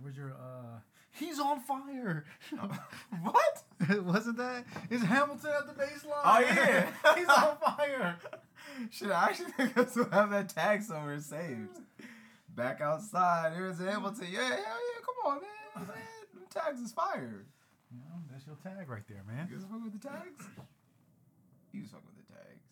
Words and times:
Where's 0.00 0.16
your 0.16 0.32
uh? 0.32 0.80
He's 1.18 1.40
on 1.40 1.60
fire. 1.60 2.24
what? 3.22 3.62
Wasn't 4.04 4.36
that? 4.36 4.64
It's 4.90 5.02
Hamilton 5.02 5.50
at 5.58 5.66
the 5.66 5.82
baseline. 5.82 6.22
Oh, 6.24 6.40
yeah. 6.40 6.90
he's 7.14 7.28
on 7.28 7.56
fire. 7.56 8.18
Should 8.90 9.10
I 9.10 9.24
actually 9.30 9.52
think 9.52 9.78
I 9.78 9.86
still 9.86 10.10
have 10.10 10.30
that 10.30 10.50
tag 10.50 10.82
somewhere 10.82 11.18
saved? 11.20 11.80
Back 12.54 12.82
outside. 12.82 13.54
Here's 13.54 13.78
Hamilton. 13.78 14.26
Yeah, 14.30 14.40
hell 14.40 14.58
yeah. 14.58 15.00
Come 15.04 15.32
on, 15.32 15.40
man. 15.40 15.88
man. 15.88 15.96
Them 16.34 16.44
tags 16.50 16.80
is 16.80 16.92
fire. 16.92 17.46
You 17.90 17.98
know, 17.98 18.20
that's 18.30 18.44
your 18.46 18.56
tag 18.56 18.88
right 18.88 19.06
there, 19.08 19.24
man. 19.26 19.48
You 19.48 19.56
guys 19.56 19.64
fuck 19.70 19.82
with 19.82 19.96
the 19.96 20.08
tags? 20.08 20.44
You 21.72 21.80
just 21.80 21.92
fuck 21.92 22.04
with 22.04 22.16
the 22.20 22.28
tags. 22.28 22.64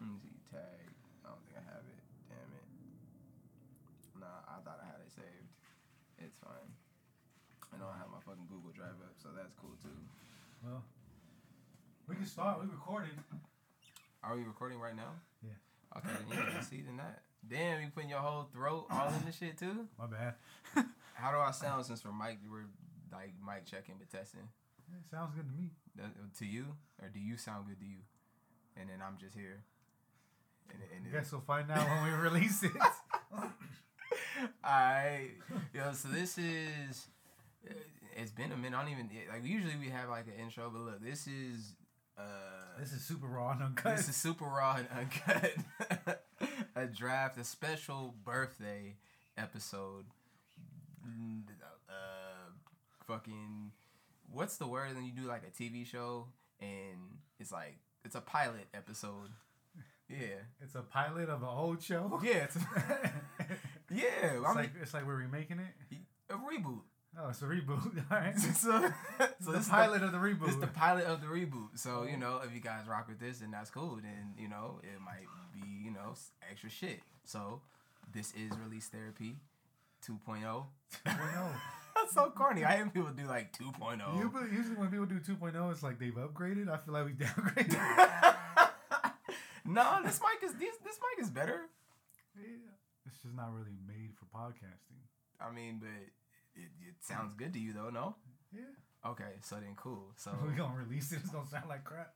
Let 0.00 0.08
me 0.08 0.16
see. 0.22 0.32
Tag. 0.48 0.88
I 1.24 1.28
don't 1.28 1.44
think 1.44 1.60
I 1.60 1.64
have 1.68 1.84
it. 1.84 2.00
Damn 2.32 2.52
it. 2.56 2.66
Nah, 4.24 4.48
I 4.48 4.64
thought 4.64 4.80
I 4.80 4.86
had 4.88 5.00
it 5.04 5.12
saved. 5.12 5.52
It's 6.24 6.36
fine. 6.40 6.72
I 7.80 7.82
know 7.82 7.88
I 7.88 7.98
have 7.98 8.12
my 8.12 8.20
fucking 8.20 8.44
Google 8.44 8.72
Drive 8.76 9.00
up, 9.00 9.16
so 9.16 9.30
that's 9.34 9.54
cool 9.56 9.72
too. 9.80 9.88
Well, 10.62 10.84
we 12.06 12.14
can 12.14 12.26
start. 12.26 12.60
We 12.60 12.68
recording. 12.68 13.16
Are 14.22 14.36
we 14.36 14.42
recording 14.42 14.78
right 14.78 14.94
now? 14.94 15.16
Yeah. 15.42 15.56
Okay, 15.96 16.12
then 16.28 16.44
yeah, 16.52 16.60
see 16.60 16.82
then 16.82 16.98
that. 16.98 17.22
Damn, 17.48 17.80
you 17.80 17.88
putting 17.94 18.10
your 18.10 18.18
whole 18.18 18.48
throat 18.52 18.84
all 18.90 19.08
in 19.08 19.24
the 19.24 19.32
shit 19.32 19.56
too? 19.56 19.88
My 19.98 20.06
bad. 20.06 20.34
How 21.14 21.32
do 21.32 21.38
I 21.38 21.52
sound 21.52 21.86
since 21.86 22.04
we're 22.04 22.12
mic 22.12 22.38
we're 22.50 22.68
like 23.12 23.32
mic 23.40 23.64
checking 23.64 23.94
but 23.98 24.10
testing? 24.10 24.44
It 24.92 25.08
sounds 25.10 25.34
good 25.34 25.48
to 25.48 25.54
me. 25.56 25.70
That, 25.96 26.12
to 26.38 26.44
you? 26.44 26.66
Or 27.00 27.08
do 27.08 27.18
you 27.18 27.38
sound 27.38 27.64
good 27.66 27.80
to 27.80 27.86
you? 27.86 28.04
And 28.76 28.90
then 28.90 29.00
I'm 29.00 29.16
just 29.18 29.34
here. 29.34 29.64
And, 30.68 30.82
and 30.94 31.06
I 31.08 31.18
guess 31.18 31.32
we'll 31.32 31.40
find 31.40 31.70
out 31.70 31.88
when 31.88 32.04
we 32.04 32.10
release 32.28 32.62
it. 32.62 32.72
Alright. 34.64 35.30
Yo, 35.72 35.92
so 35.94 36.08
this 36.08 36.36
is 36.36 37.08
it's 38.16 38.30
been 38.30 38.52
a 38.52 38.56
minute. 38.56 38.76
I 38.78 38.82
don't 38.82 38.92
even 38.92 39.10
like 39.30 39.44
usually 39.44 39.76
we 39.76 39.88
have 39.90 40.08
like 40.08 40.26
an 40.26 40.34
intro, 40.42 40.70
but 40.72 40.82
look, 40.82 41.02
this 41.02 41.26
is 41.26 41.74
uh 42.18 42.22
this 42.78 42.92
is 42.92 43.02
super 43.02 43.26
raw 43.26 43.52
and 43.52 43.62
uncut. 43.62 43.96
This 43.96 44.08
is 44.08 44.16
super 44.16 44.44
raw 44.44 44.76
and 44.78 44.88
uncut. 44.96 46.20
a 46.76 46.86
draft, 46.86 47.38
a 47.38 47.44
special 47.44 48.14
birthday 48.24 48.96
episode. 49.36 50.04
Mm, 51.06 51.42
Uh, 51.88 52.50
fucking, 53.06 53.72
what's 54.30 54.56
the 54.58 54.66
word 54.66 54.94
when 54.94 55.04
you 55.04 55.12
do 55.12 55.22
like 55.26 55.42
a 55.46 55.50
TV 55.62 55.84
show 55.86 56.26
and 56.60 57.18
it's 57.38 57.50
like 57.52 57.78
it's 58.04 58.14
a 58.14 58.20
pilot 58.20 58.66
episode. 58.74 59.30
Yeah, 60.08 60.42
It's 60.60 60.74
a 60.74 60.82
pilot 60.82 61.28
of 61.28 61.42
an 61.42 61.48
old 61.48 61.82
show. 61.82 62.20
yeah, 62.24 62.44
it's 62.48 62.56
yeah. 63.90 64.02
It's 64.22 64.44
I 64.44 64.48
mean, 64.48 64.54
like 64.56 64.70
it's 64.82 64.92
like 64.94 65.06
we're 65.06 65.14
remaking 65.16 65.58
it. 65.60 65.98
a 66.28 66.34
reboot. 66.34 66.80
Oh, 67.22 67.28
it's 67.28 67.42
a 67.42 67.44
reboot. 67.44 68.02
All 68.10 68.18
right. 68.18 68.38
so, 68.38 68.50
so 69.40 69.52
the 69.52 69.66
pilot 69.68 70.02
of 70.02 70.12
the 70.12 70.18
reboot. 70.18 70.48
It's 70.48 70.56
the 70.56 70.66
pilot 70.66 71.04
of 71.04 71.20
the 71.20 71.26
reboot. 71.26 71.68
So, 71.76 72.04
you 72.04 72.16
oh. 72.16 72.18
know, 72.18 72.40
if 72.44 72.54
you 72.54 72.60
guys 72.60 72.86
rock 72.88 73.08
with 73.08 73.18
this, 73.18 73.38
then 73.38 73.50
that's 73.50 73.70
cool. 73.70 73.98
Then, 74.02 74.34
you 74.38 74.48
know, 74.48 74.80
it 74.82 75.00
might 75.00 75.26
be, 75.52 75.66
you 75.84 75.90
know, 75.90 76.14
extra 76.50 76.70
shit. 76.70 77.00
So, 77.24 77.60
this 78.12 78.32
is 78.32 78.56
Release 78.64 78.88
Therapy 78.88 79.36
2.0. 80.06 80.42
Well, 80.42 80.66
no. 81.06 81.48
That's 81.94 82.14
so 82.14 82.30
corny. 82.30 82.64
I 82.64 82.76
hate 82.76 82.94
people 82.94 83.10
do 83.10 83.26
like 83.26 83.54
oh. 83.60 83.72
2.0. 83.78 84.18
You, 84.18 84.30
but 84.32 84.52
usually 84.52 84.76
when 84.76 84.88
people 84.88 85.06
do 85.06 85.20
2.0, 85.20 85.72
it's 85.72 85.82
like 85.82 85.98
they've 85.98 86.14
upgraded. 86.14 86.70
I 86.70 86.78
feel 86.78 86.94
like 86.94 87.06
we 87.06 87.12
downgraded. 87.12 88.34
no, 89.66 89.98
this 90.04 90.20
mic 90.20 90.48
is 90.48 90.54
this, 90.54 90.76
this 90.84 90.98
mic 90.98 91.24
is 91.24 91.30
better. 91.30 91.60
yeah. 92.36 92.44
It's 93.06 93.22
just 93.22 93.34
not 93.34 93.52
really 93.52 93.76
made 93.86 94.12
for 94.14 94.26
podcasting. 94.26 95.02
I 95.40 95.50
mean, 95.52 95.80
but 95.80 95.88
it, 96.60 96.88
it 96.88 96.94
sounds 97.00 97.34
good 97.34 97.52
to 97.54 97.58
you 97.58 97.72
though, 97.72 97.90
no? 97.90 98.16
Yeah. 98.54 98.62
Okay, 99.06 99.32
so 99.42 99.56
then 99.56 99.74
cool. 99.76 100.12
So 100.16 100.30
we're 100.44 100.52
gonna 100.56 100.74
release 100.76 101.12
it. 101.12 101.20
It's 101.22 101.30
gonna 101.30 101.48
sound 101.48 101.68
like 101.68 101.84
crap. 101.84 102.12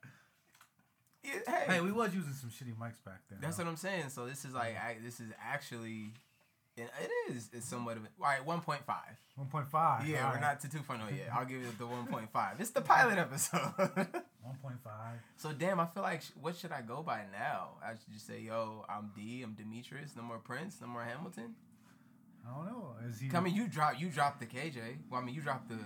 yeah, 1.23 1.33
hey, 1.47 1.65
Hey, 1.75 1.81
we 1.81 1.93
was 1.93 2.15
using 2.15 2.33
some 2.33 2.51
shitty 2.51 2.75
mics 2.77 3.03
back 3.05 3.23
then. 3.31 3.39
That's 3.41 3.57
though. 3.57 3.65
what 3.65 3.71
I'm 3.71 3.77
saying. 3.77 4.11
So 4.11 4.27
this 4.27 4.45
is 4.45 4.53
like 4.55 4.77
I, 4.77 4.97
this 5.03 5.21
is 5.21 5.33
actually, 5.43 6.13
and 6.77 6.89
it 7.03 7.33
is 7.35 7.49
it's 7.53 7.67
somewhat 7.67 7.97
of 7.97 8.03
a, 8.05 8.07
all 8.21 8.29
right. 8.29 8.45
One 8.45 8.61
point 8.61 8.85
five. 8.87 9.17
1.5. 9.37 10.07
Yeah, 10.07 10.27
all 10.27 10.29
we're 10.29 10.35
right. 10.35 10.41
not 10.41 10.61
to 10.61 10.69
2.0 10.69 11.17
yet. 11.17 11.29
I'll 11.35 11.45
give 11.45 11.61
it 11.61 11.77
the 11.77 11.87
1.5. 11.87 12.61
It's 12.61 12.71
the 12.71 12.81
pilot 12.83 13.19
episode. 13.19 13.59
1.5. 13.77 14.21
so 15.37 15.51
damn, 15.53 15.81
I 15.81 15.87
feel 15.87 16.05
like 16.05 16.23
sh- 16.23 16.31
what 16.41 16.55
should 16.57 16.71
I 16.71 16.83
go 16.83 17.03
by 17.03 17.23
now? 17.33 17.71
I 17.85 17.95
should 17.95 18.13
just 18.13 18.29
say, 18.29 18.39
yo, 18.43 18.85
I'm 18.89 19.11
D, 19.17 19.43
I'm 19.43 19.55
Demetrius, 19.55 20.15
no 20.17 20.23
more 20.23 20.39
Prince, 20.39 20.77
no 20.81 20.87
more 20.87 21.03
Hamilton. 21.03 21.57
I 22.47 22.57
don't 22.57 22.67
know. 22.67 22.95
Is 23.09 23.21
he? 23.21 23.31
I 23.35 23.41
mean, 23.41 23.55
you 23.55 23.69
drop 23.69 24.01
you 24.01 24.09
dropped 24.09 24.41
the 24.41 24.47
KJ. 24.47 24.79
Well, 25.11 25.21
I 25.21 25.25
mean, 25.25 25.35
you 25.35 25.41
dropped 25.41 25.69
the. 25.69 25.79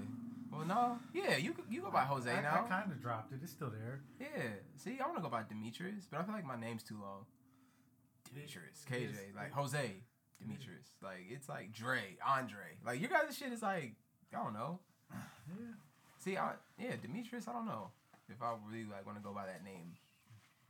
Well, 0.51 0.67
no, 0.67 0.99
yeah, 1.13 1.37
you 1.37 1.55
you 1.71 1.83
go 1.83 1.91
by 1.91 2.05
Jose 2.05 2.31
I, 2.31 2.41
now. 2.41 2.65
I 2.65 2.69
kind 2.69 2.91
of 2.91 3.01
dropped 3.01 3.33
it. 3.33 3.41
It's 3.43 3.53
still 3.53 3.71
there. 3.71 4.01
Yeah, 4.19 4.43
see, 4.77 4.99
I 5.01 5.05
want 5.05 5.19
to 5.19 5.23
go 5.23 5.29
by 5.29 5.43
Demetrius, 5.49 6.09
but 6.11 6.21
I 6.21 6.23
feel 6.25 6.35
like 6.35 6.47
my 6.47 6.59
name's 6.59 6.83
too 6.83 6.99
long. 7.01 7.27
Demetrius, 8.25 8.85
KJ, 8.91 9.37
like 9.37 9.53
Jose, 9.53 9.93
Demetrius, 10.41 10.89
like 11.03 11.27
it's 11.31 11.49
like 11.49 11.73
Dre, 11.73 12.01
Andre, 12.27 12.79
like 12.85 13.01
your 13.01 13.11
guys' 13.11 13.37
shit 13.37 13.53
is 13.53 13.63
like 13.63 13.95
I 14.35 14.43
don't 14.43 14.55
know. 14.55 14.81
Yeah. 15.49 15.73
See, 16.19 16.37
I 16.37 16.53
yeah, 16.79 16.93
Demetrius, 17.01 17.49
I 17.49 17.53
don't 17.53 17.65
know 17.65 17.91
if 18.29 18.43
I 18.43 18.53
really 18.69 18.85
like 18.85 19.07
want 19.07 19.17
to 19.17 19.25
go 19.25 19.33
by 19.33 19.47
that 19.47 19.65
name. 19.65 19.93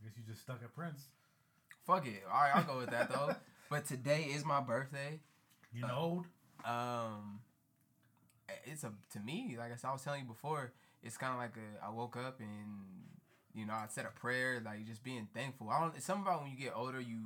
I 0.00 0.04
guess 0.06 0.16
you 0.16 0.22
just 0.28 0.42
stuck 0.42 0.60
at 0.62 0.72
Prince. 0.72 1.08
Fuck 1.84 2.06
it, 2.06 2.22
all 2.32 2.40
right, 2.40 2.52
I'll 2.54 2.62
go 2.62 2.78
with 2.78 2.90
that 2.90 3.10
though. 3.10 3.34
but 3.70 3.86
today 3.86 4.30
is 4.32 4.44
my 4.44 4.60
birthday. 4.60 5.18
You 5.80 5.86
know. 5.86 6.24
Um, 6.64 7.40
it's 8.64 8.84
a 8.84 8.92
to 9.12 9.20
me 9.20 9.56
like 9.58 9.72
I 9.72 9.76
said, 9.76 9.88
I 9.88 9.92
was 9.92 10.02
telling 10.02 10.22
you 10.22 10.26
before. 10.28 10.72
It's 11.02 11.16
kind 11.16 11.32
of 11.32 11.38
like 11.38 11.54
a 11.56 11.84
I 11.86 11.90
woke 11.90 12.16
up 12.16 12.40
and 12.40 13.06
you 13.54 13.64
know 13.66 13.72
I 13.74 13.86
said 13.88 14.04
a 14.06 14.18
prayer, 14.18 14.60
like 14.64 14.84
just 14.86 15.04
being 15.04 15.28
thankful. 15.34 15.68
I 15.70 15.80
don't. 15.80 15.94
It's 15.96 16.04
something 16.06 16.26
about 16.26 16.42
when 16.42 16.50
you 16.50 16.56
get 16.58 16.72
older, 16.74 17.00
you 17.00 17.18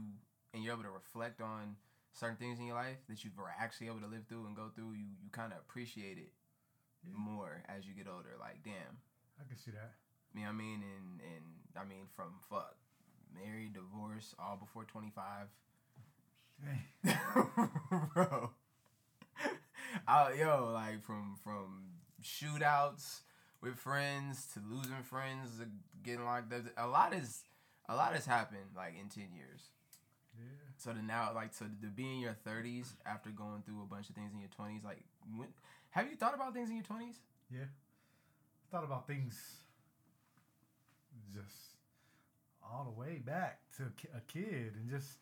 and 0.53 0.63
you're 0.63 0.75
able 0.75 0.83
to 0.85 0.91
reflect 0.91 1.41
on 1.41 1.77
certain 2.13 2.37
things 2.37 2.59
in 2.59 2.67
your 2.67 2.75
life 2.77 2.99
that 3.09 3.25
you 3.25 3.31
were 3.37 3.49
actually 3.59 3.87
able 3.87 4.01
to 4.01 4.07
live 4.07 4.27
through 4.29 4.47
and 4.47 4.55
go 4.55 4.69
through. 4.75 4.93
You 4.93 5.07
you 5.23 5.31
kind 5.33 5.53
of 5.53 5.59
appreciate 5.59 6.19
it 6.19 6.31
Yeah. 7.07 7.15
more 7.17 7.63
as 7.69 7.87
you 7.87 7.95
get 7.95 8.07
older. 8.13 8.37
Like 8.39 8.63
damn, 8.63 9.01
I 9.41 9.49
can 9.49 9.57
see 9.57 9.71
that. 9.71 9.93
you 10.35 10.41
know 10.41 10.47
what 10.49 10.55
I 10.55 10.59
mean? 10.59 10.83
And 10.85 11.21
and 11.25 11.45
I 11.81 11.85
mean 11.89 12.07
from 12.15 12.35
fuck 12.51 12.77
married, 13.33 13.73
divorce, 13.73 14.35
all 14.39 14.57
before 14.57 14.85
twenty 14.85 15.11
five. 15.15 15.49
Bro. 18.15 18.51
I, 20.07 20.33
yo, 20.35 20.71
like 20.73 21.03
from 21.03 21.37
from 21.43 21.85
shootouts 22.23 23.21
with 23.61 23.75
friends 23.77 24.47
to 24.55 24.61
losing 24.69 25.03
friends, 25.03 25.59
to 25.59 25.67
getting 26.03 26.25
locked 26.25 26.53
up. 26.53 26.63
A 26.77 26.87
lot 26.87 27.15
is 27.15 27.43
a 27.89 27.95
lot 27.97 28.15
has 28.15 28.27
happened 28.27 28.71
like 28.77 28.95
in 29.01 29.09
ten 29.09 29.29
years. 29.35 29.69
Yeah. 30.39 30.45
So 30.77 30.93
to 30.93 31.03
now, 31.05 31.33
like, 31.35 31.53
so 31.53 31.67
to 31.67 31.87
be 31.89 32.05
in 32.05 32.21
your 32.21 32.37
thirties 32.45 32.95
after 33.05 33.31
going 33.31 33.63
through 33.65 33.83
a 33.83 33.87
bunch 33.87 34.09
of 34.09 34.15
things 34.15 34.33
in 34.33 34.41
your 34.41 34.49
twenties, 34.49 34.83
like, 34.85 35.03
when, 35.37 35.49
have 35.91 36.09
you 36.09 36.17
thought 36.17 36.35
about 36.35 36.55
things 36.55 36.71
in 36.71 36.77
your 36.77 36.85
twenties? 36.85 37.17
Yeah. 37.53 37.67
Thought 38.71 38.85
about 38.85 39.07
things 39.07 39.39
just 41.33 41.57
all 42.63 42.85
the 42.85 42.99
way 42.99 43.19
back 43.25 43.61
to 43.77 43.85
a 44.17 44.21
kid 44.21 44.75
and 44.77 44.89
just 44.89 45.19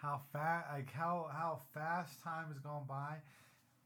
how 0.00 0.20
fast 0.32 0.66
like 0.72 0.92
how 0.92 1.28
how 1.32 1.60
fast 1.74 2.22
time 2.22 2.46
has 2.48 2.58
gone 2.58 2.84
by 2.88 3.16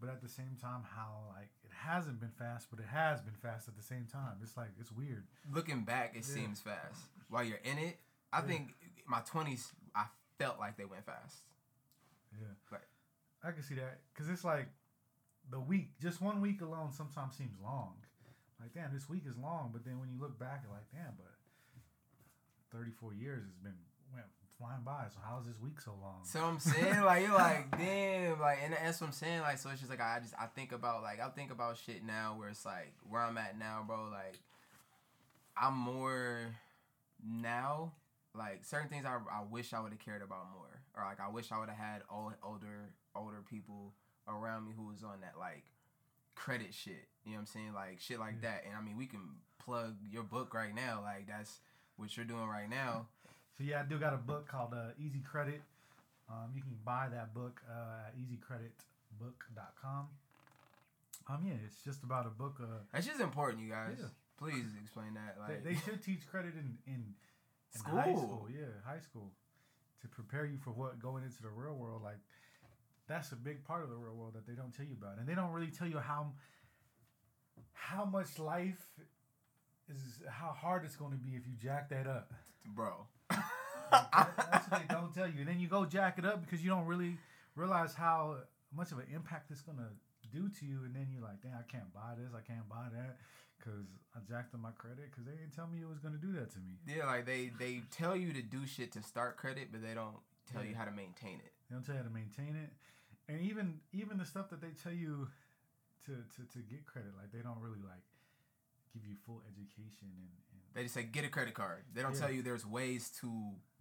but 0.01 0.09
at 0.09 0.21
the 0.23 0.29
same 0.29 0.57
time 0.61 0.83
how 0.95 1.25
like 1.37 1.49
it 1.65 1.71
hasn't 1.73 2.21
been 2.21 2.31
fast 2.39 2.67
but 2.71 2.79
it 2.79 2.87
has 2.87 3.21
been 3.21 3.35
fast 3.43 3.69
at 3.69 3.77
the 3.77 3.83
same 3.83 4.07
time 4.11 4.37
it's 4.43 4.57
like 4.57 4.69
it's 4.81 4.93
weird 4.93 5.25
Looking 5.53 5.83
back, 5.85 6.11
it 6.17 6.27
Yeah. 6.29 6.35
seems 6.35 6.61
fast. 6.61 7.01
While 7.29 7.45
you're 7.45 7.59
in 7.65 7.79
it, 7.79 7.99
I 8.33 8.41
Yeah. 8.41 8.47
think 8.47 8.75
my 9.07 9.21
twenties, 9.21 9.73
I 9.95 10.07
felt 10.39 10.59
like 10.59 10.77
they 10.77 10.85
went 10.85 11.05
fast. 11.05 11.43
yeah 12.33 12.49
Right. 12.71 12.89
i 13.43 13.53
can 13.53 13.63
see 13.63 13.75
that 13.77 14.01
because 14.13 14.29
it's 14.29 14.45
like 14.45 14.69
the 15.51 15.61
week 15.61 15.99
just 16.01 16.21
one 16.21 16.41
week 16.41 16.61
alone 16.63 16.93
sometimes 16.93 17.37
seems 17.37 17.59
long 17.61 17.95
like 18.61 18.73
damn 18.73 18.93
this 18.93 19.09
week 19.09 19.25
is 19.27 19.37
long 19.37 19.71
but 19.73 19.85
then 19.85 19.99
when 20.01 20.09
you 20.11 20.19
look 20.19 20.39
back 20.39 20.63
you're 20.65 20.73
like 20.73 20.91
damn 20.91 21.15
but 21.17 21.35
34 22.73 23.15
years 23.15 23.45
has 23.45 23.57
been 23.59 23.77
flying 24.59 24.83
by 24.85 25.05
so 25.13 25.19
how 25.25 25.39
is 25.41 25.47
this 25.47 25.59
week 25.61 25.81
so 25.81 25.93
long 26.01 26.21
So 26.23 26.41
I'm 26.45 26.59
saying, 26.59 27.03
like, 27.03 27.23
you're 27.23 27.35
like, 27.35 27.71
damn, 27.79 28.41
like, 28.41 28.59
and 28.65 28.73
that's 28.73 29.01
what 29.01 29.09
I'm 29.09 29.13
saying, 29.13 29.41
like, 29.41 29.59
so 29.59 29.71
it's 29.71 29.81
just 29.81 29.91
like, 29.91 30.01
I 30.01 30.21
just, 30.23 30.35
I 30.39 30.47
think 30.47 30.73
about, 30.73 31.03
like, 31.03 31.21
I 31.21 31.29
think 31.29 31.51
about 31.51 31.77
shit 31.77 32.05
now 32.05 32.37
where 32.39 32.49
it's 32.49 32.65
like, 32.65 32.95
where 33.09 33.21
I'm 33.21 33.37
at 33.37 33.59
now, 33.59 33.83
bro, 33.87 34.09
like, 34.13 34.39
I'm 35.57 35.75
more 35.77 36.55
now, 37.25 37.93
like, 38.35 38.65
certain 38.65 38.89
things 38.89 39.05
I, 39.05 39.17
I 39.31 39.43
wish 39.51 39.73
I 39.73 39.81
would 39.81 39.93
have 39.93 40.01
cared 40.01 40.23
about 40.23 40.47
more, 40.55 40.81
or 40.97 41.05
like, 41.05 41.21
I 41.21 41.29
wish 41.29 41.51
I 41.53 41.59
would 41.59 41.69
have 41.69 41.79
had 41.79 42.03
old, 42.11 42.35
older, 42.43 42.91
older 43.17 43.43
people 43.49 43.93
around 44.29 44.67
me 44.67 44.73
who 44.77 44.87
was 44.87 45.03
on 45.03 45.21
that, 45.23 45.35
like, 45.39 45.65
credit 46.37 46.73
shit, 46.73 47.09
you 47.25 47.33
know 47.33 47.37
what 47.37 47.41
I'm 47.41 47.47
saying, 47.47 47.73
like, 47.75 48.01
shit 48.01 48.19
like 48.21 48.37
Yeah. 48.43 48.51
that, 48.51 48.65
and 48.67 48.77
I 48.77 48.81
mean, 48.81 48.97
we 48.97 49.07
can 49.07 49.21
plug 49.59 49.97
your 50.11 50.23
book 50.23 50.55
right 50.55 50.75
now, 50.75 51.01
like, 51.03 51.27
that's 51.27 51.61
what 51.97 52.17
you're 52.17 52.27
doing 52.27 52.47
right 52.47 52.69
now. 52.69 53.07
So 53.57 53.65
yeah, 53.65 53.81
I 53.81 53.89
do 53.89 53.99
got 53.99 54.13
a 54.15 54.19
book 54.19 54.49
called 54.49 54.75
uh, 54.75 54.91
Easy 54.99 55.21
Credit. 55.21 55.63
Um, 56.29 56.51
you 56.55 56.63
can 56.63 56.77
buy 56.85 57.09
that 57.13 57.35
book 57.35 57.61
uh, 57.71 58.09
at 58.09 58.15
easycreditbook.com. 58.19 60.09
Um, 61.29 61.45
yeah, 61.47 61.55
it's 61.65 61.83
just 61.85 62.03
about 62.03 62.27
a 62.27 62.31
book. 62.31 62.57
Uh, 62.61 62.67
That's 62.93 63.07
just 63.07 63.21
important, 63.21 63.63
you 63.63 63.71
guys. 63.71 63.97
Yeah. 64.01 64.07
Please 64.39 64.65
explain 64.83 65.15
that. 65.15 65.37
they, 65.47 65.55
Like 65.55 65.65
they 65.65 65.75
should 65.85 66.03
teach 66.03 66.27
credit 66.29 66.55
in 66.55 66.77
in, 66.87 67.15
in 67.75 67.79
School. 67.79 67.97
high 67.99 68.13
school. 68.15 68.49
Yeah, 68.53 68.67
high 68.85 68.99
school 69.01 69.31
to 70.03 70.09
prepare 70.09 70.45
you 70.45 70.59
for 70.59 70.71
what 70.71 71.01
going 71.01 71.23
into 71.25 71.41
the 71.43 71.49
real 71.49 71.75
world. 71.75 72.03
Like 72.03 72.19
that's 73.07 73.33
a 73.33 73.37
big 73.37 73.65
part 73.65 73.85
of 73.85 73.91
the 73.91 73.97
real 73.97 74.15
world 74.15 74.35
that 74.35 74.47
they 74.47 74.55
don't 74.55 74.75
tell 74.75 74.85
you 74.85 74.97
about, 75.01 75.19
and 75.19 75.27
they 75.29 75.35
don't 75.35 75.53
really 75.53 75.71
tell 75.71 75.87
you 75.89 75.99
how 75.99 76.33
how 77.73 78.05
much 78.05 78.39
life 78.39 78.81
is 79.89 80.23
how 80.29 80.49
hard 80.53 80.85
it's 80.85 80.97
going 80.97 81.13
to 81.13 81.19
be 81.19 81.31
if 81.37 81.47
you 81.47 81.55
jack 81.61 81.89
that 81.91 82.07
up. 82.07 82.33
bro. 82.75 83.07
That's 83.31 84.71
what 84.71 84.81
they 84.81 84.95
don't 84.95 85.15
tell 85.15 85.27
you. 85.27 85.41
And 85.41 85.49
then 85.49 85.61
you 85.61 85.69
go 85.69 85.85
jack 85.85 86.19
it 86.19 86.25
up 86.25 86.45
because 86.45 86.63
you 86.65 86.71
don't 86.71 86.87
really 86.87 87.19
realize 87.55 87.95
how 87.95 88.37
much 88.75 88.93
of 88.93 88.99
an 88.99 89.07
impact 89.15 89.51
it's 89.51 89.61
gonna 89.63 89.91
do 90.33 90.49
to 90.49 90.65
you. 90.67 90.81
And 90.85 90.95
then 90.95 91.09
you're 91.13 91.23
like, 91.23 91.43
damn, 91.43 91.55
I 91.55 91.63
can't 91.71 91.93
buy 91.95 92.15
this, 92.19 92.33
I 92.35 92.41
can't 92.41 92.69
buy 92.69 92.87
that, 92.93 93.19
because 93.59 93.87
I 94.17 94.21
jacked 94.29 94.55
up 94.55 94.61
my 94.61 94.73
credit 94.77 95.11
because 95.11 95.25
they 95.25 95.33
didn't 95.33 95.55
tell 95.55 95.67
me 95.69 95.81
it 95.81 95.89
was 95.89 95.99
gonna 95.99 96.19
do 96.19 96.33
that 96.33 96.51
to 96.53 96.59
me. 96.59 96.75
yeah, 96.87 97.07
like 97.07 97.27
they 97.27 97.53
they 97.59 97.83
tell 97.91 98.17
you 98.17 98.33
to 98.33 98.43
do 98.43 98.67
shit 98.67 98.91
to 98.93 99.03
start 99.03 99.37
credit, 99.37 99.69
but 99.71 99.83
they 99.83 99.95
don't 99.95 100.17
tell 100.51 100.65
you 100.65 100.75
how 100.75 100.85
to 100.85 100.93
maintain 100.93 101.39
it. 101.45 101.53
They 101.69 101.75
don't 101.77 101.85
tell 101.85 101.95
you 101.95 102.03
how 102.03 102.09
to 102.09 102.15
maintain 102.15 102.57
it, 102.57 102.71
and 103.29 103.41
even 103.41 103.79
even 103.93 104.19
the 104.19 104.27
stuff 104.27 104.51
that 104.51 104.61
they 104.61 104.75
tell 104.83 104.93
you 104.93 105.29
to 106.07 106.13
to, 106.13 106.41
to 106.51 106.59
get 106.67 106.85
credit, 106.87 107.13
like 107.17 107.31
they 107.33 107.41
don't 107.47 107.61
really 107.61 107.81
like 107.85 108.03
give 108.95 109.05
you 109.05 109.17
full 109.27 109.43
education 109.53 110.09
and. 110.17 110.29
and 110.53 110.61
They 110.75 110.83
just 110.85 110.95
say 110.95 111.03
get 111.05 111.25
a 111.25 111.29
credit 111.29 111.55
card. 111.55 111.83
They 111.93 112.03
don't 112.03 112.15
Yeah. 112.15 112.21
tell 112.21 112.31
you 112.33 112.43
there's 112.43 112.65
ways 112.67 113.11
to 113.21 113.27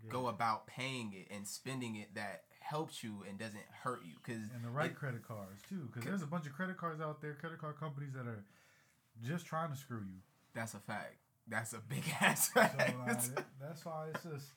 Yeah. 0.04 0.10
go 0.12 0.27
about 0.27 0.68
paying 0.68 1.13
it 1.13 1.27
and 1.31 1.48
spending 1.48 1.95
it 1.95 2.13
that 2.15 2.44
helps 2.60 3.04
you 3.04 3.24
and 3.27 3.38
doesn't 3.38 3.65
hurt 3.83 4.04
you. 4.06 4.15
Cause 4.24 4.50
and 4.54 4.63
the 4.63 4.69
right 4.69 4.92
it- 4.92 4.95
credit 4.98 5.24
cards 5.27 5.62
too, 5.69 5.89
because 5.94 6.04
there's 6.06 6.21
a 6.21 6.27
bunch 6.27 6.45
of 6.48 6.54
credit 6.54 6.77
cards 6.77 7.01
out 7.01 7.21
there, 7.21 7.33
credit 7.36 7.60
card 7.60 7.77
companies 7.77 8.13
that 8.13 8.25
are 8.27 8.44
just 9.24 9.45
trying 9.45 9.69
to 9.71 9.75
screw 9.77 10.01
you. 10.01 10.21
that's 10.54 10.74
a 10.74 10.80
fact. 10.80 11.18
That's 11.48 11.74
a 11.74 11.80
big 11.80 12.04
ass 12.21 12.48
So 12.54 12.62
fact. 12.62 12.80
uh, 12.80 13.42
that's 13.59 13.83
why 13.86 14.09
it's 14.13 14.24
just 14.24 14.54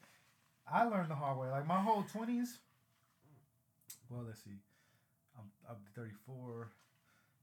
I 0.71 0.85
learned 0.85 1.11
the 1.11 1.15
hard 1.17 1.39
way. 1.39 1.49
Like 1.49 1.67
my 1.67 1.81
whole 1.81 2.03
twenties. 2.05 2.59
Well, 4.09 4.23
let's 4.27 4.43
see. 4.45 4.61
I'm 5.39 5.51
I'm 5.69 5.77
34. 5.95 6.71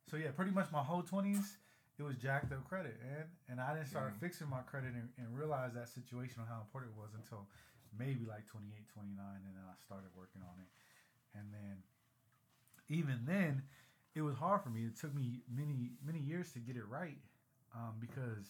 So 0.09 0.17
yeah, 0.17 0.31
pretty 0.31 0.51
much 0.51 0.71
my 0.71 0.83
whole 0.83 1.01
twenties, 1.03 1.57
it 1.99 2.03
was 2.03 2.15
jacked 2.17 2.51
up 2.51 2.63
credit, 2.67 2.95
and 3.01 3.25
and 3.49 3.61
I 3.61 3.73
didn't 3.75 3.87
start 3.89 4.13
fixing 4.19 4.49
my 4.49 4.61
credit 4.61 4.93
and, 4.93 5.09
and 5.17 5.27
realize 5.37 5.73
that 5.75 5.89
situation 5.89 6.41
on 6.41 6.47
how 6.47 6.61
important 6.61 6.93
it 6.95 6.99
was 6.99 7.11
until 7.15 7.47
maybe 7.97 8.25
like 8.25 8.47
28, 8.47 8.73
29, 8.93 9.13
and 9.45 9.53
then 9.53 9.65
I 9.69 9.75
started 9.85 10.09
working 10.17 10.41
on 10.41 10.57
it, 10.59 10.69
and 11.37 11.53
then 11.53 11.83
even 12.89 13.21
then, 13.25 13.63
it 14.15 14.21
was 14.21 14.35
hard 14.35 14.61
for 14.63 14.69
me. 14.69 14.85
It 14.85 14.97
took 14.97 15.13
me 15.13 15.41
many 15.49 15.91
many 16.05 16.19
years 16.19 16.51
to 16.53 16.59
get 16.59 16.75
it 16.75 16.87
right, 16.89 17.17
um, 17.75 17.93
because 17.99 18.47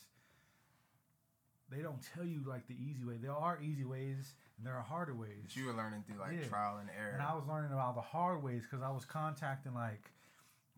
they 1.69 1.81
don't 1.81 2.01
tell 2.13 2.25
you 2.25 2.41
like 2.45 2.67
the 2.67 2.75
easy 2.75 3.03
way. 3.03 3.17
There 3.21 3.31
are 3.33 3.57
easy 3.61 3.83
ways 3.85 4.33
and 4.57 4.65
there 4.67 4.75
are 4.75 4.81
harder 4.83 5.15
ways. 5.15 5.41
But 5.43 5.55
you 5.55 5.65
were 5.65 5.73
learning 5.73 6.03
through 6.05 6.19
like 6.19 6.33
Yeah. 6.33 6.47
trial 6.47 6.77
and 6.77 6.89
error. 6.89 7.13
And 7.13 7.21
I 7.21 7.33
was 7.33 7.47
learning 7.47 7.71
about 7.71 7.95
the 7.95 8.01
hard 8.01 8.43
ways 8.43 8.61
because 8.63 8.83
I 8.83 8.91
was 8.91 9.05
contacting 9.05 9.73
like 9.73 10.11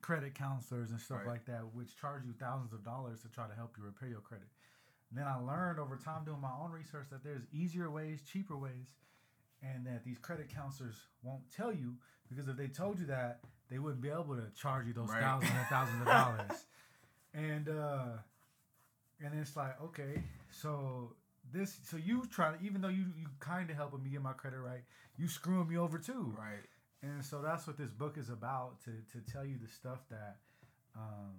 credit 0.06 0.36
counselors 0.36 0.92
and 0.92 1.02
stuff 1.02 1.18
Right. 1.18 1.28
like 1.28 1.46
that, 1.46 1.62
which 1.74 1.98
charge 1.98 2.24
you 2.26 2.34
thousands 2.40 2.74
of 2.74 2.84
dollars 2.86 3.22
to 3.24 3.28
try 3.28 3.48
to 3.48 3.56
help 3.56 3.76
you 3.76 3.84
repair 3.84 4.08
your 4.08 4.20
credit. 4.22 4.48
And 5.10 5.18
then 5.18 5.26
I 5.26 5.36
learned 5.38 5.80
over 5.80 5.96
time 5.98 6.24
doing 6.26 6.42
my 6.42 6.52
own 6.62 6.72
research 6.72 7.08
that 7.10 7.24
there's 7.24 7.42
easier 7.52 7.90
ways, 7.90 8.22
cheaper 8.32 8.56
ways, 8.56 8.86
and 9.64 9.84
that 9.88 10.06
these 10.06 10.20
credit 10.20 10.48
counselors 10.54 10.96
won't 11.24 11.50
tell 11.52 11.74
you 11.74 11.96
because 12.30 12.48
if 12.48 12.56
they 12.56 12.68
told 12.68 13.00
you 13.00 13.08
that, 13.08 13.40
they 13.72 13.80
wouldn't 13.80 14.02
be 14.02 14.10
able 14.10 14.36
to 14.36 14.46
charge 14.56 14.86
you 14.86 14.94
those 14.94 15.10
Right. 15.10 15.22
thousands 15.24 15.50
and 15.50 15.68
thousands 15.70 16.02
of 16.02 16.08
dollars. 16.08 16.66
And 17.34 17.68
uh 17.70 18.08
and 19.24 19.34
it's 19.40 19.56
like, 19.56 19.82
okay, 19.82 20.22
so 20.52 21.14
this 21.52 21.78
so 21.90 21.98
you 21.98 22.26
try 22.30 22.52
to, 22.56 22.64
even 22.64 22.82
though 22.82 22.90
you 22.90 23.06
you 23.18 23.28
kind 23.40 23.70
of 23.70 23.76
helping 23.76 24.04
me 24.04 24.10
get 24.12 24.22
my 24.22 24.34
credit 24.34 24.60
right, 24.60 24.84
you 25.18 25.28
screwing 25.28 25.68
me 25.68 25.78
over 25.78 25.98
too. 25.98 26.36
right. 26.38 26.66
And 27.06 27.24
so 27.24 27.42
that's 27.42 27.68
what 27.68 27.78
this 27.78 27.92
book 27.92 28.18
is 28.18 28.30
about 28.30 28.82
to 28.86 28.92
to 29.14 29.32
tell 29.32 29.46
you 29.46 29.56
the 29.62 29.68
stuff 29.68 30.00
that 30.10 30.38
um 30.96 31.34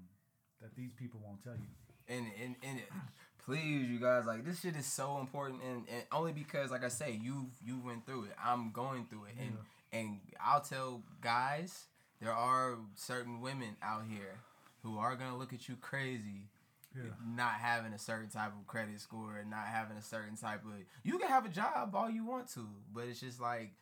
that 0.63 0.75
these 0.77 0.93
people 0.93 1.21
won't 1.25 1.43
tell 1.43 1.55
you. 1.55 1.69
and 2.15 2.27
and 2.43 2.55
and 2.63 2.81
please 3.45 3.89
you 3.89 3.99
guys 3.99 4.27
like 4.27 4.45
this 4.45 4.61
shit 4.61 4.77
is 4.77 4.87
so 4.87 5.19
important 5.19 5.61
and, 5.63 5.85
and 5.93 6.03
only 6.13 6.33
because 6.33 6.71
like 6.71 6.85
i 6.85 6.89
say 6.89 7.19
you 7.23 7.47
you 7.65 7.79
went 7.85 8.05
through 8.07 8.25
it 8.25 8.33
i'm 8.45 8.71
going 8.73 9.05
through 9.07 9.25
it 9.25 9.35
and 9.41 9.57
and 9.93 10.19
i'll 10.45 10.61
tell 10.61 11.01
guys 11.21 11.85
there 12.21 12.33
are 12.33 12.77
certain 12.95 13.41
women 13.41 13.77
out 13.83 14.03
here 14.09 14.35
who 14.83 14.99
are 14.99 15.15
gonna 15.17 15.37
look 15.37 15.53
at 15.53 15.69
you 15.69 15.77
crazy 15.77 16.49
Yeah. 16.97 17.03
not 17.25 17.53
having 17.55 17.93
a 17.93 17.99
certain 17.99 18.31
type 18.31 18.53
of 18.59 18.67
credit 18.67 19.01
score 19.01 19.37
and 19.41 19.51
not 19.51 19.67
having 19.67 19.97
a 19.97 20.03
certain 20.03 20.37
type 20.37 20.65
of 20.65 20.73
you 21.05 21.19
can 21.19 21.29
have 21.29 21.45
a 21.47 21.51
job 21.51 21.95
all 21.95 22.11
you 22.11 22.25
want 22.27 22.49
to 22.55 22.67
but 22.95 23.05
it's 23.09 23.21
just 23.21 23.41
like 23.41 23.73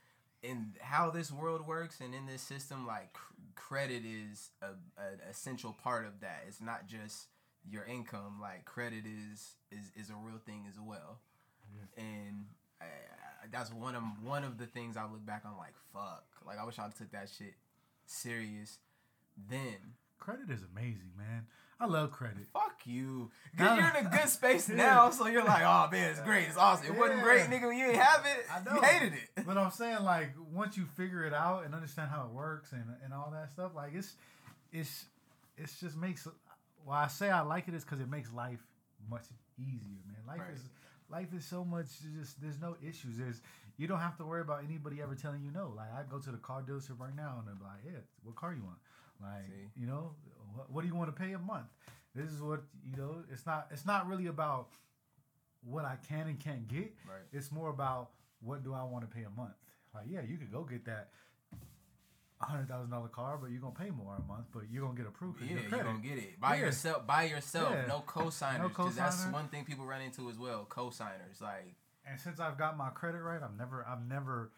in 0.44 0.74
how 0.80 1.10
this 1.10 1.32
world 1.32 1.66
works 1.66 2.00
and 2.00 2.14
in 2.14 2.26
this 2.26 2.42
system 2.42 2.86
like 2.86 3.12
cr- 3.14 3.32
credit 3.54 4.02
is 4.04 4.50
a, 4.62 4.66
an 5.00 5.20
essential 5.30 5.74
part 5.82 6.06
of 6.06 6.20
that. 6.20 6.44
It's 6.46 6.60
not 6.60 6.86
just 6.86 7.28
your 7.68 7.84
income. 7.84 8.38
Like 8.40 8.64
credit 8.64 9.04
is 9.06 9.56
is 9.72 9.90
is 9.96 10.10
a 10.10 10.14
real 10.14 10.38
thing 10.44 10.66
as 10.68 10.78
well. 10.78 11.18
And 11.96 12.44
I, 12.80 12.84
I, 12.84 13.46
that's 13.50 13.72
one 13.72 13.94
of 13.94 14.02
one 14.22 14.44
of 14.44 14.58
the 14.58 14.66
things 14.66 14.96
I 14.96 15.04
look 15.04 15.24
back 15.24 15.44
on 15.46 15.56
like 15.56 15.74
fuck. 15.92 16.26
Like 16.46 16.58
I 16.58 16.64
wish 16.64 16.78
I 16.78 16.88
took 16.96 17.10
that 17.12 17.30
shit 17.36 17.54
serious 18.06 18.78
then. 19.48 19.94
Credit 20.18 20.50
is 20.50 20.60
amazing, 20.70 21.12
man. 21.16 21.46
I 21.84 21.86
love 21.86 22.10
credit. 22.12 22.46
Fuck 22.52 22.80
you. 22.86 23.30
Cause 23.58 23.78
you're 23.78 23.88
in 24.00 24.06
a 24.06 24.10
good 24.10 24.28
space 24.40 24.68
Yeah. 24.68 24.76
now, 24.76 25.10
so 25.10 25.26
you're 25.26 25.44
like, 25.44 25.62
oh 25.62 25.88
man, 25.92 26.10
it's 26.10 26.20
great, 26.20 26.48
it's 26.48 26.56
awesome. 26.56 26.86
It 26.86 26.98
wasn't 26.98 27.22
great, 27.22 27.40
Yeah. 27.40 27.46
nigga, 27.58 27.68
when 27.68 27.78
you 27.78 27.86
ain't 27.86 27.96
have 27.96 28.24
it. 28.26 28.46
I 28.50 28.58
You 28.58 28.80
know. 28.80 28.86
hated 28.86 29.12
it. 29.14 29.44
But 29.46 29.58
I'm 29.58 29.70
saying 29.70 30.02
like 30.02 30.30
once 30.52 30.76
you 30.76 30.84
figure 30.96 31.24
it 31.24 31.34
out 31.34 31.64
and 31.64 31.74
understand 31.74 32.10
how 32.10 32.22
it 32.24 32.30
works 32.32 32.72
and 32.72 32.84
and 33.04 33.12
all 33.12 33.30
that 33.32 33.50
stuff, 33.50 33.72
like 33.74 33.92
it's 33.94 34.14
it's 34.72 35.04
it's 35.56 35.78
just 35.78 35.96
makes 35.96 36.26
why 36.84 37.04
I 37.04 37.08
say 37.08 37.30
I 37.30 37.40
like 37.42 37.68
it 37.68 37.74
is 37.74 37.84
because 37.84 38.00
it 38.00 38.08
makes 38.10 38.32
life 38.32 38.60
much 39.10 39.24
easier, 39.58 40.00
man. 40.06 40.16
Life 40.26 40.40
Right. 40.40 40.54
is 40.54 40.62
life 41.10 41.28
is 41.36 41.44
so 41.44 41.64
much 41.64 41.86
just 42.18 42.40
there's 42.40 42.60
no 42.60 42.76
issues. 42.82 43.18
There's 43.18 43.40
you 43.76 43.86
don't 43.88 44.00
have 44.00 44.16
to 44.18 44.24
worry 44.24 44.40
about 44.40 44.64
anybody 44.64 45.02
ever 45.02 45.14
telling 45.14 45.42
you 45.42 45.50
no. 45.50 45.72
Like 45.76 45.92
I 45.92 46.02
go 46.10 46.18
to 46.18 46.30
the 46.30 46.38
car 46.38 46.62
dealership 46.62 46.98
right 46.98 47.14
now 47.14 47.36
and 47.38 47.46
they're 47.48 47.62
like, 47.68 47.80
yeah, 47.84 48.00
what 48.22 48.36
car 48.36 48.54
you 48.54 48.62
want? 48.64 48.78
Like 49.20 49.46
See? 49.48 49.80
you 49.80 49.86
know, 49.86 50.14
what, 50.54 50.70
what 50.70 50.80
do 50.82 50.88
you 50.88 50.94
want 50.94 51.14
to 51.14 51.20
pay 51.22 51.32
a 51.32 51.38
month? 51.38 51.66
This 52.14 52.30
is 52.30 52.40
what 52.40 52.62
you 52.88 52.96
know. 52.96 53.16
It's 53.32 53.44
not 53.46 53.68
it's 53.70 53.84
not 53.86 54.08
really 54.08 54.26
about 54.26 54.68
what 55.64 55.84
I 55.84 55.96
can 56.08 56.26
and 56.28 56.38
can't 56.38 56.68
get. 56.68 56.94
Right. 57.08 57.22
It's 57.32 57.50
more 57.50 57.70
about 57.70 58.10
what 58.40 58.62
do 58.62 58.74
I 58.74 58.84
want 58.84 59.08
to 59.08 59.14
pay 59.16 59.24
a 59.24 59.30
month. 59.30 59.54
Like, 59.94 60.04
yeah, 60.08 60.20
you 60.26 60.36
could 60.36 60.52
go 60.52 60.62
get 60.62 60.84
that 60.86 61.10
hundred 62.40 62.68
thousand 62.68 62.90
dollar 62.90 63.08
car, 63.08 63.38
but 63.40 63.50
you're 63.50 63.60
gonna 63.60 63.74
pay 63.74 63.90
more 63.90 64.14
a 64.16 64.22
month, 64.28 64.44
but 64.52 64.64
you're 64.70 64.82
gonna 64.84 64.96
get 64.96 65.06
approved. 65.06 65.40
Yeah, 65.40 65.52
your 65.54 65.60
you 65.62 65.68
credit. 65.68 65.84
gonna 65.86 65.98
get 66.00 66.18
it 66.18 66.38
by 66.40 66.56
Yeah. 66.56 66.66
yourself. 66.66 67.06
By 67.06 67.22
yourself, 67.24 67.70
Yeah. 67.72 67.86
no 67.86 68.00
co-signers. 68.00 68.60
No 68.62 68.68
Because 68.68 68.96
that's 68.96 69.24
one 69.26 69.48
thing 69.48 69.64
people 69.64 69.86
run 69.86 70.02
into 70.02 70.28
as 70.28 70.36
well. 70.38 70.66
Co-signers, 70.66 71.40
like 71.40 71.74
And 72.06 72.20
since 72.20 72.38
I've 72.40 72.58
got 72.58 72.76
my 72.76 72.90
credit 72.90 73.22
right, 73.22 73.42
I've 73.42 73.56
never 73.56 73.86
I've 73.86 74.06
never 74.06 74.50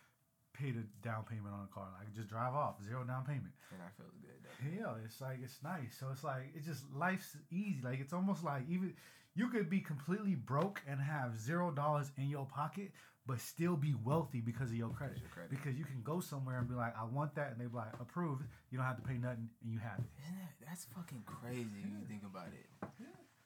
paid 0.58 0.76
a 0.76 0.84
down 1.06 1.24
payment 1.28 1.52
on 1.52 1.68
a 1.70 1.74
car. 1.74 1.88
Like 1.98 2.14
just 2.14 2.28
drive 2.28 2.54
off, 2.54 2.82
zero 2.84 3.04
down 3.04 3.24
payment. 3.24 3.52
and 3.70 3.80
that 3.80 3.92
feels 3.96 4.16
good. 4.20 4.32
Yeah, 4.78 4.94
it's 5.04 5.20
like 5.20 5.38
it's 5.44 5.58
nice. 5.62 5.96
So 6.00 6.06
it's 6.12 6.24
like 6.24 6.52
it's 6.54 6.66
just 6.66 6.82
life's 6.94 7.36
easy. 7.50 7.80
Like 7.84 8.00
it's 8.00 8.12
almost 8.12 8.42
like 8.42 8.62
even 8.68 8.94
you 9.34 9.48
could 9.48 9.68
be 9.68 9.80
completely 9.80 10.34
broke 10.34 10.80
and 10.88 10.98
have 11.00 11.38
zero 11.38 11.70
dollars 11.70 12.10
in 12.16 12.28
your 12.30 12.46
pocket, 12.46 12.90
but 13.26 13.38
still 13.40 13.76
be 13.76 13.94
wealthy 14.02 14.40
because 14.40 14.70
of 14.70 14.76
your 14.76 14.88
credit. 14.88 15.18
Your 15.18 15.28
credit. 15.28 15.50
Because 15.50 15.76
you 15.76 15.84
can 15.84 16.00
go 16.02 16.20
somewhere 16.20 16.58
and 16.58 16.68
be 16.68 16.74
like, 16.74 16.94
I 16.98 17.04
want 17.04 17.34
that, 17.34 17.50
and 17.52 17.60
they 17.60 17.66
be 17.66 17.76
like, 17.76 17.92
approved. 18.00 18.44
You 18.70 18.78
don't 18.78 18.86
have 18.86 18.96
to 18.96 19.02
pay 19.02 19.18
nothing, 19.18 19.50
and 19.62 19.72
you 19.72 19.78
have 19.78 19.98
it. 19.98 20.08
Isn't 20.24 20.38
that 20.38 20.54
that's 20.66 20.84
fucking 20.96 21.24
crazy 21.26 21.66
when 21.82 22.00
you 22.00 22.06
think 22.08 22.22
about 22.24 22.48
it? 22.48 22.88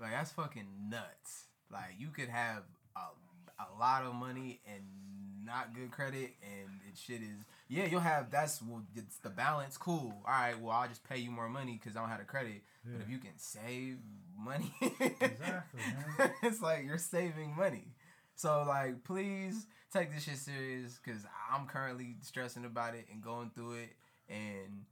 Like 0.00 0.12
that's 0.12 0.30
fucking 0.30 0.66
nuts. 0.88 1.46
Like 1.72 1.94
you 1.98 2.08
could 2.08 2.28
have 2.28 2.62
a, 2.96 3.62
a 3.62 3.68
lot 3.78 4.04
of 4.04 4.14
money 4.14 4.60
and 4.66 4.84
not 5.44 5.74
good 5.74 5.90
credit, 5.90 6.34
and 6.42 6.68
it 6.88 6.98
shit 6.98 7.22
is 7.22 7.44
yeah. 7.68 7.86
You'll 7.86 8.00
have 8.00 8.30
that's 8.30 8.62
well, 8.62 8.82
it's 8.94 9.18
the 9.18 9.30
balance. 9.30 9.76
Cool. 9.76 10.14
All 10.26 10.32
right. 10.32 10.60
Well, 10.60 10.72
I'll 10.72 10.88
just 10.88 11.08
pay 11.08 11.18
you 11.18 11.30
more 11.30 11.48
money 11.48 11.78
because 11.80 11.96
I 11.96 12.00
don't 12.00 12.08
have 12.08 12.18
the 12.18 12.24
credit. 12.24 12.62
But 12.84 13.02
if 13.02 13.10
you 13.10 13.18
can 13.18 13.36
save 13.36 13.98
money, 14.38 14.72
Exactly, 14.80 15.80
it's 16.42 16.62
like 16.62 16.84
you're 16.86 16.98
saving 16.98 17.54
money. 17.56 17.84
So 18.34 18.64
like, 18.66 19.04
please 19.04 19.66
take 19.92 20.14
this 20.14 20.24
shit 20.24 20.36
serious 20.38 20.98
because 21.02 21.26
I'm 21.52 21.66
currently 21.66 22.16
stressing 22.22 22.64
about 22.64 22.94
it 22.94 23.06
and 23.12 23.22
going 23.22 23.50
through 23.54 23.74
it 23.74 23.96
and 24.28 24.84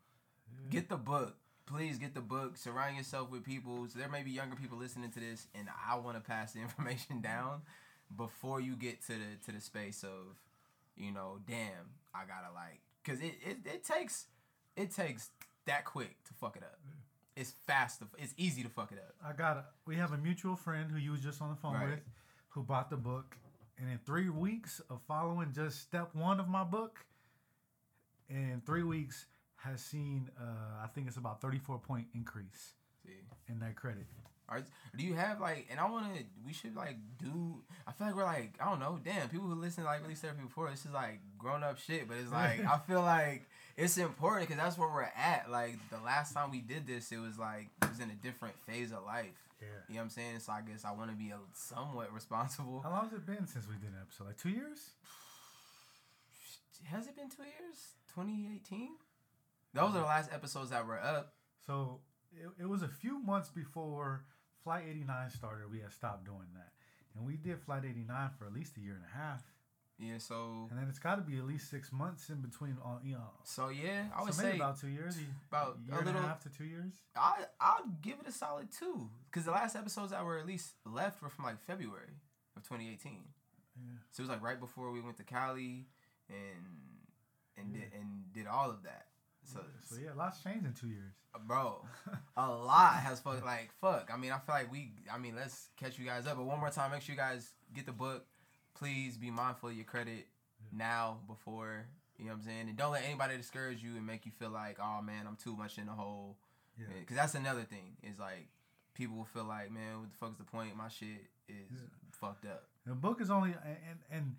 get 0.70 0.88
the 0.88 0.96
book. 0.96 1.36
Please 1.66 1.98
get 1.98 2.14
the 2.14 2.20
book. 2.20 2.56
Surround 2.56 2.96
yourself 2.96 3.30
with 3.30 3.44
people. 3.44 3.86
So 3.88 3.98
there 3.98 4.08
may 4.08 4.22
be 4.22 4.30
younger 4.30 4.56
people 4.56 4.78
listening 4.78 5.10
to 5.10 5.20
this, 5.20 5.46
and 5.54 5.68
I 5.88 5.96
want 5.96 6.16
to 6.16 6.22
pass 6.22 6.52
the 6.52 6.60
information 6.62 7.20
down 7.20 7.62
before 8.16 8.60
you 8.60 8.74
get 8.76 9.02
to 9.06 9.12
the 9.12 9.36
to 9.46 9.52
the 9.52 9.60
space 9.60 10.02
of, 10.02 10.36
you 10.96 11.12
know, 11.12 11.38
damn, 11.46 11.92
I 12.14 12.20
gotta 12.26 12.52
like, 12.54 12.80
cause 13.04 13.20
it 13.20 13.34
it, 13.44 13.58
it 13.64 13.84
takes 13.84 14.26
it 14.76 14.90
takes 14.90 15.30
that 15.66 15.84
quick 15.84 16.22
to 16.24 16.34
fuck 16.34 16.56
it 16.56 16.62
up. 16.62 16.78
it's 17.36 17.50
fast. 17.66 18.00
To, 18.00 18.06
it's 18.18 18.34
easy 18.36 18.62
to 18.62 18.68
fuck 18.68 18.90
it 18.92 18.98
up. 18.98 19.14
I 19.24 19.32
got. 19.32 19.56
A, 19.58 19.64
we 19.86 19.96
have 19.96 20.12
a 20.12 20.18
mutual 20.18 20.56
friend 20.56 20.90
who 20.90 20.98
you 20.98 21.10
was 21.12 21.20
just 21.20 21.42
on 21.42 21.50
the 21.50 21.56
phone 21.56 21.74
Right. 21.74 21.90
with, 21.90 22.00
who 22.50 22.62
bought 22.62 22.88
the 22.90 22.96
book, 22.96 23.36
and 23.78 23.90
in 23.90 23.98
three 24.06 24.30
weeks 24.30 24.80
of 24.90 25.00
following 25.06 25.52
just 25.52 25.80
step 25.82 26.14
one 26.14 26.40
of 26.40 26.48
my 26.48 26.64
book, 26.64 27.04
in 28.28 28.62
three 28.64 28.82
weeks 28.82 29.26
has 29.56 29.80
seen. 29.80 30.30
Uh, 30.40 30.82
I 30.84 30.86
think 30.88 31.06
it's 31.08 31.16
about 31.16 31.40
thirty 31.40 31.58
four 31.58 31.78
point 31.78 32.06
increase 32.14 32.74
See. 33.04 33.12
in 33.48 33.58
that 33.60 33.76
credit. 33.76 34.06
Are, 34.48 34.62
do 34.96 35.04
you 35.04 35.14
have 35.14 35.40
like 35.40 35.66
and 35.70 35.78
I 35.78 35.90
wanna 35.90 36.08
we 36.46 36.52
should 36.52 36.74
like 36.74 36.96
do 37.22 37.62
I 37.86 37.92
feel 37.92 38.06
like 38.06 38.16
we're 38.16 38.24
like 38.24 38.54
I 38.60 38.70
don't 38.70 38.80
know, 38.80 38.98
damn, 39.04 39.28
people 39.28 39.46
who 39.46 39.54
listen 39.54 39.84
to 39.84 39.90
like 39.90 40.02
release 40.02 40.20
therapy 40.20 40.42
before, 40.42 40.70
this 40.70 40.86
is 40.86 40.92
like 40.92 41.20
grown 41.36 41.62
up 41.62 41.78
shit, 41.78 42.08
but 42.08 42.16
it's 42.16 42.32
like 42.32 42.64
I 42.64 42.78
feel 42.78 43.02
like 43.02 43.42
it's 43.76 43.98
important 43.98 44.48
because 44.48 44.62
that's 44.62 44.78
where 44.78 44.88
we're 44.88 45.02
at. 45.02 45.50
Like 45.50 45.76
the 45.90 45.98
last 46.04 46.32
time 46.32 46.50
we 46.50 46.60
did 46.60 46.86
this, 46.86 47.12
it 47.12 47.18
was 47.18 47.38
like 47.38 47.68
it 47.82 47.90
was 47.90 48.00
in 48.00 48.10
a 48.10 48.14
different 48.14 48.54
phase 48.66 48.90
of 48.90 49.04
life. 49.04 49.26
Yeah. 49.60 49.66
You 49.88 49.94
know 49.94 50.00
what 50.00 50.04
I'm 50.04 50.10
saying? 50.10 50.38
So 50.40 50.52
I 50.52 50.62
guess 50.62 50.84
I 50.84 50.92
wanna 50.92 51.12
be 51.12 51.30
a, 51.30 51.38
somewhat 51.52 52.12
responsible. 52.12 52.80
How 52.82 52.90
long 52.90 53.04
has 53.04 53.12
it 53.12 53.26
been 53.26 53.46
since 53.46 53.68
we 53.68 53.74
did 53.74 53.90
an 53.90 54.00
episode? 54.00 54.28
Like 54.28 54.38
two 54.38 54.50
years? 54.50 54.90
Has 56.84 57.06
it 57.06 57.16
been 57.16 57.28
two 57.28 57.42
years? 57.42 57.96
2018? 58.14 58.88
Those 59.74 59.90
are 59.90 60.00
the 60.00 60.06
last 60.06 60.32
episodes 60.32 60.70
that 60.70 60.86
were 60.86 60.98
up. 60.98 61.34
So 61.66 62.00
it, 62.32 62.62
it 62.62 62.68
was 62.68 62.82
a 62.82 62.88
few 62.88 63.18
months 63.18 63.50
before 63.50 64.24
Flight 64.64 64.84
89 64.88 65.30
started. 65.30 65.70
We 65.70 65.80
had 65.80 65.92
stopped 65.92 66.24
doing 66.24 66.48
that. 66.54 66.72
And 67.16 67.26
we 67.26 67.36
did 67.36 67.60
Flight 67.60 67.82
89 67.84 68.30
for 68.38 68.46
at 68.46 68.52
least 68.52 68.76
a 68.76 68.80
year 68.80 68.94
and 68.94 69.04
a 69.04 69.16
half. 69.18 69.42
Yeah, 69.98 70.18
so 70.18 70.68
And 70.70 70.78
then 70.78 70.86
it's 70.88 71.00
got 71.00 71.16
to 71.16 71.22
be 71.22 71.38
at 71.38 71.44
least 71.44 71.68
six 71.70 71.90
months 71.90 72.28
in 72.30 72.40
between 72.40 72.76
all, 72.84 73.00
you 73.02 73.14
know. 73.14 73.30
so 73.42 73.68
yeah, 73.68 74.04
I 74.16 74.22
would 74.22 74.32
so 74.32 74.42
say 74.42 74.54
about 74.54 74.78
two 74.80 74.86
years. 74.86 75.18
about 75.50 75.66
a 75.66 75.70
a 75.70 75.82
year 75.86 75.96
and 75.98 76.06
little- 76.06 76.20
a 76.22 76.26
half 76.28 76.40
to 76.44 76.48
two 76.50 76.64
years. 76.66 76.92
I 77.16 77.46
I'll 77.60 77.84
give 78.00 78.20
it 78.20 78.28
a 78.28 78.32
solid 78.32 78.68
two 78.70 79.10
because 79.28 79.44
the 79.44 79.50
last 79.50 79.74
episodes 79.74 80.12
that 80.12 80.24
were 80.24 80.38
at 80.38 80.46
least 80.46 80.74
left 80.86 81.20
were 81.20 81.28
from 81.28 81.46
like 81.46 81.58
February 81.66 82.14
of 82.56 82.62
2018. 82.62 83.24
Yeah. 83.74 83.82
So 84.12 84.20
it 84.20 84.24
was 84.24 84.30
like 84.30 84.40
right 84.42 84.60
before 84.60 84.92
we 84.92 85.00
went 85.00 85.16
to 85.16 85.24
Cali 85.24 85.88
and 86.28 86.66
and 87.56 87.72
did 87.72 87.92
and 87.92 88.32
did 88.32 88.46
all 88.46 88.70
of 88.70 88.84
that. 88.84 89.07
So, 89.52 89.60
So 89.82 89.96
yeah, 90.02 90.10
lots 90.16 90.42
changed 90.42 90.66
in 90.66 90.72
two 90.74 90.88
years. 90.88 91.12
uh, 91.34 91.38
bro, 91.46 91.84
a 92.36 92.48
lot 92.50 92.94
has 92.96 93.20
fuck 93.20 93.44
like 93.44 93.70
fuck. 93.80 94.10
I 94.12 94.16
mean, 94.16 94.32
I 94.32 94.38
feel 94.38 94.54
like 94.54 94.70
we. 94.72 94.92
I 95.12 95.18
mean, 95.18 95.34
let's 95.36 95.68
catch 95.76 95.98
you 95.98 96.04
guys 96.04 96.26
up. 96.26 96.36
But 96.36 96.44
one 96.44 96.60
more 96.60 96.70
time, 96.70 96.90
make 96.90 97.02
sure 97.02 97.14
you 97.14 97.20
guys 97.20 97.52
get 97.74 97.86
the 97.86 97.92
book. 97.92 98.26
Please 98.74 99.16
be 99.16 99.30
mindful 99.30 99.70
of 99.70 99.74
your 99.74 99.84
credit 99.84 100.26
now 100.72 101.18
before. 101.26 101.86
You 102.18 102.26
know 102.26 102.32
what 102.32 102.38
I'm 102.38 102.44
saying? 102.44 102.68
And 102.68 102.76
don't 102.76 102.92
let 102.92 103.04
anybody 103.04 103.36
discourage 103.36 103.82
you 103.82 103.96
and 103.96 104.04
make 104.06 104.26
you 104.26 104.32
feel 104.38 104.50
like, 104.50 104.78
oh 104.82 105.00
man, 105.02 105.26
I'm 105.26 105.36
too 105.36 105.56
much 105.56 105.78
in 105.78 105.86
the 105.86 105.92
hole. 105.92 106.36
Yeah. 106.78 106.86
Because 107.00 107.16
that's 107.16 107.34
another 107.34 107.62
thing. 107.62 107.96
Is 108.02 108.18
like 108.18 108.48
people 108.94 109.16
will 109.16 109.24
feel 109.24 109.44
like, 109.44 109.70
man, 109.72 110.00
what 110.00 110.10
the 110.10 110.16
fuck's 110.18 110.38
the 110.38 110.44
point? 110.44 110.76
My 110.76 110.88
shit 110.88 111.08
is 111.48 111.70
Yeah. 111.70 111.78
fucked 112.12 112.44
up. 112.46 112.64
The 112.86 112.94
book 112.94 113.20
is 113.20 113.30
only 113.30 113.54
and 113.64 113.98
and 114.10 114.36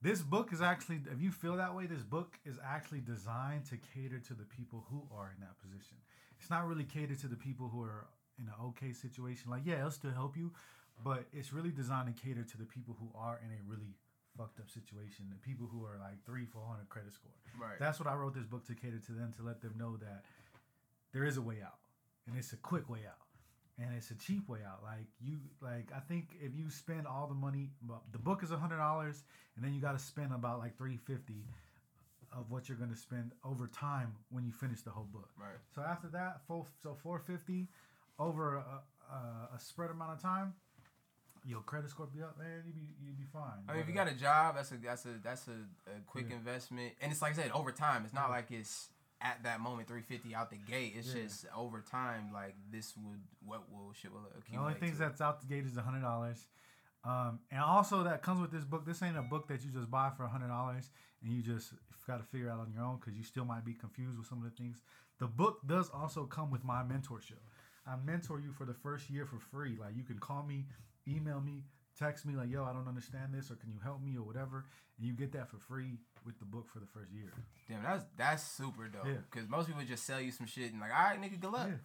this 0.00 0.22
book 0.22 0.52
is 0.52 0.60
actually 0.60 1.00
if 1.12 1.20
you 1.20 1.30
feel 1.30 1.56
that 1.56 1.74
way, 1.74 1.86
this 1.86 2.02
book 2.02 2.38
is 2.44 2.58
actually 2.64 3.00
designed 3.00 3.64
to 3.66 3.76
cater 3.94 4.18
to 4.20 4.34
the 4.34 4.44
people 4.44 4.86
who 4.90 5.02
are 5.14 5.32
in 5.34 5.40
that 5.40 5.58
position. 5.60 5.96
It's 6.40 6.50
not 6.50 6.66
really 6.66 6.84
catered 6.84 7.18
to 7.20 7.28
the 7.28 7.36
people 7.36 7.68
who 7.68 7.82
are 7.82 8.06
in 8.38 8.46
an 8.46 8.54
okay 8.66 8.92
situation. 8.92 9.50
Like, 9.50 9.62
yeah, 9.64 9.78
it'll 9.78 9.90
still 9.90 10.12
help 10.12 10.36
you, 10.36 10.52
but 11.04 11.26
it's 11.32 11.52
really 11.52 11.70
designed 11.70 12.14
to 12.14 12.22
cater 12.22 12.44
to 12.44 12.56
the 12.56 12.64
people 12.64 12.96
who 12.98 13.10
are 13.18 13.40
in 13.44 13.50
a 13.50 13.60
really 13.66 13.94
fucked 14.36 14.60
up 14.60 14.70
situation. 14.70 15.26
The 15.30 15.42
people 15.42 15.66
who 15.66 15.84
are 15.84 15.98
like 15.98 16.24
three, 16.24 16.46
four 16.46 16.62
hundred 16.64 16.88
credit 16.88 17.12
score. 17.12 17.32
Right. 17.60 17.78
That's 17.80 17.98
what 17.98 18.08
I 18.08 18.14
wrote 18.14 18.34
this 18.34 18.46
book 18.46 18.64
to 18.66 18.74
cater 18.74 19.00
to 19.06 19.12
them 19.12 19.34
to 19.36 19.42
let 19.42 19.60
them 19.60 19.74
know 19.76 19.96
that 19.96 20.22
there 21.12 21.24
is 21.24 21.36
a 21.36 21.42
way 21.42 21.56
out, 21.64 21.78
and 22.26 22.36
it's 22.36 22.52
a 22.52 22.56
quick 22.56 22.88
way 22.88 23.00
out, 23.08 23.18
and 23.78 23.94
it's 23.96 24.10
a 24.10 24.14
cheap 24.16 24.48
way 24.48 24.60
out. 24.66 24.80
Like 24.82 25.06
you, 25.20 25.38
like 25.62 25.90
I 25.94 26.00
think 26.00 26.30
if 26.40 26.54
you 26.56 26.70
spend 26.70 27.06
all 27.06 27.26
the 27.26 27.34
money, 27.34 27.70
the 28.12 28.18
book 28.18 28.42
is 28.42 28.50
a 28.50 28.56
hundred 28.56 28.78
dollars, 28.78 29.22
and 29.56 29.64
then 29.64 29.74
you 29.74 29.80
got 29.80 29.92
to 29.98 30.04
spend 30.04 30.32
about 30.32 30.58
like 30.58 30.76
three 30.76 30.96
fifty 30.96 31.44
of 32.32 32.50
what 32.50 32.68
you're 32.68 32.76
going 32.78 32.90
to 32.90 32.96
spend 32.96 33.32
over 33.44 33.66
time 33.68 34.12
when 34.30 34.44
you 34.44 34.52
finish 34.52 34.82
the 34.82 34.90
whole 34.90 35.08
book. 35.12 35.30
right. 35.40 35.56
So 35.74 35.80
after 35.82 36.08
that, 36.08 36.40
four, 36.46 36.66
so 36.82 36.94
four 37.02 37.18
fifty 37.20 37.68
over 38.18 38.56
a, 38.56 38.82
a, 39.10 39.56
a 39.56 39.58
spread 39.60 39.90
amount 39.90 40.12
of 40.12 40.20
time, 40.20 40.52
your 41.46 41.60
credit 41.62 41.88
score 41.88 42.06
be 42.06 42.22
up, 42.22 42.36
man. 42.38 42.62
You 42.66 42.72
be 42.72 42.88
you 43.02 43.12
be 43.12 43.24
fine. 43.32 43.64
I 43.68 43.72
mean, 43.72 43.80
if 43.82 43.88
you 43.88 43.94
uh, 43.94 44.04
got 44.04 44.12
a 44.12 44.16
job, 44.16 44.56
that's 44.56 44.72
a 44.72 44.76
that's 44.76 45.06
a 45.06 45.14
that's 45.22 45.48
a, 45.48 45.90
a 45.90 46.00
quick 46.06 46.26
Yeah. 46.28 46.36
investment, 46.36 46.92
and 47.00 47.10
it's 47.12 47.22
like 47.22 47.32
I 47.32 47.42
said, 47.42 47.50
over 47.52 47.72
time. 47.72 48.04
It's 48.04 48.12
not 48.12 48.28
Yeah. 48.28 48.34
like 48.34 48.50
it's 48.50 48.88
at 49.20 49.42
that 49.42 49.60
moment 49.60 49.88
350 49.88 50.34
out 50.34 50.50
the 50.50 50.56
gate. 50.56 50.94
It's 50.96 51.14
Yeah. 51.14 51.22
just 51.22 51.46
over 51.54 51.80
time. 51.80 52.32
Like 52.32 52.54
this 52.70 52.96
would 52.96 53.20
what 53.44 53.70
will 53.70 53.92
shit 53.92 54.12
will 54.12 54.26
accumulate. 54.26 54.50
The 54.52 54.56
only 54.58 54.74
things 54.74 54.98
that's 54.98 55.20
out 55.20 55.40
the 55.40 55.46
gate 55.46 55.64
is 55.66 55.76
a 55.76 55.82
hundred 55.82 56.02
dollars, 56.02 56.46
um, 57.04 57.40
and 57.50 57.60
also 57.60 58.04
that 58.04 58.22
comes 58.22 58.40
with 58.40 58.50
this 58.50 58.64
book. 58.64 58.84
This 58.84 59.02
ain't 59.02 59.16
a 59.16 59.22
book 59.22 59.48
that 59.48 59.64
you 59.64 59.70
just 59.70 59.90
buy 59.90 60.10
for 60.10 60.24
a 60.24 60.28
hundred 60.28 60.48
dollars 60.48 60.90
and 61.22 61.32
you 61.32 61.42
just 61.42 61.72
got 62.06 62.18
to 62.18 62.24
figure 62.24 62.50
out 62.50 62.60
on 62.60 62.72
your 62.72 62.82
own 62.82 62.96
because 62.96 63.14
you 63.14 63.22
still 63.24 63.44
might 63.44 63.64
be 63.64 63.74
confused 63.74 64.16
with 64.18 64.26
some 64.26 64.38
of 64.38 64.44
the 64.44 64.50
things. 64.50 64.82
The 65.18 65.26
book 65.26 65.60
does 65.66 65.90
also 65.90 66.24
come 66.24 66.50
with 66.50 66.64
my 66.64 66.82
mentorship. 66.82 67.42
I 67.86 67.96
mentor 67.96 68.40
you 68.40 68.52
for 68.52 68.64
the 68.64 68.74
first 68.74 69.10
year 69.10 69.26
for 69.26 69.38
free. 69.38 69.76
Like 69.78 69.96
you 69.96 70.04
can 70.04 70.18
call 70.18 70.42
me, 70.42 70.66
email 71.08 71.40
me, 71.40 71.64
text 71.98 72.24
me 72.26 72.34
like, 72.34 72.50
"Yo, 72.50 72.64
I 72.64 72.72
don't 72.72 72.86
understand 72.86 73.34
this," 73.34 73.50
or 73.50 73.56
"Can 73.56 73.70
you 73.72 73.80
help 73.80 74.00
me?" 74.02 74.16
or 74.16 74.22
whatever, 74.22 74.66
and 74.96 75.06
you 75.06 75.12
get 75.14 75.32
that 75.32 75.48
for 75.48 75.58
free 75.58 75.98
with 76.28 76.38
the 76.38 76.44
book 76.44 76.68
for 76.72 76.78
the 76.78 76.86
first 76.86 77.10
year. 77.10 77.32
Damn, 77.68 77.82
that's 77.82 78.04
that's 78.16 78.42
super 78.44 78.86
dope. 78.88 79.06
Yeah. 79.06 79.14
Because 79.30 79.48
most 79.48 79.66
people 79.66 79.82
just 79.84 80.04
sell 80.04 80.20
you 80.20 80.30
some 80.30 80.46
shit 80.46 80.70
and 80.72 80.80
like, 80.80 80.90
all 80.94 81.04
right, 81.10 81.20
nigga, 81.20 81.40
good 81.40 81.50
luck. 81.50 81.70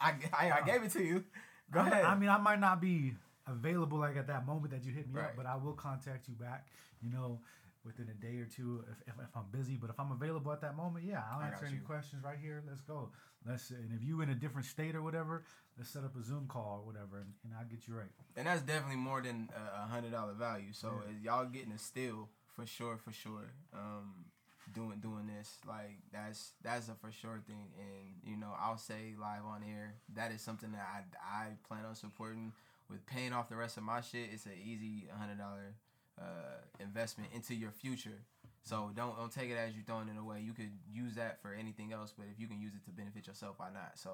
I, 0.00 0.14
I, 0.32 0.50
I 0.60 0.62
gave 0.66 0.82
it 0.82 0.90
to 0.92 1.02
you. 1.02 1.24
Go 1.72 1.80
I- 1.80 1.88
ahead. 1.88 2.04
I 2.04 2.14
mean, 2.14 2.28
I 2.28 2.38
might 2.38 2.60
not 2.60 2.80
be 2.80 3.14
available 3.46 3.98
like 3.98 4.16
at 4.16 4.26
that 4.28 4.46
moment 4.46 4.72
that 4.72 4.84
you 4.84 4.92
hit 4.92 5.08
me 5.08 5.14
Right. 5.20 5.26
up, 5.26 5.36
but 5.36 5.46
I 5.46 5.56
will 5.56 5.72
contact 5.72 6.28
you 6.28 6.34
back. 6.34 6.66
You 7.02 7.10
know, 7.10 7.40
within 7.84 8.08
a 8.08 8.14
day 8.14 8.38
or 8.38 8.46
two 8.46 8.82
if, 8.90 8.96
if, 9.08 9.14
if 9.20 9.36
I'm 9.36 9.44
busy. 9.52 9.76
But 9.76 9.90
if 9.90 9.98
I'm 10.00 10.12
available 10.12 10.52
at 10.52 10.60
that 10.62 10.76
moment, 10.76 11.04
yeah, 11.06 11.22
I'll 11.32 11.42
answer 11.42 11.66
any 11.66 11.78
questions 11.78 12.22
right 12.24 12.38
here. 12.40 12.62
Let's 12.68 12.80
go. 12.80 13.10
Let's 13.46 13.70
and 13.70 13.90
if 13.94 14.02
you 14.06 14.22
in 14.22 14.30
a 14.30 14.34
different 14.34 14.66
state 14.66 14.94
or 14.94 15.02
whatever, 15.02 15.44
let's 15.76 15.90
set 15.90 16.02
up 16.04 16.16
a 16.18 16.22
Zoom 16.22 16.46
call 16.48 16.80
or 16.82 16.86
whatever, 16.92 17.18
and, 17.18 17.32
and 17.44 17.52
I'll 17.58 17.66
get 17.66 17.86
you 17.86 17.94
right. 17.94 18.08
and 18.36 18.46
that's 18.46 18.62
definitely 18.62 18.96
more 18.96 19.20
than 19.20 19.50
a 19.54 19.86
hundred 19.86 20.12
dollar 20.12 20.32
value. 20.32 20.72
So 20.72 21.02
Yeah. 21.22 21.32
y'all 21.36 21.44
getting 21.46 21.72
a 21.72 21.78
steal 21.78 22.30
for 22.54 22.66
sure, 22.66 22.96
for 22.96 23.12
sure. 23.12 23.52
Um, 23.72 24.26
doing 24.72 24.98
doing 25.00 25.26
this 25.26 25.58
like 25.68 25.98
that's 26.12 26.52
that's 26.62 26.88
a 26.88 26.94
for 26.94 27.12
sure 27.12 27.40
thing, 27.46 27.68
and 27.78 28.14
you 28.24 28.36
know 28.36 28.52
I'll 28.58 28.78
say 28.78 29.14
live 29.20 29.44
on 29.44 29.62
air 29.62 29.94
that 30.14 30.32
is 30.32 30.40
something 30.40 30.72
that 30.72 30.86
I 30.92 31.44
I 31.44 31.46
plan 31.68 31.84
on 31.84 31.94
supporting 31.94 32.52
with 32.88 33.04
paying 33.06 33.32
off 33.32 33.48
the 33.48 33.56
rest 33.56 33.76
of 33.76 33.82
my 33.82 34.00
shit. 34.00 34.30
It's 34.32 34.46
an 34.46 34.52
easy 34.62 35.06
hundred 35.18 35.38
dollar 35.38 35.74
uh, 36.20 36.60
investment 36.80 37.30
into 37.34 37.54
your 37.54 37.70
future. 37.70 38.22
So 38.62 38.90
don't 38.94 39.16
don't 39.16 39.32
take 39.32 39.50
it 39.50 39.56
as 39.56 39.74
you're 39.74 39.84
throwing 39.84 40.08
it 40.08 40.18
away. 40.18 40.40
You 40.40 40.52
could 40.52 40.70
use 40.90 41.14
that 41.16 41.42
for 41.42 41.52
anything 41.52 41.92
else, 41.92 42.14
but 42.16 42.26
if 42.32 42.40
you 42.40 42.46
can 42.46 42.60
use 42.60 42.72
it 42.74 42.84
to 42.86 42.90
benefit 42.90 43.26
yourself, 43.26 43.56
why 43.58 43.68
not? 43.72 43.92
So 43.98 44.10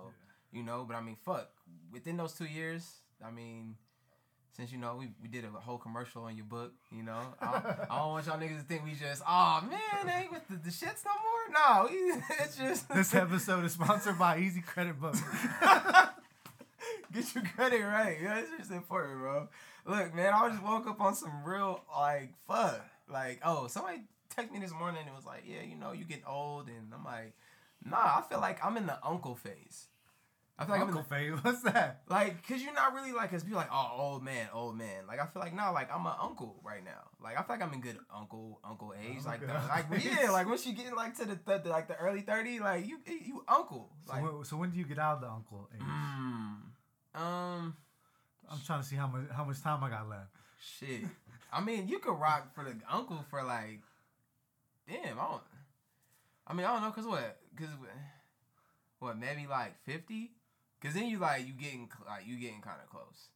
you 0.52 0.62
know, 0.62 0.84
but 0.86 0.96
I 0.96 1.00
mean, 1.00 1.16
fuck. 1.24 1.50
Within 1.92 2.16
those 2.16 2.32
two 2.32 2.46
years, 2.46 2.90
I 3.24 3.30
mean, 3.30 3.76
since 4.56 4.72
you 4.72 4.78
know 4.78 4.96
we, 4.98 5.08
we 5.22 5.28
did 5.28 5.44
a 5.44 5.48
whole 5.48 5.78
commercial 5.78 6.22
on 6.24 6.36
your 6.36 6.44
book, 6.44 6.72
you 6.94 7.02
know, 7.02 7.20
I 7.40 7.52
don't, 7.52 7.66
I 7.90 7.98
don't 7.98 8.08
want 8.08 8.26
y'all 8.26 8.38
niggas 8.38 8.58
to 8.58 8.64
think 8.64 8.84
we 8.84 8.92
just, 8.92 9.22
oh 9.26 9.62
man, 9.68 10.06
they 10.06 10.22
ain't 10.22 10.32
with 10.32 10.46
the, 10.48 10.56
the 10.56 10.70
shits 10.70 11.04
no 11.04 11.12
more. 11.22 11.50
No, 11.52 11.88
we, 11.90 12.22
it's 12.44 12.56
just 12.56 12.88
This 12.92 13.14
episode 13.14 13.64
is 13.64 13.72
sponsored 13.72 14.18
by 14.18 14.38
Easy 14.38 14.60
Credit 14.60 14.98
Book. 15.00 15.14
Get 17.12 17.34
your 17.34 17.44
credit 17.44 17.82
right. 17.82 18.18
Yeah, 18.22 18.38
it's 18.38 18.50
just 18.56 18.70
important, 18.70 19.18
bro. 19.18 19.48
Look, 19.86 20.14
man, 20.14 20.32
I 20.32 20.48
just 20.50 20.62
woke 20.62 20.86
up 20.86 21.00
on 21.00 21.14
some 21.14 21.42
real 21.44 21.82
like 21.94 22.34
fuck. 22.46 22.84
Like, 23.08 23.40
oh, 23.44 23.66
somebody 23.66 24.02
texted 24.36 24.52
me 24.52 24.60
this 24.60 24.72
morning 24.72 25.02
and 25.06 25.14
was 25.14 25.26
like, 25.26 25.42
yeah, 25.46 25.62
you 25.68 25.76
know, 25.76 25.92
you 25.92 26.04
get 26.04 26.22
old, 26.26 26.68
and 26.68 26.92
I'm 26.94 27.04
like, 27.04 27.34
nah, 27.84 27.96
I 27.96 28.22
feel 28.28 28.40
like 28.40 28.64
I'm 28.64 28.76
in 28.76 28.86
the 28.86 28.98
uncle 29.04 29.34
phase. 29.34 29.86
I 30.60 30.64
feel 30.66 30.74
like 30.74 30.80
Uncle 30.82 31.04
I'm 31.10 31.18
in 31.20 31.32
Faye, 31.34 31.40
what's 31.42 31.62
that? 31.62 32.02
like, 32.08 32.46
cause 32.46 32.60
you're 32.60 32.74
not 32.74 32.92
really 32.94 33.12
like, 33.12 33.30
cause 33.30 33.42
people 33.42 33.58
like, 33.58 33.70
oh, 33.72 33.92
old 33.96 34.22
man, 34.22 34.48
old 34.52 34.76
man. 34.76 35.06
Like, 35.08 35.18
I 35.18 35.26
feel 35.26 35.40
like 35.40 35.54
now, 35.54 35.72
like 35.72 35.90
I'm 35.92 36.04
an 36.04 36.12
uncle 36.20 36.60
right 36.62 36.84
now. 36.84 37.08
Like, 37.22 37.38
I 37.38 37.42
feel 37.42 37.56
like 37.56 37.62
I'm 37.62 37.72
in 37.72 37.80
good 37.80 37.96
uncle, 38.14 38.60
uncle 38.62 38.92
age. 38.94 39.24
Like, 39.24 39.40
the, 39.40 39.46
like 39.46 39.86
yeah, 40.04 40.30
like 40.30 40.46
once 40.46 40.66
you 40.66 40.74
get 40.74 40.94
like 40.94 41.16
to 41.16 41.24
the, 41.24 41.38
the, 41.46 41.58
the 41.58 41.68
like 41.70 41.88
the 41.88 41.96
early 41.96 42.20
thirty, 42.20 42.60
like 42.60 42.86
you 42.86 42.98
you 43.06 43.42
uncle. 43.48 43.90
So, 44.06 44.12
Like, 44.12 44.22
when, 44.22 44.44
so 44.44 44.56
when 44.58 44.70
do 44.70 44.78
you 44.78 44.84
get 44.84 44.98
out 44.98 45.16
of 45.16 45.20
the 45.22 45.28
uncle 45.30 45.68
age? 45.74 45.80
mm, 45.80 46.56
um. 47.20 47.76
I'm 48.52 48.58
trying 48.66 48.82
to 48.82 48.86
see 48.86 48.96
how 48.96 49.06
much 49.06 49.30
how 49.34 49.44
much 49.44 49.62
time 49.62 49.82
I 49.82 49.88
got 49.90 50.08
left. 50.08 50.28
Shit. 50.78 51.02
I 51.52 51.60
mean, 51.60 51.88
you 51.88 52.00
could 52.00 52.14
rock 52.14 52.54
for 52.54 52.64
the 52.64 52.74
uncle 52.90 53.24
for 53.30 53.42
like, 53.44 53.80
damn. 54.88 55.18
I 55.18 55.22
don't. 55.22 55.42
I 56.46 56.52
mean, 56.52 56.66
I 56.66 56.72
don't 56.72 56.82
know, 56.82 56.90
cause 56.90 57.06
what? 57.06 57.38
Cause 57.56 57.68
what? 58.98 59.18
Maybe 59.18 59.46
like 59.48 59.74
fifty. 59.84 60.32
Cause 60.82 60.94
then 60.94 61.06
you 61.06 61.18
like 61.18 61.46
you 61.46 61.52
getting 61.52 61.88
like 62.06 62.26
you 62.26 62.36
getting 62.36 62.60
kind 62.60 62.78
of 62.82 62.88
close. 62.88 63.28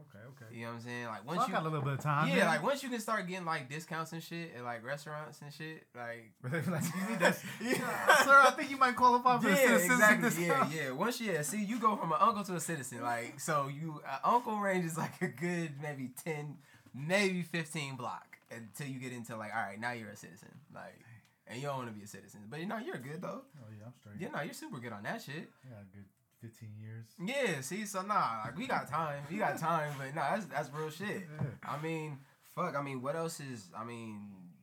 Okay, 0.00 0.18
okay. 0.30 0.56
You 0.56 0.62
know 0.62 0.72
what 0.72 0.78
I'm 0.78 0.82
saying? 0.82 1.06
Like 1.06 1.26
once 1.26 1.40
I 1.40 1.46
you 1.46 1.52
got 1.52 1.62
a 1.62 1.64
little 1.64 1.82
bit 1.82 1.92
of 1.92 2.00
time. 2.00 2.36
Yeah, 2.36 2.48
like 2.48 2.62
once 2.64 2.82
you 2.82 2.88
can 2.88 2.98
start 2.98 3.28
getting 3.28 3.44
like 3.44 3.68
discounts 3.68 4.12
and 4.12 4.20
shit 4.22 4.50
at 4.56 4.64
like 4.64 4.84
restaurants 4.84 5.40
and 5.40 5.52
shit, 5.52 5.86
like 5.94 6.32
like, 6.52 6.82
you 6.82 7.10
need 7.10 7.20
that. 7.20 7.38
Yeah. 7.62 7.74
Sir, 8.24 8.42
I 8.44 8.52
think 8.56 8.70
you 8.70 8.76
might 8.76 8.96
qualify 8.96 9.38
for 9.38 9.48
yeah, 9.48 9.56
citizenship 9.56 9.92
exactly. 9.92 10.46
Yeah, 10.46 10.48
discount. 10.48 10.74
yeah. 10.74 10.90
Once 10.90 11.20
yeah, 11.20 11.42
see, 11.42 11.64
you 11.64 11.78
go 11.78 11.94
from 11.94 12.10
an 12.10 12.18
uncle 12.20 12.42
to 12.44 12.56
a 12.56 12.60
citizen. 12.60 13.02
Like, 13.02 13.38
so 13.38 13.68
you 13.68 14.00
uh, 14.08 14.28
uncle 14.28 14.58
range 14.58 14.84
is 14.84 14.98
like 14.98 15.20
a 15.22 15.28
good 15.28 15.72
maybe 15.80 16.10
ten, 16.24 16.56
maybe 16.92 17.42
fifteen 17.42 17.94
block 17.94 18.38
until 18.50 18.88
you 18.88 18.98
get 18.98 19.12
into 19.12 19.36
like, 19.36 19.54
all 19.54 19.62
right, 19.62 19.80
now 19.80 19.92
you're 19.92 20.10
a 20.10 20.16
citizen. 20.16 20.48
Like, 20.74 20.98
and 21.46 21.60
you 21.60 21.68
don't 21.68 21.76
want 21.76 21.88
to 21.88 21.94
be 21.94 22.02
a 22.02 22.08
citizen, 22.08 22.40
but 22.50 22.58
you 22.58 22.66
know 22.66 22.78
you're 22.78 22.98
good 22.98 23.22
though. 23.22 23.42
Oh 23.58 23.70
yeah, 23.70 23.86
I'm 23.86 23.92
straight. 24.00 24.20
You 24.20 24.32
know 24.32 24.42
you're 24.42 24.54
super 24.54 24.78
good 24.78 24.92
on 24.92 25.04
that 25.04 25.22
shit. 25.22 25.50
A 25.70 25.84
good 25.94 26.04
15 26.44 26.68
years. 26.80 27.06
Yeah, 27.24 27.60
see, 27.62 27.86
so 27.86 28.02
nah, 28.02 28.42
like 28.44 28.56
we 28.58 28.66
got 28.66 28.88
time, 28.88 29.22
we 29.30 29.38
got 29.38 29.58
time, 29.58 29.92
but 29.98 30.14
nah, 30.14 30.34
that's 30.34 30.46
that's 30.46 30.70
real 30.72 30.90
shit. 30.90 31.22
Yeah. 31.40 31.46
I 31.68 31.80
mean, 31.82 32.18
fuck. 32.54 32.76
I 32.76 32.82
mean, 32.82 33.00
what 33.02 33.16
else 33.16 33.40
is? 33.40 33.68
I 33.76 33.84
mean, 33.84 34.20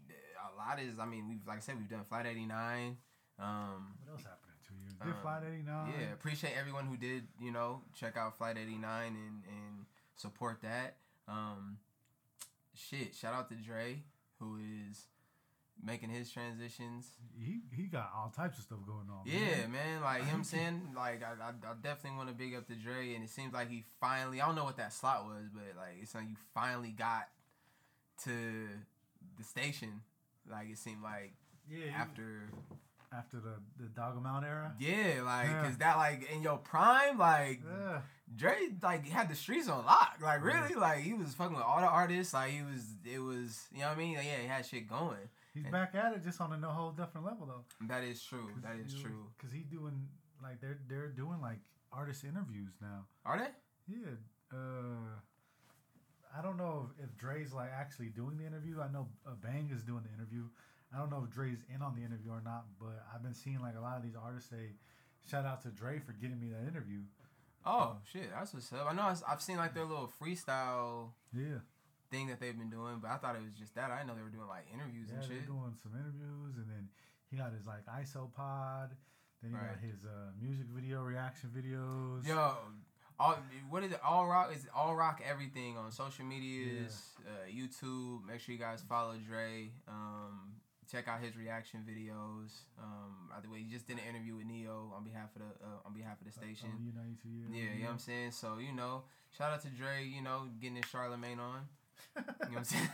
a 0.09 0.57
lot 0.57 0.79
is. 0.79 0.99
I 0.99 1.05
mean, 1.05 1.27
we've 1.27 1.45
like 1.47 1.57
I 1.57 1.61
said, 1.61 1.77
we've 1.77 1.89
done 1.89 2.03
Flight 2.07 2.25
89. 2.27 2.97
Um, 3.39 3.95
What 4.05 4.13
else 4.13 4.23
happened 4.23 4.53
in 4.53 4.67
two 4.67 4.75
years? 4.83 4.93
Did 4.93 5.07
Um, 5.07 5.21
Flight 5.23 5.41
89? 5.47 5.93
yeah, 5.99 6.13
appreciate 6.13 6.53
everyone 6.59 6.85
who 6.85 6.97
did. 6.97 7.27
You 7.39 7.51
know, 7.51 7.81
check 7.95 8.15
out 8.17 8.37
Flight 8.37 8.57
89 8.57 9.07
and 9.07 9.43
and 9.47 9.85
support 10.15 10.61
that. 10.61 10.97
Um, 11.27 11.77
shit, 12.75 13.15
shout 13.15 13.33
out 13.33 13.49
to 13.49 13.55
Dre 13.55 14.03
who 14.39 14.57
is 14.89 15.05
making 15.83 16.09
his 16.09 16.29
transitions. 16.31 17.07
He 17.39 17.61
he 17.75 17.83
got 17.83 18.11
all 18.15 18.29
types 18.35 18.57
of 18.57 18.63
stuff 18.65 18.79
going 18.85 19.07
on. 19.09 19.21
Yeah, 19.25 19.61
man. 19.67 19.71
man. 19.71 20.01
Like, 20.01 20.25
you 20.25 20.37
know 20.37 20.43
saying? 20.43 20.81
Like, 20.95 21.21
I, 21.23 21.43
I, 21.43 21.49
I 21.49 21.73
definitely 21.81 22.17
want 22.17 22.29
to 22.29 22.35
big 22.35 22.53
up 22.55 22.67
to 22.67 22.75
Dre, 22.75 23.15
and 23.15 23.23
it 23.23 23.29
seems 23.29 23.53
like 23.53 23.69
he 23.69 23.83
finally, 23.99 24.41
I 24.41 24.45
don't 24.45 24.55
know 24.55 24.63
what 24.63 24.77
that 24.77 24.93
slot 24.93 25.25
was, 25.25 25.45
but, 25.53 25.63
like, 25.77 25.97
it's 26.01 26.13
like 26.15 26.25
you 26.29 26.35
finally 26.53 26.91
got 26.91 27.29
to 28.25 28.31
the 29.37 29.43
station. 29.43 30.01
Like, 30.49 30.69
it 30.71 30.77
seemed 30.77 31.01
like 31.03 31.33
Yeah. 31.69 31.91
after, 31.95 32.49
after 33.15 33.37
the 33.39 33.53
the 33.79 33.89
Dog 33.89 34.21
Mount 34.21 34.45
era. 34.45 34.73
yeah, 34.79 35.21
like, 35.23 35.47
Yeah. 35.47 35.63
cause 35.63 35.77
that, 35.77 35.97
like, 35.97 36.29
in 36.31 36.41
your 36.43 36.57
prime, 36.57 37.17
like, 37.17 37.61
Yeah. 37.65 38.01
Dre, 38.35 38.55
like, 38.81 39.07
had 39.07 39.29
the 39.29 39.35
streets 39.35 39.67
on 39.67 39.83
lock. 39.85 40.17
Like, 40.21 40.43
really? 40.43 40.75
Like, 40.75 40.99
he 40.99 41.13
was 41.13 41.33
fucking 41.33 41.55
with 41.55 41.63
all 41.65 41.81
the 41.81 41.87
artists. 41.87 42.33
Like, 42.33 42.51
he 42.51 42.61
was, 42.61 42.83
it 43.03 43.19
was, 43.19 43.67
you 43.73 43.79
know 43.81 43.87
what 43.89 43.97
I 43.97 43.99
mean? 43.99 44.15
Like, 44.15 44.25
yeah, 44.25 44.37
he 44.41 44.47
had 44.47 44.65
shit 44.65 44.87
going. 44.89 45.17
He's 45.53 45.63
And- 45.63 45.71
back 45.71 45.95
at 45.95 46.13
it, 46.13 46.23
just 46.23 46.39
on 46.39 46.63
a 46.63 46.69
whole 46.69 46.91
different 46.91 47.25
level 47.25 47.45
though. 47.45 47.65
That 47.87 48.03
is 48.03 48.23
true. 48.23 48.49
That 48.61 48.77
is 48.77 48.93
true. 48.93 49.31
Because 49.37 49.51
he 49.51 49.61
doing 49.61 50.07
like 50.41 50.61
they're 50.61 50.79
they're 50.87 51.09
doing 51.09 51.41
like 51.41 51.59
artist 51.91 52.23
interviews 52.23 52.73
now. 52.81 53.05
Are 53.25 53.37
they? 53.37 53.49
Yeah. 53.87 54.15
Uh, 54.53 55.19
I 56.37 56.41
don't 56.41 56.57
know 56.57 56.89
if, 56.97 57.05
if 57.05 57.17
Dre's 57.17 57.51
like 57.53 57.69
actually 57.71 58.07
doing 58.09 58.37
the 58.37 58.45
interview. 58.45 58.79
I 58.81 58.87
know 58.91 59.09
uh, 59.27 59.31
Bang 59.41 59.69
is 59.73 59.83
doing 59.83 60.03
the 60.03 60.13
interview. 60.13 60.45
I 60.93 60.97
don't 60.97 61.09
know 61.09 61.23
if 61.23 61.29
Dre's 61.29 61.59
in 61.73 61.81
on 61.81 61.95
the 61.95 62.01
interview 62.03 62.31
or 62.31 62.41
not, 62.43 62.65
but 62.79 63.05
I've 63.13 63.23
been 63.23 63.33
seeing 63.33 63.59
like 63.59 63.75
a 63.75 63.81
lot 63.81 63.97
of 63.97 64.03
these 64.03 64.15
artists 64.15 64.49
say, 64.49 64.75
"Shout 65.29 65.45
out 65.45 65.61
to 65.63 65.69
Dre 65.69 65.99
for 65.99 66.13
getting 66.13 66.39
me 66.39 66.49
that 66.49 66.67
interview." 66.67 67.01
Oh, 67.65 67.97
shit. 68.11 68.31
That's 68.31 68.53
what's 68.53 68.71
up. 68.73 68.87
I 68.89 68.93
know 68.93 69.13
I've 69.27 69.39
seen, 69.41 69.57
like, 69.57 69.75
their 69.75 69.85
little 69.85 70.11
freestyle 70.19 71.11
Yeah, 71.31 71.59
thing 72.11 72.27
that 72.27 72.39
they've 72.39 72.57
been 72.57 72.69
doing, 72.69 72.99
but 73.01 73.09
I 73.09 73.17
thought 73.17 73.35
it 73.35 73.41
was 73.41 73.53
just 73.57 73.73
that. 73.75 73.89
I 73.89 73.97
didn't 73.97 74.09
know 74.09 74.15
they 74.15 74.27
were 74.27 74.29
doing 74.35 74.47
like 74.47 74.67
interviews 74.73 75.07
yeah, 75.09 75.15
and 75.15 75.25
shit. 75.25 75.47
doing 75.47 75.73
some 75.81 75.93
interviews, 75.95 76.57
and 76.57 76.67
then 76.69 76.89
he 77.31 77.37
got 77.37 77.53
his 77.53 77.65
like 77.65 77.85
ISO 77.87 78.31
pod. 78.33 78.91
Then 79.41 79.51
he 79.51 79.57
Right. 79.57 79.71
got 79.73 79.79
his 79.79 80.05
uh, 80.05 80.31
music 80.39 80.67
video 80.67 81.01
reaction 81.01 81.49
videos. 81.49 82.27
Yo, 82.27 82.57
all 83.19 83.37
what 83.69 83.83
is 83.83 83.91
it? 83.91 83.99
All 84.03 84.27
rock 84.27 84.51
is 84.53 84.67
all 84.75 84.95
rock 84.95 85.21
everything 85.27 85.77
on 85.77 85.91
social 85.91 86.25
medias, 86.25 87.01
uh, 87.25 87.47
YouTube. 87.49 88.25
Make 88.27 88.41
sure 88.41 88.53
you 88.53 88.59
guys 88.59 88.83
follow 88.87 89.15
Dre. 89.17 89.71
Um, 89.87 90.59
check 90.91 91.07
out 91.07 91.21
his 91.21 91.37
reaction 91.37 91.81
videos. 91.87 92.51
Um, 92.77 93.29
by 93.29 93.39
the 93.41 93.49
way, 93.49 93.59
he 93.59 93.71
just 93.71 93.87
did 93.87 93.97
an 93.97 94.03
interview 94.09 94.35
with 94.35 94.45
Neo 94.45 94.91
on 94.95 95.03
behalf 95.03 95.29
of 95.35 95.41
the 95.41 95.65
uh, 95.65 95.85
on 95.87 95.93
behalf 95.93 96.19
of 96.19 96.25
the 96.27 96.33
station. 96.33 96.69
Oh, 96.73 96.99
know, 96.99 97.07
you 97.07 97.15
two 97.21 97.29
years. 97.29 97.49
Yeah, 97.51 97.73
you 97.73 97.79
know 97.83 97.85
what 97.87 97.93
I'm 97.93 97.99
saying? 97.99 98.31
So, 98.31 98.57
you 98.59 98.73
know, 98.73 99.03
shout 99.37 99.53
out 99.53 99.61
to 99.61 99.69
Dre, 99.69 100.03
you 100.05 100.21
know, 100.21 100.49
getting 100.59 100.75
his 100.75 100.85
Charlemagne 100.85 101.39
on. 101.39 101.61
You 102.15 102.21
know 102.21 102.33
what 102.49 102.57
I'm 102.57 102.63
saying? 102.63 102.89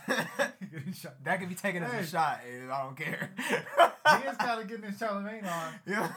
That 1.24 1.40
could 1.40 1.48
be 1.48 1.54
taken 1.54 1.82
as 1.82 2.06
a 2.06 2.10
shot. 2.10 2.40
and 2.50 2.70
I 2.72 2.82
don't 2.84 2.96
care. 2.96 3.30
he 3.36 4.28
is 4.28 4.36
kind 4.38 4.60
of 4.60 4.68
getting 4.68 4.84
his 4.90 4.98
Charlemagne 4.98 5.44
on. 5.44 5.72
yeah. 5.86 6.10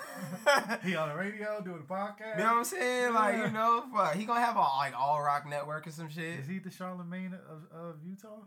He 0.83 0.95
on 0.95 1.09
the 1.09 1.15
radio 1.15 1.61
doing 1.61 1.83
a 1.87 1.91
podcast. 1.93 2.37
You 2.37 2.43
know 2.43 2.49
what 2.51 2.57
I'm 2.59 2.63
saying? 2.63 3.13
Like, 3.13 3.35
Yeah. 3.35 3.45
you 3.47 3.51
know, 3.51 3.83
fuck, 3.93 4.15
he 4.15 4.25
gonna 4.25 4.39
have 4.39 4.55
a 4.55 4.59
like 4.59 4.93
all 4.97 5.21
rock 5.21 5.47
network 5.49 5.87
or 5.87 5.91
some 5.91 6.09
shit. 6.09 6.39
Is 6.39 6.47
he 6.47 6.59
the 6.59 6.71
Charlemagne 6.71 7.33
of, 7.49 7.63
of 7.77 7.95
Utah? 8.05 8.39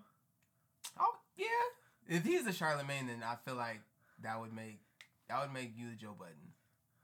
Oh 0.99 1.15
yeah. 1.37 1.47
If 2.09 2.25
he's 2.25 2.45
the 2.45 2.53
Charlemagne, 2.53 3.07
then 3.09 3.23
I 3.25 3.37
feel 3.45 3.57
like 3.57 3.81
that 4.23 4.41
would 4.41 4.53
make 4.53 4.81
that 5.29 5.41
would 5.43 5.53
make 5.53 5.73
you 5.77 5.91
the 5.91 5.97
Joe 5.97 6.15
Budden. 6.19 6.35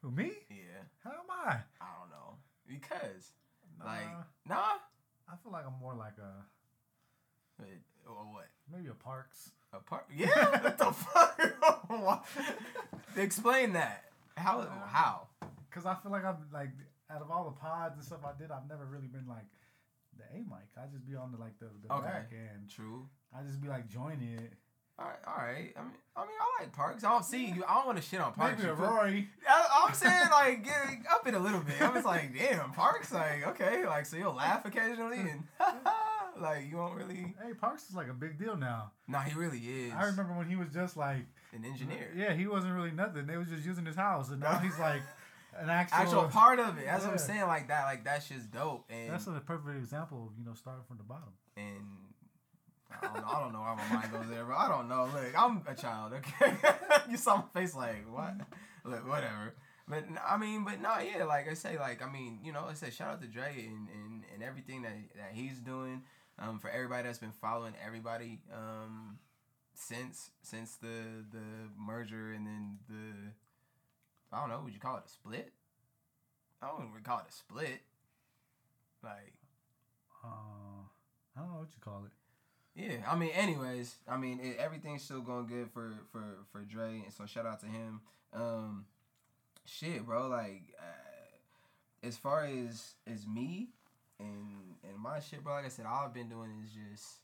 Who 0.02 0.10
me? 0.10 0.32
Yeah. 0.48 0.82
How 1.04 1.10
am 1.10 1.30
I? 1.30 1.56
I 1.80 1.86
don't 2.00 2.10
know 2.10 2.36
because 2.66 3.32
Nah, 3.78 3.84
like 3.86 4.08
nah. 4.46 4.54
I 5.28 5.36
feel 5.42 5.52
like 5.52 5.64
I'm 5.66 5.78
more 5.80 5.94
like 5.94 6.16
a 6.18 6.44
Uh, 7.62 8.10
or 8.10 8.24
what? 8.32 8.48
maybe 8.72 8.88
a 8.88 8.94
Parks. 8.94 9.52
A 9.72 9.78
park? 9.78 10.06
Yeah. 10.16 10.62
what 10.62 10.78
the 10.78 10.92
fuck? 10.92 12.26
Explain 13.16 13.72
that. 13.74 14.04
How? 14.36 14.60
Uh, 14.60 14.66
how? 14.86 15.26
Cause 15.70 15.86
I 15.86 15.94
feel 15.94 16.10
like 16.10 16.24
I'm 16.24 16.36
like 16.52 16.70
out 17.10 17.22
of 17.22 17.30
all 17.30 17.44
the 17.44 17.52
pods 17.60 17.94
and 17.96 18.04
stuff 18.04 18.20
I 18.24 18.36
did, 18.40 18.50
I've 18.50 18.68
never 18.68 18.84
really 18.84 19.06
been 19.06 19.26
like 19.28 19.46
the 20.18 20.24
A 20.36 20.38
mic. 20.38 20.66
I 20.76 20.86
just 20.92 21.06
be 21.06 21.14
on 21.14 21.30
the 21.32 21.38
like 21.38 21.58
the, 21.60 21.66
the 21.86 21.92
Okay. 21.94 22.04
back 22.06 22.32
end. 22.32 22.68
True. 22.74 23.08
I 23.36 23.42
just 23.42 23.60
be 23.62 23.68
like 23.68 23.88
joining 23.88 24.34
it. 24.38 24.52
All 24.98 25.06
right, 25.06 25.18
all 25.26 25.36
right. 25.38 25.72
I 25.78 25.82
mean, 25.82 25.92
I 26.14 26.20
mean, 26.22 26.36
I 26.38 26.62
like 26.62 26.72
Parks. 26.72 27.04
I 27.04 27.10
don't 27.10 27.24
see 27.24 27.46
you. 27.46 27.64
I 27.66 27.74
don't 27.74 27.86
want 27.86 27.96
to 27.98 28.04
shit 28.06 28.20
on 28.20 28.32
Parks. 28.34 28.60
Maybe 28.62 28.72
Rory. 28.74 29.28
I, 29.48 29.84
I'm 29.86 29.94
saying 29.94 30.30
like 30.30 30.64
get 30.64 30.74
up 31.10 31.26
it 31.26 31.34
a 31.34 31.38
little 31.38 31.60
bit. 31.60 31.80
I 31.80 31.88
was 31.90 32.04
like, 32.04 32.36
damn, 32.36 32.72
Parks. 32.72 33.12
Like, 33.12 33.46
okay, 33.46 33.86
like 33.86 34.04
so 34.06 34.16
you'll 34.16 34.34
laugh 34.34 34.64
occasionally 34.66 35.18
and 35.20 35.44
like 36.40 36.68
you 36.70 36.76
won't 36.76 36.94
really. 36.96 37.34
Hey, 37.42 37.54
Parks 37.58 37.88
is 37.88 37.94
like 37.94 38.08
a 38.08 38.14
big 38.14 38.38
deal 38.38 38.56
now. 38.56 38.92
Nah, 39.08 39.20
he 39.20 39.38
really 39.38 39.58
is. 39.58 39.92
I 39.92 40.04
remember 40.04 40.32
when 40.34 40.48
he 40.48 40.56
was 40.56 40.68
just 40.72 40.96
like 40.96 41.26
an 41.52 41.64
engineer. 41.64 42.10
Uh, 42.14 42.18
yeah, 42.18 42.32
he 42.32 42.46
wasn't 42.46 42.74
really 42.74 42.90
nothing. 42.90 43.26
They 43.26 43.36
was 43.36 43.48
just 43.48 43.64
using 43.64 43.84
his 43.86 43.96
house, 43.96 44.30
and 44.30 44.40
now 44.40 44.58
he's 44.58 44.78
like 44.78 45.02
an 45.58 45.68
actual. 45.70 45.98
Actual 45.98 46.24
part 46.24 46.58
of 46.58 46.78
it. 46.78 46.86
That's 46.86 47.04
what 47.04 47.12
I'm 47.12 47.18
saying. 47.18 47.46
Like 47.46 47.68
that. 47.68 47.84
Like 47.84 48.04
that's 48.04 48.28
just 48.28 48.50
dope. 48.50 48.84
And 48.90 49.10
That's 49.10 49.26
a 49.26 49.32
perfect 49.32 49.76
example 49.78 50.30
of 50.30 50.38
you 50.38 50.44
know 50.44 50.54
starting 50.54 50.84
from 50.86 50.98
the 50.98 51.04
bottom. 51.04 51.32
and 51.56 51.84
I 52.90 53.06
don't, 53.06 53.16
know, 53.16 53.28
I 53.28 53.40
don't 53.40 53.52
know 53.52 53.60
why 53.60 53.74
my 53.76 53.94
mind 54.00 54.12
goes 54.12 54.28
there, 54.28 54.44
but 54.44 54.56
I 54.56 54.68
don't 54.68 54.88
know. 54.88 55.08
Look, 55.14 55.38
I'm 55.38 55.62
a 55.66 55.74
child, 55.74 56.12
okay? 56.14 56.56
you 57.10 57.16
saw 57.16 57.36
my 57.54 57.60
face 57.60 57.74
like, 57.74 58.04
what? 58.12 58.34
Look, 58.84 59.08
whatever. 59.08 59.54
But 59.88 60.04
I 60.26 60.36
mean, 60.36 60.64
but 60.64 60.80
no, 60.80 60.98
yeah, 60.98 61.24
like 61.24 61.48
I 61.50 61.54
say, 61.54 61.78
like 61.78 62.00
I 62.00 62.10
mean, 62.10 62.38
you 62.44 62.52
know, 62.52 62.66
I 62.70 62.74
say 62.74 62.90
shout 62.90 63.08
out 63.14 63.22
to 63.22 63.26
Dre 63.26 63.52
and, 63.66 63.88
and, 63.88 64.24
and 64.32 64.42
everything 64.42 64.82
that 64.82 64.92
that 65.16 65.30
he's 65.32 65.58
doing. 65.58 66.02
Um, 66.40 66.58
for 66.58 66.70
everybody 66.70 67.02
that's 67.04 67.18
been 67.18 67.32
following 67.32 67.74
everybody 67.84 68.38
um, 68.52 69.18
since 69.74 70.30
since 70.42 70.76
the 70.76 71.24
the 71.30 71.44
merger 71.78 72.32
and 72.32 72.46
then 72.46 72.78
the 72.88 74.36
I 74.36 74.40
don't 74.40 74.48
know, 74.48 74.60
would 74.64 74.72
you 74.74 74.80
call 74.80 74.96
it 74.96 75.04
a 75.06 75.10
split? 75.10 75.52
I 76.62 76.68
don't 76.68 76.88
even 76.90 77.02
call 77.02 77.18
it 77.18 77.26
a 77.28 77.32
split. 77.32 77.80
Like 79.02 79.34
Uh, 80.24 80.84
I 81.36 81.40
don't 81.40 81.50
know 81.52 81.58
what 81.60 81.68
you 81.74 81.80
call 81.82 82.04
it. 82.06 82.12
Yeah, 82.74 82.98
I 83.08 83.16
mean, 83.16 83.30
anyways, 83.30 83.96
I 84.08 84.16
mean, 84.16 84.38
it, 84.40 84.56
everything's 84.58 85.02
still 85.02 85.20
going 85.20 85.46
good 85.46 85.70
for 85.72 85.92
for 86.12 86.22
for 86.52 86.60
Dre, 86.60 87.02
and 87.04 87.12
so 87.12 87.26
shout 87.26 87.46
out 87.46 87.60
to 87.60 87.66
him. 87.66 88.00
Um, 88.32 88.86
shit, 89.64 90.06
bro, 90.06 90.28
like, 90.28 90.74
uh, 90.78 92.06
as 92.06 92.16
far 92.16 92.44
as 92.44 92.94
as 93.06 93.26
me 93.26 93.70
and 94.20 94.76
and 94.84 94.98
my 94.98 95.18
shit, 95.20 95.42
bro, 95.42 95.54
like 95.54 95.66
I 95.66 95.68
said, 95.68 95.86
all 95.86 96.04
I've 96.06 96.14
been 96.14 96.28
doing 96.28 96.50
is 96.64 96.70
just 96.70 97.20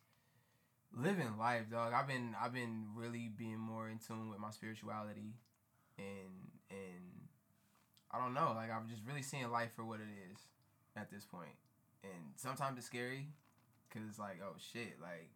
living 0.97 1.37
life, 1.39 1.71
dog. 1.71 1.93
I've 1.93 2.09
been 2.09 2.35
I've 2.43 2.53
been 2.53 2.87
really 2.95 3.31
being 3.37 3.59
more 3.59 3.89
in 3.89 3.99
tune 3.99 4.31
with 4.31 4.41
my 4.41 4.51
spirituality, 4.51 5.35
and 5.99 6.51
and 6.71 7.29
I 8.11 8.19
don't 8.19 8.35
know, 8.35 8.53
like 8.55 8.71
I'm 8.71 8.89
just 8.89 9.03
really 9.07 9.23
seeing 9.23 9.51
life 9.51 9.71
for 9.77 9.85
what 9.85 10.01
it 10.01 10.11
is 10.33 10.39
at 10.97 11.11
this 11.11 11.25
point. 11.25 11.57
and 12.03 12.33
sometimes 12.37 12.79
it's 12.79 12.87
scary 12.87 13.29
Cause 13.91 14.03
it's 14.09 14.19
like, 14.19 14.41
oh 14.43 14.57
shit, 14.59 15.01
like 15.01 15.31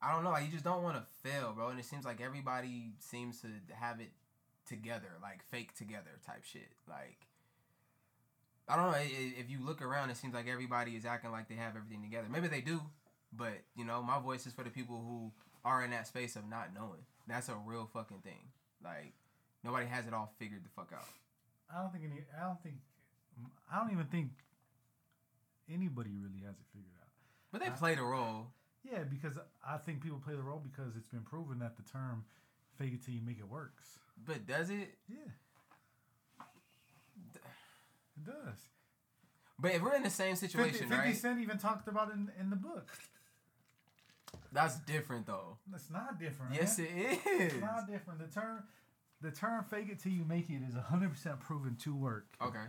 I 0.00 0.12
don't 0.12 0.24
know, 0.24 0.30
like 0.30 0.44
you 0.44 0.52
just 0.52 0.64
don't 0.64 0.82
want 0.82 0.96
to 0.96 1.04
fail, 1.28 1.52
bro. 1.52 1.68
And 1.68 1.78
it 1.78 1.84
seems 1.84 2.04
like 2.04 2.20
everybody 2.20 2.92
seems 3.00 3.40
to 3.42 3.48
have 3.74 4.00
it 4.00 4.12
together, 4.66 5.08
like 5.20 5.42
fake 5.50 5.74
together 5.76 6.20
type 6.24 6.44
shit. 6.44 6.70
Like 6.88 7.26
I 8.68 8.76
don't 8.76 8.90
know. 8.90 8.98
If 8.98 9.48
you 9.50 9.58
look 9.64 9.80
around, 9.82 10.10
it 10.10 10.16
seems 10.16 10.34
like 10.34 10.48
everybody 10.48 10.92
is 10.96 11.04
acting 11.06 11.30
like 11.30 11.48
they 11.48 11.54
have 11.54 11.76
everything 11.76 12.02
together. 12.02 12.26
Maybe 12.30 12.48
they 12.48 12.60
do, 12.60 12.80
but 13.32 13.52
you 13.76 13.84
know, 13.84 14.02
my 14.02 14.18
voice 14.18 14.46
is 14.46 14.52
for 14.52 14.64
the 14.64 14.70
people 14.70 14.96
who 15.06 15.30
are 15.64 15.84
in 15.84 15.90
that 15.92 16.06
space 16.06 16.34
of 16.36 16.48
not 16.48 16.74
knowing. 16.74 17.04
That's 17.28 17.48
a 17.48 17.54
real 17.64 17.88
fucking 17.92 18.20
thing. 18.24 18.50
Like 18.82 19.12
nobody 19.62 19.86
has 19.86 20.06
it 20.06 20.14
all 20.14 20.32
figured 20.38 20.64
the 20.64 20.68
fuck 20.74 20.90
out. 20.94 21.06
I 21.74 21.80
don't 21.82 21.92
think 21.92 22.04
any. 22.04 22.22
I 22.40 22.44
don't 22.46 22.60
think. 22.62 22.76
I 23.72 23.78
don't 23.78 23.92
even 23.92 24.06
think 24.06 24.30
anybody 25.72 26.10
really 26.20 26.40
has 26.46 26.54
it 26.54 26.66
figured 26.72 26.92
out. 27.00 27.08
But 27.52 27.60
they 27.60 27.66
I- 27.68 27.70
play 27.70 27.94
the 27.94 28.02
role. 28.02 28.48
Yeah, 28.84 29.02
because 29.02 29.36
I 29.66 29.78
think 29.78 30.00
people 30.00 30.20
play 30.24 30.34
the 30.36 30.42
role 30.42 30.62
because 30.62 30.94
it's 30.96 31.08
been 31.08 31.22
proven 31.22 31.58
that 31.58 31.76
the 31.76 31.82
term 31.82 32.24
"fake 32.78 32.92
it 32.94 33.04
till 33.04 33.14
you 33.14 33.20
make 33.20 33.38
it" 33.40 33.48
works. 33.48 33.98
But 34.24 34.46
does 34.46 34.70
it? 34.70 34.94
Yeah, 35.08 35.16
it 38.16 38.24
does. 38.24 38.58
But 39.58 39.72
if 39.72 39.82
we're 39.82 39.94
in 39.94 40.02
the 40.02 40.10
same 40.10 40.36
50, 40.36 40.46
situation, 40.46 40.88
50 40.88 40.94
right? 40.94 41.16
Cent 41.16 41.40
even 41.40 41.58
talked 41.58 41.88
about 41.88 42.08
it 42.10 42.14
in, 42.14 42.30
in 42.38 42.50
the 42.50 42.56
book. 42.56 42.90
That's 44.52 44.76
different 44.80 45.26
though. 45.26 45.58
It's 45.74 45.90
not 45.90 46.18
different. 46.18 46.54
Yes, 46.54 46.78
man. 46.78 46.88
it 46.88 47.18
is. 47.26 47.52
It's 47.52 47.60
not 47.60 47.90
different. 47.90 48.20
The 48.20 48.40
term, 48.40 48.64
the 49.20 49.30
term 49.30 49.64
"fake 49.64 49.88
it 49.90 49.98
till 50.00 50.12
you 50.12 50.24
make 50.24 50.50
it" 50.50 50.60
is 50.68 50.74
hundred 50.74 51.10
percent 51.10 51.40
proven 51.40 51.76
to 51.82 51.94
work. 51.94 52.26
Okay. 52.42 52.64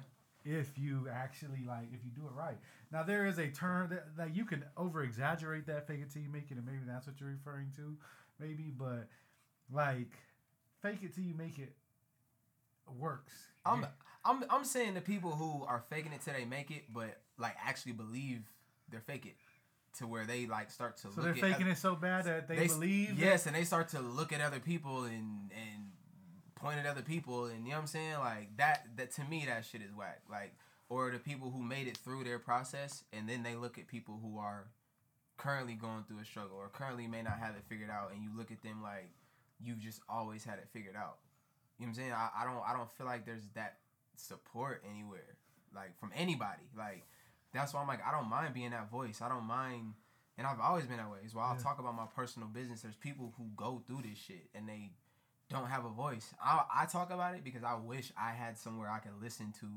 if 0.45 0.77
you 0.77 1.07
actually 1.11 1.65
like 1.67 1.87
if 1.93 2.03
you 2.03 2.11
do 2.15 2.25
it 2.25 2.33
right. 2.33 2.57
Now 2.91 3.03
there 3.03 3.25
is 3.25 3.37
a 3.37 3.47
term 3.47 3.89
that, 3.89 4.15
that 4.17 4.35
you 4.35 4.45
can 4.45 4.63
over 4.77 5.03
exaggerate 5.03 5.65
that 5.67 5.87
fake 5.87 5.99
it 6.01 6.11
till 6.11 6.21
you 6.21 6.29
make 6.29 6.51
it, 6.51 6.57
and 6.57 6.65
maybe 6.65 6.79
that's 6.87 7.05
what 7.07 7.19
you're 7.19 7.29
referring 7.29 7.71
to, 7.75 7.97
maybe. 8.39 8.71
But 8.75 9.07
like 9.71 10.11
fake 10.81 10.99
it 11.03 11.13
till 11.15 11.23
you 11.25 11.35
make 11.35 11.59
it 11.59 11.73
works. 12.97 13.33
I'm 13.65 13.85
I'm 14.25 14.43
I'm 14.49 14.63
saying 14.65 14.93
the 14.93 15.01
people 15.01 15.31
who 15.31 15.63
are 15.65 15.83
faking 15.89 16.13
it 16.13 16.21
till 16.21 16.33
they 16.33 16.45
make 16.45 16.71
it, 16.71 16.83
but 16.93 17.17
like 17.37 17.55
actually 17.63 17.93
believe 17.93 18.41
they're 18.89 19.01
fake 19.01 19.25
it, 19.25 19.35
to 19.99 20.07
where 20.07 20.25
they 20.25 20.45
like 20.45 20.71
start 20.71 20.97
to 20.97 21.11
so 21.13 21.21
they're 21.21 21.33
faking 21.35 21.67
it 21.67 21.77
so 21.77 21.95
bad 21.95 22.25
that 22.25 22.47
they, 22.47 22.57
s- 22.65 22.73
believe. 22.73 23.17
Yes, 23.19 23.45
and 23.45 23.55
they 23.55 23.63
start 23.63 23.89
to 23.89 23.99
look 23.99 24.31
at 24.33 24.41
other 24.41 24.59
people 24.59 25.03
and 25.03 25.51
and 25.51 25.91
point 26.55 26.79
at 26.79 26.85
other 26.85 27.01
people, 27.01 27.45
and 27.45 27.65
you 27.65 27.71
know 27.71 27.75
what 27.77 27.81
I'm 27.81 27.87
saying? 27.87 28.13
Like 28.19 28.55
that 28.57 28.87
that 28.95 29.11
to 29.13 29.23
me 29.25 29.45
that 29.47 29.65
shit 29.65 29.81
is 29.81 29.93
whack. 29.93 30.21
Like 30.29 30.55
or 30.89 31.11
the 31.11 31.19
people 31.19 31.51
who 31.51 31.61
made 31.61 31.87
it 31.87 31.97
through 31.97 32.23
their 32.23 32.39
process, 32.39 33.03
and 33.11 33.27
then 33.27 33.43
they 33.43 33.55
look 33.55 33.77
at 33.77 33.87
people 33.87 34.19
who 34.21 34.39
are 34.39 34.67
currently 35.37 35.73
going 35.73 36.03
through 36.07 36.19
a 36.19 36.25
struggle 36.25 36.57
or 36.57 36.69
currently 36.69 37.05
may 37.07 37.21
not 37.21 37.37
have 37.39 37.55
it 37.55 37.63
figured 37.67 37.89
out, 37.89 38.11
and 38.13 38.23
you 38.23 38.29
look 38.35 38.51
at 38.51 38.61
them 38.63 38.81
like 38.81 39.09
you've 39.61 39.79
just 39.79 40.01
always 40.09 40.43
had 40.43 40.59
it 40.59 40.67
figured 40.71 40.95
out. 40.95 41.17
You 41.79 41.85
know 41.85 41.89
what 41.89 41.89
I'm 41.89 41.93
saying? 41.95 42.11
I, 42.13 42.29
I 42.41 42.45
don't 42.45 42.63
I 42.67 42.73
don't 42.73 42.91
feel 42.97 43.05
like 43.05 43.25
there's 43.25 43.47
that 43.55 43.77
support 44.15 44.83
anywhere, 44.89 45.37
like 45.75 45.97
from 45.99 46.11
anybody. 46.15 46.63
Like 46.77 47.03
that's 47.53 47.73
why 47.73 47.81
I'm 47.81 47.87
like 47.87 48.05
I 48.05 48.11
don't 48.11 48.29
mind 48.29 48.53
being 48.53 48.71
that 48.71 48.89
voice. 48.89 49.21
I 49.21 49.29
don't 49.29 49.45
mind, 49.45 49.93
and 50.37 50.47
I've 50.47 50.59
always 50.59 50.85
been 50.85 50.97
that 50.97 51.11
way. 51.11 51.19
It's 51.23 51.35
why 51.35 51.45
I'll 51.45 51.57
talk 51.57 51.79
about 51.79 51.95
my 51.95 52.07
personal 52.15 52.47
business. 52.47 52.81
There's 52.81 52.95
people 52.95 53.33
who 53.37 53.45
go 53.55 53.83
through 53.87 54.01
this 54.09 54.17
shit 54.17 54.49
and 54.55 54.67
they 54.67 54.91
don't 55.49 55.67
have 55.67 55.85
a 55.85 55.89
voice. 55.89 56.33
I 56.43 56.63
I 56.73 56.85
talk 56.85 57.11
about 57.11 57.35
it 57.35 57.43
because 57.43 57.63
I 57.63 57.75
wish 57.75 58.11
I 58.19 58.31
had 58.31 58.57
somewhere 58.57 58.89
I 58.89 58.99
could 58.99 59.21
listen 59.21 59.53
to 59.59 59.67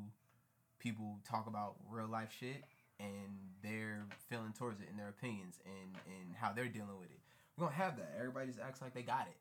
people 0.79 1.19
talk 1.29 1.47
about 1.47 1.77
real 1.91 2.09
life 2.09 2.35
shit 2.39 2.65
and 2.99 3.37
their 3.63 4.07
feeling 4.29 4.53
towards 4.59 4.81
it 4.81 4.89
and 4.91 4.99
their 4.99 5.09
opinions 5.09 5.59
and 5.65 5.97
and 6.07 6.35
how 6.37 6.53
they're 6.53 6.69
dealing 6.69 6.99
with 6.99 7.11
it. 7.11 7.21
We 7.57 7.63
don't 7.63 7.75
have 7.75 7.97
that. 7.99 8.15
Everybody 8.19 8.49
just 8.49 8.61
acts 8.61 8.83
like 8.83 8.95
they 8.95 9.03
got 9.03 9.27
it, 9.29 9.37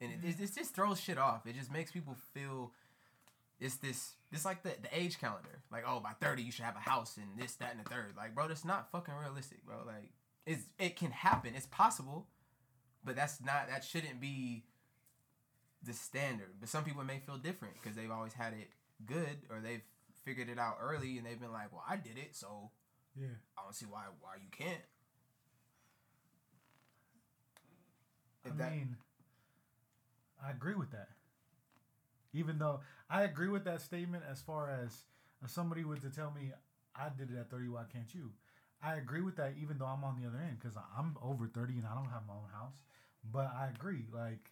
and 0.00 0.12
it, 0.12 0.18
mm-hmm. 0.18 0.42
it, 0.42 0.50
it 0.50 0.54
just 0.54 0.74
throws 0.74 1.00
shit 1.00 1.18
off. 1.18 1.46
It 1.46 1.54
just 1.56 1.72
makes 1.72 1.90
people 1.90 2.16
feel 2.32 2.72
it's 3.60 3.76
this 3.76 4.14
it's 4.32 4.44
like 4.44 4.62
the, 4.62 4.70
the 4.82 4.88
age 4.92 5.18
calendar. 5.20 5.62
Like, 5.70 5.84
oh, 5.86 6.00
by 6.00 6.10
30 6.20 6.42
you 6.42 6.52
should 6.52 6.64
have 6.64 6.76
a 6.76 6.90
house 6.90 7.16
and 7.16 7.26
this, 7.40 7.54
that, 7.56 7.70
and 7.72 7.84
the 7.84 7.88
third. 7.88 8.14
Like, 8.16 8.34
bro, 8.34 8.48
that's 8.48 8.64
not 8.64 8.90
fucking 8.90 9.14
realistic, 9.14 9.64
bro. 9.64 9.76
Like, 9.86 10.10
it's 10.46 10.64
it 10.78 10.96
can 10.96 11.10
happen. 11.10 11.54
It's 11.56 11.66
possible, 11.66 12.26
but 13.04 13.16
that's 13.16 13.40
not 13.42 13.68
that 13.68 13.84
shouldn't 13.84 14.20
be 14.20 14.64
the 15.82 15.92
standard. 15.92 16.54
But 16.60 16.68
some 16.68 16.84
people 16.84 17.04
may 17.04 17.18
feel 17.18 17.36
different 17.36 17.74
because 17.80 17.96
they've 17.96 18.10
always 18.10 18.32
had 18.32 18.52
it 18.52 18.70
good 19.06 19.38
or 19.50 19.60
they've 19.60 19.82
figured 20.24 20.48
it 20.48 20.58
out 20.58 20.78
early 20.80 21.18
and 21.18 21.26
they've 21.26 21.40
been 21.40 21.52
like, 21.52 21.72
well, 21.72 21.84
I 21.88 21.96
did 21.96 22.16
it, 22.16 22.34
so 22.34 22.70
yeah. 23.18 23.28
I 23.56 23.62
don't 23.62 23.74
see 23.74 23.86
why 23.86 24.02
why 24.20 24.34
you 24.42 24.48
can't. 24.50 24.82
I 28.44 28.56
that- 28.56 28.72
mean, 28.72 28.96
I 30.44 30.50
agree 30.50 30.74
with 30.74 30.90
that. 30.90 31.08
Even 32.32 32.58
though 32.58 32.80
I 33.08 33.22
agree 33.22 33.48
with 33.48 33.64
that 33.64 33.80
statement, 33.80 34.24
as 34.30 34.42
far 34.42 34.70
as 34.70 35.04
if 35.42 35.50
somebody 35.50 35.84
were 35.84 35.96
to 35.96 36.10
tell 36.10 36.32
me 36.32 36.52
I 36.96 37.08
did 37.16 37.30
it 37.30 37.38
at 37.38 37.50
30, 37.50 37.68
why 37.68 37.84
can't 37.92 38.12
you? 38.14 38.32
I 38.82 38.96
agree 38.96 39.22
with 39.22 39.36
that, 39.36 39.54
even 39.60 39.78
though 39.78 39.86
I'm 39.86 40.04
on 40.04 40.20
the 40.20 40.28
other 40.28 40.38
end, 40.38 40.58
because 40.60 40.76
I'm 40.76 41.16
over 41.22 41.46
30 41.46 41.74
and 41.74 41.86
I 41.86 41.94
don't 41.94 42.10
have 42.10 42.26
my 42.26 42.34
own 42.34 42.50
house. 42.52 42.74
But 43.32 43.50
I 43.56 43.70
agree, 43.74 44.04
like, 44.12 44.50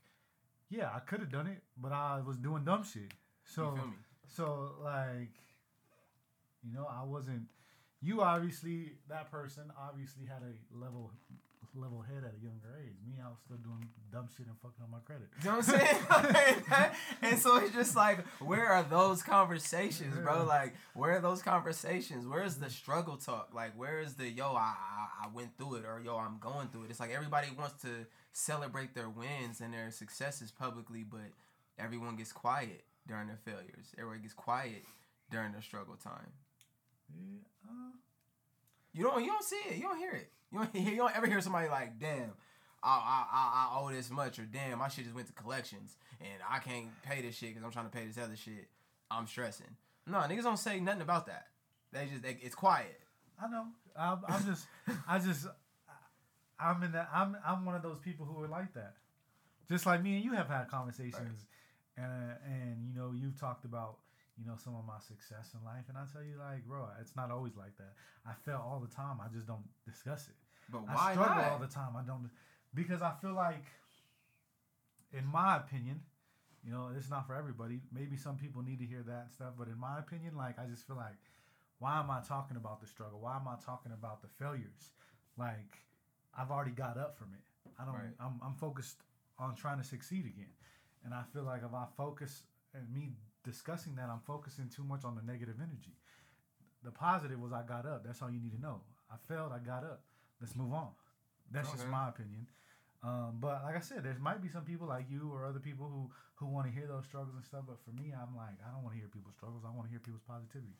yeah, 0.70 0.90
I 0.94 1.00
could 1.00 1.20
have 1.20 1.30
done 1.30 1.46
it, 1.46 1.62
but 1.76 1.92
I 1.92 2.20
was 2.26 2.38
doing 2.38 2.64
dumb 2.64 2.84
shit. 2.84 3.12
So, 3.44 3.62
you 3.62 3.76
feel 3.76 3.86
me? 3.86 3.92
so 4.26 4.70
like, 4.82 5.34
you 6.64 6.72
know, 6.72 6.88
I 6.88 7.04
wasn't. 7.04 7.42
You 8.00 8.22
obviously, 8.22 8.92
that 9.08 9.30
person 9.30 9.64
obviously 9.78 10.24
had 10.24 10.42
a 10.42 10.82
level 10.82 11.12
level 11.74 12.02
head 12.02 12.24
at 12.24 12.34
a 12.38 12.42
younger 12.44 12.76
age. 12.82 12.96
Me, 13.06 13.14
I 13.24 13.28
was 13.28 13.38
still 13.44 13.56
doing 13.56 13.88
dumb 14.12 14.28
shit 14.36 14.46
and 14.46 14.56
fucking 14.60 14.82
on 14.82 14.90
my 14.90 14.98
credit. 15.04 15.28
You 15.42 15.50
know 15.50 15.56
what 15.56 15.68
I'm 15.68 16.62
saying? 16.70 16.90
and 17.22 17.38
so 17.38 17.56
it's 17.56 17.74
just 17.74 17.96
like, 17.96 18.26
where 18.40 18.66
are 18.68 18.82
those 18.82 19.22
conversations, 19.22 20.16
bro? 20.18 20.44
Like, 20.44 20.74
where 20.94 21.16
are 21.16 21.20
those 21.20 21.42
conversations? 21.42 22.26
Where's 22.26 22.56
the 22.56 22.70
struggle 22.70 23.16
talk? 23.16 23.50
Like, 23.54 23.72
where 23.78 24.00
is 24.00 24.14
the 24.14 24.28
yo, 24.28 24.52
I, 24.54 24.74
I 24.74 25.06
I 25.24 25.28
went 25.32 25.56
through 25.56 25.76
it, 25.76 25.84
or 25.84 26.00
yo, 26.04 26.16
I'm 26.16 26.38
going 26.38 26.68
through 26.68 26.84
it? 26.84 26.90
It's 26.90 27.00
like 27.00 27.10
everybody 27.12 27.48
wants 27.56 27.82
to 27.82 28.06
celebrate 28.32 28.94
their 28.94 29.08
wins 29.08 29.60
and 29.60 29.72
their 29.72 29.90
successes 29.90 30.50
publicly, 30.50 31.04
but 31.04 31.30
everyone 31.78 32.16
gets 32.16 32.32
quiet 32.32 32.84
during 33.06 33.28
their 33.28 33.38
failures. 33.44 33.92
Everyone 33.98 34.20
gets 34.22 34.34
quiet 34.34 34.84
during 35.30 35.52
their 35.52 35.62
struggle 35.62 35.96
time. 35.96 36.32
Yeah, 37.14 37.40
uh, 37.68 37.92
You 38.92 39.04
don't 39.04 39.22
you 39.22 39.28
don't 39.30 39.44
see 39.44 39.62
it. 39.70 39.76
You 39.76 39.82
don't 39.82 39.98
hear 39.98 40.12
it. 40.12 40.30
You 40.52 40.58
don't 40.58 40.74
you 40.74 40.96
don't 40.96 41.16
ever 41.16 41.26
hear 41.26 41.40
somebody 41.40 41.68
like, 41.68 41.98
damn, 41.98 42.32
I 42.82 42.88
I, 42.90 43.24
I, 43.32 43.76
I 43.76 43.80
owe 43.80 43.90
this 43.90 44.10
much, 44.10 44.38
or 44.38 44.44
damn, 44.44 44.78
my 44.78 44.88
shit 44.88 45.04
just 45.04 45.16
went 45.16 45.28
to 45.28 45.32
collections 45.32 45.96
and 46.20 46.42
I 46.48 46.58
can't 46.58 46.88
pay 47.02 47.22
this 47.22 47.36
shit 47.36 47.50
because 47.50 47.64
I'm 47.64 47.72
trying 47.72 47.86
to 47.86 47.90
pay 47.90 48.06
this 48.06 48.18
other 48.18 48.36
shit. 48.36 48.68
I'm 49.10 49.26
stressing. 49.26 49.76
No, 50.06 50.18
niggas 50.18 50.42
don't 50.42 50.58
say 50.58 50.80
nothing 50.80 51.02
about 51.02 51.26
that. 51.26 51.48
They 51.92 52.06
just 52.06 52.22
they, 52.22 52.38
it's 52.40 52.54
quiet. 52.54 53.00
I 53.42 53.48
know. 53.48 53.66
I'm, 53.98 54.18
I'm 54.28 54.44
just, 54.46 54.66
I 55.08 55.18
just, 55.18 55.46
I'm 56.58 56.82
in 56.82 56.92
that. 56.92 57.08
I'm, 57.12 57.36
I'm 57.46 57.64
one 57.64 57.74
of 57.74 57.82
those 57.82 57.98
people 57.98 58.24
who 58.24 58.42
are 58.42 58.48
like 58.48 58.72
that. 58.74 58.94
Just 59.68 59.86
like 59.86 60.02
me 60.02 60.16
and 60.16 60.24
you 60.24 60.32
have 60.32 60.48
had 60.48 60.68
conversations, 60.68 61.46
and 61.96 62.06
uh, 62.06 62.34
and 62.46 62.84
you 62.86 62.94
know 62.94 63.12
you've 63.14 63.38
talked 63.38 63.64
about 63.64 63.96
you 64.38 64.46
know 64.46 64.56
some 64.62 64.74
of 64.74 64.84
my 64.84 64.98
success 64.98 65.54
in 65.54 65.64
life, 65.64 65.84
and 65.88 65.96
I 65.96 66.04
tell 66.12 66.22
you 66.22 66.36
like, 66.38 66.66
bro, 66.66 66.88
it's 67.00 67.16
not 67.16 67.30
always 67.30 67.56
like 67.56 67.76
that. 67.78 67.92
I 68.26 68.32
fail 68.44 68.62
all 68.64 68.80
the 68.80 68.92
time. 68.92 69.18
I 69.20 69.32
just 69.32 69.46
don't 69.46 69.64
discuss 69.86 70.28
it. 70.28 70.34
But 70.70 70.86
why 70.86 71.10
I 71.10 71.12
struggle 71.12 71.36
not? 71.36 71.52
all 71.52 71.58
the 71.58 71.66
time. 71.66 71.96
I 71.96 72.02
don't 72.02 72.30
because 72.74 73.02
I 73.02 73.12
feel 73.20 73.34
like, 73.34 73.64
in 75.12 75.26
my 75.26 75.56
opinion, 75.56 76.00
you 76.64 76.70
know, 76.70 76.90
it's 76.96 77.10
not 77.10 77.26
for 77.26 77.34
everybody. 77.34 77.80
Maybe 77.92 78.16
some 78.16 78.36
people 78.36 78.62
need 78.62 78.78
to 78.78 78.86
hear 78.86 79.02
that 79.06 79.22
and 79.24 79.32
stuff, 79.32 79.54
but 79.58 79.68
in 79.68 79.78
my 79.78 79.98
opinion, 79.98 80.36
like 80.36 80.58
I 80.58 80.64
just 80.66 80.86
feel 80.86 80.96
like, 80.96 81.18
why 81.78 81.98
am 81.98 82.10
I 82.10 82.20
talking 82.20 82.56
about 82.56 82.80
the 82.80 82.86
struggle? 82.86 83.18
Why 83.20 83.36
am 83.36 83.48
I 83.48 83.56
talking 83.64 83.92
about 83.92 84.22
the 84.22 84.28
failures? 84.28 84.92
Like 85.36 85.78
I've 86.36 86.50
already 86.50 86.70
got 86.70 86.96
up 86.96 87.18
from 87.18 87.28
it. 87.34 87.70
I 87.78 87.84
don't. 87.84 87.94
Right. 87.94 88.14
I'm 88.20 88.40
I'm 88.44 88.54
focused 88.54 89.02
on 89.38 89.54
trying 89.56 89.78
to 89.78 89.84
succeed 89.84 90.24
again, 90.24 90.52
and 91.04 91.12
I 91.12 91.22
feel 91.32 91.42
like 91.42 91.62
if 91.64 91.74
I 91.74 91.86
focus 91.96 92.44
and 92.74 92.88
me 92.92 93.12
discussing 93.44 93.96
that, 93.96 94.08
I'm 94.08 94.20
focusing 94.26 94.68
too 94.68 94.84
much 94.84 95.04
on 95.04 95.16
the 95.16 95.22
negative 95.22 95.56
energy. 95.58 95.96
The 96.84 96.90
positive 96.90 97.40
was 97.40 97.52
I 97.52 97.62
got 97.62 97.86
up. 97.86 98.04
That's 98.04 98.22
all 98.22 98.30
you 98.30 98.40
need 98.40 98.52
to 98.52 98.60
know. 98.60 98.80
I 99.10 99.16
failed. 99.28 99.52
I 99.52 99.58
got 99.58 99.84
up. 99.84 100.02
Let's 100.42 100.56
move 100.56 100.74
on. 100.74 100.88
That's 101.52 101.70
just 101.70 101.86
my 101.88 102.08
opinion. 102.08 102.48
Um, 103.02 103.38
but 103.40 103.62
like 103.64 103.76
I 103.76 103.80
said, 103.80 104.04
there 104.04 104.16
might 104.20 104.42
be 104.42 104.48
some 104.48 104.64
people 104.64 104.86
like 104.86 105.06
you 105.10 105.30
or 105.32 105.46
other 105.46 105.58
people 105.58 105.86
who 105.86 106.10
who 106.34 106.46
want 106.46 106.66
to 106.66 106.72
hear 106.72 106.86
those 106.86 107.04
struggles 107.04 107.34
and 107.34 107.44
stuff. 107.44 107.62
But 107.66 107.78
for 107.86 107.90
me, 107.94 108.12
I'm 108.12 108.34
like, 108.36 108.58
I 108.66 108.74
don't 108.74 108.82
want 108.82 108.94
to 108.94 109.00
hear 109.00 109.08
people's 109.08 109.34
struggles. 109.34 109.62
I 109.62 109.70
want 109.70 109.86
to 109.86 109.90
hear 109.90 110.02
people's 110.02 110.26
positivity. 110.26 110.74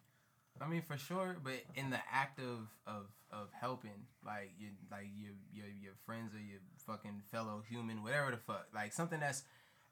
I 0.61 0.66
mean, 0.68 0.83
for 0.83 0.96
sure, 0.96 1.37
but 1.42 1.64
in 1.75 1.90
the 1.90 1.98
act 2.12 2.38
of 2.38 2.68
of, 2.87 3.07
of 3.31 3.48
helping, 3.59 4.07
like 4.25 4.51
you, 4.59 4.68
like 4.90 5.07
your 5.16 5.33
your 5.53 5.66
your 5.81 5.94
friends 6.05 6.35
or 6.35 6.38
your 6.38 6.61
fucking 6.87 7.22
fellow 7.31 7.62
human, 7.68 8.03
whatever 8.03 8.31
the 8.31 8.37
fuck, 8.37 8.68
like 8.75 8.92
something 8.92 9.18
that's 9.18 9.44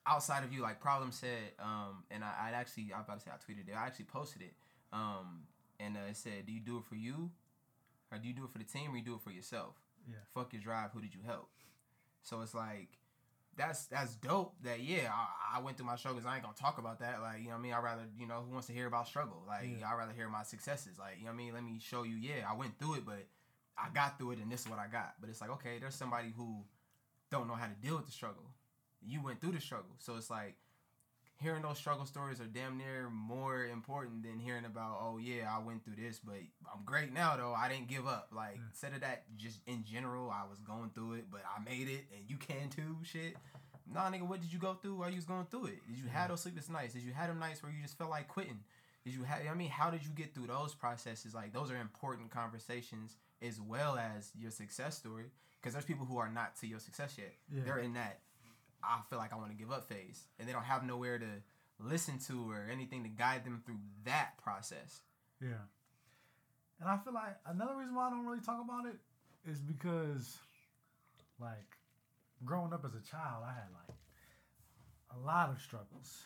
outside 0.07 0.45
of 0.45 0.53
you, 0.53 0.63
like 0.63 0.81
problem 0.81 1.13
said, 1.13 1.55
um, 1.59 2.05
and 2.11 2.23
I 2.23 2.51
I 2.51 2.51
actually 2.53 2.93
I 2.95 2.99
was 2.99 3.07
about 3.07 3.21
to 3.21 3.25
say 3.25 3.31
I 3.33 3.39
tweeted 3.41 3.69
it, 3.69 3.75
I 3.77 3.87
actually 3.87 4.07
posted 4.07 4.43
it, 4.43 4.53
um, 4.93 5.45
and 5.81 5.97
uh, 5.97 6.11
it 6.11 6.17
said, 6.17 6.47
do 6.47 6.53
you 6.53 6.61
do 6.61 6.77
it 6.79 6.85
for 6.85 6.97
you, 6.97 7.31
or 8.13 8.19
do 8.19 8.29
you 8.29 8.35
do 8.35 8.45
it 8.45 8.51
for 8.51 8.59
the 8.59 8.65
team, 8.65 8.93
or 8.93 8.97
you 8.97 9.05
do 9.05 9.15
it 9.15 9.21
for 9.23 9.31
yourself? 9.31 9.75
Yeah. 10.09 10.17
Fuck 10.35 10.53
your 10.53 10.63
drive. 10.63 10.91
Who 10.93 11.01
did 11.01 11.15
you 11.15 11.21
help? 11.27 11.49
So 12.23 12.41
it's 12.43 12.55
like. 12.55 12.89
That's 13.57 13.87
that's 13.87 14.15
dope. 14.15 14.55
That 14.63 14.81
yeah, 14.81 15.11
I, 15.13 15.59
I 15.59 15.61
went 15.61 15.77
through 15.77 15.85
my 15.87 15.97
struggles. 15.97 16.25
I 16.25 16.35
ain't 16.35 16.43
gonna 16.43 16.55
talk 16.59 16.79
about 16.79 17.01
that. 17.01 17.21
Like 17.21 17.41
you 17.41 17.47
know 17.47 17.51
what 17.51 17.59
I 17.59 17.63
mean. 17.63 17.73
I 17.75 17.81
rather 17.81 18.03
you 18.17 18.27
know 18.27 18.43
who 18.47 18.53
wants 18.53 18.69
to 18.69 18.73
hear 18.73 18.87
about 18.87 19.07
struggle. 19.09 19.43
Like 19.47 19.69
Yeah. 19.81 19.91
I 19.91 19.97
rather 19.97 20.13
hear 20.13 20.29
my 20.29 20.45
successes. 20.45 20.99
Like 20.99 21.17
you 21.19 21.25
know 21.25 21.33
what 21.33 21.35
I 21.35 21.37
mean. 21.39 21.53
Let 21.55 21.65
me 21.65 21.79
show 21.81 22.05
you. 22.05 22.15
Yeah, 22.17 22.47
I 22.49 22.55
went 22.55 22.79
through 22.79 22.95
it, 22.95 23.05
but 23.05 23.27
I 23.77 23.89
got 23.93 24.19
through 24.19 24.31
it, 24.33 24.39
and 24.39 24.51
this 24.51 24.63
is 24.63 24.69
what 24.69 24.79
I 24.79 24.87
got. 24.87 25.15
But 25.21 25.29
it's 25.31 25.41
like 25.41 25.51
okay, 25.51 25.79
there's 25.81 25.97
somebody 25.97 26.33
who 26.35 26.63
don't 27.31 27.49
know 27.49 27.55
how 27.55 27.67
to 27.67 27.75
deal 27.87 27.97
with 27.97 28.07
the 28.07 28.13
struggle. 28.13 28.45
You 29.03 29.21
went 29.23 29.41
through 29.41 29.53
the 29.53 29.61
struggle, 29.61 29.97
so 29.99 30.17
it's 30.17 30.31
like 30.31 30.55
hearing 31.41 31.63
those 31.63 31.79
struggle 31.79 32.05
stories 32.07 32.41
are 32.41 32.47
damn 32.47 32.77
near 32.77 33.09
more 33.11 33.65
important 33.65 34.23
than 34.23 34.39
hearing 34.39 34.65
about 34.65 34.99
oh 35.03 35.19
yeah 35.19 35.49
I 35.55 35.59
went 35.65 35.85
through 35.85 35.97
this 35.97 36.19
but 36.23 36.35
I'm 36.73 36.85
great 36.85 37.13
now 37.13 37.37
though. 37.37 37.55
I 37.57 37.69
didn't 37.69 37.89
give 37.89 38.07
up. 38.07 38.29
Like 38.35 38.57
Yeah. 38.57 38.63
instead 38.71 38.93
of 38.95 39.01
that 39.01 39.25
just 39.37 39.61
in 39.67 39.85
general 39.85 40.31
I 40.31 40.49
was 40.49 40.61
going 40.61 40.91
through 40.95 41.15
it 41.15 41.25
but 41.31 41.43
I 41.45 41.63
made 41.63 41.89
it 41.89 42.05
and 42.17 42.29
you 42.29 42.37
can 42.37 42.69
too 42.69 42.97
shit. 43.03 43.37
Nah 43.93 44.11
nigga 44.11 44.23
what 44.23 44.41
did 44.41 44.53
you 44.53 44.59
go 44.59 44.75
through 44.75 44.97
while 44.97 45.09
you 45.11 45.17
was 45.17 45.25
going 45.25 45.47
through 45.51 45.67
it? 45.67 45.79
Did 45.89 45.97
you 45.99 46.09
have 46.13 46.29
those 46.29 46.43
sleepless 46.43 46.69
nights? 46.69 46.95
Did 46.95 47.03
you 47.03 47.13
have 47.13 47.29
them 47.29 47.39
nights 47.39 47.63
where 47.63 47.73
you 47.73 47.83
just 47.83 47.97
felt 47.99 48.11
like 48.11 48.29
quitting? 48.29 48.61
Did 49.05 49.15
you 49.15 49.23
have 49.25 49.39
I 49.51 49.55
mean 49.55 49.71
how 49.71 49.91
did 49.91 50.05
you 50.05 50.11
get 50.15 50.35
through 50.35 50.49
those 50.49 50.75
processes? 50.75 51.35
Like 51.35 51.53
those 51.53 51.71
are 51.71 51.77
important 51.77 52.31
conversations 52.31 53.17
as 53.43 53.59
well 53.61 53.97
as 53.97 54.31
your 54.39 54.51
success 54.51 54.99
story 54.99 55.25
because 55.61 55.73
there's 55.73 55.87
people 55.87 56.05
who 56.07 56.19
are 56.19 56.29
not 56.29 56.57
to 56.57 56.67
your 56.67 56.81
success 56.81 57.17
yet. 57.17 57.33
Yeah. 57.51 57.63
they're 57.65 57.79
in 57.79 57.95
that 57.95 58.21
I 58.83 59.01
feel 59.09 59.19
like 59.19 59.33
I 59.33 59.37
want 59.37 59.51
to 59.51 59.57
give 59.57 59.71
up 59.71 59.89
phase, 59.89 60.25
and 60.39 60.49
they 60.49 60.53
don't 60.53 60.65
have 60.65 60.85
nowhere 60.85 61.19
to 61.19 61.27
listen 61.79 62.19
to 62.19 62.51
or 62.51 62.69
anything 62.71 63.03
to 63.03 63.09
guide 63.09 63.45
them 63.45 63.63
through 63.65 63.79
that 64.05 64.37
process. 64.43 65.01
Yeah. 65.41 65.65
And 66.81 66.89
I 66.89 66.97
feel 66.99 67.13
like 67.13 67.37
another 67.47 67.77
reason 67.77 67.95
why 67.95 68.07
I 68.07 68.11
don't 68.11 68.27
really 68.27 68.41
talk 68.41 68.61
about 68.63 68.87
it 68.87 68.97
is 69.51 69.61
because, 69.61 70.39
like, 71.41 71.77
growing 72.45 72.73
up 72.73 72.85
as 72.85 72.95
a 72.95 73.11
child, 73.11 73.45
I 73.45 73.53
had 73.53 73.69
like 73.73 73.97
a 75.15 75.19
lot 75.27 75.51
of 75.51 75.61
struggles, 75.61 76.25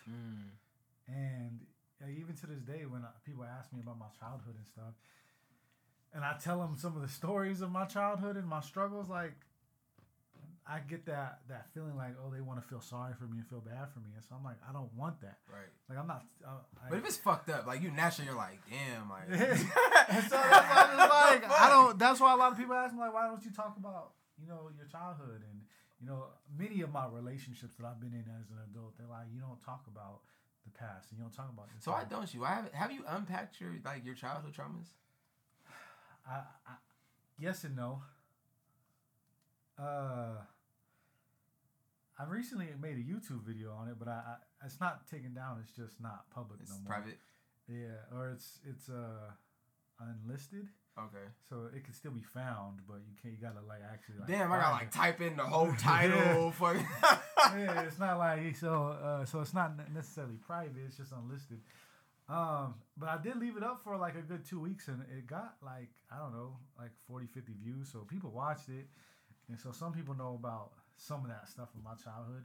and 1.08 1.60
uh, 2.02 2.08
even 2.08 2.34
to 2.36 2.46
this 2.46 2.60
day, 2.60 2.84
when 2.86 3.02
people 3.24 3.44
ask 3.44 3.72
me 3.72 3.80
about 3.80 3.98
my 3.98 4.06
childhood 4.18 4.54
and 4.56 4.66
stuff, 4.66 4.94
and 6.12 6.24
I 6.24 6.36
tell 6.42 6.58
them 6.58 6.76
some 6.76 6.96
of 6.96 7.02
the 7.02 7.08
stories 7.08 7.60
of 7.60 7.70
my 7.70 7.84
childhood 7.84 8.36
and 8.36 8.46
my 8.46 8.60
struggles, 8.60 9.08
like. 9.08 9.34
I 10.66 10.78
get 10.80 11.04
that 11.06 11.40
that 11.48 11.66
feeling 11.74 11.94
like 11.96 12.14
oh 12.24 12.30
they 12.32 12.40
want 12.40 12.60
to 12.62 12.66
feel 12.66 12.80
sorry 12.80 13.12
for 13.18 13.24
me 13.24 13.36
and 13.38 13.46
feel 13.46 13.60
bad 13.60 13.92
for 13.92 14.00
me 14.00 14.10
and 14.14 14.24
so 14.24 14.34
I'm 14.34 14.42
like 14.44 14.56
I 14.68 14.72
don't 14.72 14.92
want 14.96 15.20
that 15.20 15.38
Right. 15.46 15.68
like 15.90 15.98
I'm 15.98 16.06
not 16.06 16.24
uh, 16.44 16.64
I, 16.82 16.88
But 16.88 16.98
if 17.00 17.04
it's 17.06 17.16
fucked 17.18 17.50
up, 17.50 17.66
like 17.66 17.82
you 17.82 17.90
naturally, 17.90 18.28
you're 18.28 18.36
like, 18.36 18.60
damn, 18.70 19.10
like. 19.10 19.28
and 19.28 19.58
so 19.60 19.68
that's 20.08 20.30
why 20.32 20.88
I'm 20.96 20.98
like, 21.40 21.50
I 21.50 21.68
don't. 21.68 21.98
That's 21.98 22.18
why 22.20 22.32
a 22.32 22.36
lot 22.36 22.52
of 22.52 22.58
people 22.58 22.74
ask 22.74 22.94
me 22.94 23.00
like, 23.00 23.12
why 23.12 23.26
don't 23.28 23.44
you 23.44 23.50
talk 23.50 23.76
about 23.76 24.12
you 24.40 24.48
know 24.48 24.70
your 24.76 24.86
childhood 24.86 25.42
and 25.50 25.60
you 26.00 26.06
know 26.06 26.24
many 26.58 26.80
of 26.80 26.90
my 26.92 27.06
relationships 27.12 27.76
that 27.76 27.84
I've 27.86 28.00
been 28.00 28.12
in 28.12 28.24
as 28.40 28.48
an 28.50 28.56
adult. 28.70 28.96
They're 28.96 29.06
like, 29.06 29.26
you 29.34 29.40
don't 29.40 29.60
talk 29.62 29.84
about 29.86 30.20
the 30.64 30.70
past 30.72 31.10
and 31.10 31.18
you 31.18 31.24
don't 31.24 31.34
talk 31.36 31.50
about 31.52 31.68
this. 31.74 31.84
So 31.84 31.92
why 31.92 32.04
don't 32.08 32.32
you? 32.32 32.42
I 32.44 32.54
have, 32.54 32.72
have 32.72 32.90
you 32.90 33.04
unpacked 33.06 33.60
your 33.60 33.72
like 33.84 34.04
your 34.04 34.14
childhood 34.14 34.54
traumas? 34.54 34.88
I, 36.26 36.36
I 36.66 36.72
yes 37.38 37.64
and 37.64 37.76
no. 37.76 38.00
Uh, 39.78 40.36
I 42.18 42.24
recently 42.26 42.68
made 42.80 42.96
a 42.96 43.02
YouTube 43.02 43.42
video 43.44 43.72
on 43.72 43.88
it, 43.88 43.96
but 43.98 44.06
I, 44.08 44.22
I 44.62 44.66
it's 44.66 44.80
not 44.80 45.08
taken 45.10 45.34
down. 45.34 45.58
It's 45.62 45.72
just 45.74 46.00
not 46.00 46.30
public 46.30 46.60
It's 46.62 46.70
no 46.70 46.78
more. 46.78 46.86
private. 46.86 47.18
Yeah, 47.68 48.16
or 48.16 48.30
it's 48.30 48.60
it's 48.68 48.88
uh 48.88 49.30
unlisted. 50.00 50.68
Okay. 50.96 51.26
So 51.48 51.66
it 51.74 51.82
can 51.84 51.92
still 51.92 52.12
be 52.12 52.22
found, 52.22 52.78
but 52.86 52.98
you 53.08 53.14
can't. 53.20 53.34
You 53.34 53.40
gotta 53.40 53.64
like 53.66 53.80
actually. 53.92 54.18
Like, 54.20 54.28
Damn, 54.28 54.52
I 54.52 54.58
gotta 54.58 54.74
like 54.74 54.82
it. 54.84 54.92
type 54.92 55.20
in 55.20 55.36
the 55.36 55.42
whole 55.44 55.72
title. 55.78 56.52
for 56.52 56.74
yeah, 57.38 57.82
it's 57.82 57.98
not 57.98 58.18
like 58.18 58.54
so. 58.56 58.96
Uh, 59.02 59.24
so 59.24 59.40
it's 59.40 59.54
not 59.54 59.72
necessarily 59.92 60.36
private. 60.36 60.82
It's 60.86 60.96
just 60.96 61.12
unlisted. 61.12 61.60
Um, 62.28 62.74
but 62.96 63.08
I 63.08 63.18
did 63.20 63.36
leave 63.36 63.56
it 63.56 63.62
up 63.64 63.82
for 63.82 63.96
like 63.96 64.14
a 64.14 64.22
good 64.22 64.44
two 64.44 64.60
weeks, 64.60 64.86
and 64.88 65.02
it 65.16 65.26
got 65.26 65.56
like 65.64 65.90
I 66.12 66.18
don't 66.18 66.32
know, 66.32 66.56
like 66.78 66.90
40, 67.08 67.26
50 67.26 67.52
views. 67.60 67.88
So 67.90 67.98
people 68.08 68.30
watched 68.30 68.68
it, 68.68 68.86
and 69.48 69.58
so 69.58 69.72
some 69.72 69.92
people 69.92 70.14
know 70.14 70.38
about 70.38 70.70
some 70.96 71.22
of 71.24 71.28
that 71.28 71.48
stuff 71.48 71.70
from 71.72 71.82
my 71.82 71.94
childhood. 71.94 72.44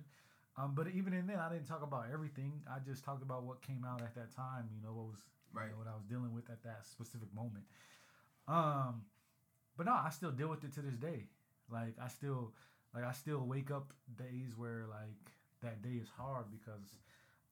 Um, 0.57 0.73
but 0.75 0.87
even 0.93 1.13
in 1.13 1.27
then, 1.27 1.39
I 1.39 1.49
didn't 1.49 1.67
talk 1.67 1.83
about 1.83 2.05
everything. 2.11 2.61
I 2.69 2.79
just 2.79 3.03
talked 3.03 3.23
about 3.23 3.43
what 3.43 3.61
came 3.61 3.85
out 3.87 4.01
at 4.01 4.15
that 4.15 4.35
time. 4.35 4.69
You 4.75 4.81
know 4.81 4.93
what 4.93 5.07
was 5.07 5.21
you 5.53 5.59
Right. 5.59 5.71
know, 5.71 5.77
what 5.77 5.87
I 5.87 5.95
was 5.95 6.05
dealing 6.05 6.33
with 6.33 6.49
at 6.49 6.61
that 6.63 6.85
specific 6.85 7.33
moment. 7.33 7.65
Um, 8.47 9.05
but 9.77 9.85
no, 9.85 9.93
I 9.93 10.09
still 10.09 10.31
deal 10.31 10.49
with 10.49 10.63
it 10.63 10.73
to 10.73 10.81
this 10.81 10.95
day. 10.95 11.25
Like 11.71 11.95
I 12.01 12.07
still, 12.07 12.53
like 12.93 13.03
I 13.03 13.13
still 13.13 13.45
wake 13.45 13.71
up 13.71 13.93
days 14.17 14.57
where 14.57 14.85
like 14.89 15.31
that 15.63 15.81
day 15.81 15.97
is 16.01 16.09
hard 16.17 16.45
because 16.51 16.99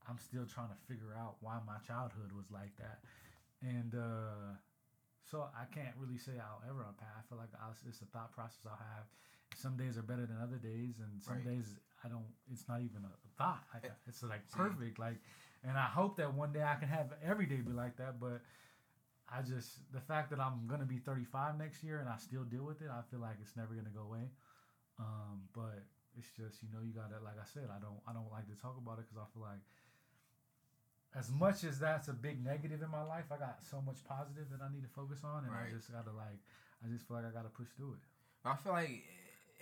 I'm 0.09 0.17
still 0.19 0.45
trying 0.45 0.69
to 0.69 0.79
figure 0.87 1.13
out 1.17 1.35
why 1.41 1.59
my 1.65 1.77
childhood 1.85 2.31
was 2.35 2.45
like 2.51 2.75
that, 2.77 2.99
and 3.61 3.93
uh, 3.95 4.55
so 5.29 5.47
I 5.55 5.65
can't 5.73 5.93
really 5.99 6.17
say 6.17 6.33
I'll 6.39 6.63
ever 6.69 6.85
unpack. 6.87 7.13
I 7.19 7.21
feel 7.29 7.37
like 7.37 7.51
I'll, 7.61 7.75
it's 7.87 8.01
a 8.01 8.05
thought 8.05 8.31
process 8.31 8.65
I'll 8.65 8.79
have. 8.95 9.05
Some 9.55 9.77
days 9.77 9.97
are 9.97 10.03
better 10.03 10.25
than 10.25 10.37
other 10.41 10.57
days, 10.57 10.99
and 10.99 11.21
some 11.21 11.35
Right. 11.35 11.43
days 11.45 11.77
I 12.03 12.09
don't. 12.09 12.27
It's 12.51 12.67
not 12.67 12.81
even 12.81 13.03
a 13.05 13.27
thought. 13.37 13.63
Like, 13.73 13.85
Eh, 13.85 13.89
it's 14.07 14.21
like 14.23 14.49
perfect. 14.51 14.99
Like, 14.99 15.17
and 15.63 15.77
I 15.77 15.85
hope 15.85 16.17
that 16.17 16.33
one 16.33 16.53
day 16.53 16.63
I 16.63 16.75
can 16.75 16.87
have 16.87 17.13
every 17.23 17.45
day 17.47 17.61
be 17.61 17.73
like 17.73 17.97
that. 17.97 18.19
But 18.19 18.41
I 19.27 19.41
just 19.41 19.91
the 19.91 19.99
fact 19.99 20.29
that 20.29 20.39
I'm 20.39 20.67
gonna 20.67 20.85
be 20.85 20.99
35 20.99 21.57
next 21.57 21.83
year 21.83 21.99
and 21.99 22.07
I 22.07 22.17
still 22.17 22.43
deal 22.43 22.63
with 22.63 22.81
it, 22.81 22.89
I 22.89 23.01
feel 23.09 23.19
like 23.19 23.37
it's 23.41 23.55
never 23.55 23.73
gonna 23.73 23.89
go 23.89 24.03
away. 24.03 24.29
Um, 24.99 25.49
but 25.53 25.83
it's 26.17 26.29
just 26.31 26.61
you 26.63 26.69
know 26.71 26.81
you 26.81 26.93
gotta 26.93 27.19
like 27.23 27.37
I 27.41 27.45
said 27.45 27.69
I 27.69 27.79
don't 27.79 27.99
I 28.07 28.13
don't 28.13 28.31
like 28.31 28.47
to 28.47 28.55
talk 28.61 28.77
about 28.77 28.99
it 28.99 29.05
because 29.09 29.17
I 29.17 29.27
feel 29.33 29.43
like 29.43 29.61
as 31.15 31.31
much 31.31 31.63
as 31.63 31.79
that's 31.79 32.07
a 32.09 32.13
big 32.13 32.43
negative 32.43 32.81
in 32.83 32.91
my 32.91 33.01
life, 33.03 33.25
I 33.31 33.37
got 33.37 33.63
so 33.63 33.81
much 33.81 34.03
positive 34.05 34.49
that 34.51 34.61
I 34.61 34.71
need 34.71 34.83
to 34.83 34.89
focus 34.89 35.23
on, 35.23 35.45
and 35.45 35.53
Right. 35.53 35.69
I 35.69 35.75
just 35.75 35.91
gotta 35.91 36.11
like 36.11 36.39
I 36.85 36.87
just 36.93 37.07
feel 37.07 37.17
like 37.17 37.25
I 37.25 37.31
gotta 37.31 37.49
push 37.49 37.69
through 37.75 37.93
it. 37.93 38.03
I 38.45 38.55
feel 38.55 38.71
like, 38.71 39.03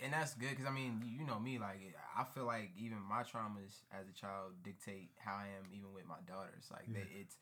and 0.02 0.12
that's 0.12 0.34
good 0.34 0.50
because 0.50 0.66
I 0.66 0.70
mean, 0.70 1.02
you 1.06 1.24
know 1.26 1.38
me. 1.38 1.58
Like, 1.58 1.80
I 2.16 2.24
feel 2.24 2.44
like 2.44 2.70
even 2.78 2.98
my 3.00 3.22
traumas 3.22 3.82
as 3.92 4.08
a 4.08 4.12
child 4.12 4.52
dictate 4.62 5.10
how 5.18 5.34
I 5.36 5.46
am, 5.58 5.68
even 5.72 5.92
with 5.94 6.06
my 6.06 6.20
daughters. 6.26 6.68
Like, 6.70 6.86
they, 6.92 7.06
it's 7.20 7.36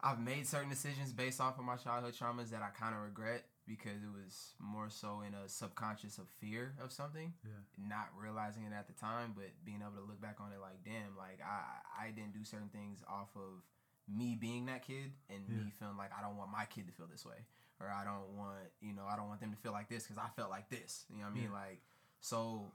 I've 0.00 0.20
made 0.20 0.46
certain 0.46 0.68
decisions 0.70 1.12
based 1.12 1.40
off 1.40 1.58
of 1.58 1.64
my 1.64 1.76
childhood 1.76 2.14
traumas 2.14 2.50
that 2.50 2.62
I 2.62 2.68
kind 2.70 2.94
of 2.94 3.02
regret 3.02 3.44
because 3.66 4.00
it 4.02 4.12
was 4.14 4.54
more 4.60 4.88
so 4.88 5.22
in 5.26 5.34
a 5.34 5.48
subconscious 5.48 6.18
of 6.18 6.28
fear 6.40 6.74
of 6.82 6.92
something, 6.92 7.34
Yeah. 7.44 7.50
not 7.76 8.08
realizing 8.16 8.62
it 8.64 8.72
at 8.72 8.86
the 8.86 8.94
time, 8.94 9.34
but 9.36 9.50
being 9.64 9.82
able 9.82 10.00
to 10.00 10.06
look 10.06 10.20
back 10.20 10.36
on 10.40 10.52
it 10.52 10.60
like, 10.60 10.84
damn, 10.84 11.16
like 11.18 11.40
I 11.44 12.06
I 12.06 12.10
didn't 12.12 12.32
do 12.32 12.44
certain 12.44 12.68
things 12.70 13.02
off 13.08 13.28
of 13.36 13.60
me 14.08 14.36
being 14.40 14.66
that 14.66 14.86
kid 14.86 15.12
and 15.28 15.46
me 15.48 15.70
feeling 15.78 15.98
like 15.98 16.10
I 16.16 16.22
don't 16.22 16.36
want 16.38 16.50
my 16.50 16.64
kid 16.64 16.86
to 16.86 16.92
feel 16.92 17.06
this 17.10 17.26
way 17.26 17.44
or 17.80 17.86
I 17.88 18.04
don't 18.04 18.36
want 18.36 18.68
you 18.80 18.92
know 18.94 19.02
I 19.10 19.16
don't 19.16 19.28
want 19.28 19.40
them 19.40 19.50
to 19.52 19.56
feel 19.58 19.72
like 19.72 19.88
this 19.88 20.04
because 20.06 20.18
I 20.18 20.28
felt 20.36 20.50
like 20.50 20.68
this. 20.70 21.04
You 21.10 21.18
know 21.18 21.24
what 21.24 21.32
I 21.32 21.34
mean? 21.34 21.44
Yeah. 21.52 21.58
Like 21.58 21.80
so. 22.20 22.70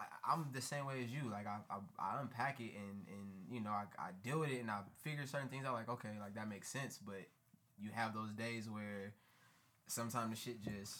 I, 0.00 0.04
I'm 0.32 0.46
the 0.52 0.60
same 0.62 0.86
way 0.86 1.02
as 1.02 1.10
you. 1.10 1.28
Like 1.28 1.46
I, 1.48 1.58
I, 1.68 1.78
I 1.98 2.20
unpack 2.20 2.60
it 2.60 2.70
and 2.76 3.02
and 3.10 3.26
you 3.50 3.60
know 3.60 3.70
I, 3.70 3.84
I 3.98 4.10
deal 4.22 4.38
with 4.40 4.50
it 4.50 4.60
and 4.60 4.70
I 4.70 4.80
figure 5.02 5.26
certain 5.26 5.48
things 5.48 5.66
out. 5.66 5.74
Like 5.74 5.88
okay, 5.88 6.10
like 6.20 6.34
that 6.36 6.48
makes 6.48 6.68
sense. 6.68 6.98
But 7.04 7.26
you 7.82 7.90
have 7.92 8.14
those 8.14 8.30
days 8.32 8.70
where 8.70 9.12
sometimes 9.88 10.30
the 10.30 10.36
shit 10.36 10.62
just 10.62 10.94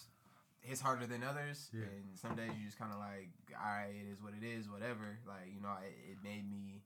hits 0.60 0.80
harder 0.80 1.06
than 1.06 1.22
others, 1.22 1.70
Yeah. 1.72 1.86
and 1.86 2.18
some 2.18 2.34
days 2.34 2.50
you 2.58 2.66
just 2.66 2.78
kind 2.78 2.90
of 2.92 2.98
like, 2.98 3.30
all 3.54 3.70
right, 3.70 3.94
it 3.94 4.10
is 4.10 4.20
what 4.20 4.32
it 4.34 4.44
is, 4.44 4.68
whatever. 4.68 5.18
Like 5.26 5.46
you 5.54 5.60
know, 5.62 5.70
it, 5.84 5.94
it 6.12 6.18
made 6.24 6.48
me. 6.50 6.82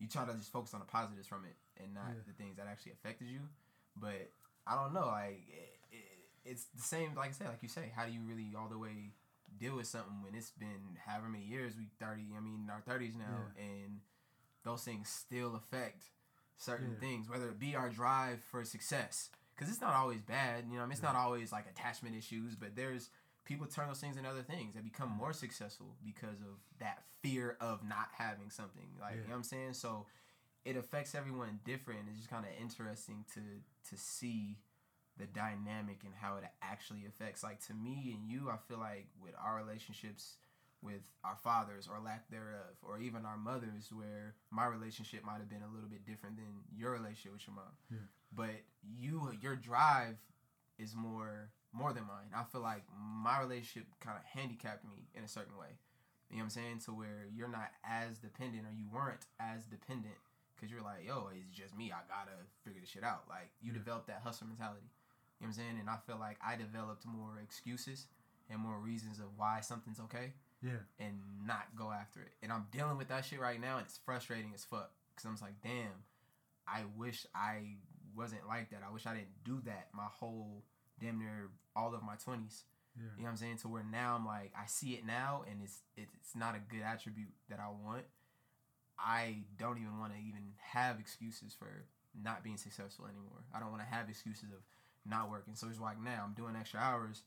You 0.00 0.08
try 0.08 0.26
to 0.26 0.34
just 0.34 0.50
focus 0.52 0.74
on 0.74 0.80
the 0.80 0.86
positives 0.90 1.26
from 1.28 1.44
it 1.46 1.54
and 1.80 1.94
not 1.94 2.10
Yeah. 2.10 2.26
the 2.26 2.34
things 2.34 2.56
that 2.58 2.66
actually 2.68 2.92
affected 2.92 3.28
you. 3.28 3.40
But 3.96 4.28
I 4.66 4.74
don't 4.74 4.92
know, 4.94 5.06
like 5.06 5.42
it, 5.48 5.78
it, 5.92 6.04
it's 6.44 6.64
the 6.74 6.82
same. 6.82 7.14
Like 7.14 7.30
I 7.30 7.32
said, 7.32 7.48
like 7.48 7.62
you 7.62 7.68
say, 7.68 7.92
how 7.94 8.04
do 8.06 8.12
you 8.12 8.20
really 8.26 8.52
all 8.58 8.68
the 8.68 8.78
way 8.78 9.12
deal 9.58 9.76
with 9.76 9.86
something 9.86 10.22
when 10.22 10.34
it's 10.34 10.50
been 10.50 10.98
however 11.06 11.28
many 11.28 11.44
years 11.44 11.74
we 11.78 11.86
thirty? 12.00 12.24
I 12.36 12.40
mean, 12.40 12.62
in 12.64 12.70
our 12.70 12.80
thirties 12.80 13.14
now, 13.16 13.50
and 13.58 14.00
those 14.64 14.82
things 14.84 15.08
still 15.08 15.54
affect 15.54 16.04
certain 16.56 16.92
Yeah. 16.94 17.00
things, 17.08 17.28
whether 17.28 17.48
it 17.48 17.58
be 17.58 17.76
our 17.76 17.88
drive 17.90 18.42
for 18.42 18.64
success. 18.64 19.30
Because 19.54 19.70
it's 19.72 19.80
not 19.80 19.94
always 19.94 20.20
bad, 20.20 20.64
you 20.68 20.76
know. 20.76 20.82
I 20.82 20.86
mean, 20.86 20.92
it's 20.92 21.00
Yeah. 21.02 21.12
not 21.12 21.16
always 21.16 21.52
like 21.52 21.66
attachment 21.66 22.14
issues, 22.16 22.56
but 22.56 22.74
there's 22.76 23.10
people 23.44 23.66
turn 23.66 23.86
those 23.88 24.00
things 24.00 24.16
into 24.16 24.28
other 24.28 24.42
things 24.42 24.74
that 24.74 24.82
become 24.84 25.08
more 25.08 25.32
successful 25.32 25.94
because 26.04 26.40
of 26.40 26.58
that 26.78 27.04
fear 27.22 27.56
of 27.60 27.84
not 27.84 28.08
having 28.18 28.50
something. 28.50 28.88
Like 29.00 29.14
you 29.16 29.22
know 29.22 29.28
what 29.30 29.36
I'm 29.36 29.42
saying. 29.44 29.74
So 29.74 30.06
it 30.66 30.76
affects 30.76 31.14
everyone 31.14 31.60
different. 31.64 32.00
It's 32.08 32.18
just 32.18 32.30
kind 32.30 32.44
of 32.44 32.50
interesting 32.60 33.24
to 33.34 33.40
to 33.90 33.96
see 33.96 34.58
the 35.18 35.26
dynamic 35.26 36.00
and 36.04 36.12
how 36.20 36.36
it 36.36 36.44
actually 36.60 37.04
affects. 37.06 37.42
Like 37.42 37.64
to 37.68 37.74
me 37.74 38.14
and 38.14 38.28
you, 38.28 38.50
I 38.50 38.56
feel 38.68 38.78
like 38.78 39.06
with 39.22 39.32
our 39.42 39.56
relationships 39.56 40.36
with 40.82 41.10
our 41.24 41.36
fathers 41.36 41.88
or 41.90 41.98
lack 42.04 42.30
thereof, 42.30 42.76
or 42.82 43.00
even 43.00 43.24
our 43.24 43.36
mothers, 43.36 43.90
where 43.92 44.34
my 44.50 44.66
relationship 44.66 45.24
might 45.24 45.38
have 45.38 45.48
been 45.48 45.62
a 45.62 45.74
little 45.74 45.88
bit 45.88 46.04
different 46.06 46.36
than 46.36 46.62
your 46.74 46.92
relationship 46.92 47.32
with 47.32 47.46
your 47.46 47.56
mom. 47.56 47.74
Yeah. 47.90 47.98
But 48.32 48.62
you, 48.96 49.32
your 49.40 49.56
drive 49.56 50.16
is 50.78 50.94
more 50.94 51.50
more 51.72 51.92
than 51.92 52.04
mine. 52.06 52.32
I 52.34 52.44
feel 52.44 52.62
like 52.62 52.84
my 52.96 53.40
relationship 53.40 53.88
kind 54.00 54.16
of 54.16 54.24
handicapped 54.24 54.84
me 54.84 55.08
in 55.14 55.24
a 55.24 55.28
certain 55.28 55.56
way. 55.58 55.76
You 56.30 56.36
know 56.36 56.40
what 56.40 56.44
I'm 56.44 56.50
saying? 56.50 56.78
To 56.86 56.92
where 56.92 57.26
you're 57.34 57.48
not 57.48 57.70
as 57.84 58.18
dependent, 58.18 58.64
or 58.64 58.72
you 58.72 58.86
weren't 58.92 59.26
as 59.40 59.64
dependent, 59.64 60.16
because 60.56 60.70
you're 60.72 60.82
like, 60.82 61.06
yo, 61.06 61.28
it's 61.34 61.56
just 61.56 61.76
me. 61.76 61.92
I 61.92 62.00
gotta 62.08 62.36
figure 62.64 62.80
this 62.80 62.90
shit 62.90 63.04
out. 63.04 63.24
Like 63.28 63.50
you 63.60 63.72
Yeah. 63.72 63.78
developed 63.78 64.06
that 64.08 64.22
hustle 64.24 64.46
mentality. 64.46 64.82
You 65.38 65.46
know 65.46 65.48
what 65.48 65.48
I'm 65.48 65.52
saying? 65.52 65.76
And 65.80 65.90
I 65.90 65.96
feel 66.06 66.16
like 66.18 66.38
I 66.44 66.56
developed 66.56 67.04
more 67.06 67.38
excuses 67.42 68.06
and 68.48 68.58
more 68.60 68.78
reasons 68.80 69.18
of 69.18 69.26
why 69.36 69.60
something's 69.60 70.00
okay. 70.00 70.32
Yeah. 70.62 70.78
and 70.98 71.20
not 71.46 71.76
go 71.76 71.92
after 71.92 72.22
it. 72.22 72.32
And 72.42 72.50
I'm 72.50 72.66
dealing 72.72 72.96
with 72.96 73.08
that 73.08 73.26
shit 73.26 73.38
right 73.38 73.60
now, 73.60 73.76
and 73.76 73.84
it's 73.86 73.98
frustrating 73.98 74.52
as 74.54 74.64
fuck. 74.64 74.90
Cause 75.14 75.26
I'm 75.26 75.32
just 75.32 75.42
like, 75.42 75.60
damn, 75.62 75.92
I 76.66 76.84
wish 76.96 77.26
I 77.34 77.76
wasn't 78.16 78.48
like 78.48 78.70
that. 78.70 78.80
I 78.88 78.90
wish 78.90 79.04
I 79.06 79.12
didn't 79.12 79.44
do 79.44 79.60
that 79.66 79.88
my 79.92 80.06
whole 80.10 80.64
damn 80.98 81.18
near 81.18 81.50
all 81.76 81.94
of 81.94 82.02
my 82.02 82.16
twenties. 82.16 82.64
Yeah. 82.96 83.02
You 83.02 83.08
know 83.18 83.24
what 83.24 83.30
I'm 83.32 83.36
saying? 83.36 83.58
To 83.58 83.68
where 83.68 83.84
now 83.84 84.14
I'm 84.16 84.24
like, 84.26 84.52
I 84.58 84.64
see 84.66 84.94
it 84.94 85.04
now, 85.04 85.44
and 85.48 85.60
it's 85.62 85.82
it's 85.94 86.34
not 86.34 86.54
a 86.56 86.58
good 86.58 86.82
attribute 86.82 87.34
that 87.50 87.60
I 87.60 87.68
want. 87.68 88.04
I 88.98 89.38
don't 89.58 89.78
even 89.78 89.98
want 89.98 90.12
to 90.14 90.18
even 90.18 90.52
have 90.58 90.98
excuses 91.00 91.54
for 91.58 91.84
not 92.22 92.42
being 92.42 92.56
successful 92.56 93.04
anymore. 93.06 93.44
I 93.54 93.60
don't 93.60 93.70
want 93.70 93.82
to 93.82 93.88
have 93.94 94.08
excuses 94.08 94.50
of 94.52 94.62
not 95.04 95.30
working. 95.30 95.54
So 95.54 95.68
it's 95.68 95.80
like 95.80 96.00
now 96.02 96.24
I'm 96.26 96.34
doing 96.34 96.56
extra 96.56 96.80
hours 96.80 97.22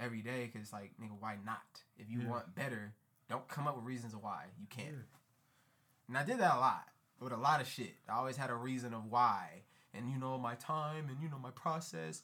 every 0.00 0.20
day 0.20 0.46
because 0.46 0.62
it's 0.62 0.72
like, 0.72 0.90
nigga, 1.00 1.16
why 1.18 1.36
not? 1.44 1.82
If 1.98 2.10
you 2.10 2.22
Yeah. 2.22 2.28
want 2.28 2.54
better, 2.54 2.94
don't 3.28 3.46
come 3.48 3.66
up 3.68 3.76
with 3.76 3.84
reasons 3.84 4.14
of 4.14 4.22
why 4.22 4.46
you 4.58 4.66
can't. 4.68 4.88
Yeah. 4.94 5.02
And 6.08 6.18
I 6.18 6.24
did 6.24 6.38
that 6.38 6.56
a 6.56 6.58
lot 6.58 6.88
with 7.20 7.32
a 7.32 7.36
lot 7.36 7.60
of 7.60 7.68
shit. 7.68 7.94
I 8.08 8.14
always 8.14 8.36
had 8.36 8.50
a 8.50 8.54
reason 8.54 8.92
of 8.92 9.06
why. 9.06 9.62
And 9.94 10.10
you 10.10 10.18
know, 10.18 10.38
my 10.38 10.54
time 10.56 11.08
and 11.08 11.22
you 11.22 11.28
know, 11.28 11.38
my 11.38 11.50
process. 11.50 12.22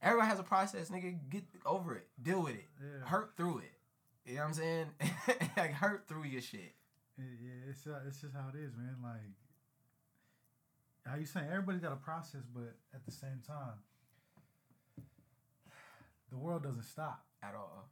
Everybody 0.00 0.28
has 0.28 0.38
a 0.38 0.44
process, 0.44 0.90
nigga. 0.90 1.18
Get 1.28 1.44
over 1.66 1.94
it. 1.96 2.06
Deal 2.22 2.42
with 2.42 2.54
it. 2.54 2.64
Yeah. 2.80 3.06
Hurt 3.08 3.32
through 3.36 3.58
it. 3.58 3.72
You 4.24 4.36
know 4.36 4.42
what 4.42 4.46
I'm 4.48 4.54
saying? 4.54 4.86
like, 5.56 5.72
hurt 5.72 6.06
through 6.06 6.24
your 6.24 6.40
shit. 6.42 6.74
It, 7.18 7.38
yeah, 7.42 7.70
it's 7.70 7.86
uh, 7.86 8.00
it's 8.06 8.20
just 8.20 8.34
how 8.34 8.48
it 8.54 8.58
is, 8.58 8.72
man. 8.76 8.96
Like 9.02 9.34
how 11.06 11.16
you 11.16 11.26
saying, 11.26 11.46
everybody's 11.50 11.80
got 11.80 11.92
a 11.92 11.96
process, 11.96 12.42
but 12.54 12.74
at 12.94 13.04
the 13.04 13.10
same 13.10 13.40
time, 13.46 13.80
the 16.30 16.36
world 16.36 16.62
doesn't 16.62 16.84
stop 16.84 17.24
At 17.42 17.54
all. 17.54 17.88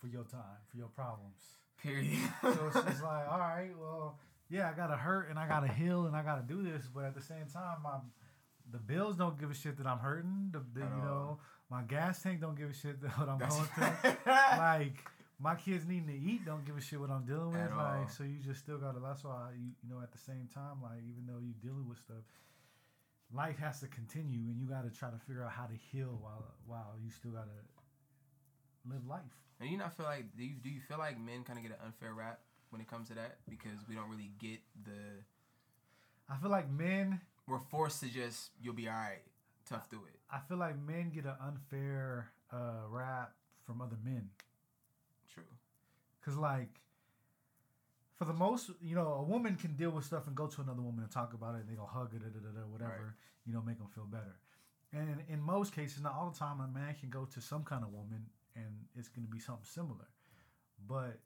for 0.00 0.06
your 0.06 0.24
time, 0.24 0.60
for 0.70 0.76
your 0.76 0.88
problems. 0.88 1.40
Period. 1.82 2.18
So 2.42 2.58
it's 2.66 2.74
just 2.74 3.02
like, 3.02 3.30
all 3.30 3.38
right, 3.38 3.70
well, 3.78 4.18
yeah, 4.50 4.70
I 4.70 4.76
gotta 4.76 4.96
hurt 4.96 5.30
and 5.30 5.38
I 5.38 5.48
gotta 5.48 5.68
heal 5.68 6.06
and 6.06 6.16
I 6.16 6.22
gotta 6.22 6.42
do 6.42 6.62
this, 6.62 6.86
but 6.92 7.04
at 7.04 7.14
the 7.14 7.22
same 7.22 7.46
time, 7.52 7.78
my 7.82 7.98
the 8.70 8.78
bills 8.78 9.16
don't 9.16 9.38
give 9.40 9.50
a 9.50 9.54
shit 9.54 9.78
that 9.78 9.86
I'm 9.86 9.98
hurting. 9.98 10.50
The, 10.52 10.58
the 10.74 10.80
you 10.80 11.02
know, 11.02 11.38
my 11.70 11.82
gas 11.82 12.22
tank 12.22 12.40
don't 12.40 12.56
give 12.56 12.70
a 12.70 12.74
shit 12.74 13.00
that 13.00 13.18
what 13.18 13.28
I'm 13.28 13.38
That's 13.38 13.56
going 13.56 13.68
through. 13.68 14.12
like 14.58 15.04
my 15.40 15.54
kids 15.54 15.86
needing 15.86 16.08
to 16.08 16.18
eat 16.18 16.44
don't 16.44 16.64
give 16.66 16.76
a 16.76 16.80
shit 16.80 16.98
what 16.98 17.10
I'm 17.10 17.24
dealing 17.24 17.52
with. 17.52 17.60
At 17.60 17.76
like 17.76 18.06
all. 18.06 18.08
so 18.08 18.24
you 18.24 18.38
just 18.44 18.60
still 18.60 18.78
gotta 18.78 18.98
that's 18.98 19.24
why 19.24 19.50
you, 19.54 19.70
you 19.82 19.90
know 19.90 20.02
at 20.02 20.12
the 20.12 20.18
same 20.18 20.48
time, 20.52 20.82
like 20.82 20.98
even 21.06 21.26
though 21.26 21.38
you're 21.38 21.62
dealing 21.62 21.88
with 21.88 21.98
stuff, 21.98 22.26
life 23.34 23.58
has 23.58 23.80
to 23.80 23.86
continue 23.86 24.50
and 24.50 24.58
you 24.58 24.66
gotta 24.66 24.90
try 24.90 25.10
to 25.10 25.18
figure 25.26 25.44
out 25.44 25.52
how 25.52 25.66
to 25.66 25.78
heal 25.92 26.18
while 26.20 26.54
while 26.66 26.94
you 27.02 27.10
still 27.10 27.30
gotta 27.30 27.58
live 28.88 29.06
life. 29.06 29.38
And 29.60 29.70
you 29.70 29.76
not 29.76 29.96
feel 29.96 30.06
like 30.06 30.36
do 30.36 30.44
you 30.44 30.54
do 30.62 30.70
you 30.70 30.80
feel 30.80 30.98
like 30.98 31.20
men 31.20 31.44
kind 31.44 31.58
of 31.58 31.62
get 31.62 31.72
an 31.72 31.86
unfair 31.86 32.14
rap 32.14 32.40
when 32.70 32.80
it 32.80 32.90
comes 32.90 33.08
to 33.08 33.14
that 33.14 33.38
because 33.48 33.78
we 33.88 33.94
don't 33.94 34.10
really 34.10 34.30
get 34.38 34.58
the 34.84 35.22
I 36.28 36.36
feel 36.36 36.50
like 36.50 36.70
men 36.70 37.20
we're 37.46 37.58
forced 37.70 38.00
to 38.00 38.08
just 38.08 38.50
you'll 38.60 38.74
be 38.74 38.88
all 38.88 38.94
right, 38.94 39.22
tough 39.68 39.88
through 39.88 40.04
it. 40.12 40.18
I 40.30 40.40
feel 40.48 40.58
like 40.58 40.74
men 40.78 41.10
get 41.14 41.24
an 41.24 41.36
unfair 41.40 42.30
uh, 42.52 42.86
rap 42.90 43.32
from 43.64 43.80
other 43.80 43.96
men. 44.04 44.28
Cause 46.24 46.36
like, 46.36 46.80
for 48.16 48.24
the 48.24 48.32
most, 48.32 48.70
you 48.82 48.94
know, 48.96 49.12
a 49.14 49.22
woman 49.22 49.54
can 49.56 49.74
deal 49.76 49.90
with 49.90 50.04
stuff 50.04 50.26
and 50.26 50.34
go 50.34 50.46
to 50.48 50.60
another 50.60 50.82
woman 50.82 51.02
and 51.04 51.10
talk 51.10 51.34
about 51.34 51.54
it, 51.54 51.60
and 51.60 51.68
they 51.68 51.74
go 51.74 51.86
hug 51.86 52.12
it, 52.14 52.20
da, 52.20 52.28
da, 52.28 52.40
da, 52.40 52.60
da, 52.60 52.66
whatever, 52.66 52.90
Right. 52.90 53.46
you 53.46 53.52
know, 53.52 53.62
make 53.62 53.78
them 53.78 53.86
feel 53.88 54.04
better. 54.06 54.36
And 54.92 55.22
in 55.28 55.40
most 55.40 55.72
cases, 55.72 56.02
not 56.02 56.14
all 56.14 56.30
the 56.30 56.38
time, 56.38 56.60
a 56.60 56.66
man 56.66 56.94
can 56.98 57.10
go 57.10 57.26
to 57.26 57.40
some 57.40 57.62
kind 57.62 57.84
of 57.84 57.92
woman 57.92 58.26
and 58.56 58.86
it's 58.96 59.08
going 59.08 59.24
to 59.26 59.30
be 59.30 59.38
something 59.38 59.64
similar. 59.64 60.08
But 60.86 61.20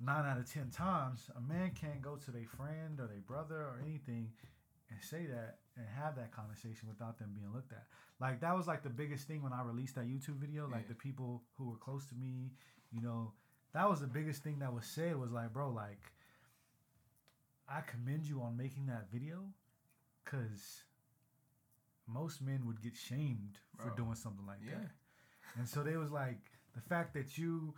nine 0.00 0.24
out 0.24 0.38
of 0.38 0.50
ten 0.50 0.70
times, 0.70 1.28
a 1.36 1.40
man 1.40 1.72
can't 1.72 2.00
go 2.00 2.16
to 2.16 2.30
their 2.30 2.46
friend 2.46 2.98
or 3.00 3.06
their 3.06 3.20
brother 3.20 3.56
or 3.62 3.78
anything 3.84 4.32
and 4.90 4.98
say 5.02 5.26
that 5.26 5.58
and 5.76 5.86
have 5.88 6.16
that 6.16 6.32
conversation 6.32 6.88
without 6.88 7.18
them 7.18 7.32
being 7.34 7.52
looked 7.52 7.72
at. 7.72 7.86
Like 8.20 8.40
that 8.40 8.56
was 8.56 8.66
like 8.66 8.82
the 8.82 8.90
biggest 8.90 9.26
thing 9.26 9.42
when 9.42 9.52
I 9.52 9.62
released 9.62 9.94
that 9.96 10.06
YouTube 10.06 10.36
video. 10.36 10.66
Like 10.68 10.82
Yeah. 10.82 10.88
the 10.90 10.94
people 10.94 11.42
who 11.58 11.68
were 11.70 11.76
close 11.78 12.06
to 12.06 12.14
me, 12.14 12.52
you 12.90 13.00
know, 13.02 13.32
that 13.74 13.88
was 13.88 14.00
the 14.00 14.06
biggest 14.06 14.42
thing 14.42 14.58
that 14.60 14.72
was 14.72 14.84
said 14.86 15.16
was 15.18 15.30
like, 15.30 15.52
bro, 15.52 15.70
like 15.70 16.12
I 17.68 17.80
commend 17.80 18.26
you 18.26 18.40
on 18.42 18.56
making 18.56 18.86
that 18.86 19.10
video 19.10 19.44
because 20.24 20.82
most 22.06 22.42
men 22.42 22.66
would 22.66 22.82
get 22.82 22.94
shamed 22.96 23.58
for 23.78 23.90
doing 23.96 24.14
something 24.14 24.46
like 24.46 24.58
Yeah. 24.64 24.74
that. 24.78 24.90
And 25.58 25.68
so 25.68 25.82
they 25.82 25.96
was 25.96 26.10
like 26.10 26.40
the 26.74 26.80
fact 26.80 27.14
that 27.14 27.38
you 27.38 27.74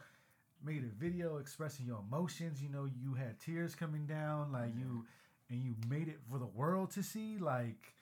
made 0.64 0.82
a 0.84 0.88
video 0.88 1.36
expressing 1.36 1.86
your 1.86 1.98
emotions, 2.00 2.62
you 2.62 2.68
know, 2.68 2.86
you 2.86 3.14
had 3.14 3.38
tears 3.40 3.74
coming 3.74 4.06
down, 4.06 4.52
like 4.52 4.74
you 4.76 5.06
and 5.50 5.62
you 5.62 5.76
made 5.88 6.08
it 6.08 6.18
for 6.30 6.38
the 6.38 6.46
world 6.46 6.90
to 6.92 7.02
see, 7.02 7.38
like 7.38 7.94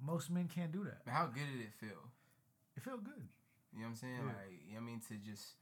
most 0.00 0.30
men 0.30 0.48
can't 0.48 0.70
do 0.70 0.84
that. 0.84 1.00
How 1.10 1.26
good 1.26 1.46
did 1.50 1.60
it 1.62 1.72
feel? 1.80 2.10
It 2.76 2.82
felt 2.82 3.02
good. 3.04 3.28
You 3.72 3.80
know 3.80 3.84
what 3.86 3.88
I'm 3.90 3.94
saying? 3.96 4.16
Yeah. 4.18 4.26
Like, 4.26 4.60
you 4.68 4.74
know 4.74 4.80
what 4.80 4.82
I 4.82 4.86
mean? 4.86 5.00
To 5.08 5.14
just 5.14 5.54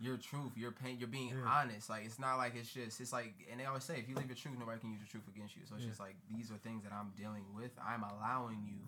your 0.00 0.16
truth, 0.16 0.56
your 0.56 0.72
pain, 0.72 0.96
you're 0.98 1.08
being 1.08 1.28
Yeah. 1.28 1.44
honest. 1.46 1.90
Like, 1.90 2.06
it's 2.06 2.18
not 2.18 2.36
like 2.36 2.54
it's 2.56 2.72
just, 2.72 3.00
it's 3.00 3.12
like, 3.12 3.34
and 3.50 3.60
they 3.60 3.66
always 3.66 3.84
say, 3.84 3.98
if 3.98 4.08
you 4.08 4.14
leave 4.16 4.28
your 4.28 4.36
truth, 4.36 4.56
nobody 4.58 4.80
can 4.80 4.90
use 4.90 5.00
your 5.00 5.08
truth 5.08 5.28
against 5.28 5.54
you. 5.56 5.62
So 5.66 5.74
it's 5.74 5.84
Yeah. 5.84 5.90
just 5.90 6.00
like, 6.00 6.16
these 6.28 6.50
are 6.50 6.56
things 6.56 6.82
that 6.84 6.92
I'm 6.92 7.10
dealing 7.16 7.44
with. 7.54 7.70
I'm 7.78 8.02
allowing 8.02 8.64
you 8.64 8.78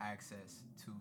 access 0.00 0.62
to 0.84 0.92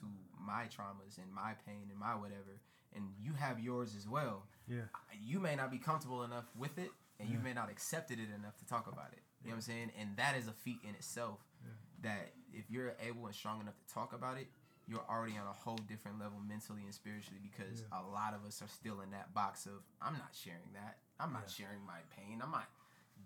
to 0.00 0.04
my 0.38 0.64
traumas 0.66 1.18
and 1.18 1.32
my 1.32 1.54
pain 1.66 1.88
and 1.90 1.98
my 1.98 2.14
whatever. 2.14 2.60
And 2.94 3.12
you 3.18 3.32
have 3.34 3.58
yours 3.58 3.94
as 3.96 4.06
well. 4.06 4.46
Yeah. 4.68 4.82
You 5.20 5.40
may 5.40 5.56
not 5.56 5.70
be 5.70 5.78
comfortable 5.78 6.22
enough 6.24 6.44
with 6.54 6.78
it, 6.78 6.90
and 7.18 7.28
you 7.28 7.38
may 7.38 7.52
not 7.52 7.68
accepted 7.70 8.18
it 8.20 8.28
enough 8.30 8.56
to 8.58 8.66
talk 8.66 8.86
about 8.86 9.12
it. 9.12 9.22
You 9.42 9.48
know 9.50 9.54
what 9.54 9.56
I'm 9.56 9.60
saying? 9.62 9.92
And 9.98 10.16
that 10.16 10.36
is 10.36 10.46
a 10.46 10.52
feat 10.52 10.78
in 10.84 10.94
itself. 10.94 11.40
Yeah. 11.64 11.70
That 12.02 12.34
if 12.52 12.70
you're 12.70 12.94
able 13.00 13.26
and 13.26 13.34
strong 13.34 13.60
enough 13.60 13.74
to 13.78 13.92
talk 13.94 14.12
about 14.12 14.38
it, 14.38 14.46
you're 14.88 15.04
already 15.08 15.36
on 15.36 15.46
a 15.46 15.52
whole 15.52 15.76
different 15.76 16.18
level 16.18 16.38
mentally 16.40 16.82
and 16.84 16.94
spiritually 16.94 17.38
because 17.42 17.82
Yeah. 17.82 18.00
a 18.00 18.02
lot 18.02 18.32
of 18.34 18.44
us 18.44 18.62
are 18.62 18.68
still 18.68 19.00
in 19.02 19.10
that 19.10 19.34
box 19.34 19.66
of 19.66 19.82
I'm 20.00 20.14
not 20.14 20.34
sharing 20.34 20.72
that. 20.72 20.98
I'm 21.20 21.32
not 21.32 21.42
Yeah. 21.42 21.48
sharing 21.66 21.84
my 21.84 22.00
pain. 22.16 22.40
I'm 22.42 22.50
not 22.50 22.68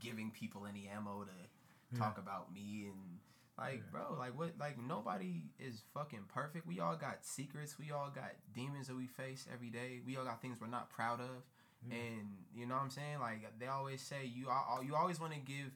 giving 0.00 0.30
people 0.32 0.66
any 0.66 0.88
ammo 0.88 1.24
to 1.24 1.96
talk 1.98 2.18
about 2.18 2.50
me 2.52 2.88
and 2.88 3.20
like 3.58 3.88
bro, 3.92 4.14
like 4.18 4.36
what 4.36 4.58
like 4.58 4.78
nobody 4.78 5.44
is 5.58 5.82
fucking 5.94 6.24
perfect. 6.24 6.66
We 6.66 6.80
all 6.80 6.96
got 6.96 7.24
secrets. 7.24 7.78
We 7.78 7.90
all 7.92 8.10
got 8.10 8.32
demons 8.54 8.88
that 8.88 8.96
we 8.96 9.06
face 9.06 9.46
every 9.52 9.70
day. 9.70 10.00
We 10.04 10.16
all 10.16 10.24
got 10.24 10.40
things 10.42 10.58
we're 10.60 10.66
not 10.68 10.90
proud 10.90 11.20
of. 11.20 11.44
And 11.90 12.46
you 12.54 12.64
know 12.66 12.74
what 12.76 12.82
I'm 12.84 12.90
saying? 12.90 13.20
Like 13.20 13.58
they 13.58 13.66
always 13.66 14.00
say 14.00 14.24
you 14.24 14.48
are 14.48 14.82
you 14.82 14.96
always 14.96 15.20
want 15.20 15.32
to 15.34 15.38
give 15.40 15.72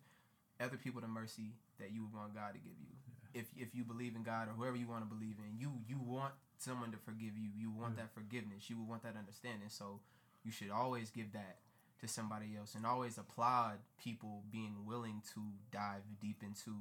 other 0.59 0.77
people 0.79 1.01
the 1.01 1.09
mercy 1.09 1.55
that 1.79 1.91
you 1.93 2.03
would 2.03 2.15
want 2.15 2.35
God 2.35 2.55
to 2.55 2.59
give 2.59 2.79
you. 2.81 2.96
If 3.41 3.47
if 3.57 3.75
you 3.75 3.85
believe 3.85 4.17
in 4.17 4.23
God 4.23 4.49
or 4.49 4.53
whoever 4.53 4.77
you 4.77 4.89
want 4.89 5.03
to 5.09 5.15
believe 5.15 5.37
in, 5.39 5.59
you 5.59 5.71
you 5.87 5.99
want 5.99 6.33
someone 6.59 6.91
to 6.93 6.99
forgive 6.99 7.37
you. 7.37 7.51
You 7.55 7.71
want 7.71 7.95
Yeah. 7.97 8.03
that 8.05 8.15
forgiveness. 8.15 8.71
You 8.71 8.79
would 8.79 8.89
want 8.89 9.03
that 9.03 9.17
understanding. 9.17 9.69
So 9.69 10.01
you 10.45 10.51
should 10.51 10.71
always 10.71 11.11
give 11.11 11.33
that 11.33 11.59
to 12.01 12.09
somebody 12.09 12.57
else 12.57 12.75
and 12.75 12.85
always 12.87 13.19
applaud 13.19 13.79
people 13.99 14.43
being 14.51 14.85
willing 14.87 15.23
to 15.35 15.41
dive 15.71 16.03
deep 16.21 16.43
into 16.43 16.73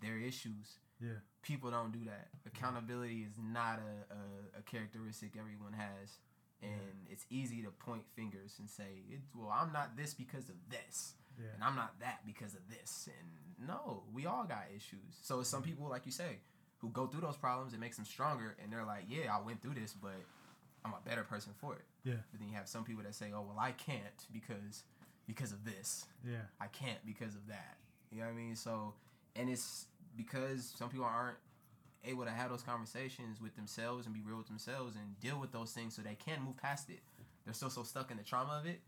their 0.00 0.18
issues. 0.18 0.78
Yeah. 1.00 1.20
People 1.42 1.70
don't 1.70 1.92
do 1.92 2.04
that. 2.06 2.28
Accountability 2.46 3.20
is 3.22 3.36
not 3.38 3.78
a, 3.78 4.14
a, 4.14 4.58
a 4.60 4.62
characteristic 4.62 5.32
everyone 5.38 5.72
has. 5.74 6.18
And 6.60 7.06
it's 7.08 7.24
easy 7.30 7.62
to 7.62 7.70
point 7.70 8.02
fingers 8.16 8.56
and 8.58 8.68
say, 8.68 9.20
well, 9.34 9.48
I'm 9.54 9.72
not 9.72 9.96
this 9.96 10.12
because 10.12 10.48
of 10.48 10.56
this 10.68 11.14
Yeah. 11.38 11.46
and 11.54 11.64
I'm 11.64 11.76
not 11.76 11.98
that 12.00 12.20
because 12.26 12.54
of 12.54 12.60
this. 12.68 13.08
And 13.08 13.68
no, 13.68 14.02
we 14.12 14.26
all 14.26 14.44
got 14.44 14.64
issues. 14.74 14.98
So 15.22 15.42
some 15.42 15.60
mm-hmm. 15.60 15.70
people, 15.70 15.88
like 15.88 16.06
you 16.06 16.12
say, 16.12 16.38
who 16.78 16.90
go 16.90 17.06
through 17.06 17.22
those 17.22 17.36
problems, 17.36 17.74
it 17.74 17.80
makes 17.80 17.96
them 17.96 18.04
stronger, 18.04 18.56
and 18.62 18.72
they're 18.72 18.84
like, 18.84 19.04
yeah, 19.08 19.36
I 19.36 19.44
went 19.44 19.62
through 19.62 19.74
this, 19.74 19.94
but 20.00 20.14
I'm 20.84 20.92
a 20.92 21.08
better 21.08 21.22
person 21.22 21.52
for 21.60 21.74
it. 21.74 21.84
Yeah. 22.04 22.14
But 22.30 22.40
then 22.40 22.48
you 22.48 22.54
have 22.56 22.68
some 22.68 22.84
people 22.84 23.02
that 23.02 23.14
say, 23.14 23.26
oh, 23.34 23.42
well, 23.42 23.58
I 23.58 23.72
can't 23.72 24.26
because 24.32 24.84
because 25.26 25.52
of 25.52 25.64
this. 25.64 26.06
Yeah. 26.24 26.36
I 26.60 26.66
can't 26.68 27.04
because 27.04 27.34
of 27.34 27.46
that. 27.48 27.76
You 28.10 28.20
know 28.20 28.26
what 28.26 28.32
I 28.32 28.36
mean? 28.36 28.56
So, 28.56 28.94
and 29.36 29.50
it's 29.50 29.86
because 30.16 30.72
some 30.76 30.88
people 30.88 31.04
aren't 31.04 31.36
able 32.04 32.24
to 32.24 32.30
have 32.30 32.50
those 32.50 32.62
conversations 32.62 33.40
with 33.40 33.54
themselves 33.54 34.06
and 34.06 34.14
be 34.14 34.22
real 34.22 34.38
with 34.38 34.48
themselves 34.48 34.96
and 34.96 35.20
deal 35.20 35.38
with 35.38 35.52
those 35.52 35.72
things 35.72 35.94
so 35.94 36.02
they 36.02 36.14
can 36.14 36.42
move 36.42 36.56
past 36.56 36.88
it. 36.88 37.00
They're 37.44 37.54
still 37.54 37.70
so 37.70 37.82
stuck 37.82 38.10
in 38.10 38.16
the 38.16 38.22
trauma 38.22 38.58
of 38.58 38.66
it, 38.66 38.80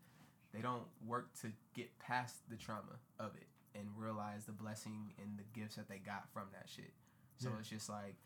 they 0.52 0.60
don't 0.60 0.84
work 1.06 1.28
to 1.42 1.52
get 1.74 1.96
past 1.98 2.36
the 2.50 2.56
trauma 2.56 2.98
of 3.18 3.32
it 3.36 3.46
and 3.78 3.86
realize 3.96 4.44
the 4.46 4.52
blessing 4.52 5.12
and 5.22 5.38
the 5.38 5.60
gifts 5.60 5.76
that 5.76 5.88
they 5.88 5.98
got 5.98 6.24
from 6.32 6.44
that 6.52 6.68
shit. 6.68 6.92
So 7.38 7.48
Yeah. 7.50 7.56
it's 7.60 7.68
just 7.68 7.88
like, 7.88 8.16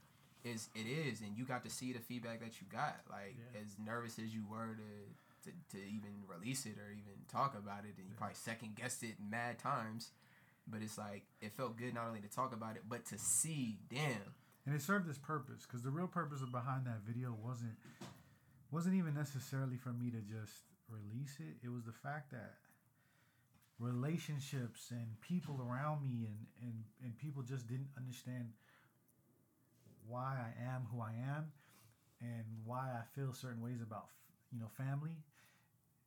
it's, 0.43 0.69
it 0.75 0.87
is, 0.87 1.21
and 1.21 1.37
you 1.37 1.45
got 1.45 1.65
to 1.65 1.71
see 1.71 1.93
the 1.93 1.99
feedback 2.01 2.41
that 2.41 2.61
you 2.61 2.67
got. 2.71 3.01
Like, 3.11 3.37
Yeah. 3.39 3.61
as 3.61 3.79
nervous 3.79 4.19
as 4.19 4.35
you 4.35 4.45
were 4.47 4.75
to, 4.75 5.51
to, 5.51 5.57
to 5.77 5.85
even 5.85 6.25
release 6.27 6.65
it 6.67 6.79
or 6.79 6.91
even 6.91 7.25
talk 7.31 7.55
about 7.57 7.85
it, 7.85 7.95
and 7.99 8.07
you 8.07 8.13
Yeah. 8.13 8.19
probably 8.19 8.35
second 8.37 8.75
guessed 8.75 9.03
it 9.03 9.17
mad 9.21 9.59
times. 9.59 10.13
But 10.67 10.81
it's 10.81 10.97
like 10.97 11.27
it 11.43 11.53
felt 11.53 11.77
good 11.77 11.93
not 11.93 12.07
only 12.09 12.21
to 12.21 12.29
talk 12.29 12.55
about 12.55 12.77
it, 12.77 12.83
but 12.89 13.05
to 13.07 13.19
see, 13.19 13.79
damn, 13.91 14.33
and 14.65 14.75
it 14.75 14.81
served 14.81 15.07
its 15.11 15.19
purpose 15.19 15.67
because 15.67 15.83
the 15.83 15.91
real 15.91 16.07
purpose 16.09 16.41
of 16.41 16.51
behind 16.51 16.87
that 16.87 17.01
video 17.07 17.37
wasn't 17.39 17.77
wasn't 18.71 18.95
even 18.95 19.13
necessarily 19.13 19.77
for 19.77 19.93
me 19.93 20.11
to 20.11 20.21
just 20.23 20.63
release 20.95 21.37
it, 21.41 21.67
it 21.67 21.71
was 21.71 21.85
the 21.85 21.93
fact 21.93 22.31
that 22.31 22.55
relationships 23.79 24.91
and 24.91 25.07
people 25.21 25.59
around 25.59 26.03
me 26.07 26.31
and, 26.31 26.39
and, 26.63 26.77
and 27.03 27.19
people 27.19 27.43
just 27.43 27.67
didn't 27.67 27.91
understand 27.97 28.49
why 30.07 30.39
I 30.39 30.51
am 30.63 30.87
who 30.93 31.01
I 31.01 31.13
am 31.35 31.51
and 32.21 32.45
why 32.65 32.95
I 32.95 33.03
feel 33.19 33.33
certain 33.33 33.63
ways 33.63 33.83
about 33.83 34.07
you 34.53 34.61
know 34.61 34.71
family 34.79 35.17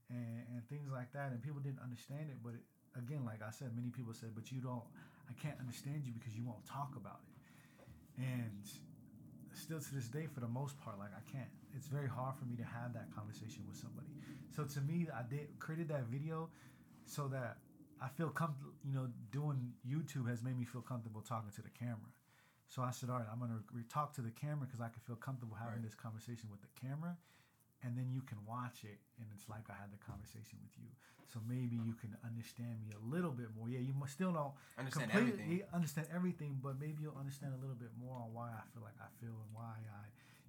and, 0.09 0.47
and 0.53 0.63
things 0.69 0.87
like 0.91 1.11
that. 1.13 1.31
And 1.31 1.43
people 1.43 1.59
didn't 1.59 1.83
understand 1.83 2.29
it 2.29 2.37
but 2.43 2.53
it, 2.55 2.63
again 2.95 3.25
like 3.25 3.43
I 3.43 3.51
said 3.51 3.75
many 3.75 3.89
people 3.89 4.13
said 4.13 4.31
but 4.33 4.51
you 4.51 4.61
don't 4.61 4.85
I 5.27 5.33
can't 5.35 5.59
understand 5.59 6.07
you 6.07 6.13
because 6.15 6.37
you 6.37 6.45
won't 6.45 6.63
talk 6.65 6.95
about 6.95 7.19
it. 7.27 8.23
And 8.23 8.63
still 9.53 9.79
to 9.79 9.91
this 9.93 10.07
day 10.07 10.27
for 10.31 10.39
the 10.39 10.47
most 10.47 10.79
part 10.79 10.97
like 10.99 11.11
I 11.11 11.23
can't 11.29 11.51
it's 11.77 11.87
very 11.87 12.09
hard 12.09 12.33
for 12.39 12.45
me 12.45 12.55
to 12.57 12.63
have 12.65 12.89
that 12.93 13.07
conversation 13.15 13.61
with 13.69 13.77
somebody 13.77 14.07
so 14.55 14.63
to 14.65 14.81
me 14.81 15.07
I 15.13 15.23
did 15.29 15.47
created 15.59 15.87
that 15.89 16.05
video 16.09 16.49
so 17.05 17.27
that 17.29 17.57
I 18.01 18.07
feel 18.09 18.29
comfortable 18.29 18.73
you 18.83 18.93
know 18.97 19.07
doing 19.31 19.73
YouTube 19.87 20.27
has 20.29 20.41
made 20.43 20.57
me 20.57 20.65
feel 20.65 20.81
comfortable 20.81 21.21
talking 21.21 21.51
to 21.55 21.61
the 21.61 21.69
camera 21.77 22.11
so 22.67 22.83
I 22.83 22.91
said, 22.91 23.09
all 23.09 23.19
right, 23.23 23.29
I'm 23.31 23.39
going 23.39 23.51
to 23.55 23.63
re- 23.71 23.87
talk 23.87 24.11
to 24.19 24.21
the 24.21 24.31
camera 24.35 24.67
because 24.67 24.81
I 24.83 24.89
can 24.91 24.99
feel 25.07 25.15
comfortable 25.15 25.55
having 25.55 25.79
Right. 25.79 25.87
this 25.87 25.95
conversation 25.95 26.51
with 26.51 26.59
the 26.59 26.71
camera. 26.75 27.15
And 27.85 27.95
then 27.95 28.09
you 28.11 28.21
can 28.25 28.41
watch 28.43 28.81
it, 28.83 28.97
and 29.21 29.29
it's 29.37 29.47
like 29.47 29.69
I 29.69 29.77
had 29.77 29.93
the 29.93 30.01
conversation 30.01 30.57
with 30.65 30.73
you. 30.81 30.89
So 31.31 31.39
maybe 31.47 31.77
you 31.77 31.93
can 31.93 32.17
understand 32.25 32.81
me 32.81 32.89
a 32.91 32.99
little 32.99 33.29
bit 33.31 33.53
more. 33.55 33.69
Yeah, 33.69 33.79
you 33.85 33.93
must 33.93 34.17
still 34.17 34.33
don't 34.33 34.51
Understand 34.81 35.13
completely 35.13 35.61
everything. 35.61 35.77
understand 35.77 36.07
everything, 36.09 36.57
but 36.59 36.75
maybe 36.81 37.05
you'll 37.05 37.15
understand 37.21 37.53
a 37.53 37.61
little 37.61 37.77
bit 37.77 37.93
more 37.95 38.17
on 38.17 38.33
why 38.33 38.49
I 38.49 38.65
feel 38.73 38.81
like 38.81 38.97
I 38.97 39.07
feel 39.21 39.37
and 39.37 39.51
why 39.53 39.77
I, 39.77 40.03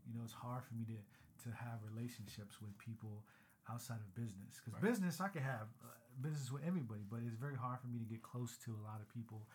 you 0.08 0.16
know, 0.16 0.24
it's 0.24 0.32
hard 0.34 0.64
for 0.64 0.74
me 0.74 0.84
to 0.88 0.98
to 1.44 1.54
have 1.54 1.78
relationships 1.86 2.58
with 2.60 2.74
people 2.82 3.22
outside 3.70 4.00
of 4.02 4.10
business. 4.18 4.58
Because 4.58 4.74
Right. 4.74 4.82
business, 4.90 5.20
I 5.20 5.28
can 5.28 5.42
have 5.42 5.70
uh, 5.84 5.94
business 6.20 6.50
with 6.50 6.64
everybody, 6.66 7.04
but 7.06 7.20
it's 7.22 7.38
very 7.38 7.54
hard 7.54 7.78
for 7.78 7.86
me 7.86 7.98
to 8.00 8.08
get 8.08 8.22
close 8.26 8.56
to 8.66 8.74
a 8.74 8.82
lot 8.82 8.98
of 8.98 9.06
people. 9.12 9.46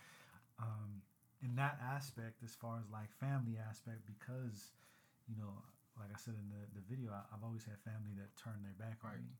Um, 0.61 1.01
in 1.43 1.55
that 1.59 1.81
aspect, 1.83 2.39
as 2.45 2.55
far 2.55 2.79
as 2.79 2.87
like 2.87 3.11
family 3.19 3.59
aspect, 3.59 4.05
because 4.07 4.71
you 5.27 5.35
know, 5.35 5.51
like 5.99 6.07
I 6.13 6.17
said 6.17 6.35
in 6.39 6.47
the, 6.47 6.63
the 6.77 6.83
video, 6.87 7.11
I, 7.11 7.25
I've 7.35 7.43
always 7.43 7.65
had 7.67 7.75
family 7.83 8.15
that 8.15 8.31
turned 8.39 8.63
their 8.63 8.77
back 8.79 9.03
Right. 9.03 9.19
on 9.19 9.27
me, 9.27 9.35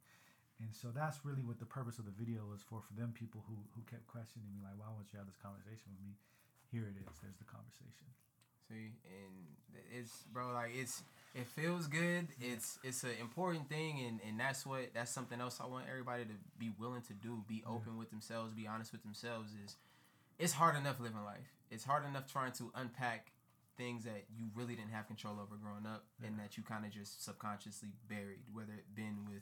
and 0.59 0.75
so 0.75 0.91
that's 0.91 1.23
really 1.23 1.43
what 1.45 1.59
the 1.63 1.69
purpose 1.69 1.97
of 1.99 2.05
the 2.05 2.15
video 2.15 2.43
was 2.49 2.59
for. 2.61 2.81
For 2.83 2.91
them 2.99 3.13
people 3.15 3.45
who 3.47 3.55
who 3.71 3.81
kept 3.87 4.03
questioning 4.09 4.51
me, 4.51 4.59
like, 4.59 4.75
why 4.75 4.91
won't 4.91 5.07
you 5.15 5.17
have 5.21 5.29
this 5.31 5.39
conversation 5.39 5.95
with 5.95 6.03
me? 6.03 6.19
Here 6.67 6.89
it 6.89 6.97
is. 6.99 7.13
There's 7.23 7.37
the 7.39 7.47
conversation. 7.47 8.09
See, 8.69 8.91
and 9.05 9.33
it's 9.99 10.23
bro, 10.31 10.53
like 10.53 10.71
it's 10.75 11.03
it 11.35 11.47
feels 11.47 11.87
good. 11.87 12.27
It's 12.39 12.79
it's 12.83 13.03
an 13.03 13.11
important 13.19 13.67
thing, 13.69 14.05
and 14.07 14.19
and 14.27 14.39
that's 14.39 14.65
what 14.65 14.93
that's 14.93 15.11
something 15.11 15.41
else 15.41 15.59
I 15.61 15.67
want 15.67 15.85
everybody 15.89 16.25
to 16.25 16.33
be 16.57 16.71
willing 16.79 17.01
to 17.03 17.13
do. 17.13 17.43
Be 17.47 17.63
open 17.67 17.97
with 17.97 18.09
themselves. 18.09 18.53
Be 18.53 18.67
honest 18.67 18.91
with 18.91 19.03
themselves. 19.03 19.51
Is 19.65 19.75
it's 20.39 20.53
hard 20.53 20.75
enough 20.75 20.99
living 20.99 21.23
life. 21.23 21.53
It's 21.71 21.83
hard 21.83 22.05
enough 22.05 22.31
trying 22.31 22.51
to 22.53 22.71
unpack 22.75 23.31
things 23.75 24.03
that 24.03 24.25
you 24.37 24.45
really 24.55 24.75
didn't 24.75 24.91
have 24.91 25.07
control 25.07 25.35
over 25.41 25.55
growing 25.55 25.85
up, 25.85 26.05
and 26.23 26.37
that 26.39 26.57
you 26.57 26.63
kind 26.63 26.85
of 26.85 26.91
just 26.91 27.23
subconsciously 27.23 27.89
buried, 28.07 28.43
whether 28.53 28.73
it 28.73 28.85
been 28.95 29.25
with 29.27 29.41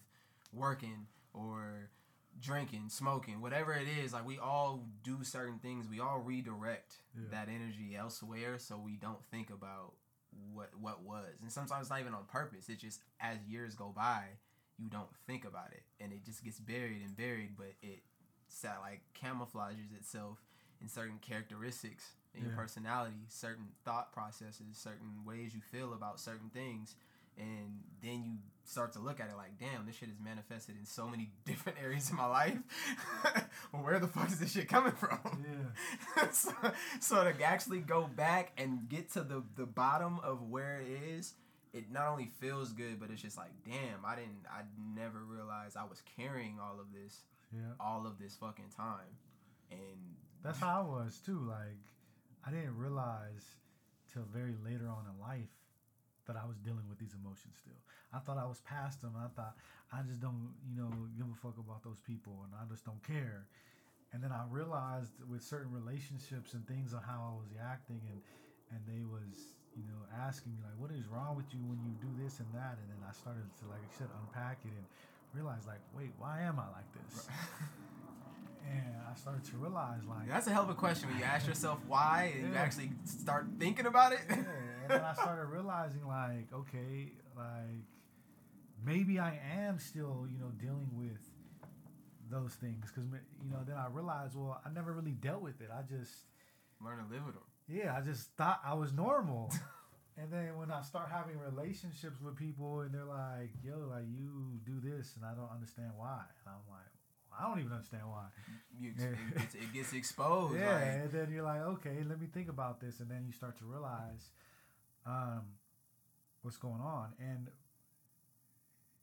working 0.53 1.07
or 1.33 1.89
drinking, 2.39 2.89
smoking, 2.89 3.41
whatever 3.41 3.73
it 3.73 3.87
is, 4.03 4.13
like 4.13 4.25
we 4.25 4.39
all 4.39 4.83
do 5.03 5.23
certain 5.23 5.59
things. 5.59 5.87
We 5.89 5.99
all 5.99 6.19
redirect 6.19 6.97
Yeah. 7.15 7.27
that 7.31 7.49
energy 7.49 7.95
elsewhere, 7.95 8.57
so 8.59 8.77
we 8.77 8.95
don't 8.95 9.23
think 9.25 9.49
about 9.49 9.93
what 10.53 10.73
what 10.79 11.03
was. 11.03 11.41
And 11.41 11.51
sometimes 11.51 11.81
it's 11.81 11.89
not 11.89 11.99
even 11.99 12.13
on 12.13 12.25
purpose. 12.25 12.69
It's 12.69 12.81
just 12.81 13.01
as 13.19 13.37
years 13.47 13.75
go 13.75 13.89
by, 13.95 14.25
you 14.77 14.89
don't 14.89 15.13
think 15.27 15.45
about 15.45 15.71
it, 15.73 15.83
and 15.99 16.11
it 16.13 16.23
just 16.23 16.43
gets 16.43 16.59
buried 16.59 17.01
and 17.01 17.15
buried. 17.15 17.55
But 17.57 17.73
it 17.81 18.01
like 18.81 19.01
camouflages 19.13 19.95
itself 19.95 20.43
in 20.81 20.87
certain 20.87 21.19
characteristics 21.19 22.15
in 22.33 22.43
your 22.43 22.51
personality, 22.51 23.15
certain 23.27 23.67
thought 23.85 24.11
processes, 24.13 24.77
certain 24.77 25.23
ways 25.25 25.53
you 25.53 25.61
feel 25.61 25.93
about 25.93 26.19
certain 26.19 26.49
things. 26.49 26.95
And 27.37 27.79
then 28.03 28.23
you 28.25 28.37
start 28.65 28.93
to 28.93 28.99
look 28.99 29.19
at 29.19 29.29
it 29.29 29.35
like, 29.37 29.57
damn, 29.59 29.85
this 29.85 29.95
shit 29.95 30.09
is 30.09 30.19
manifested 30.23 30.75
in 30.79 30.85
so 30.85 31.07
many 31.07 31.31
different 31.45 31.77
areas 31.83 32.09
of 32.09 32.15
my 32.15 32.25
life. 32.27 32.57
well, 33.73 33.83
where 33.83 33.99
the 33.99 34.07
fuck 34.07 34.27
is 34.29 34.39
this 34.39 34.51
shit 34.53 34.67
coming 34.69 34.91
from? 34.93 35.19
Yeah. 35.43 36.29
so, 36.31 36.51
so 36.99 37.23
to 37.23 37.43
actually 37.43 37.79
go 37.79 38.07
back 38.15 38.51
and 38.57 38.87
get 38.89 39.11
to 39.13 39.21
the, 39.21 39.43
the 39.55 39.65
bottom 39.65 40.19
of 40.23 40.41
where 40.49 40.79
it 40.81 40.87
is, 41.17 41.33
it 41.73 41.91
not 41.91 42.07
only 42.07 42.29
feels 42.39 42.73
good, 42.73 42.99
but 42.99 43.09
it's 43.11 43.21
just 43.21 43.37
like, 43.37 43.51
damn, 43.65 44.05
I 44.05 44.15
didn't, 44.15 44.45
I 44.49 44.61
never 44.95 45.19
realized 45.19 45.77
I 45.77 45.85
was 45.85 46.01
carrying 46.17 46.59
all 46.61 46.79
of 46.79 46.87
this, 46.93 47.21
Yeah. 47.53 47.61
all 47.79 48.05
of 48.05 48.19
this 48.19 48.35
fucking 48.35 48.71
time. 48.75 49.17
And 49.71 50.15
That's 50.43 50.59
how 50.59 50.81
I 50.81 50.85
was 51.03 51.19
too. 51.25 51.39
Like, 51.47 51.79
I 52.45 52.51
didn't 52.51 52.77
realize 52.77 53.55
till 54.11 54.23
very 54.33 54.55
later 54.65 54.89
on 54.89 55.05
in 55.13 55.19
life 55.21 55.47
that 56.27 56.35
I 56.35 56.45
was 56.45 56.57
dealing 56.57 56.85
with 56.89 56.99
these 56.99 57.13
emotions 57.13 57.57
still. 57.59 57.81
I 58.13 58.19
thought 58.19 58.37
I 58.37 58.45
was 58.45 58.61
past 58.61 59.01
them. 59.01 59.13
I 59.17 59.27
thought 59.33 59.55
I 59.91 60.01
just 60.03 60.21
don't, 60.21 60.53
you 60.67 60.75
know, 60.75 60.91
give 61.17 61.27
a 61.27 61.37
fuck 61.41 61.57
about 61.57 61.83
those 61.83 61.99
people 61.99 62.45
and 62.45 62.53
I 62.53 62.63
just 62.69 62.85
don't 62.85 63.01
care. 63.03 63.47
And 64.13 64.21
then 64.23 64.31
I 64.31 64.43
realized 64.49 65.13
with 65.29 65.41
certain 65.41 65.71
relationships 65.71 66.53
and 66.53 66.67
things 66.67 66.93
on 66.93 67.01
how 67.01 67.31
I 67.31 67.33
was 67.39 67.51
acting 67.57 68.01
and 68.11 68.21
and 68.71 68.79
they 68.87 69.03
was, 69.03 69.59
you 69.75 69.83
know, 69.83 69.99
asking 70.15 70.55
me 70.55 70.59
like, 70.63 70.79
what 70.79 70.95
is 70.95 71.03
wrong 71.11 71.35
with 71.35 71.51
you 71.51 71.59
when 71.67 71.83
you 71.83 71.91
do 71.99 72.07
this 72.15 72.39
and 72.39 72.47
that? 72.55 72.79
And 72.79 72.87
then 72.87 73.03
I 73.03 73.11
started 73.11 73.43
to, 73.59 73.67
like 73.67 73.83
I 73.83 73.91
said, 73.91 74.07
unpack 74.15 74.63
it 74.63 74.71
and 74.71 74.87
realize 75.33 75.67
like, 75.67 75.83
wait, 75.91 76.15
why 76.17 76.41
am 76.47 76.55
I 76.59 76.71
like 76.71 76.87
this? 76.95 77.27
And 78.69 78.95
I 79.09 79.15
started 79.15 79.43
to 79.45 79.57
realize 79.57 80.03
like 80.07 80.27
that's 80.27 80.47
a 80.47 80.51
hell 80.51 80.63
of 80.63 80.69
a 80.69 80.73
question 80.75 81.09
when 81.09 81.17
you 81.19 81.23
ask 81.25 81.47
yourself 81.47 81.79
why 81.87 82.33
and 82.37 82.49
you 82.49 82.55
actually 82.55 82.91
start 83.05 83.47
thinking 83.59 83.85
about 83.85 84.13
it. 84.13 84.21
yeah, 84.29 84.35
and 84.35 84.89
then 84.89 85.01
I 85.01 85.13
started 85.13 85.45
realizing 85.45 86.05
like, 86.07 86.47
okay, 86.53 87.11
like 87.35 87.85
maybe 88.85 89.19
I 89.19 89.39
am 89.59 89.79
still, 89.79 90.27
you 90.31 90.39
know, 90.39 90.49
dealing 90.59 90.89
with 90.93 91.19
those 92.29 92.53
things 92.53 92.89
because 92.89 93.09
you 93.43 93.51
know 93.51 93.59
then 93.67 93.75
I 93.77 93.87
realized, 93.91 94.35
well, 94.35 94.61
I 94.65 94.69
never 94.71 94.93
really 94.93 95.11
dealt 95.11 95.41
with 95.41 95.59
it. 95.61 95.69
I 95.73 95.81
just, 95.81 96.13
Learn 96.83 96.97
to 96.97 97.13
live 97.13 97.25
with 97.25 97.35
them. 97.35 97.43
yeah, 97.67 97.95
I 97.95 98.01
just 98.01 98.29
thought 98.37 98.59
I 98.65 98.73
was 98.73 98.91
normal. 98.93 99.51
and 100.17 100.31
then 100.31 100.57
when 100.57 100.71
I 100.71 100.81
start 100.81 101.09
having 101.11 101.37
relationships 101.39 102.21
with 102.21 102.35
people 102.37 102.81
and 102.81 102.93
they're 102.93 103.05
like, 103.05 103.51
yo, 103.63 103.87
like 103.89 104.05
you 104.09 104.59
do 104.65 104.79
this 104.79 105.13
and 105.15 105.25
I 105.25 105.33
don't 105.35 105.51
understand 105.53 105.91
why, 105.97 106.21
and 106.45 106.47
I'm 106.55 106.65
like, 106.69 106.90
I 107.37 107.47
don't 107.47 107.59
even 107.59 107.71
understand 107.71 108.03
why. 108.07 108.25
You, 108.79 108.89
it, 108.97 109.35
gets, 109.37 109.55
it 109.55 109.73
gets 109.73 109.93
exposed. 109.93 110.55
Yeah, 110.59 110.73
like- 110.75 110.83
and 110.83 111.11
then 111.11 111.31
you're 111.31 111.43
like, 111.43 111.61
okay, 111.61 111.97
let 112.07 112.19
me 112.19 112.27
think 112.33 112.49
about 112.49 112.79
this, 112.81 112.99
and 112.99 113.09
then 113.09 113.23
you 113.25 113.31
start 113.33 113.57
to 113.59 113.65
realize 113.65 114.29
um, 115.05 115.41
what's 116.41 116.57
going 116.57 116.81
on, 116.81 117.13
and 117.19 117.47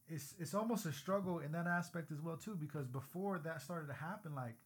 it's 0.08 0.34
it's 0.38 0.54
almost 0.54 0.86
a 0.86 0.92
struggle 0.92 1.38
in 1.40 1.52
that 1.52 1.66
aspect 1.66 2.10
as 2.10 2.20
well 2.20 2.36
too, 2.36 2.56
because 2.58 2.86
before 2.86 3.38
that 3.44 3.60
started 3.62 3.86
to 3.88 3.92
happen, 3.94 4.34
like 4.34 4.56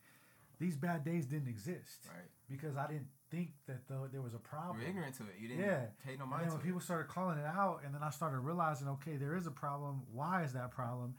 these 0.58 0.76
bad 0.76 1.04
days 1.04 1.26
didn't 1.26 1.48
exist 1.48 2.06
right. 2.08 2.28
because 2.48 2.76
I 2.76 2.86
didn't 2.86 3.08
think 3.30 3.50
that 3.66 3.88
though 3.88 4.06
there 4.12 4.22
was 4.22 4.34
a 4.34 4.38
problem. 4.38 4.78
You're 4.80 4.90
ignorant 4.90 5.14
to 5.16 5.24
it. 5.24 5.34
You 5.40 5.48
didn't 5.48 5.64
Yeah. 5.64 5.86
pay 6.06 6.16
no 6.16 6.22
And 6.22 6.30
mind 6.30 6.42
then 6.42 6.48
to 6.50 6.54
when 6.56 6.60
it. 6.62 6.64
people 6.66 6.80
started 6.80 7.08
calling 7.08 7.38
it 7.38 7.46
out, 7.46 7.80
and 7.84 7.92
then 7.94 8.02
I 8.02 8.10
started 8.10 8.38
realizing, 8.40 8.86
okay, 8.88 9.16
there 9.16 9.34
is 9.34 9.46
a 9.46 9.50
problem. 9.50 10.02
Why 10.12 10.44
is 10.44 10.52
that 10.52 10.70
problem? 10.70 11.14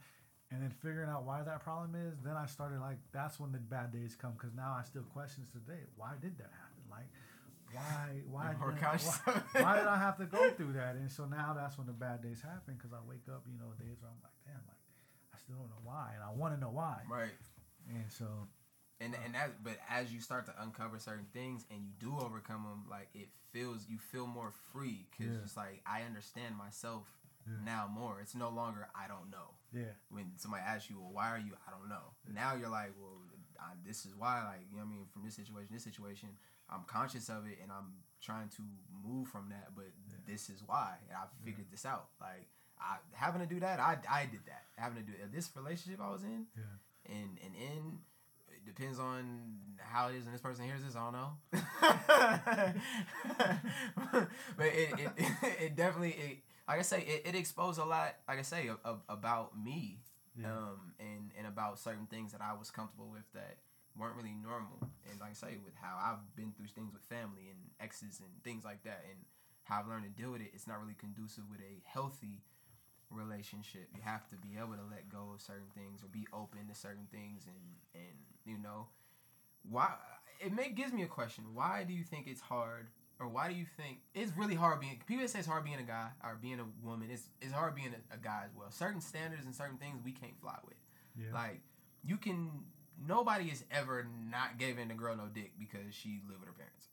And 0.50 0.62
then 0.62 0.70
figuring 0.70 1.08
out 1.10 1.24
why 1.24 1.42
that 1.42 1.60
problem 1.64 1.94
is, 1.96 2.18
then 2.22 2.36
I 2.36 2.46
started 2.46 2.80
like 2.80 2.98
that's 3.12 3.40
when 3.40 3.50
the 3.52 3.58
bad 3.58 3.92
days 3.92 4.14
come 4.20 4.32
because 4.38 4.54
now 4.54 4.76
I 4.78 4.84
still 4.84 5.02
question 5.02 5.42
today. 5.52 5.82
Why 5.96 6.12
did 6.20 6.38
that 6.38 6.52
happen? 6.52 6.82
Like, 6.90 7.08
why? 7.72 8.22
Why? 8.30 8.52
Did, 8.52 8.60
why, 8.60 9.62
why 9.64 9.76
did 9.78 9.86
I 9.88 9.98
have 9.98 10.16
to 10.18 10.26
go 10.26 10.50
through 10.50 10.74
that? 10.74 10.94
And 10.94 11.10
so 11.10 11.24
now 11.24 11.54
that's 11.56 11.76
when 11.76 11.86
the 11.88 11.92
bad 11.92 12.22
days 12.22 12.40
happen 12.40 12.74
because 12.76 12.92
I 12.92 12.98
wake 13.08 13.26
up, 13.28 13.42
you 13.50 13.58
know, 13.58 13.72
days 13.80 13.98
where 14.00 14.10
I'm 14.12 14.20
like, 14.22 14.36
damn, 14.46 14.62
like 14.68 14.78
I 15.34 15.38
still 15.38 15.56
don't 15.56 15.70
know 15.70 15.82
why, 15.82 16.12
and 16.14 16.22
I 16.22 16.30
want 16.30 16.54
to 16.54 16.60
know 16.60 16.70
why. 16.70 17.02
Right. 17.10 17.34
And 17.90 18.04
so 18.08 18.26
And 19.00 19.14
uh, 19.14 19.18
and 19.24 19.34
that, 19.34 19.64
but 19.64 19.78
as 19.90 20.12
you 20.12 20.20
start 20.20 20.46
to 20.46 20.54
uncover 20.62 20.98
certain 21.00 21.26
things 21.32 21.66
and 21.70 21.80
you 21.82 21.92
do 21.98 22.14
overcome 22.20 22.62
them, 22.62 22.84
like 22.88 23.08
it 23.14 23.28
feels 23.50 23.86
you 23.88 23.98
feel 23.98 24.26
more 24.28 24.52
free 24.72 25.06
because 25.10 25.34
Yeah. 25.34 25.40
it's 25.42 25.56
like 25.56 25.82
I 25.84 26.02
understand 26.02 26.54
myself 26.56 27.08
Yeah. 27.46 27.54
now 27.64 27.90
more. 27.92 28.20
It's 28.20 28.34
no 28.36 28.50
longer 28.50 28.86
I 28.94 29.08
don't 29.08 29.30
know. 29.32 29.56
Yeah, 29.74 29.94
When 30.10 30.32
somebody 30.36 30.62
asks 30.66 30.88
you, 30.90 30.98
well, 31.00 31.12
why 31.12 31.30
are 31.30 31.38
you? 31.38 31.52
I 31.66 31.70
don't 31.70 31.88
know. 31.88 32.14
Now 32.32 32.54
you're 32.54 32.68
like, 32.70 32.92
well, 33.00 33.18
I, 33.60 33.72
this 33.86 34.04
is 34.06 34.14
why. 34.16 34.42
Like 34.44 34.66
you 34.70 34.76
know, 34.78 34.84
what 34.84 34.92
I 34.92 34.96
mean, 34.96 35.06
from 35.12 35.22
this 35.24 35.34
situation, 35.36 35.68
this 35.72 35.84
situation, 35.84 36.28
I'm 36.70 36.84
conscious 36.86 37.28
of 37.28 37.46
it 37.46 37.58
and 37.62 37.70
I'm 37.72 37.94
trying 38.22 38.48
to 38.56 38.62
move 39.06 39.28
from 39.28 39.48
that. 39.50 39.74
But 39.74 39.86
Yeah. 40.08 40.16
this 40.26 40.48
is 40.48 40.62
why. 40.66 40.94
And 41.08 41.16
I 41.18 41.24
figured 41.44 41.66
this 41.70 41.84
out. 41.84 42.08
Like 42.20 42.46
I 42.80 42.96
having 43.12 43.40
to 43.40 43.46
do 43.46 43.60
that, 43.60 43.80
I 43.80 43.98
I 44.08 44.26
did 44.26 44.44
that. 44.46 44.64
Having 44.76 45.04
to 45.04 45.10
do 45.10 45.16
this 45.32 45.50
relationship 45.56 46.00
I 46.00 46.10
was 46.10 46.22
in 46.22 46.46
yeah, 46.56 47.14
and 47.14 47.38
and 47.44 47.54
in 47.54 47.98
it 48.48 48.64
depends 48.66 48.98
on 48.98 49.58
how 49.78 50.08
it 50.08 50.16
is 50.16 50.24
and 50.26 50.34
this 50.34 50.40
person 50.40 50.64
hears 50.64 50.82
this. 50.82 50.96
I 50.96 51.04
don't 51.04 51.12
know, 51.12 51.36
but 54.56 54.66
it 54.66 54.92
it, 54.98 55.10
it, 55.60 55.76
definitely 55.76 56.10
it, 56.12 56.38
like 56.68 56.78
I 56.78 56.82
say 56.82 57.00
it, 57.02 57.22
it 57.28 57.34
exposed 57.34 57.78
a 57.78 57.84
lot. 57.84 58.14
Like 58.28 58.38
I 58.38 58.42
say 58.42 58.68
a, 58.68 58.76
a- 58.88 59.00
about 59.08 59.58
me 59.58 60.00
Yeah. 60.36 60.48
um, 60.52 60.94
and 60.98 61.30
and 61.38 61.46
about 61.46 61.78
certain 61.78 62.06
things 62.06 62.32
that 62.32 62.40
I 62.40 62.52
was 62.54 62.70
comfortable 62.70 63.10
with 63.10 63.30
that 63.34 63.58
weren't 63.96 64.16
really 64.16 64.34
normal. 64.34 64.78
And 65.10 65.20
like 65.20 65.30
I 65.30 65.34
say, 65.34 65.56
with 65.64 65.74
how 65.80 65.96
I've 66.00 66.34
been 66.36 66.52
through 66.52 66.66
things 66.74 66.92
with 66.92 67.02
family 67.02 67.48
and 67.50 67.58
exes 67.80 68.20
and 68.20 68.30
things 68.42 68.64
like 68.64 68.82
that, 68.84 69.04
and 69.08 69.18
how 69.64 69.80
I've 69.80 69.88
learned 69.88 70.04
to 70.04 70.10
deal 70.10 70.32
with 70.32 70.40
it, 70.40 70.50
it's 70.54 70.66
not 70.66 70.80
really 70.80 70.94
conducive 70.98 71.44
with 71.50 71.60
a 71.60 71.80
healthy 71.84 72.42
relationship. 73.10 73.88
You 73.94 74.00
have 74.02 74.28
to 74.30 74.36
be 74.36 74.56
able 74.58 74.74
to 74.74 74.86
let 74.90 75.08
go 75.08 75.30
of 75.34 75.40
certain 75.40 75.70
things 75.74 76.02
or 76.02 76.08
be 76.08 76.26
open 76.32 76.66
to 76.68 76.74
certain 76.74 77.06
things, 77.12 77.44
and 77.46 77.76
and 77.94 78.16
you 78.44 78.58
know, 78.58 78.88
why 79.68 79.92
it 80.40 80.52
may 80.52 80.70
gives 80.70 80.92
me 80.92 81.02
a 81.02 81.06
question. 81.06 81.44
Why 81.54 81.84
do 81.84 81.92
you 81.94 82.04
think 82.04 82.26
it's 82.26 82.40
hard? 82.40 82.88
Or 83.20 83.28
why 83.28 83.48
do 83.48 83.54
you 83.54 83.64
think 83.76 83.98
it's 84.14 84.32
really 84.36 84.54
hard 84.56 84.80
being 84.80 85.00
people 85.06 85.26
say 85.28 85.38
it's 85.38 85.48
hard 85.48 85.64
being 85.64 85.78
a 85.78 85.82
guy 85.84 86.08
or 86.22 86.36
being 86.40 86.58
a 86.60 86.66
woman? 86.86 87.08
It's 87.10 87.28
it's 87.40 87.52
hard 87.52 87.74
being 87.74 87.94
a, 87.94 88.14
a 88.14 88.18
guy 88.18 88.42
as 88.44 88.50
well. 88.56 88.70
Certain 88.70 89.00
standards 89.00 89.44
and 89.44 89.54
certain 89.54 89.76
things 89.78 89.98
we 90.04 90.12
can't 90.12 90.38
fly 90.40 90.56
with. 90.66 90.76
Yeah. 91.16 91.32
Like 91.32 91.60
you 92.04 92.16
can 92.16 92.50
nobody 93.06 93.48
has 93.48 93.64
ever 93.70 94.06
not 94.30 94.58
giving 94.58 94.90
a 94.90 94.94
girl 94.94 95.16
no 95.16 95.26
dick 95.32 95.52
because 95.58 95.92
she 95.94 96.20
lived 96.28 96.40
with 96.40 96.48
her 96.48 96.54
parents. 96.54 96.86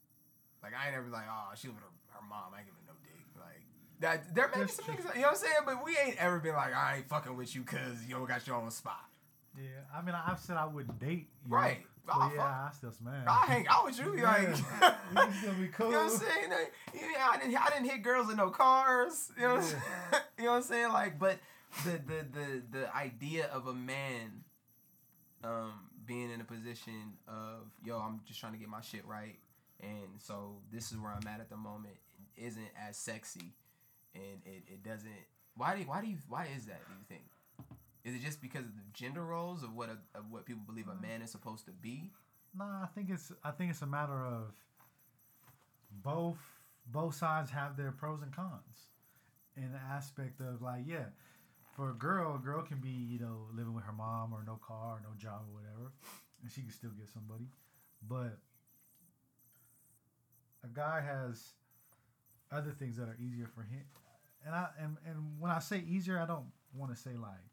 Like 0.62 0.72
I 0.80 0.86
ain't 0.88 0.96
ever 0.96 1.08
like, 1.08 1.24
oh, 1.28 1.50
she 1.56 1.68
lived 1.68 1.80
with 1.80 1.84
her, 1.84 2.20
her 2.20 2.26
mom, 2.28 2.54
I 2.54 2.58
ain't 2.58 2.66
giving 2.66 2.86
no 2.86 2.94
dick. 3.02 3.18
Like 3.38 3.62
that 4.00 4.34
there 4.34 4.48
may 4.54 4.62
be 4.64 4.70
some 4.70 4.84
true. 4.84 4.94
niggas, 4.94 5.14
you 5.16 5.22
know 5.22 5.28
what 5.28 5.36
I'm 5.36 5.42
saying? 5.42 5.62
But 5.66 5.84
we 5.84 5.96
ain't 5.98 6.16
ever 6.18 6.38
been 6.38 6.54
like, 6.54 6.74
I 6.74 6.96
ain't 6.98 7.08
fucking 7.08 7.36
with 7.36 7.54
you 7.54 7.64
cause 7.64 8.04
you 8.06 8.14
don't 8.14 8.26
got 8.28 8.46
your 8.46 8.56
own 8.56 8.70
spot. 8.70 9.04
yeah. 9.58 9.64
I 9.92 10.02
mean, 10.02 10.14
I've 10.14 10.38
said 10.38 10.56
I 10.56 10.66
wouldn't 10.66 10.98
date. 11.00 11.28
You 11.46 11.52
Right. 11.54 11.78
Know? 11.80 11.86
Oh, 12.08 12.18
But 12.18 12.20
fuck. 12.20 12.32
yeah, 12.34 12.68
I 12.68 12.70
still 12.74 12.90
smash. 12.92 13.26
I 13.28 13.46
hang 13.46 13.66
out 13.68 13.84
with 13.84 13.98
you, 13.98 14.16
Yeah. 14.18 14.22
like 14.32 14.46
can 15.14 15.32
still 15.38 15.54
be 15.54 15.68
cool. 15.68 15.86
You 15.86 15.92
know 15.92 16.04
what 16.04 16.12
I'm 16.12 16.18
saying? 16.18 16.50
Like, 16.50 16.72
yeah, 16.94 17.28
I 17.30 17.36
didn't, 17.38 17.56
I 17.56 17.68
didn't 17.70 17.90
hit 17.90 18.02
girls 18.02 18.30
in 18.30 18.36
no 18.36 18.50
cars. 18.50 19.30
You 19.36 19.42
know, 19.42 19.54
what 19.54 19.62
I'm 19.62 19.68
saying? 19.68 19.82
you 20.38 20.44
know 20.44 20.50
what 20.50 20.56
I'm 20.56 20.62
saying? 20.64 20.88
Like, 20.92 21.18
but 21.18 21.38
the 21.84 21.90
the 21.92 22.26
the 22.32 22.62
the 22.78 22.96
idea 22.96 23.46
of 23.52 23.66
a 23.68 23.72
man, 23.74 24.42
um, 25.44 25.72
being 26.06 26.30
in 26.30 26.40
a 26.40 26.44
position 26.44 27.14
of 27.28 27.70
yo, 27.84 27.98
I'm 27.98 28.20
just 28.26 28.40
trying 28.40 28.52
to 28.52 28.58
get 28.58 28.68
my 28.68 28.80
shit 28.80 29.06
right, 29.06 29.38
and 29.80 30.08
so 30.18 30.56
this 30.72 30.90
is 30.92 30.98
where 30.98 31.12
I'm 31.12 31.26
at 31.28 31.40
at 31.40 31.50
the 31.50 31.56
moment, 31.56 31.94
isn't 32.36 32.68
as 32.88 32.96
sexy, 32.96 33.54
and 34.14 34.40
it, 34.44 34.64
it 34.66 34.82
doesn't. 34.82 35.10
Why 35.56 35.74
do 35.74 35.80
you, 35.82 35.86
why 35.86 36.00
do 36.00 36.08
you 36.08 36.16
why 36.28 36.48
is 36.56 36.66
that? 36.66 36.80
Do 36.86 36.92
you 36.94 37.04
think? 37.08 37.22
Is 38.04 38.14
it 38.14 38.22
just 38.22 38.42
because 38.42 38.64
of 38.64 38.74
the 38.74 38.82
gender 38.92 39.24
roles 39.24 39.62
of 39.62 39.74
what 39.74 39.88
a, 39.88 40.18
of 40.18 40.30
what 40.30 40.44
people 40.44 40.62
believe 40.66 40.88
a 40.88 41.00
man 41.00 41.22
is 41.22 41.30
supposed 41.30 41.66
to 41.66 41.72
be? 41.72 42.10
Nah, 42.56 42.82
I 42.82 42.86
think 42.94 43.10
it's 43.10 43.32
I 43.44 43.50
think 43.52 43.70
it's 43.70 43.82
a 43.82 43.86
matter 43.86 44.24
of 44.24 44.52
both 46.02 46.38
both 46.86 47.14
sides 47.14 47.50
have 47.50 47.76
their 47.76 47.92
pros 47.92 48.22
and 48.22 48.34
cons. 48.34 48.88
In 49.56 49.70
the 49.70 49.78
aspect 49.78 50.40
of 50.40 50.62
like, 50.62 50.82
yeah, 50.86 51.04
for 51.76 51.90
a 51.90 51.94
girl, 51.94 52.36
a 52.36 52.38
girl 52.38 52.62
can 52.62 52.78
be, 52.78 52.88
you 52.88 53.18
know, 53.18 53.46
living 53.54 53.74
with 53.74 53.84
her 53.84 53.92
mom 53.92 54.32
or 54.32 54.42
no 54.46 54.58
car 54.66 54.94
or 54.96 55.00
no 55.02 55.14
job 55.18 55.42
or 55.48 55.60
whatever, 55.60 55.92
and 56.42 56.50
she 56.50 56.62
can 56.62 56.70
still 56.70 56.90
get 56.90 57.08
somebody. 57.08 57.44
But 58.08 58.38
a 60.64 60.68
guy 60.72 61.00
has 61.00 61.52
other 62.50 62.70
things 62.70 62.96
that 62.96 63.08
are 63.08 63.16
easier 63.20 63.48
for 63.54 63.62
him. 63.62 63.84
And 64.44 64.54
I 64.54 64.68
and, 64.78 64.96
and 65.06 65.38
when 65.38 65.50
I 65.50 65.60
say 65.60 65.84
easier, 65.86 66.18
I 66.18 66.26
don't 66.26 66.46
want 66.74 66.94
to 66.94 67.00
say 67.00 67.12
like 67.16 67.51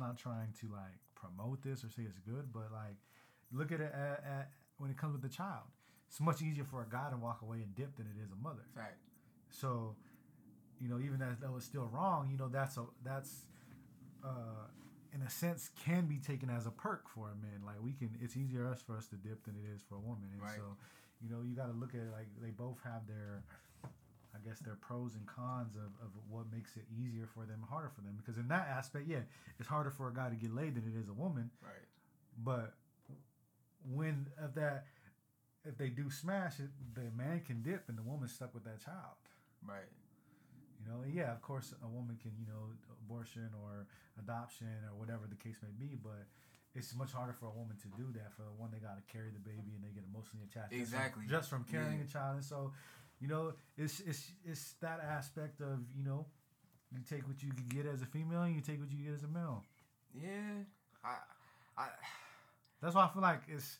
I'm 0.00 0.06
not 0.06 0.18
trying 0.18 0.52
to 0.60 0.66
like 0.68 0.98
promote 1.14 1.62
this 1.62 1.82
or 1.84 1.88
say 1.88 2.02
it's 2.02 2.18
good, 2.18 2.52
but 2.52 2.70
like 2.72 2.96
look 3.52 3.72
at 3.72 3.80
it 3.80 3.92
at, 3.94 4.24
at 4.24 4.50
when 4.78 4.90
it 4.90 4.96
comes 4.96 5.12
with 5.14 5.22
the 5.22 5.28
child. 5.34 5.64
It's 6.08 6.20
much 6.20 6.42
easier 6.42 6.64
for 6.64 6.82
a 6.82 6.86
guy 6.88 7.10
to 7.10 7.16
walk 7.16 7.40
away 7.42 7.58
and 7.58 7.74
dip 7.74 7.96
than 7.96 8.06
it 8.06 8.22
is 8.22 8.30
a 8.30 8.36
mother. 8.42 8.62
Right. 8.76 8.94
So, 9.50 9.96
you 10.80 10.88
know, 10.88 10.98
even 11.00 11.20
as 11.22 11.38
though 11.40 11.54
it's 11.56 11.64
still 11.66 11.88
wrong, 11.92 12.28
you 12.30 12.36
know, 12.36 12.48
that's 12.48 12.76
a 12.76 12.84
that's 13.04 13.46
uh 14.24 14.68
in 15.14 15.22
a 15.22 15.30
sense 15.30 15.70
can 15.84 16.06
be 16.06 16.18
taken 16.18 16.50
as 16.50 16.66
a 16.66 16.70
perk 16.70 17.08
for 17.08 17.30
a 17.30 17.34
man. 17.34 17.62
Like 17.64 17.76
we 17.82 17.92
can 17.92 18.10
it's 18.20 18.36
easier 18.36 18.66
us 18.66 18.82
for 18.82 18.96
us 18.96 19.06
to 19.08 19.16
dip 19.16 19.44
than 19.44 19.54
it 19.56 19.74
is 19.74 19.82
for 19.88 19.96
a 19.96 20.00
woman. 20.00 20.28
And 20.32 20.42
Right. 20.42 20.56
so, 20.56 20.76
you 21.22 21.30
know, 21.30 21.42
you 21.42 21.56
gotta 21.56 21.72
look 21.72 21.94
at 21.94 22.00
it 22.00 22.12
like 22.12 22.28
they 22.42 22.50
both 22.50 22.78
have 22.84 23.06
their 23.08 23.42
I 24.36 24.46
guess 24.48 24.58
their 24.60 24.76
pros 24.76 25.14
and 25.14 25.26
cons 25.26 25.76
of, 25.76 25.90
of 26.04 26.10
what 26.28 26.44
makes 26.52 26.76
it 26.76 26.84
easier 26.92 27.26
for 27.32 27.46
them, 27.46 27.64
harder 27.68 27.88
for 27.94 28.02
them. 28.02 28.14
Because 28.16 28.36
in 28.38 28.48
that 28.48 28.68
aspect, 28.68 29.06
yeah, 29.08 29.24
it's 29.58 29.68
harder 29.68 29.90
for 29.90 30.08
a 30.08 30.14
guy 30.14 30.28
to 30.28 30.36
get 30.36 30.54
laid 30.54 30.74
than 30.74 30.84
it 30.84 30.98
is 30.98 31.08
a 31.08 31.12
woman. 31.14 31.50
Right. 31.62 31.86
But 32.44 32.74
when 33.94 34.26
of 34.38 34.54
that 34.54 34.86
if 35.64 35.76
they 35.78 35.88
do 35.88 36.10
smash 36.10 36.60
it, 36.60 36.70
the 36.94 37.10
man 37.16 37.40
can 37.40 37.62
dip 37.62 37.88
and 37.88 37.98
the 37.98 38.02
woman's 38.02 38.32
stuck 38.32 38.54
with 38.54 38.62
that 38.64 38.78
child. 38.84 39.18
Right. 39.66 39.90
You 40.78 40.86
know, 40.92 41.02
yeah, 41.10 41.32
of 41.32 41.42
course, 41.42 41.74
a 41.82 41.88
woman 41.88 42.16
can, 42.22 42.30
you 42.38 42.46
know, 42.46 42.70
abortion 43.02 43.50
or 43.64 43.86
adoption 44.18 44.68
or 44.86 44.94
whatever 44.96 45.26
the 45.28 45.34
case 45.34 45.56
may 45.62 45.74
be, 45.74 45.96
but 46.00 46.22
it's 46.76 46.94
much 46.94 47.10
harder 47.10 47.32
for 47.32 47.46
a 47.46 47.50
woman 47.50 47.74
to 47.82 47.88
do 47.98 48.12
that. 48.14 48.30
For 48.36 48.42
the 48.42 48.54
one, 48.54 48.70
they 48.70 48.78
got 48.78 48.94
to 48.94 49.02
carry 49.12 49.30
the 49.34 49.40
baby 49.42 49.74
and 49.74 49.82
they 49.82 49.90
get 49.90 50.04
emotionally 50.06 50.46
attached. 50.46 50.70
just 50.70 50.90
from- 50.92 51.00
Exactly. 51.00 51.24
Just 51.26 51.50
from, 51.50 51.64
carrying 51.64 51.98
Yeah. 51.98 52.04
a 52.04 52.14
child, 52.14 52.36
and 52.36 52.44
so, 52.44 52.72
you 53.20 53.28
know, 53.28 53.52
it's 53.76 54.00
it's 54.00 54.32
it's 54.44 54.74
that 54.80 55.00
aspect 55.00 55.60
of 55.60 55.80
you 55.96 56.04
know, 56.04 56.26
you 56.92 57.00
take 57.08 57.26
what 57.26 57.42
you 57.42 57.50
can 57.50 57.66
get 57.68 57.86
as 57.86 58.02
a 58.02 58.06
female, 58.06 58.42
and 58.42 58.54
you 58.54 58.60
take 58.60 58.80
what 58.80 58.90
you 58.92 59.04
get 59.04 59.14
as 59.14 59.22
a 59.22 59.28
male. 59.28 59.64
Yeah. 60.14 60.64
I. 61.04 61.16
I. 61.78 61.86
That's 62.82 62.94
why 62.94 63.04
I 63.04 63.08
feel 63.08 63.22
like 63.22 63.42
it's 63.48 63.78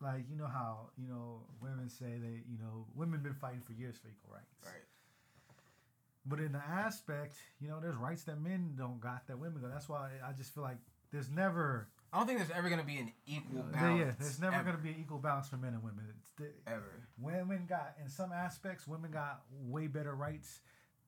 like 0.00 0.24
you 0.30 0.36
know 0.36 0.46
how 0.46 0.90
you 0.98 1.08
know 1.08 1.40
women 1.60 1.88
say 1.88 2.18
they 2.20 2.42
you 2.50 2.58
know 2.58 2.86
women 2.94 3.20
been 3.20 3.34
fighting 3.34 3.60
for 3.60 3.72
years 3.72 3.96
for 3.96 4.08
equal 4.08 4.34
rights. 4.34 4.54
Right. 4.64 4.84
But 6.26 6.40
in 6.40 6.52
the 6.52 6.62
aspect, 6.66 7.34
you 7.60 7.68
know, 7.68 7.80
there's 7.80 7.96
rights 7.96 8.24
that 8.24 8.40
men 8.40 8.74
don't 8.76 8.98
got 9.00 9.26
that 9.26 9.38
women 9.38 9.60
got. 9.60 9.70
That's 9.70 9.88
why 9.88 10.08
I 10.26 10.32
just 10.32 10.54
feel 10.54 10.62
like 10.62 10.78
there's 11.12 11.28
never, 11.28 11.88
I 12.14 12.18
don't 12.18 12.26
think 12.28 12.38
there's 12.38 12.50
ever 12.56 12.70
gonna 12.70 12.84
be 12.84 12.98
an 12.98 13.12
equal 13.26 13.64
yeah, 13.72 13.80
balance. 13.80 13.98
yeah, 14.00 14.12
there's 14.20 14.40
never 14.40 14.54
ever, 14.54 14.64
gonna 14.64 14.78
be 14.82 14.90
an 14.90 14.96
equal 15.00 15.18
balance 15.18 15.48
for 15.48 15.56
men 15.56 15.74
and 15.74 15.82
women. 15.82 16.04
It's 16.20 16.30
the, 16.38 16.46
ever. 16.70 17.02
women 17.18 17.66
got 17.68 17.96
in 18.00 18.08
some 18.08 18.30
aspects, 18.32 18.86
women 18.86 19.10
got 19.10 19.42
way 19.66 19.88
better 19.88 20.14
rights 20.14 20.60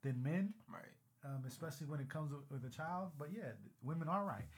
than 0.03 0.21
men, 0.21 0.53
Right. 0.69 0.83
um, 1.25 1.45
especially 1.47 1.87
when 1.87 2.01
it 2.01 2.09
comes 2.09 2.33
with, 2.33 2.43
with 2.51 2.65
a 2.71 2.75
child. 2.75 3.13
But 3.17 3.29
yeah, 3.33 3.53
women 3.85 4.09
are 4.09 4.25
right. 4.25 4.49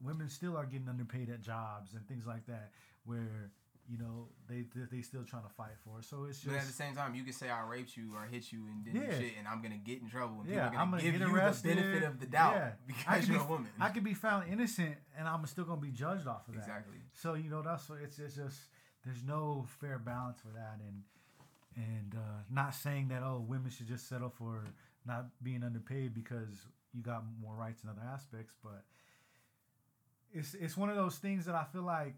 Women 0.00 0.28
still 0.28 0.56
are 0.56 0.64
getting 0.64 0.88
underpaid 0.88 1.28
at 1.28 1.40
jobs 1.42 1.94
and 1.94 2.06
things 2.06 2.24
like 2.24 2.46
that, 2.46 2.70
where 3.04 3.50
you 3.90 3.98
know 3.98 4.28
they 4.48 4.64
they, 4.74 4.84
they 4.96 5.02
still 5.02 5.24
trying 5.24 5.42
to 5.42 5.48
fight 5.48 5.74
for. 5.84 6.00
So 6.02 6.24
it's 6.28 6.38
just. 6.38 6.48
But 6.54 6.60
at 6.60 6.66
the 6.66 6.72
same 6.72 6.94
time, 6.94 7.14
you 7.14 7.24
can 7.24 7.32
say 7.32 7.50
I 7.50 7.66
raped 7.66 7.96
you 7.96 8.14
or 8.14 8.24
hit 8.30 8.52
you 8.52 8.60
and 8.70 8.84
did 8.84 8.94
Yeah. 8.94 9.18
shit, 9.18 9.32
and 9.38 9.48
I'm 9.48 9.60
gonna 9.62 9.78
get 9.78 10.00
in 10.00 10.08
trouble. 10.08 10.40
And 10.42 10.48
yeah, 10.48 10.68
people 10.68 10.78
are 10.78 10.82
I'm 10.82 10.90
gonna 10.90 11.02
gonna 11.02 11.10
give 11.12 11.20
get 11.20 11.28
you 11.28 11.34
arrested. 11.36 11.70
the 11.70 11.82
benefit 11.82 12.02
of 12.04 12.20
the 12.20 12.26
doubt 12.26 12.54
Yeah. 12.54 12.70
Because 12.86 13.28
you're 13.28 13.38
be, 13.38 13.44
a 13.44 13.48
woman. 13.48 13.70
I 13.80 13.88
could 13.88 14.04
be 14.04 14.14
found 14.14 14.52
innocent, 14.52 14.94
and 15.18 15.26
I'm 15.26 15.44
still 15.46 15.64
gonna 15.64 15.80
be 15.80 15.90
judged 15.90 16.26
off 16.28 16.46
of 16.48 16.54
that. 16.54 16.60
exactly. 16.60 16.98
So 17.12 17.34
you 17.34 17.50
know 17.50 17.62
that's 17.62 17.88
what 17.88 17.98
it's, 18.02 18.18
it's 18.18 18.36
just 18.36 18.58
there's 19.04 19.24
no 19.24 19.66
fair 19.80 19.98
balance 19.98 20.38
for 20.40 20.52
that, 20.54 20.78
and 20.86 21.02
and 21.76 22.14
uh, 22.14 22.42
not 22.50 22.74
saying 22.74 23.08
that 23.08 23.22
oh 23.22 23.44
women 23.46 23.70
should 23.70 23.88
just 23.88 24.08
settle 24.08 24.30
for 24.30 24.64
not 25.06 25.26
being 25.42 25.62
underpaid 25.64 26.14
because 26.14 26.66
you 26.92 27.02
got 27.02 27.24
more 27.40 27.54
rights 27.54 27.82
in 27.82 27.88
other 27.90 28.02
aspects, 28.12 28.54
but 28.62 28.84
it's 30.32 30.54
it's 30.54 30.76
one 30.76 30.90
of 30.90 30.96
those 30.96 31.16
things 31.16 31.44
that 31.46 31.54
I 31.54 31.64
feel 31.72 31.82
like 31.82 32.14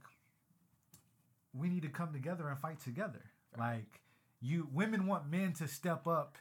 we 1.54 1.68
need 1.68 1.82
to 1.82 1.88
come 1.88 2.12
together 2.12 2.48
and 2.48 2.58
fight 2.58 2.80
together. 2.80 3.22
Like 3.58 4.00
you 4.40 4.68
women 4.72 5.06
want 5.06 5.30
men 5.30 5.52
to 5.54 5.68
step 5.68 6.06
up 6.06 6.36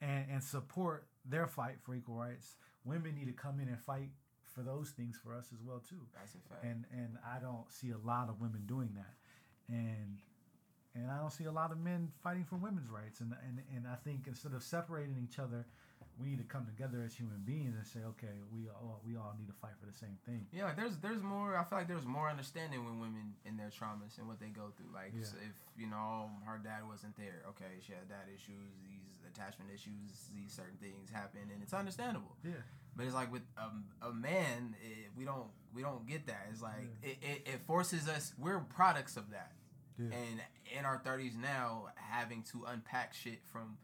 and, 0.00 0.24
and 0.30 0.42
support 0.42 1.06
their 1.24 1.46
fight 1.46 1.76
for 1.82 1.94
equal 1.94 2.14
rights. 2.14 2.56
Women 2.84 3.14
need 3.14 3.26
to 3.26 3.32
come 3.32 3.58
in 3.60 3.68
and 3.68 3.78
fight 3.78 4.10
for 4.44 4.62
those 4.62 4.90
things 4.90 5.18
for 5.22 5.34
us 5.34 5.48
as 5.52 5.60
well 5.62 5.82
too 5.86 6.00
That's 6.14 6.34
a 6.34 6.38
fact. 6.48 6.64
and 6.64 6.84
and 6.92 7.18
I 7.26 7.38
don't 7.40 7.70
see 7.70 7.90
a 7.90 7.98
lot 7.98 8.28
of 8.28 8.40
women 8.40 8.62
doing 8.66 8.90
that, 8.94 9.14
and 9.68 10.18
and 10.94 11.10
I 11.10 11.18
don't 11.18 11.32
see 11.32 11.44
a 11.44 11.52
lot 11.52 11.72
of 11.72 11.78
men 11.78 12.10
fighting 12.22 12.44
for 12.44 12.56
women's 12.56 12.88
rights, 12.88 13.20
and 13.20 13.34
and 13.46 13.60
and 13.74 13.86
I 13.86 13.96
think 13.96 14.26
instead 14.26 14.54
of 14.54 14.62
separating 14.62 15.16
each 15.22 15.38
other, 15.38 15.66
we 16.18 16.28
need 16.28 16.38
to 16.38 16.44
come 16.48 16.64
together 16.64 17.02
as 17.04 17.14
human 17.14 17.40
beings 17.44 17.74
and 17.76 17.86
say, 17.86 18.00
okay, 18.16 18.40
we 18.52 18.68
all 18.72 19.02
we 19.06 19.16
all 19.16 19.34
need 19.38 19.46
to 19.48 19.52
fight 19.60 19.76
for 19.78 19.84
the 19.86 19.92
same 19.96 20.16
thing. 20.24 20.46
Yeah, 20.52 20.64
like 20.64 20.76
there's 20.76 20.96
there's 20.98 21.22
more. 21.22 21.56
I 21.56 21.64
feel 21.64 21.76
like 21.78 21.88
there's 21.88 22.06
more 22.06 22.28
understanding 22.30 22.84
when 22.84 23.00
women 23.00 23.34
in 23.44 23.56
their 23.56 23.68
traumas 23.68 24.16
and 24.18 24.26
what 24.26 24.40
they 24.40 24.48
go 24.48 24.72
through. 24.76 24.92
Like 24.94 25.12
Yeah. 25.12 25.24
so 25.26 25.36
if 25.44 25.52
you 25.76 25.86
know 25.86 26.30
her 26.46 26.58
dad 26.58 26.88
wasn't 26.88 27.16
there, 27.16 27.42
okay, 27.50 27.80
she 27.84 27.92
had 27.92 28.08
dad 28.08 28.32
issues, 28.34 28.72
these 28.80 29.20
attachment 29.28 29.70
issues, 29.74 30.30
these 30.34 30.52
certain 30.52 30.78
things 30.80 31.10
happen, 31.10 31.40
and 31.52 31.62
it's 31.62 31.74
understandable. 31.74 32.34
Yeah, 32.42 32.64
But 32.96 33.04
it's 33.04 33.14
like 33.14 33.30
with 33.30 33.42
um, 33.58 33.84
a 34.00 34.10
man, 34.12 34.74
it, 34.82 35.10
we 35.18 35.24
don't 35.26 35.48
we 35.74 35.82
don't 35.82 36.06
get 36.06 36.26
that. 36.28 36.46
It's 36.50 36.62
like 36.62 36.88
it, 37.02 37.18
it, 37.20 37.42
it 37.44 37.60
forces 37.66 38.08
us. 38.08 38.32
We're 38.38 38.60
products 38.60 39.18
of 39.18 39.30
that. 39.32 39.52
yeah, 39.98 40.16
And 40.16 40.40
in 40.78 40.86
our 40.86 40.96
thirties 41.04 41.36
now, 41.36 41.88
having 41.96 42.42
to 42.52 42.64
unpack 42.64 43.12
shit 43.12 43.40
from 43.52 43.76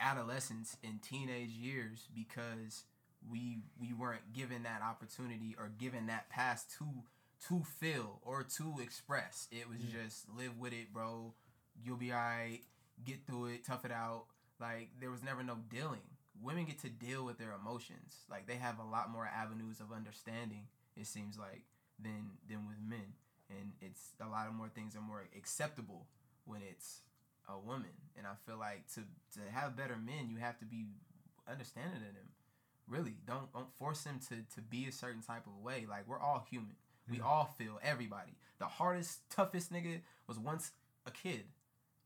adolescence 0.00 0.76
and 0.84 1.02
teenage 1.02 1.50
years 1.50 2.08
because 2.14 2.84
we 3.30 3.58
we 3.80 3.92
weren't 3.92 4.32
given 4.32 4.62
that 4.64 4.82
opportunity 4.82 5.54
or 5.58 5.70
given 5.78 6.06
that 6.06 6.28
pass 6.30 6.64
to 6.78 6.84
to 7.48 7.62
feel 7.64 8.20
or 8.22 8.42
to 8.42 8.76
express. 8.80 9.48
It 9.50 9.68
was 9.68 9.78
Yeah. 9.84 10.02
just 10.04 10.28
live 10.28 10.58
with 10.58 10.72
it, 10.72 10.92
bro. 10.92 11.34
You'll 11.82 11.96
be 11.96 12.12
alright. 12.12 12.64
Get 13.04 13.26
through 13.26 13.46
it. 13.46 13.64
Tough 13.64 13.84
it 13.84 13.92
out. 13.92 14.26
Like 14.58 14.90
there 15.00 15.10
was 15.10 15.22
never 15.22 15.42
no 15.42 15.56
dealing 15.68 16.00
women 16.42 16.66
get 16.66 16.78
to 16.78 16.90
deal 16.90 17.24
with 17.24 17.38
their 17.38 17.52
emotions. 17.52 18.24
Like 18.30 18.46
they 18.46 18.56
have 18.56 18.78
a 18.78 18.84
lot 18.84 19.10
more 19.10 19.26
avenues 19.26 19.80
of 19.80 19.90
understanding. 19.92 20.68
It 20.94 21.06
seems 21.06 21.38
like 21.38 21.64
than 21.98 22.32
than 22.48 22.66
with 22.66 22.76
men, 22.86 23.14
and 23.50 23.72
it's 23.80 24.10
a 24.20 24.28
lot 24.28 24.46
of 24.46 24.54
more 24.54 24.68
things 24.68 24.94
are 24.96 25.00
more 25.00 25.24
acceptable 25.36 26.06
when 26.44 26.60
it's 26.62 27.00
a 27.48 27.58
woman. 27.58 27.90
And 28.16 28.26
I 28.26 28.34
feel 28.46 28.58
like 28.58 28.86
to 28.94 29.00
to 29.34 29.40
have 29.52 29.76
better 29.76 29.96
men, 29.96 30.28
you 30.30 30.38
have 30.38 30.58
to 30.58 30.64
be 30.64 30.86
understanding 31.50 31.96
of 31.96 32.14
them. 32.14 32.30
Really, 32.88 33.16
don't 33.26 33.52
don't 33.52 33.72
force 33.78 34.02
them 34.04 34.20
to 34.28 34.36
to 34.54 34.60
be 34.62 34.86
a 34.86 34.92
certain 34.92 35.22
type 35.22 35.46
of 35.46 35.62
way. 35.62 35.86
Like 35.88 36.06
we're 36.08 36.20
all 36.20 36.46
human. 36.50 36.76
We 37.08 37.18
Yeah. 37.18 37.24
all 37.24 37.44
feel 37.58 37.78
everybody. 37.82 38.36
The 38.58 38.66
hardest, 38.66 39.28
toughest 39.30 39.72
nigga 39.72 40.00
was 40.26 40.38
once 40.38 40.72
a 41.04 41.10
kid 41.10 41.44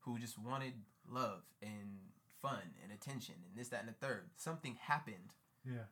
who 0.01 0.18
just 0.18 0.38
wanted 0.38 0.74
love 1.09 1.43
and 1.62 1.99
fun 2.43 2.74
and 2.82 2.93
attention 2.93 3.36
and 3.49 3.57
this, 3.57 3.68
that, 3.68 3.80
and 3.80 3.88
the 3.88 3.93
third. 3.95 4.30
Something 4.36 4.74
happened 4.74 5.32
Yeah. 5.64 5.84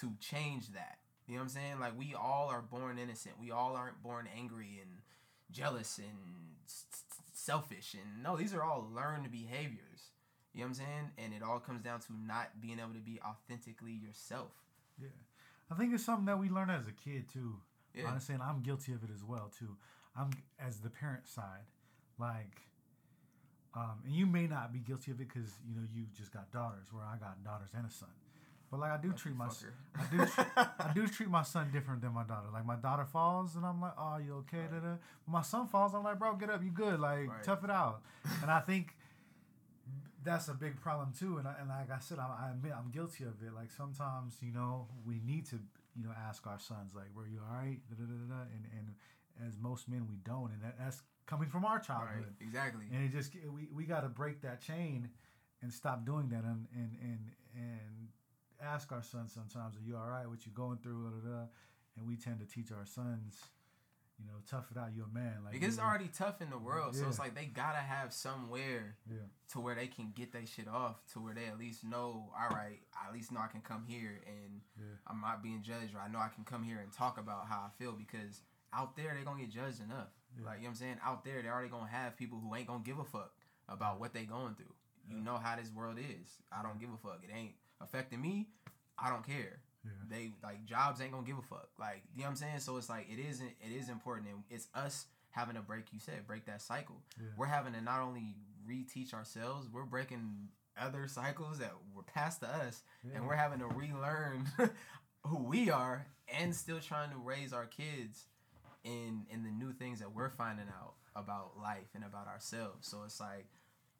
to 0.00 0.14
change 0.20 0.68
that. 0.72 0.98
You 1.26 1.34
know 1.36 1.40
what 1.40 1.44
I'm 1.44 1.48
saying? 1.50 1.78
Like 1.80 1.96
we 1.96 2.14
all 2.14 2.48
are 2.48 2.60
born 2.60 2.98
innocent. 2.98 3.38
We 3.38 3.50
all 3.50 3.76
aren't 3.76 4.02
born 4.02 4.26
angry 4.26 4.78
and 4.82 5.00
jealous 5.50 5.98
and 5.98 6.56
selfish. 7.44 7.94
And 7.94 8.22
no, 8.22 8.36
these 8.36 8.54
are 8.54 8.62
all 8.62 8.88
learned 8.94 9.30
behaviors. 9.30 10.12
You 10.52 10.60
know 10.60 10.66
what 10.66 10.68
I'm 10.68 10.74
saying? 10.74 11.10
And 11.18 11.32
it 11.32 11.42
all 11.42 11.60
comes 11.60 11.82
down 11.82 12.00
to 12.00 12.06
not 12.12 12.60
being 12.60 12.78
able 12.78 12.94
to 12.94 13.00
be 13.00 13.20
authentically 13.24 13.92
yourself. 13.92 14.52
Yeah. 15.00 15.08
I 15.70 15.74
think 15.76 15.94
it's 15.94 16.04
something 16.04 16.26
that 16.26 16.38
we 16.38 16.48
learn 16.48 16.70
as 16.70 16.86
a 16.86 16.92
kid 16.92 17.28
too. 17.32 17.56
Yeah. 17.94 18.04
Honestly, 18.08 18.34
and 18.34 18.42
I'm 18.42 18.62
guilty 18.62 18.92
of 18.92 19.02
it 19.04 19.10
as 19.14 19.24
well 19.24 19.50
too. 19.56 19.76
I'm 20.16 20.30
as 20.58 20.78
the 20.80 20.90
parent 20.90 21.28
side, 21.28 21.66
like, 22.18 22.62
um, 23.74 24.02
and 24.04 24.14
you 24.14 24.26
may 24.26 24.46
not 24.46 24.72
be 24.72 24.80
guilty 24.80 25.12
of 25.12 25.20
it 25.20 25.28
because 25.28 25.52
you 25.66 25.74
know 25.74 25.86
you 25.94 26.04
just 26.16 26.32
got 26.32 26.50
daughters, 26.50 26.92
where 26.92 27.04
I 27.04 27.16
got 27.16 27.42
daughters 27.44 27.70
and 27.76 27.86
a 27.86 27.90
son. 27.90 28.08
But 28.70 28.80
like 28.80 28.92
I 28.92 28.98
do 28.98 29.12
treat 29.12 29.34
my, 29.34 29.48
I 29.98 30.04
do, 30.12 30.26
I 30.56 30.92
do 30.94 31.06
treat 31.08 31.28
my 31.28 31.42
son 31.42 31.70
different 31.72 32.02
than 32.02 32.12
my 32.12 32.22
daughter. 32.22 32.46
Like 32.52 32.64
my 32.64 32.76
daughter 32.76 33.04
falls, 33.04 33.56
and 33.56 33.66
I'm 33.66 33.80
like, 33.80 33.94
"Oh, 33.98 34.18
you 34.18 34.34
okay?" 34.46 34.58
Right. 34.60 34.70
Da-da. 34.70 34.88
When 35.24 35.32
my 35.32 35.42
son 35.42 35.66
falls, 35.66 35.92
I'm 35.94 36.04
like, 36.04 36.18
"Bro, 36.18 36.36
get 36.36 36.50
up, 36.50 36.62
you 36.62 36.70
good? 36.70 37.00
Like, 37.00 37.28
Right. 37.28 37.42
tough 37.42 37.64
it 37.64 37.70
out." 37.70 38.02
and 38.42 38.50
I 38.50 38.60
think 38.60 38.96
that's 40.22 40.48
a 40.48 40.54
big 40.54 40.80
problem 40.80 41.12
too. 41.18 41.38
And, 41.38 41.48
I, 41.48 41.54
and 41.60 41.68
like 41.68 41.90
I 41.90 41.98
said, 41.98 42.18
I, 42.18 42.46
I 42.46 42.50
admit 42.50 42.72
I'm 42.76 42.90
guilty 42.90 43.24
of 43.24 43.42
it. 43.42 43.52
Like 43.54 43.70
sometimes, 43.72 44.36
you 44.42 44.52
know, 44.52 44.86
we 45.04 45.20
need 45.24 45.46
to, 45.46 45.58
you 45.96 46.04
know, 46.04 46.12
ask 46.28 46.46
our 46.46 46.58
sons, 46.60 46.92
like, 46.94 47.08
"Were 47.14 47.26
you 47.26 47.40
all 47.40 47.56
right?" 47.56 47.78
Da-da-da-da-da. 47.88 48.42
And 48.54 48.66
and 48.78 48.94
as 49.48 49.58
most 49.58 49.88
men, 49.88 50.06
we 50.08 50.16
don't, 50.24 50.52
and 50.52 50.62
that, 50.62 50.76
that's 50.78 51.02
coming 51.26 51.48
from 51.48 51.64
our 51.64 51.76
Right. 51.76 51.84
childhood. 51.84 52.34
Exactly. 52.40 52.84
And 52.92 53.04
it 53.04 53.12
just 53.12 53.34
we, 53.52 53.68
we 53.74 53.84
got 53.84 54.02
to 54.02 54.08
break 54.08 54.42
that 54.42 54.60
chain 54.60 55.08
and 55.62 55.72
stop 55.72 56.04
doing 56.04 56.28
that 56.28 56.44
and 56.44 56.66
and 56.74 56.96
and 57.02 57.30
and 57.54 57.99
ask 58.62 58.92
our 58.92 59.02
sons 59.02 59.32
sometimes, 59.32 59.76
"Are 59.76 59.82
you 59.82 59.96
all 59.96 60.08
right? 60.08 60.28
What 60.28 60.46
you 60.46 60.52
going 60.52 60.78
through?" 60.78 61.04
Da, 61.04 61.10
da, 61.10 61.36
da. 61.36 61.44
And 61.96 62.06
we 62.06 62.16
tend 62.16 62.40
to 62.40 62.46
teach 62.46 62.70
our 62.72 62.86
sons, 62.86 63.36
you 64.18 64.26
know, 64.26 64.38
tough 64.48 64.70
it 64.70 64.78
out. 64.78 64.90
You're 64.94 65.06
a 65.06 65.14
man. 65.14 65.38
Like 65.44 65.54
because 65.54 65.74
it's 65.74 65.82
already 65.82 66.08
tough 66.08 66.40
in 66.40 66.50
the 66.50 66.58
world, 66.58 66.94
so 66.94 67.06
it's 67.08 67.18
like 67.18 67.34
they 67.34 67.46
gotta 67.46 67.78
have 67.78 68.12
somewhere 68.12 68.96
yeah, 69.10 69.18
to 69.52 69.60
where 69.60 69.74
they 69.74 69.86
can 69.86 70.12
get 70.14 70.32
that 70.32 70.48
shit 70.48 70.68
off, 70.68 71.04
to 71.12 71.20
where 71.20 71.34
they 71.34 71.46
at 71.46 71.58
least 71.58 71.84
know, 71.84 72.30
all 72.38 72.56
right, 72.56 72.80
I 72.94 73.08
at 73.08 73.14
least 73.14 73.32
know 73.32 73.40
I 73.40 73.48
can 73.48 73.60
come 73.60 73.84
here 73.86 74.20
and 74.26 74.60
yeah, 74.78 74.96
I'm 75.06 75.20
not 75.20 75.42
being 75.42 75.62
judged, 75.62 75.94
or 75.94 76.00
I 76.00 76.08
know 76.08 76.18
I 76.18 76.28
can 76.34 76.44
come 76.44 76.62
here 76.62 76.78
and 76.82 76.92
talk 76.92 77.18
about 77.18 77.46
how 77.46 77.66
I 77.66 77.70
feel 77.82 77.92
because 77.92 78.42
out 78.72 78.96
there 78.96 79.12
they're 79.14 79.24
gonna 79.24 79.40
get 79.40 79.50
judged 79.50 79.80
enough. 79.82 80.12
Yeah. 80.38 80.46
Like 80.46 80.58
you 80.58 80.64
know 80.64 80.68
what 80.68 80.70
I'm 80.70 80.74
saying? 80.76 80.96
Out 81.04 81.24
there 81.24 81.42
they're 81.42 81.52
already 81.52 81.70
gonna 81.70 81.90
have 81.90 82.16
people 82.16 82.38
who 82.38 82.54
ain't 82.54 82.66
gonna 82.66 82.84
give 82.84 82.98
a 82.98 83.04
fuck 83.04 83.32
about 83.68 84.00
what 84.00 84.12
they 84.12 84.24
going 84.24 84.54
through. 84.54 84.74
You 85.08 85.20
know 85.20 85.38
how 85.38 85.56
this 85.56 85.72
world 85.72 85.98
is. 85.98 86.28
I 86.52 86.62
don't 86.62 86.78
give 86.78 86.90
a 86.90 86.96
fuck. 86.96 87.20
It 87.24 87.34
ain't 87.34 87.54
affecting 87.80 88.20
me. 88.20 88.48
I 88.98 89.08
don't 89.10 89.26
care. 89.26 89.60
yeah, 89.84 89.90
They 90.08 90.32
like 90.42 90.64
jobs 90.64 91.00
ain't 91.00 91.12
gonna 91.12 91.26
give 91.26 91.38
a 91.38 91.42
fuck. 91.42 91.68
Like 91.78 92.02
you 92.14 92.20
know 92.20 92.24
what 92.26 92.30
I'm 92.30 92.36
saying? 92.36 92.58
So 92.60 92.76
it's 92.76 92.88
like 92.88 93.06
it 93.10 93.18
isn't 93.20 93.50
it 93.60 93.74
is 93.74 93.88
important 93.88 94.28
and 94.28 94.42
it's 94.50 94.68
us 94.74 95.06
having 95.30 95.54
to 95.54 95.62
break 95.62 95.84
you 95.92 96.00
said, 96.00 96.26
break 96.26 96.44
that 96.46 96.60
cycle. 96.60 96.96
yeah. 97.18 97.28
We're 97.36 97.46
having 97.46 97.72
to 97.74 97.80
not 97.80 98.00
only 98.00 98.34
reteach 98.68 99.14
ourselves, 99.14 99.68
we're 99.72 99.84
breaking 99.84 100.48
other 100.80 101.06
cycles 101.08 101.58
that 101.58 101.72
were 101.94 102.02
passed 102.02 102.40
to 102.40 102.48
us 102.48 102.82
yeah. 103.04 103.16
and 103.16 103.26
we're 103.26 103.34
having 103.34 103.58
to 103.58 103.66
relearn 103.66 104.46
who 105.26 105.36
we 105.36 105.70
are 105.70 106.06
and 106.40 106.54
still 106.54 106.80
trying 106.80 107.10
to 107.10 107.16
raise 107.16 107.52
our 107.52 107.66
kids 107.66 108.26
in 108.84 109.26
in 109.30 109.42
the 109.42 109.50
new 109.50 109.72
things 109.72 109.98
that 110.00 110.14
we're 110.14 110.30
finding 110.30 110.66
out 110.68 110.94
about 111.14 111.58
life 111.60 111.88
and 111.94 112.04
about 112.04 112.26
ourselves. 112.28 112.86
So 112.88 113.02
it's 113.04 113.20
like 113.20 113.46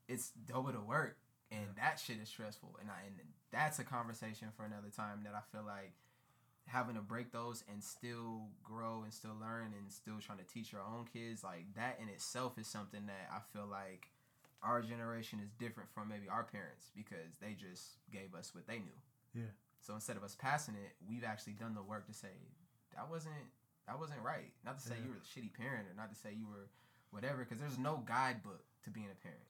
it's 0.09 0.31
double 0.47 0.72
the 0.72 0.81
work 0.81 1.16
and 1.51 1.66
that 1.76 2.01
shit 2.05 2.16
is 2.22 2.28
stressful 2.28 2.76
and 2.81 2.91
I 2.91 3.07
and 3.07 3.16
that's 3.53 3.78
a 3.78 3.84
conversation 3.84 4.48
for 4.57 4.64
another 4.64 4.88
time 4.94 5.20
that 5.24 5.34
I 5.34 5.40
feel 5.55 5.64
like 5.66 5.92
having 6.66 6.94
to 6.94 7.01
break 7.01 7.32
those 7.32 7.64
and 7.70 7.82
still 7.82 8.42
grow 8.62 9.03
and 9.03 9.12
still 9.12 9.34
learn 9.40 9.72
and 9.76 9.90
still 9.90 10.18
trying 10.20 10.38
to 10.38 10.44
teach 10.44 10.70
your 10.72 10.82
own 10.82 11.05
kids 11.12 11.42
like 11.42 11.66
that 11.74 11.98
in 12.01 12.09
itself 12.09 12.59
is 12.59 12.66
something 12.68 13.07
that 13.07 13.28
I 13.32 13.38
feel 13.53 13.66
like 13.66 14.07
our 14.62 14.82
generation 14.82 15.40
is 15.42 15.51
different 15.59 15.90
from 15.90 16.09
maybe 16.09 16.28
our 16.28 16.44
parents 16.44 16.92
because 16.94 17.38
they 17.40 17.57
just 17.59 17.98
gave 18.12 18.34
us 18.38 18.55
what 18.55 18.66
they 18.68 18.78
knew. 18.78 19.01
Yeah. 19.34 19.51
So 19.80 19.94
instead 19.94 20.16
of 20.16 20.22
us 20.22 20.36
passing 20.38 20.74
it, 20.74 20.92
we've 21.09 21.24
actually 21.24 21.55
done 21.55 21.74
the 21.74 21.82
work 21.82 22.07
to 22.07 22.14
say 22.14 22.28
that 22.94 23.11
wasn't 23.11 23.34
that 23.88 23.98
wasn't 23.98 24.20
right. 24.22 24.53
Not 24.64 24.78
to 24.78 24.84
say 24.86 24.94
Yeah. 24.98 25.05
you 25.07 25.11
were 25.11 25.16
a 25.16 25.26
shitty 25.26 25.53
parent 25.55 25.88
or 25.90 25.94
not 25.96 26.11
to 26.12 26.16
say 26.16 26.30
you 26.36 26.46
were 26.46 26.68
whatever 27.11 27.38
because 27.42 27.59
there's 27.59 27.78
no 27.78 28.05
guidebook 28.07 28.62
to 28.84 28.90
being 28.90 29.09
a 29.11 29.18
parent. 29.18 29.42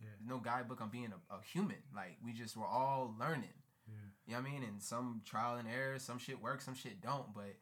Yeah. 0.00 0.08
There's 0.18 0.28
no 0.28 0.38
guidebook 0.38 0.80
on 0.80 0.88
being 0.90 1.12
a, 1.12 1.34
a 1.34 1.38
human. 1.52 1.76
Like 1.94 2.16
we 2.24 2.32
just 2.32 2.56
were 2.56 2.66
all 2.66 3.14
learning. 3.18 3.54
Yeah. 3.88 3.94
You 4.26 4.34
know 4.34 4.40
what 4.40 4.48
I 4.48 4.52
mean? 4.52 4.62
And 4.68 4.82
some 4.82 5.22
trial 5.24 5.56
and 5.56 5.68
error, 5.68 5.98
some 5.98 6.18
shit 6.18 6.40
works, 6.42 6.64
some 6.64 6.74
shit 6.74 7.00
don't, 7.00 7.32
but 7.34 7.54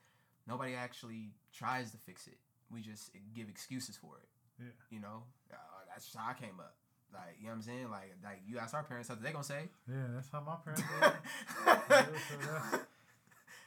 nobody 0.49 0.75
actually 0.75 1.33
tries 1.53 1.91
to 1.93 1.99
fix 1.99 2.27
it. 2.27 2.39
We 2.71 2.81
just 2.81 3.11
give 3.35 3.49
excuses 3.49 3.97
for 3.97 4.17
it. 4.23 4.29
Yeah. 4.63 4.71
You 4.91 5.01
know? 5.01 5.23
Uh, 5.53 5.57
that's 5.89 6.07
just 6.07 6.17
how 6.17 6.31
I 6.31 6.35
came 6.35 6.59
up. 6.59 6.75
Like, 7.13 7.37
you 7.39 7.45
know 7.45 7.51
what 7.51 7.57
I'm 7.57 7.63
saying? 7.63 7.91
Like, 7.91 8.15
like 8.25 8.41
you 8.47 8.59
ask 8.59 8.75
our 8.75 8.83
parents 8.83 9.09
something, 9.09 9.25
they 9.25 9.31
gonna 9.33 9.45
say. 9.45 9.69
Yeah, 9.89 9.95
that's 10.15 10.29
how 10.33 10.41
my 10.41 10.57
parents 10.65 10.83
and 11.03 11.13
did. 11.13 11.21
so 11.65 11.95
that's- 11.95 12.81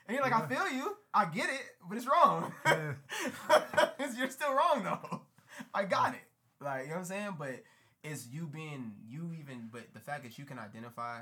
you're 0.10 0.22
like, 0.22 0.34
I 0.34 0.48
feel 0.48 0.70
you. 0.72 0.96
I 1.14 1.26
get 1.26 1.50
it, 1.50 1.62
but 1.88 1.98
it's 1.98 2.08
wrong. 2.08 2.54
Yeah. 2.66 2.94
you're 4.18 4.30
still 4.30 4.54
wrong 4.54 4.84
though. 4.84 5.22
I 5.74 5.84
got 5.84 6.14
it. 6.14 6.22
Like, 6.62 6.84
you 6.84 6.88
know 6.90 6.94
what 6.96 7.00
I'm 7.00 7.06
saying? 7.06 7.36
But 7.38 7.62
it's 8.12 8.28
you 8.32 8.48
being 8.48 8.94
you 9.08 9.32
even 9.40 9.70
but 9.72 9.94
the 9.94 10.00
fact 10.00 10.24
that 10.24 10.38
you 10.38 10.46
can 10.46 10.60
identify, 10.60 11.20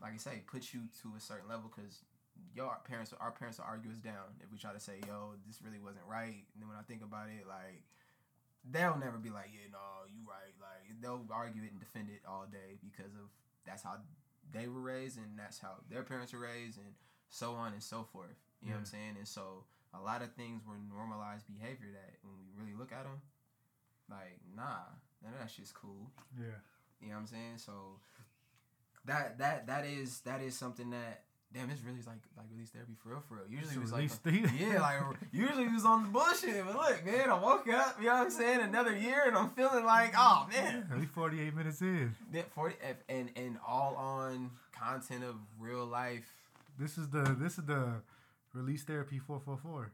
like 0.00 0.14
I 0.14 0.16
say, 0.16 0.42
puts 0.46 0.74
you 0.74 0.80
to 1.02 1.12
a 1.16 1.20
certain 1.20 1.48
level 1.48 1.70
because 1.74 2.02
your 2.54 2.76
parents 2.84 3.12
our 3.20 3.30
parents 3.30 3.58
will 3.58 3.66
argue 3.66 3.90
us 3.90 3.98
down 3.98 4.34
if 4.42 4.50
we 4.50 4.58
try 4.58 4.72
to 4.72 4.80
say, 4.80 5.00
yo, 5.06 5.34
this 5.46 5.60
really 5.62 5.78
wasn't 5.78 6.04
right. 6.08 6.44
And 6.54 6.58
then 6.60 6.68
when 6.68 6.78
I 6.78 6.82
think 6.82 7.02
about 7.02 7.28
it, 7.28 7.46
like 7.46 7.82
they'll 8.70 8.98
never 8.98 9.18
be 9.18 9.30
like, 9.30 9.50
yeah, 9.52 9.68
no, 9.72 10.08
you 10.08 10.22
right. 10.26 10.54
Like 10.60 11.00
they'll 11.00 11.24
argue 11.30 11.62
it 11.62 11.72
and 11.72 11.80
defend 11.80 12.08
it 12.08 12.22
all 12.28 12.46
day 12.50 12.78
because 12.82 13.12
of 13.14 13.28
that's 13.66 13.82
how 13.82 13.96
they 14.52 14.68
were 14.68 14.80
raised 14.80 15.18
and 15.18 15.38
that's 15.38 15.58
how 15.58 15.82
their 15.90 16.02
parents 16.02 16.32
were 16.32 16.40
raised 16.40 16.78
and 16.78 16.94
so 17.28 17.52
on 17.52 17.72
and 17.72 17.82
so 17.82 18.06
forth. 18.12 18.38
You 18.62 18.70
know 18.70 18.76
what 18.76 18.88
I'm 18.88 18.96
saying? 18.96 19.14
And 19.18 19.28
so 19.28 19.64
a 19.92 20.00
lot 20.00 20.22
of 20.22 20.32
things 20.32 20.62
were 20.66 20.80
normalized 20.88 21.44
behavior 21.46 21.92
that 21.92 22.16
when 22.22 22.34
we 22.40 22.48
really 22.56 22.78
look 22.78 22.92
at 22.92 23.04
them, 23.04 23.20
like 24.08 24.40
nah, 24.56 24.88
none 25.24 25.32
of 25.34 25.40
that 25.40 25.50
shit's 25.50 25.72
cool. 25.72 26.10
yeah. 26.38 26.46
You 27.00 27.08
know 27.08 27.14
what 27.14 27.20
I'm 27.22 27.26
saying? 27.26 27.56
So 27.58 27.72
that 29.06 29.38
that 29.38 29.66
that 29.66 29.84
is 29.84 30.20
that 30.20 30.40
is 30.40 30.56
something 30.56 30.90
that 30.90 31.22
damn, 31.52 31.68
it's 31.70 31.82
really 31.82 31.98
like 32.06 32.16
like 32.36 32.46
release 32.52 32.70
therapy 32.70 32.92
for 33.02 33.10
real 33.10 33.22
for 33.28 33.34
real. 33.34 33.44
Usually 33.48 33.74
it 33.76 33.80
was 33.80 33.92
like 33.92 34.10
the- 34.22 34.50
yeah, 34.58 34.80
like 34.80 35.00
usually 35.32 35.66
we 35.66 35.74
was 35.74 35.84
on 35.84 36.04
the 36.04 36.08
bullshit. 36.08 36.64
But 36.64 36.74
look, 36.76 37.04
man, 37.04 37.30
I 37.30 37.38
woke 37.38 37.68
up. 37.68 37.96
You 38.00 38.06
know 38.06 38.14
what 38.14 38.22
I'm 38.24 38.30
saying? 38.30 38.60
Another 38.60 38.96
year, 38.96 39.24
and 39.26 39.36
I'm 39.36 39.50
feeling 39.50 39.84
like, 39.84 40.14
oh 40.16 40.46
man, 40.52 40.86
Yeah, 40.90 40.98
we 40.98 41.06
48 41.06 41.54
minutes 41.54 41.80
in. 41.82 42.14
that 42.32 42.50
forty 42.52 42.76
and 43.08 43.30
and 43.36 43.58
all 43.66 43.94
on 43.96 44.50
content 44.72 45.24
of 45.24 45.36
real 45.60 45.84
life. 45.84 46.24
This 46.78 46.96
is 46.98 47.08
the 47.10 47.36
this 47.38 47.58
is 47.58 47.64
the 47.66 48.00
release 48.54 48.84
therapy 48.84 49.18
four 49.18 49.40
four 49.44 49.58
four. 49.58 49.90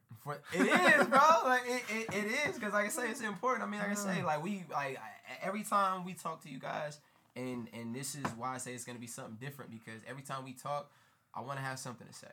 It 0.52 0.60
is, 0.60 1.06
bro. 1.06 1.20
Like 1.44 1.62
it, 1.66 1.82
it, 1.88 2.14
it 2.14 2.48
is 2.48 2.54
because, 2.54 2.72
like 2.72 2.86
I 2.86 2.88
say, 2.88 3.10
it's 3.10 3.22
important. 3.22 3.66
I 3.66 3.70
mean, 3.70 3.80
like 3.80 3.90
I 3.90 3.94
say, 3.94 4.10
uh-huh. 4.18 4.26
like 4.26 4.44
we 4.44 4.64
like 4.70 4.98
every 5.42 5.62
time 5.62 6.04
we 6.04 6.14
talk 6.14 6.42
to 6.42 6.50
you 6.50 6.58
guys, 6.58 6.98
and 7.34 7.68
and 7.72 7.94
this 7.94 8.14
is 8.14 8.24
why 8.36 8.54
I 8.54 8.58
say 8.58 8.72
it's 8.74 8.84
gonna 8.84 8.98
be 8.98 9.06
something 9.06 9.38
different 9.40 9.70
because 9.70 10.00
every 10.08 10.22
time 10.22 10.44
we 10.44 10.52
talk, 10.52 10.90
I 11.34 11.40
want 11.40 11.58
to 11.58 11.64
have 11.64 11.78
something 11.78 12.06
to 12.06 12.12
say. 12.12 12.28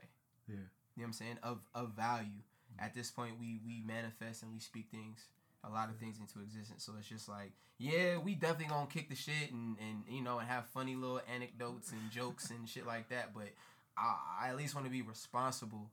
Yeah. 0.47 0.55
You 0.55 0.57
know 0.57 0.67
what 0.95 1.05
I'm 1.05 1.13
saying? 1.13 1.37
Of 1.43 1.59
of 1.73 1.93
value. 1.95 2.43
At 2.79 2.93
this 2.93 3.09
point, 3.09 3.35
we 3.39 3.59
we 3.65 3.81
manifest 3.87 4.43
and 4.43 4.51
we 4.51 4.59
speak 4.59 4.87
things, 4.91 5.25
a 5.63 5.69
lot 5.69 5.89
of 5.89 5.95
things 5.97 6.19
into 6.19 6.39
existence. 6.41 6.83
So 6.83 6.93
it's 6.99 7.07
just 7.07 7.27
like, 7.27 7.51
yeah, 7.79 8.17
we 8.17 8.35
definitely 8.35 8.67
gonna 8.67 8.87
kick 8.87 9.09
the 9.09 9.15
shit 9.15 9.51
and 9.51 9.77
and 9.79 10.03
you 10.09 10.21
know 10.21 10.39
and 10.39 10.47
have 10.47 10.67
funny 10.67 10.95
little 10.95 11.21
anecdotes 11.33 11.91
and 11.91 12.11
jokes 12.11 12.51
and 12.51 12.67
shit 12.67 12.85
like 12.85 13.09
that. 13.09 13.33
But 13.33 13.49
I, 13.97 14.15
I 14.41 14.49
at 14.49 14.57
least 14.57 14.75
want 14.75 14.85
to 14.85 14.91
be 14.91 15.01
responsible 15.01 15.89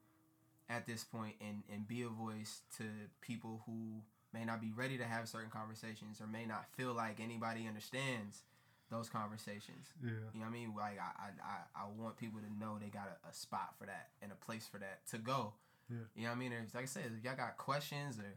at 0.69 0.87
this 0.87 1.05
point 1.05 1.35
and 1.41 1.63
and 1.73 1.87
be 1.87 2.03
a 2.03 2.09
voice 2.09 2.61
to 2.79 2.85
people 3.21 3.63
who 3.67 4.03
may 4.33 4.45
not 4.45 4.61
be 4.61 4.73
ready 4.75 4.99
to 4.99 5.05
have 5.05 5.29
certain 5.29 5.51
conversations 5.51 6.21
or 6.21 6.27
may 6.27 6.45
not 6.45 6.67
feel 6.77 6.93
like 6.93 7.21
anybody 7.21 7.67
understands 7.69 8.43
those 8.91 9.09
conversations. 9.09 9.89
Yeah. 10.03 10.11
You 10.33 10.41
know 10.41 10.47
what 10.47 10.47
I 10.47 10.51
mean? 10.51 10.75
Like 10.77 10.99
I, 11.01 11.31
I, 11.43 11.83
I, 11.83 11.87
want 11.97 12.17
people 12.17 12.41
to 12.41 12.61
know 12.61 12.77
they 12.79 12.89
got 12.89 13.09
a, 13.25 13.29
a 13.29 13.33
spot 13.33 13.75
for 13.79 13.87
that 13.87 14.11
and 14.21 14.31
a 14.31 14.45
place 14.45 14.69
for 14.71 14.79
that 14.79 15.07
to 15.11 15.19
go. 15.19 15.55
Yeah. 15.91 15.97
You 16.17 16.23
know 16.25 16.29
what 16.31 16.37
I 16.37 16.39
mean? 16.39 16.53
Like 16.75 16.85
I 16.85 16.87
said, 16.87 17.05
if 17.17 17.25
y'all 17.25 17.37
got 17.37 17.57
questions 17.57 18.19
or 18.19 18.35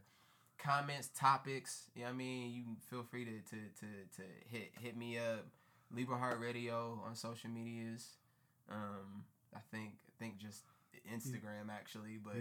comments, 0.58 1.10
topics, 1.16 1.88
you 1.94 2.02
know 2.02 2.08
what 2.08 2.14
I 2.14 2.16
mean? 2.16 2.52
You 2.52 2.62
can 2.62 2.76
feel 2.88 3.02
free 3.02 3.24
to 3.24 3.30
to, 3.30 3.56
to, 3.80 3.86
to 4.16 4.22
hit 4.48 4.70
hit 4.80 4.96
me 4.96 5.18
up. 5.18 5.46
Libra 5.94 6.18
Heart 6.18 6.40
Radio 6.40 7.00
on 7.06 7.14
social 7.14 7.50
medias. 7.50 8.08
Um, 8.70 9.24
I 9.54 9.60
think 9.70 9.92
I 10.06 10.12
think 10.18 10.38
just 10.38 10.62
Instagram 11.12 11.70
actually, 11.70 12.18
but 12.22 12.34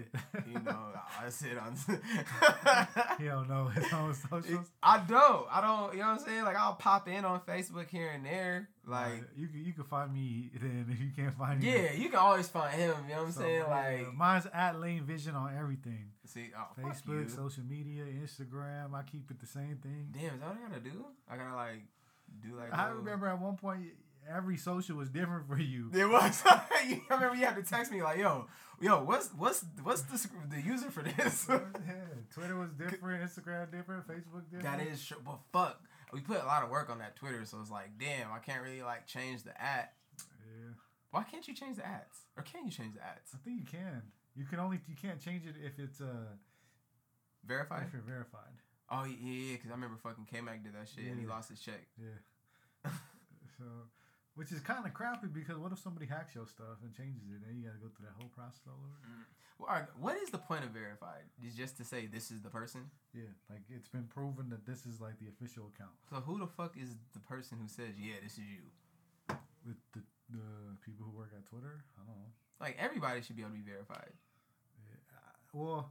you 0.47 0.59
know, 0.59 0.77
I 1.19 1.29
sit 1.29 1.57
on. 1.57 1.75
he 3.19 3.25
don't 3.25 3.47
know 3.49 3.65
his 3.67 3.91
own 3.93 4.13
socials. 4.13 4.67
I 4.81 4.99
don't. 4.99 5.45
I 5.51 5.61
don't. 5.61 5.93
You 5.93 5.99
know 5.99 6.07
what 6.11 6.19
I'm 6.21 6.25
saying? 6.25 6.43
Like 6.43 6.55
I'll 6.57 6.75
pop 6.75 7.07
in 7.07 7.25
on 7.25 7.39
Facebook 7.41 7.89
here 7.89 8.09
and 8.09 8.25
there. 8.25 8.69
Like 8.85 9.23
you 9.35 9.47
can 9.47 9.63
you 9.65 9.73
can 9.73 9.83
find 9.83 10.13
me 10.13 10.49
then 10.61 10.85
if 10.89 10.99
you 11.01 11.09
can't 11.15 11.37
find 11.37 11.59
me. 11.61 11.67
yeah, 11.71 11.91
you 11.93 12.09
can 12.09 12.19
always 12.19 12.47
find 12.47 12.73
him. 12.73 12.93
You 13.07 13.15
know 13.15 13.19
what 13.21 13.27
I'm 13.27 13.31
So, 13.33 13.41
saying? 13.41 13.63
yeah, 13.67 13.73
Like 14.05 14.13
mine's 14.15 14.47
at 14.53 14.79
Lane 14.79 15.03
Vision 15.03 15.35
on 15.35 15.53
everything. 15.57 16.11
see, 16.25 16.51
oh, 16.57 16.81
Facebook, 16.81 17.29
social 17.35 17.63
media, 17.63 18.03
Instagram. 18.05 18.93
I 18.93 19.03
keep 19.03 19.29
it 19.29 19.39
the 19.39 19.45
same 19.47 19.77
thing. 19.83 20.07
Damn, 20.13 20.35
is 20.35 20.39
that 20.39 20.47
what 20.49 20.57
I 20.65 20.69
gotta 20.69 20.81
do? 20.81 21.05
I 21.29 21.35
gotta 21.37 21.55
like 21.55 21.81
do 22.41 22.55
like. 22.55 22.73
I 22.73 22.87
little- 22.87 22.99
remember 23.03 23.27
at 23.27 23.41
one 23.41 23.57
point 23.57 23.81
every 24.33 24.57
social 24.57 24.95
was 24.97 25.09
different 25.09 25.47
for 25.47 25.59
you. 25.59 25.89
It 25.93 26.07
was. 26.07 26.43
I 26.45 27.01
remember 27.09 27.35
you 27.35 27.45
had 27.45 27.55
to 27.55 27.63
text 27.63 27.91
me 27.91 28.01
like, 28.03 28.17
"Yo, 28.19 28.47
yo, 28.79 29.03
what's 29.03 29.29
what's 29.37 29.63
what's 29.83 30.01
the 30.03 30.29
the 30.49 30.61
user 30.61 30.89
for 30.91 31.03
this?" 31.03 31.45
yeah, 31.49 31.59
Twitter 32.33 32.55
was 32.57 32.69
different, 32.71 33.21
Instagram 33.23 33.71
different, 33.71 34.07
Facebook 34.07 34.43
different. 34.51 34.63
that 34.63 34.85
is 34.85 35.03
true, 35.05 35.17
but 35.25 35.39
fuck, 35.51 35.81
we 36.13 36.21
put 36.21 36.41
a 36.41 36.45
lot 36.45 36.63
of 36.63 36.69
work 36.69 36.89
on 36.89 36.99
that 36.99 37.15
Twitter, 37.15 37.45
so 37.45 37.59
it's 37.61 37.71
like, 37.71 37.97
damn, 37.99 38.31
I 38.31 38.39
can't 38.39 38.61
really 38.63 38.81
like 38.83 39.07
change 39.07 39.43
the 39.43 39.59
at. 39.61 39.93
Yeah, 40.17 40.73
Why 41.11 41.23
can't 41.23 41.47
you 41.47 41.53
change 41.53 41.77
the 41.77 41.85
ads? 41.85 42.25
Or 42.35 42.43
can 42.43 42.65
you 42.65 42.71
change 42.71 42.95
the 42.95 43.03
ads? 43.03 43.31
I 43.33 43.37
think 43.43 43.59
you 43.59 43.65
can. 43.65 44.01
You 44.35 44.45
can 44.45 44.59
only 44.59 44.79
you 44.87 44.95
can't 44.95 45.19
change 45.19 45.43
it 45.45 45.55
if 45.63 45.79
it's 45.79 45.99
uh 46.01 46.35
Verified? 47.45 47.85
if 47.87 47.93
you're 47.93 48.01
verified. 48.01 48.53
Oh 48.89 49.03
yeah, 49.05 49.15
yeah, 49.19 49.53
because 49.55 49.71
I 49.71 49.73
remember 49.73 49.97
fucking 50.01 50.27
K 50.31 50.41
Mac 50.41 50.63
did 50.63 50.73
that 50.73 50.87
shit 50.87 51.05
and 51.05 51.19
he 51.19 51.25
lost 51.25 51.49
his 51.49 51.59
check. 51.59 51.87
Yeah. 51.97 52.91
so, 53.57 53.63
which 54.37 54.53
is 54.53 54.61
kind 54.61 54.85
of 54.85 54.93
crappy 54.93 55.25
because 55.33 55.57
what 55.57 55.73
if 55.73 55.81
somebody 55.81 56.05
hacks 56.05 56.37
your 56.37 56.45
stuff 56.45 56.77
and 56.85 56.93
changes 56.93 57.25
it? 57.33 57.41
Then 57.41 57.57
you 57.57 57.65
got 57.65 57.73
to 57.73 57.81
go 57.81 57.89
through 57.89 58.05
that 58.05 58.13
whole 58.21 58.29
process 58.29 58.61
all 58.69 58.77
over. 58.77 59.01
Mm. 59.01 59.25
Well, 59.57 59.67
alright, 59.73 59.89
what 59.97 60.15
is 60.21 60.29
the 60.29 60.37
point 60.37 60.61
of 60.61 60.69
verified? 60.69 61.25
Is 61.41 61.57
just 61.57 61.75
to 61.81 61.83
say 61.83 62.05
this 62.05 62.29
is 62.29 62.45
the 62.45 62.53
person? 62.53 62.93
Yeah, 63.17 63.33
like 63.49 63.65
it's 63.73 63.89
been 63.89 64.05
proven 64.05 64.53
that 64.53 64.69
this 64.69 64.85
is 64.85 65.01
like 65.01 65.17
the 65.17 65.25
official 65.33 65.73
account. 65.73 65.97
So 66.05 66.21
who 66.21 66.37
the 66.37 66.45
fuck 66.45 66.77
is 66.77 66.93
the 67.17 67.19
person 67.25 67.57
who 67.57 67.67
says, 67.67 67.97
yeah, 67.97 68.21
this 68.21 68.37
is 68.37 68.45
you? 68.45 68.69
The, 69.65 69.73
the, 69.97 70.01
the 70.29 70.47
people 70.85 71.09
who 71.09 71.17
work 71.17 71.33
at 71.33 71.41
Twitter, 71.49 71.81
I 71.97 72.05
don't 72.05 72.13
know. 72.13 72.31
Like 72.61 72.77
everybody 72.77 73.25
should 73.25 73.35
be 73.35 73.41
able 73.41 73.57
to 73.57 73.57
be 73.57 73.65
verified. 73.65 74.13
Yeah, 74.85 75.17
well, 75.51 75.89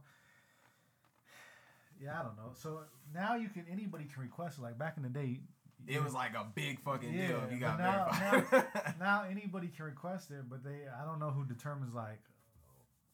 yeah, 1.99 2.19
I 2.19 2.23
don't 2.23 2.37
know. 2.37 2.55
So 2.55 2.87
now 3.13 3.35
you 3.35 3.49
can 3.49 3.65
anybody 3.69 4.05
can 4.05 4.23
request 4.23 4.57
it. 4.57 4.61
Like 4.61 4.77
back 4.77 4.95
in 4.95 5.03
the 5.03 5.09
day, 5.09 5.41
It 5.85 6.03
was 6.03 6.13
like 6.13 6.33
a 6.33 6.45
big 6.55 6.81
fucking 6.81 7.11
deal 7.11 7.41
if 7.45 7.51
you 7.53 7.59
got 7.59 7.77
now- 7.79 8.09
verified. 8.11 8.65
now 8.99 9.23
anybody 9.29 9.67
can 9.67 9.85
request 9.85 10.31
it, 10.31 10.49
but 10.49 10.63
they 10.63 10.87
I 10.89 11.05
don't 11.05 11.19
know 11.19 11.29
who 11.29 11.45
determines 11.45 11.93
like 11.93 12.19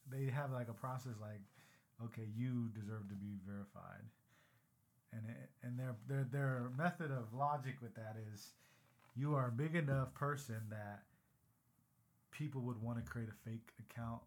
they 0.09 0.32
have 0.32 0.51
like 0.51 0.70
a 0.70 0.74
process 0.74 1.14
like 1.22 1.41
okay 2.05 2.28
you 2.36 2.70
deserve 2.74 3.09
to 3.09 3.16
be 3.16 3.38
verified, 3.45 4.03
and 5.11 5.22
it, 5.30 5.49
and 5.61 5.78
their 5.78 5.95
their 6.07 6.24
their 6.32 6.72
method 6.78 7.11
of 7.11 7.34
logic 7.34 7.76
with 7.82 7.95
that 7.95 8.16
is 8.34 8.53
you 9.16 9.36
are 9.36 9.47
a 9.47 9.51
big 9.51 9.76
enough 9.76 10.14
person 10.14 10.57
that 10.70 11.03
people 12.32 12.61
would 12.61 12.82
want 12.82 12.97
to 12.97 13.03
create 13.09 13.30
a 13.30 13.49
fake 13.49 13.70
account 13.80 14.22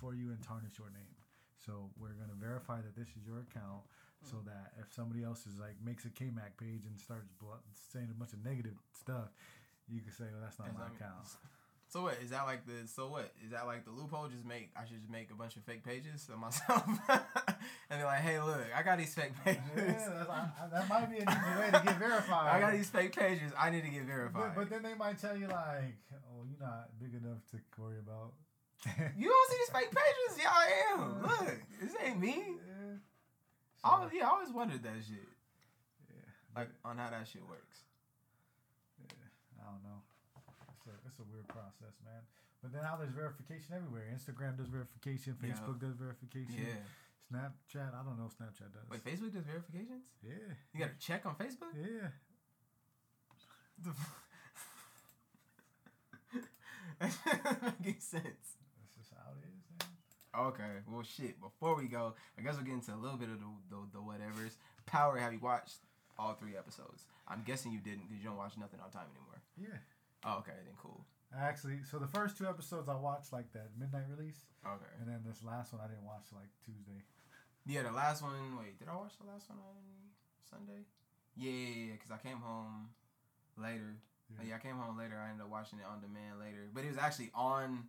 for 0.00 0.14
you 0.14 0.30
and 0.30 0.42
tarnish 0.42 0.78
your 0.78 0.90
name. 0.90 1.14
So 1.64 1.90
we're 1.98 2.14
gonna 2.18 2.38
verify 2.40 2.80
that 2.80 2.96
this 2.96 3.08
is 3.08 3.24
your 3.26 3.40
account, 3.40 3.82
so 4.22 4.36
mm-hmm. 4.36 4.48
that 4.48 4.72
if 4.80 4.92
somebody 4.92 5.24
else 5.24 5.46
is 5.46 5.58
like 5.58 5.76
makes 5.84 6.04
a 6.04 6.10
KMAC 6.10 6.56
page 6.58 6.86
and 6.86 6.98
starts 6.98 7.28
blo- 7.40 7.62
saying 7.92 8.08
a 8.10 8.18
bunch 8.18 8.32
of 8.32 8.44
negative 8.44 8.74
stuff, 8.92 9.30
you 9.88 10.00
can 10.00 10.12
say, 10.12 10.24
"Well, 10.30 10.42
that's 10.42 10.58
not 10.58 10.68
That's 10.68 10.78
my 10.78 10.86
account." 10.86 11.26
So 11.92 12.00
what 12.00 12.16
is 12.24 12.30
that 12.30 12.46
like 12.46 12.64
the 12.64 12.88
so 12.88 13.08
what 13.08 13.30
is 13.44 13.50
that 13.50 13.66
like 13.66 13.84
the 13.84 13.90
loophole? 13.90 14.26
Just 14.26 14.46
make 14.46 14.70
I 14.74 14.86
should 14.86 14.96
just 14.96 15.10
make 15.10 15.30
a 15.30 15.34
bunch 15.34 15.56
of 15.56 15.64
fake 15.64 15.84
pages 15.84 16.26
of 16.32 16.38
myself 16.38 16.86
and 17.90 18.00
be 18.00 18.02
like, 18.02 18.20
hey, 18.20 18.40
look, 18.40 18.64
I 18.74 18.82
got 18.82 18.96
these 18.96 19.12
fake 19.12 19.36
pages. 19.44 19.60
Yeah, 19.76 19.92
that's, 19.92 20.30
I, 20.30 20.48
I, 20.56 20.68
that 20.72 20.88
might 20.88 21.10
be 21.10 21.18
an 21.18 21.28
easy 21.28 21.60
way 21.60 21.66
to 21.66 21.84
get 21.84 21.98
verified. 21.98 22.48
I 22.56 22.60
got 22.60 22.72
these 22.72 22.88
fake 22.88 23.14
pages. 23.14 23.52
I 23.58 23.68
need 23.68 23.84
to 23.84 23.90
get 23.90 24.04
verified. 24.04 24.54
But, 24.56 24.56
but 24.56 24.70
then 24.70 24.82
they 24.82 24.94
might 24.94 25.20
tell 25.20 25.36
you 25.36 25.48
like, 25.48 26.00
"Oh, 26.32 26.48
you're 26.48 26.66
not 26.66 26.88
big 26.98 27.12
enough 27.12 27.44
to 27.50 27.58
worry 27.76 27.98
about." 27.98 28.32
you 29.18 29.28
don't 29.28 29.50
see 29.50 29.56
these 29.58 29.76
fake 29.76 29.90
pages? 29.92 30.38
Yeah, 30.40 30.48
I 30.50 30.94
am. 30.94 31.22
Look, 31.22 31.60
this 31.78 31.92
ain't 32.02 32.18
me. 32.18 32.56
Yeah. 32.56 32.96
I 33.82 33.88
always, 33.98 34.12
yeah, 34.14 34.26
I 34.26 34.30
always 34.30 34.54
wondered 34.54 34.82
that 34.82 35.02
shit, 35.02 35.26
yeah. 36.06 36.30
like 36.54 36.70
on 36.84 36.98
how 36.98 37.10
that 37.10 37.26
shit 37.26 37.42
works. 37.42 37.82
Yeah, 39.02 39.26
I 39.58 39.70
don't 39.74 39.82
know. 39.82 40.00
It's 40.78 40.86
a, 40.86 40.94
it's 41.06 41.18
a 41.18 41.26
weird 41.26 41.48
process, 41.48 41.98
man. 42.06 42.22
But 42.62 42.72
then 42.72 42.82
now 42.82 42.94
there's 42.94 43.10
verification 43.10 43.74
everywhere. 43.74 44.06
Instagram 44.14 44.56
does 44.56 44.70
verification. 44.70 45.34
Yeah. 45.42 45.50
Facebook 45.50 45.82
does 45.82 45.98
verification. 45.98 46.62
Yeah. 46.62 46.78
Snapchat. 47.26 47.90
I 47.90 48.06
don't 48.06 48.18
know. 48.18 48.30
if 48.30 48.38
Snapchat 48.38 48.70
does. 48.70 48.86
Wait, 48.86 49.02
Facebook 49.02 49.34
does 49.34 49.42
verifications? 49.42 50.06
Yeah. 50.22 50.54
You 50.72 50.78
got 50.78 50.94
to 50.94 51.00
check 51.04 51.26
on 51.26 51.34
Facebook? 51.34 51.74
Yeah. 51.74 52.14
The 53.82 53.90
f- 53.90 54.22
that 57.02 57.10
doesn't 57.60 57.80
make 57.84 58.00
sense. 58.00 58.46
That's 58.78 58.94
just 58.94 59.10
how 59.10 59.34
it 59.34 59.42
is, 59.42 59.66
man. 59.74 59.90
Okay, 60.38 60.80
well, 60.90 61.02
shit. 61.02 61.40
Before 61.40 61.76
we 61.76 61.84
go, 61.86 62.14
I 62.38 62.42
guess 62.42 62.54
we'll 62.56 62.64
get 62.64 62.74
into 62.74 62.94
a 62.94 62.96
little 62.96 63.18
bit 63.18 63.28
of 63.28 63.38
the 63.40 63.50
the, 63.70 63.76
the 63.94 64.00
whatever's. 64.00 64.56
Power, 64.86 65.18
have 65.18 65.32
you 65.32 65.40
watched 65.40 65.76
all 66.18 66.34
three 66.34 66.56
episodes? 66.56 67.04
I'm 67.28 67.42
guessing 67.46 67.72
you 67.72 67.80
didn't 67.80 68.08
because 68.08 68.22
you 68.22 68.28
don't 68.28 68.38
watch 68.38 68.56
nothing 68.58 68.80
on 68.80 68.90
time 68.90 69.06
anymore. 69.12 69.40
Yeah. 69.60 69.78
Oh, 70.24 70.38
okay, 70.40 70.56
then 70.64 70.74
cool. 70.80 71.04
Actually, 71.36 71.80
so 71.90 71.98
the 71.98 72.06
first 72.08 72.36
two 72.36 72.46
episodes 72.46 72.88
I 72.88 72.94
watched 72.96 73.32
like 73.32 73.52
that 73.52 73.70
midnight 73.78 74.04
release, 74.08 74.44
Okay. 74.64 74.92
and 75.00 75.08
then 75.08 75.20
this 75.26 75.42
last 75.44 75.72
one 75.72 75.80
I 75.84 75.88
didn't 75.88 76.04
watch 76.04 76.28
like 76.32 76.48
Tuesday. 76.64 77.00
Yeah, 77.66 77.82
the 77.84 77.92
last 77.92 78.22
one. 78.22 78.32
Wait, 78.58 78.78
did 78.78 78.88
I 78.88 78.96
watch 78.96 79.12
the 79.20 79.26
last 79.30 79.48
one 79.48 79.58
on 79.60 79.80
Sunday? 80.48 80.84
Yeah, 81.36 81.50
yeah, 81.52 81.74
yeah. 81.86 81.92
Because 81.96 82.10
I 82.10 82.18
came 82.20 82.36
home 82.40 82.88
later. 83.56 83.96
Yeah. 84.28 84.48
Yeah. 84.48 84.54
I 84.56 84.58
came 84.58 84.76
home 84.76 84.96
later. 84.98 85.16
I 85.20 85.30
ended 85.30 85.44
up 85.44 85.50
watching 85.50 85.78
it 85.78 85.86
on 85.88 86.00
demand 86.00 86.40
later, 86.40 86.68
but 86.72 86.84
it 86.84 86.88
was 86.88 86.98
actually 86.98 87.30
on 87.34 87.84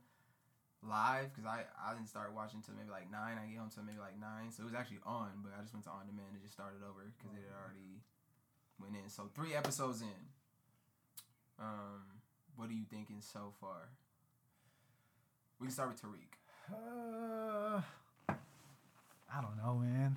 live 0.87 1.31
because 1.33 1.45
I 1.47 1.63
I 1.79 1.93
didn't 1.93 2.09
start 2.09 2.33
watching 2.35 2.59
until 2.59 2.75
maybe 2.75 2.91
like 2.91 3.09
nine. 3.11 3.37
I 3.39 3.47
get 3.47 3.57
home 3.59 3.71
till 3.73 3.83
maybe 3.83 3.99
like 3.99 4.19
nine, 4.19 4.51
so 4.51 4.63
it 4.63 4.67
was 4.71 4.75
actually 4.75 4.99
on. 5.05 5.41
But 5.43 5.53
I 5.57 5.61
just 5.61 5.73
went 5.73 5.85
to 5.85 5.91
on 5.91 6.05
demand 6.07 6.35
and 6.35 6.41
just 6.41 6.53
started 6.53 6.83
over 6.83 7.03
because 7.17 7.31
it 7.35 7.43
had 7.47 7.55
already 7.55 8.03
went 8.79 8.95
in. 8.99 9.09
So 9.09 9.29
three 9.33 9.55
episodes 9.55 10.01
in. 10.01 10.21
Um, 11.59 12.03
what 12.55 12.69
are 12.69 12.73
you 12.73 12.85
thinking 12.89 13.21
so 13.21 13.53
far? 13.61 13.89
We 15.59 15.67
can 15.67 15.73
start 15.73 15.89
with 15.89 16.01
Tariq. 16.01 16.31
Uh, 16.71 17.81
I 18.29 19.41
don't 19.41 19.57
know, 19.57 19.75
man. 19.75 20.15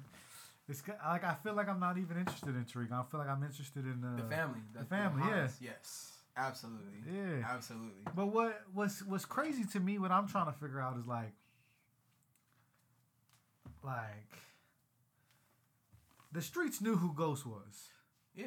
It's 0.69 0.83
like 0.89 1.23
I 1.25 1.35
feel 1.35 1.55
like 1.55 1.69
I'm 1.69 1.79
not 1.79 1.97
even 1.99 2.17
interested 2.19 2.57
in 2.57 2.65
Tariq. 2.65 2.91
I 2.91 3.03
feel 3.11 3.21
like 3.21 3.29
I'm 3.29 3.43
interested 3.45 3.85
in 3.85 4.03
uh, 4.03 4.17
The 4.17 4.29
family. 4.35 4.61
the 4.75 4.85
family, 4.85 5.23
yeah. 5.29 5.37
Hans. 5.47 5.59
Yes. 5.61 6.13
Absolutely. 6.37 6.99
Yeah. 7.11 7.47
Absolutely. 7.49 8.03
But 8.15 8.27
what 8.27 8.61
what's 8.75 9.03
what's 9.05 9.25
crazy 9.25 9.65
to 9.73 9.81
me, 9.81 9.99
what 9.99 10.11
I'm 10.11 10.29
trying 10.29 10.47
to 10.47 10.53
figure 10.53 10.81
out 10.81 10.97
is 10.99 11.07
like, 11.07 11.33
like, 13.83 14.33
the 16.33 16.43
streets 16.43 16.81
knew 16.81 16.97
who 16.97 17.15
Ghost 17.15 17.47
was, 17.47 17.89
Yeah. 18.35 18.47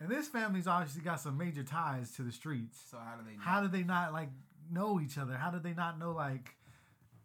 and 0.00 0.08
this 0.08 0.28
family's 0.28 0.66
obviously 0.66 1.02
got 1.02 1.20
some 1.20 1.36
major 1.36 1.62
ties 1.62 2.12
to 2.12 2.22
the 2.22 2.32
streets. 2.32 2.80
So 2.90 2.98
how 2.98 3.16
do 3.16 3.24
they? 3.24 3.36
know? 3.36 3.42
How 3.42 3.60
do 3.60 3.68
they 3.68 3.84
not 3.84 4.12
like 4.12 4.30
know 4.70 5.00
each 5.00 5.18
other? 5.18 5.34
How 5.34 5.50
do 5.50 5.58
they 5.58 5.74
not 5.74 5.98
know 5.98 6.12
like, 6.12 6.56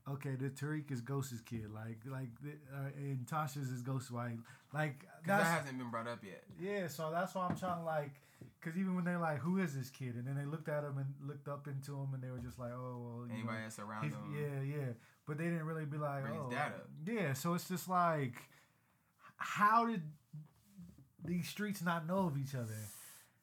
okay, 0.08 0.36
the 0.36 0.50
Tariq 0.50 0.92
is 0.92 1.02
Ghost's 1.02 1.42
kid, 1.42 1.72
like 1.74 2.00
like, 2.06 2.30
uh, 2.74 2.90
and 2.98 3.26
Tasha's 3.26 3.70
is 3.70 3.82
Ghost's 3.82 4.12
wife, 4.12 4.38
like 4.74 5.06
that 5.26 5.44
hasn't 5.44 5.78
been 5.80 5.90
brought 5.90 6.08
up 6.08 6.20
yet. 6.24 6.44
yeah. 6.60 6.88
So 6.88 7.10
that's 7.12 7.34
why 7.34 7.48
I'm 7.48 7.58
trying 7.58 7.80
to 7.80 7.86
like, 7.86 8.12
cause 8.66 8.78
even 8.78 8.96
when 8.96 9.06
they're 9.06 9.20
like, 9.20 9.38
who 9.40 9.60
is 9.60 9.76
this 9.76 9.92
kid, 9.92 10.16
and 10.16 10.28
then 10.28 10.36
they 10.36 10.46
looked 10.46 10.68
at 10.68 10.84
him 10.84 10.98
and 10.98 11.06
looked 11.26 11.48
up 11.48 11.68
into 11.68 11.94
him, 11.94 12.10
and 12.14 12.24
they 12.24 12.32
were 12.32 12.40
just 12.40 12.58
like, 12.58 12.72
oh 12.72 12.98
well, 13.00 13.28
Anybody 13.32 13.58
know, 13.58 13.64
that's 13.64 13.80
around 13.80 14.12
them. 14.12 14.36
yeah, 14.36 14.62
yeah. 14.78 14.92
But 15.28 15.38
they 15.38 15.46
didn't 15.46 15.66
really 15.66 15.86
be 15.86 15.98
like, 15.98 16.24
Bring 16.24 16.36
oh, 16.36 16.52
yeah. 17.06 17.34
So 17.34 17.54
it's 17.54 17.68
just 17.68 17.88
like, 17.88 18.34
how 19.38 19.86
did 19.86 20.02
these 21.24 21.48
streets 21.48 21.84
not 21.84 22.08
know 22.08 22.28
of 22.28 22.38
each 22.38 22.56
other? 22.56 22.74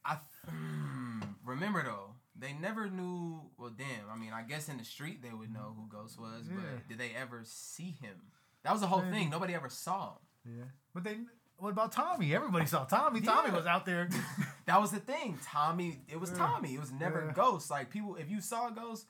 I 0.05 0.19
hmm, 0.49 1.21
remember 1.45 1.83
though. 1.85 2.15
They 2.37 2.55
never 2.55 2.91
knew. 2.91 3.43
Well, 3.57 3.71
damn. 3.77 4.11
I 4.13 4.19
mean, 4.19 4.33
I 4.33 4.43
guess 4.43 4.69
in 4.69 4.79
the 4.79 4.85
street 4.85 5.23
they 5.23 5.33
would 5.33 5.53
know 5.53 5.77
who 5.77 5.87
Ghost 5.89 6.19
was, 6.19 6.49
Yeah. 6.49 6.57
but 6.57 6.89
did 6.89 6.99
they 6.99 7.13
ever 7.17 7.43
see 7.45 7.97
him? 8.01 8.17
That 8.65 8.73
was 8.73 8.81
the 8.81 8.89
whole 8.89 9.03
thing. 9.03 9.31
Nobody 9.31 9.55
ever 9.55 9.69
saw 9.69 10.13
him. 10.13 10.59
Yeah, 10.59 10.65
but 10.93 11.05
they 11.05 11.19
what 11.63 11.71
about 11.71 11.93
Tommy? 11.93 12.35
Everybody 12.35 12.67
saw 12.67 12.85
Tommy. 12.85 13.21
Tommy 13.21 13.51
Yeah. 13.51 13.57
was 13.57 13.67
out 13.67 13.87
there. 13.87 14.09
That 14.67 14.81
was 14.81 14.93
the 14.93 15.01
thing. 15.01 15.39
Tommy, 15.45 16.01
it 16.09 16.21
was. 16.21 16.31
Tommy. 16.31 16.75
It 16.75 16.81
was 16.81 16.93
never 16.93 17.25
Yeah. 17.27 17.33
Ghost. 17.33 17.69
Like 17.71 17.91
people, 17.91 18.15
if 18.17 18.31
you 18.31 18.41
saw 18.41 18.71
Ghost, 18.71 19.07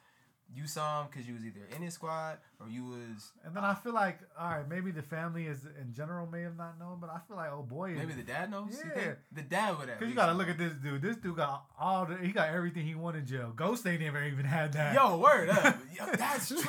you 0.54 0.66
saw 0.66 1.02
him 1.02 1.08
because 1.10 1.26
you 1.26 1.34
was 1.34 1.44
either 1.44 1.60
in 1.74 1.82
his 1.82 1.94
squad 1.94 2.38
or 2.60 2.68
you 2.68 2.84
was 2.84 3.32
and 3.44 3.54
then 3.56 3.64
I 3.64 3.74
feel 3.74 3.92
like, 3.94 4.18
all 4.38 4.50
right, 4.50 4.68
maybe 4.68 4.90
the 4.90 5.02
family 5.02 5.46
is 5.46 5.64
in 5.80 5.94
general 5.94 6.26
may 6.26 6.42
have 6.42 6.56
not 6.56 6.78
known, 6.78 6.98
but 7.00 7.10
I 7.10 7.18
feel 7.26 7.36
like, 7.36 7.50
oh 7.52 7.62
boy, 7.62 7.94
maybe 7.96 8.12
the 8.12 8.22
dad 8.22 8.50
knows. 8.50 8.80
Yeah. 8.96 9.14
the 9.32 9.42
dad 9.42 9.78
would 9.78 9.88
have. 9.88 9.98
Because 9.98 10.10
you 10.10 10.14
gotta 10.14 10.34
look 10.34 10.48
at 10.48 10.58
this 10.58 10.72
dude. 10.74 11.02
This 11.02 11.16
dude 11.16 11.36
got 11.36 11.64
all 11.78 12.06
the, 12.06 12.16
he 12.16 12.32
got 12.32 12.48
everything 12.50 12.86
he 12.86 12.94
wanted 12.94 13.20
in 13.20 13.26
jail. 13.26 13.52
Ghost 13.54 13.86
ain't 13.86 14.00
never 14.00 14.22
even 14.22 14.44
had 14.44 14.72
that. 14.74 14.94
Yo, 14.94 15.18
word 15.18 15.48
up. 15.48 15.78
Yo, 15.98 16.06
that's 16.16 16.48
true. 16.48 16.60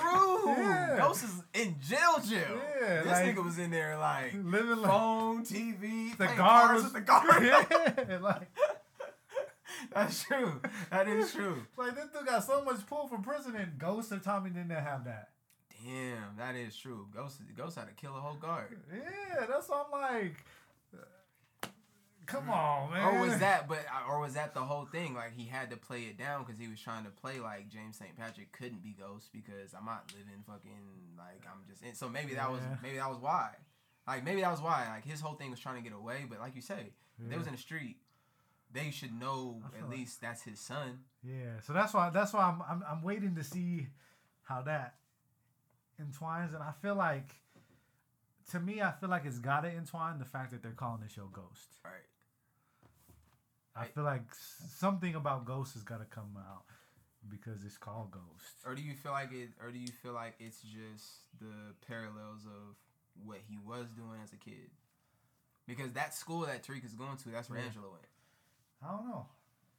Yeah. 0.48 0.98
Ghost 1.00 1.24
is 1.24 1.44
in 1.54 1.76
jail, 1.80 2.20
jail. 2.28 2.60
Yeah, 2.82 3.04
this 3.04 3.12
like- 3.12 3.36
nigga 3.36 3.44
was 3.44 3.60
in 3.60 3.72
there 3.72 3.98
like 3.98 4.34
living 4.34 4.78
like 4.78 4.92
phone, 4.92 5.46
TV, 5.46 6.18
the 6.18 6.28
guard 6.28 6.76
was 6.76 6.84
with 6.86 6.94
the 6.94 7.02
guard. 7.02 7.44
yeah, 7.44 8.18
like 8.22 8.50
That's 9.94 10.24
true. 10.24 10.62
That 10.92 11.08
is 11.08 11.32
true. 11.34 11.64
like 11.78 11.96
this 11.96 12.08
dude 12.08 12.26
got 12.26 12.44
so 12.44 12.64
much 12.64 12.86
pull 12.88 13.08
from 13.08 13.22
prison, 13.22 13.56
and 13.56 13.78
Ghost 13.78 14.12
and 14.12 14.24
Tommy 14.24 14.50
didn't 14.50 14.70
have 14.72 15.06
that. 15.06 15.30
Damn, 15.84 16.38
that 16.38 16.56
is 16.56 16.76
true. 16.76 17.08
Ghost, 17.14 17.42
Ghost 17.58 17.78
had 17.78 17.88
to 17.88 17.94
kill 17.94 18.16
a 18.16 18.20
whole 18.20 18.36
guard. 18.36 18.80
Yeah, 18.92 19.46
that's 19.48 19.68
what 19.68 19.88
I'm 19.94 20.02
like. 20.02 20.38
Come 22.26 22.50
on, 22.50 22.92
man. 22.92 23.16
Or 23.16 23.20
was 23.20 23.40
that, 23.40 23.68
but 23.68 23.86
or 24.08 24.22
was 24.22 24.36
that 24.36 24.54
the 24.54 24.62
whole 24.62 24.86
thing? 24.86 25.14
Like 25.14 25.36
he 25.36 25.46
had 25.46 25.70
to 25.72 25.78
play 25.78 26.04
it 26.04 26.18
down 26.18 26.44
because 26.44 26.60
he 26.60 26.68
was 26.68 26.80
trying 26.80 27.04
to 27.04 27.10
play 27.10 27.40
like 27.40 27.70
James 27.70 27.98
St. 27.98 28.16
Patrick 28.16 28.52
couldn't 28.54 28.82
be 28.82 28.96
Ghost 28.98 29.30
because 29.34 29.74
I'm 29.78 29.86
not 29.86 30.12
living 30.18 30.42
fucking 30.48 31.18
like 31.18 31.44
I'm 31.46 31.68
just. 31.70 31.84
In. 31.84 31.94
So 31.96 32.08
maybe 32.08 32.34
that 32.36 32.50
was 32.50 32.62
maybe 32.82 32.98
that 32.98 33.10
was 33.10 33.20
why. 33.20 33.50
Like 34.08 34.24
maybe 34.24 34.42
that 34.42 34.52
was 34.52 34.62
why. 34.62 34.88
Like 34.90 35.06
his 35.06 35.20
whole 35.20 35.36
thing 35.36 35.52
was 35.52 35.60
trying 35.60 35.76
to 35.76 35.82
get 35.82 35.96
away. 35.96 36.26
But 36.30 36.40
like 36.40 36.56
you 36.56 36.62
say, 36.62 36.94
if 37.22 37.30
they 37.30 37.38
was 37.38 37.48
in 37.48 37.54
the 37.54 37.60
street. 37.60 37.98
They 38.74 38.90
should 38.92 39.14
know 39.20 39.62
at 39.78 39.84
like- 39.84 39.92
least 39.98 40.22
that's 40.22 40.42
his 40.44 40.60
son. 40.60 41.00
Yeah, 41.24 41.60
so 41.66 41.74
that's 41.74 41.94
why 41.94 42.10
that's 42.10 42.34
why 42.34 42.42
I'm, 42.44 42.62
I'm 42.70 42.84
I'm 42.90 43.02
waiting 43.04 43.36
to 43.36 43.44
see 43.44 43.88
how 44.44 44.62
that 44.64 44.96
entwines, 46.00 46.54
and 46.54 46.62
I 46.64 46.72
feel 46.82 46.96
like, 46.96 47.36
to 48.52 48.60
me, 48.60 48.82
I 48.82 48.92
feel 48.92 49.10
like 49.10 49.26
it's 49.26 49.40
gotta 49.40 49.70
entwine 49.70 50.20
the 50.20 50.26
fact 50.26 50.52
that 50.52 50.62
they're 50.64 50.72
calling 50.72 51.02
the 51.02 51.08
show 51.10 51.28
Ghost. 51.32 51.70
Right. 51.86 51.94
I 53.76 53.86
feel 53.86 54.04
like 54.04 54.24
something 54.36 55.16
about 55.16 55.46
Ghost 55.46 55.74
has 55.74 55.84
got 55.84 55.98
to 56.00 56.06
come 56.06 56.38
out 56.38 56.64
because 57.28 57.64
it's 57.64 57.78
called 57.78 58.12
Ghost. 58.12 58.54
Or 58.68 58.76
do 58.76 58.82
you 58.84 58.94
feel 58.94 59.14
like 59.14 59.32
it? 59.32 59.50
Or 59.64 59.72
do 59.72 59.80
you 59.80 59.88
feel 60.04 60.14
like 60.14 60.36
it's 60.40 60.62
just 60.62 61.40
the 61.40 61.74
parallels 61.88 62.46
of 62.46 62.76
what 63.26 63.40
he 63.50 63.58
was 63.58 63.88
doing 63.96 64.20
as 64.24 64.32
a 64.34 64.36
kid? 64.36 64.70
Because 65.68 65.92
that 65.94 66.14
school 66.14 66.42
that 66.42 66.62
Tariq 66.64 66.86
is 66.86 66.94
going 66.94 67.18
to, 67.18 67.30
that's 67.30 67.50
where 67.50 67.58
Yeah. 67.60 67.66
Angela 67.66 67.90
went. 67.90 68.06
I 68.86 68.92
don't 68.92 69.08
know. 69.08 69.26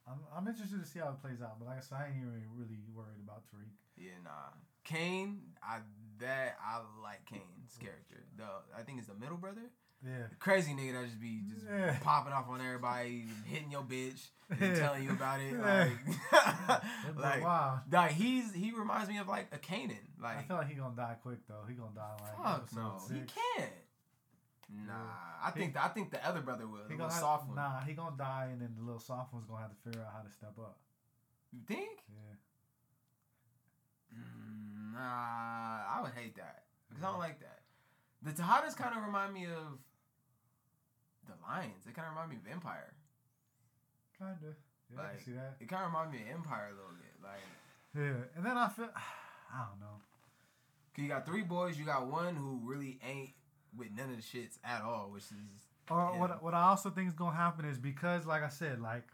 I'm, 0.07 0.19
I'm 0.35 0.47
interested 0.47 0.79
to 0.79 0.85
see 0.87 0.99
how 0.99 1.09
it 1.09 1.21
plays 1.21 1.41
out, 1.41 1.57
but 1.59 1.67
like 1.67 1.77
I 1.77 1.81
said, 1.81 1.97
I 1.97 2.05
ain't 2.07 2.17
even 2.17 2.45
really 2.55 2.77
worried 2.93 3.21
about 3.23 3.43
Tariq. 3.49 3.73
Yeah, 3.97 4.11
nah. 4.23 4.53
Cane, 4.83 5.39
I 5.63 5.79
that 6.19 6.57
I 6.63 6.79
like 7.01 7.25
Cane's 7.25 7.75
character. 7.79 8.23
The 8.37 8.43
I 8.77 8.83
think 8.83 8.99
it's 8.99 9.07
the 9.07 9.15
middle 9.15 9.37
brother. 9.37 9.61
Yeah. 10.05 10.27
Crazy 10.39 10.73
nigga 10.73 10.93
that 10.93 11.05
just 11.05 11.19
be 11.19 11.41
just 11.51 11.65
Yeah. 11.65 11.97
popping 12.01 12.33
off 12.33 12.47
on 12.49 12.61
everybody, 12.61 13.25
hitting 13.45 13.71
your 13.71 13.81
bitch, 13.81 14.27
and 14.49 14.75
telling 14.75 15.03
you 15.03 15.11
about 15.11 15.39
it. 15.39 15.53
Yeah. 15.53 15.89
Like, 17.15 17.17
like, 17.17 17.43
wow. 17.43 17.79
like 17.91 18.11
he's 18.11 18.53
he 18.53 18.71
reminds 18.71 19.09
me 19.09 19.17
of 19.17 19.27
like 19.27 19.47
a 19.51 19.57
Kanan. 19.57 19.97
I 20.23 20.41
feel 20.43 20.57
like 20.57 20.67
he 20.67 20.75
gonna 20.75 20.95
die 20.95 21.15
quick 21.23 21.39
though. 21.47 21.63
He 21.67 21.73
gonna 21.73 21.95
die 21.95 22.15
like 22.21 22.67
fuck 22.67 22.75
no, 22.75 23.01
he 23.11 23.21
can't. 23.21 23.71
Nah, 24.67 24.93
I 25.43 25.51
He- 25.53 25.59
think 25.59 25.73
the, 25.73 25.83
I 25.83 25.87
think 25.89 26.11
the 26.11 26.25
other 26.27 26.41
brother 26.41 26.67
will, 26.67 26.77
the 26.83 26.89
He 26.89 26.95
little 26.97 27.07
gonna 27.09 27.47
one. 27.47 27.55
Nah, 27.55 27.81
he 27.81 27.93
gonna 27.93 28.17
die, 28.17 28.49
and 28.51 28.61
then 28.61 28.73
the 28.75 28.81
little 28.81 28.99
soft 28.99 29.31
one's 29.33 29.45
gonna 29.45 29.61
have 29.61 29.69
to 29.71 29.77
figure 29.89 30.01
out 30.01 30.11
how 30.13 30.21
to 30.21 30.31
step 30.31 30.57
up. 30.57 30.79
You 31.53 31.61
think? 31.67 32.03
Yeah. 32.09 32.35
Mm, 34.17 34.93
nah, 34.93 34.99
I 34.99 35.99
would 36.01 36.13
hate 36.13 36.35
that 36.37 36.63
because 36.89 37.03
I 37.03 37.07
don't 37.11 37.19
like 37.19 37.39
that. 37.41 37.61
The 38.23 38.31
Tejadas 38.31 38.75
kind 38.75 38.95
of 38.97 39.03
remind 39.03 39.33
me 39.33 39.45
of 39.45 39.77
the 41.27 41.33
Lyons. 41.47 41.85
They 41.85 41.91
kind 41.91 42.07
of 42.07 42.13
remind 42.13 42.31
me 42.31 42.37
of 42.37 42.47
Empire. 42.51 42.93
Kinda. 44.17 44.55
Yeah, 44.89 44.99
I 44.99 45.03
Like- 45.03 45.15
can 45.17 45.25
see 45.25 45.31
that. 45.33 45.57
It 45.59 45.67
kind 45.69 45.83
of 45.83 45.91
remind 45.91 46.11
me 46.11 46.21
of 46.23 46.27
Empire 46.29 46.69
a 46.69 46.73
little 46.73 46.93
bit. 46.93 47.21
Like, 47.21 47.41
Yeah, 47.93 48.23
and 48.35 48.45
then 48.45 48.57
I 48.57 48.67
feel, 48.69 48.89
I 49.53 49.67
don't 49.69 49.79
know. 49.79 50.01
cause 50.93 51.03
you 51.03 51.07
got 51.07 51.25
three 51.25 51.43
boys. 51.43 51.77
You 51.77 51.85
got 51.85 52.07
one 52.07 52.35
who 52.35 52.59
really 52.63 52.99
ain't 53.03 53.33
with 53.77 53.91
none 53.91 54.09
of 54.09 54.15
the 54.17 54.21
shits 54.21 54.57
at 54.63 54.81
all, 54.81 55.09
which 55.11 55.23
is 55.23 55.67
Or 55.89 56.11
Yeah. 56.13 56.19
what 56.19 56.41
what 56.43 56.53
I 56.53 56.63
also 56.63 56.89
think 56.89 57.07
is 57.07 57.13
gonna 57.13 57.35
happen 57.35 57.65
is 57.65 57.77
because, 57.77 58.25
like 58.25 58.43
I 58.43 58.49
said, 58.49 58.81
like 58.81 59.07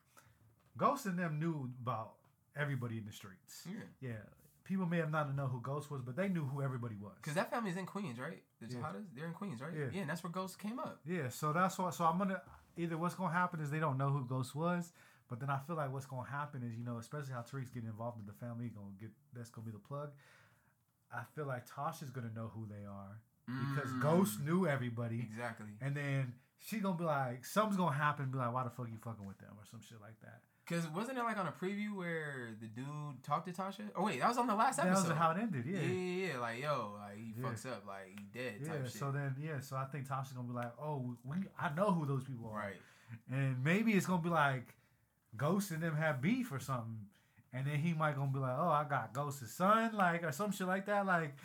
Ghost 0.77 1.05
and 1.05 1.17
them 1.19 1.39
knew 1.39 1.69
about 1.81 2.13
everybody 2.55 2.97
in 2.97 3.05
the 3.05 3.11
streets. 3.11 3.67
yeah. 3.69 3.83
Yeah, 3.99 4.23
people 4.63 4.85
may 4.85 4.97
have 4.97 5.11
not 5.11 5.33
known 5.35 5.49
who 5.49 5.59
Ghost 5.61 5.91
was, 5.91 6.01
but 6.01 6.15
they 6.15 6.29
knew 6.29 6.45
who 6.45 6.61
everybody 6.61 6.95
was. 6.95 7.17
Cause 7.21 7.33
that 7.33 7.49
family's 7.49 7.75
in 7.77 7.85
Queens, 7.85 8.19
right? 8.19 8.41
The 8.59 8.67
Yeah. 8.67 8.93
They're 9.13 9.27
in 9.27 9.33
Queens, 9.33 9.61
right? 9.61 9.73
Yeah. 9.73 9.89
Yeah, 9.91 10.01
and 10.01 10.09
that's 10.09 10.23
where 10.23 10.31
Ghost 10.31 10.59
came 10.59 10.79
up. 10.79 11.01
Yeah, 11.05 11.27
so 11.29 11.51
that's 11.53 11.77
what. 11.77 11.93
So 11.93 12.05
I'm 12.05 12.17
gonna 12.17 12.41
either 12.77 12.97
what's 12.97 13.15
gonna 13.15 13.33
happen 13.33 13.59
is 13.59 13.69
they 13.69 13.79
don't 13.79 13.97
know 13.97 14.09
who 14.09 14.25
Ghost 14.25 14.55
was, 14.55 14.93
but 15.27 15.39
then 15.41 15.49
I 15.49 15.57
feel 15.59 15.75
like 15.75 15.91
what's 15.91 16.05
gonna 16.05 16.29
happen 16.29 16.63
is 16.63 16.73
you 16.77 16.83
know, 16.85 16.97
especially 16.99 17.33
how 17.33 17.41
Tariq's 17.41 17.69
getting 17.71 17.89
involved 17.89 18.19
in 18.19 18.25
the 18.25 18.33
family, 18.33 18.69
gonna 18.69 18.91
get 18.99 19.11
that's 19.33 19.49
gonna 19.49 19.65
be 19.65 19.71
the 19.71 19.79
plug. 19.79 20.11
I 21.13 21.23
feel 21.35 21.45
like 21.45 21.65
Tasha's 21.69 22.09
gonna 22.09 22.31
know 22.33 22.47
who 22.47 22.65
they 22.67 22.85
are 22.85 23.19
because 23.47 23.89
Mm, 23.91 24.01
Ghost 24.01 24.39
knew 24.41 24.67
everybody, 24.67 25.19
Exactly. 25.31 25.67
and 25.81 25.95
then 25.95 26.33
she 26.59 26.79
gonna 26.79 26.97
be 26.97 27.03
like, 27.03 27.43
something's 27.45 27.77
gonna 27.77 27.95
happen, 27.95 28.29
be 28.31 28.37
like, 28.37 28.53
why 28.53 28.63
the 28.63 28.69
fuck 28.69 28.87
you 28.89 28.97
fucking 29.03 29.25
with 29.25 29.37
them 29.39 29.49
or 29.57 29.65
some 29.65 29.81
shit 29.81 29.99
like 30.01 30.19
that. 30.21 30.41
Cause 30.67 30.87
wasn't 30.95 31.17
it 31.17 31.23
like 31.23 31.37
on 31.37 31.47
a 31.47 31.51
preview 31.51 31.93
where 31.95 32.49
the 32.61 32.67
dude 32.67 32.85
talked 33.23 33.47
to 33.47 33.51
Tasha? 33.51 33.89
Oh 33.95 34.03
wait, 34.05 34.19
that 34.21 34.29
was 34.29 34.37
on 34.37 34.47
the 34.47 34.55
last 34.55 34.77
That 34.77 34.87
episode. 34.87 35.09
was 35.09 35.17
how 35.17 35.31
it 35.31 35.37
ended. 35.39 35.65
yeah. 35.65 35.79
Yeah. 35.81 35.87
yeah, 35.91 36.27
yeah, 36.33 36.37
Like 36.39 36.61
yo, 36.61 36.93
like 36.97 37.17
he 37.17 37.33
Yeah. 37.35 37.47
fucks 37.47 37.65
up, 37.65 37.83
like 37.85 38.07
he 38.17 38.23
dead 38.31 38.53
Yeah, 38.61 38.67
type 38.67 38.83
shit. 38.83 38.93
so 38.93 39.11
then 39.11 39.35
yeah, 39.39 39.59
so 39.59 39.75
I 39.75 39.85
think 39.85 40.07
Tasha's 40.07 40.31
gonna 40.33 40.47
be 40.47 40.53
like, 40.53 40.71
oh, 40.81 41.17
we, 41.25 41.35
I 41.59 41.73
know 41.73 41.91
who 41.91 42.05
those 42.05 42.23
people 42.23 42.49
are, 42.51 42.59
right. 42.59 42.75
and 43.29 43.61
maybe 43.63 43.93
it's 43.93 44.05
gonna 44.05 44.21
be 44.21 44.29
like 44.29 44.75
Ghost 45.35 45.71
and 45.71 45.81
them 45.81 45.95
have 45.95 46.21
beef 46.21 46.51
or 46.51 46.59
something, 46.59 47.07
and 47.51 47.65
then 47.65 47.77
he 47.79 47.93
might 47.93 48.15
gonna 48.15 48.31
be 48.31 48.39
like, 48.39 48.55
oh, 48.57 48.69
I 48.69 48.85
got 48.87 49.13
Ghost's 49.13 49.51
son, 49.51 49.93
like 49.93 50.23
or 50.23 50.31
some 50.31 50.51
shit 50.51 50.67
like 50.67 50.85
that, 50.85 51.05
like 51.05 51.35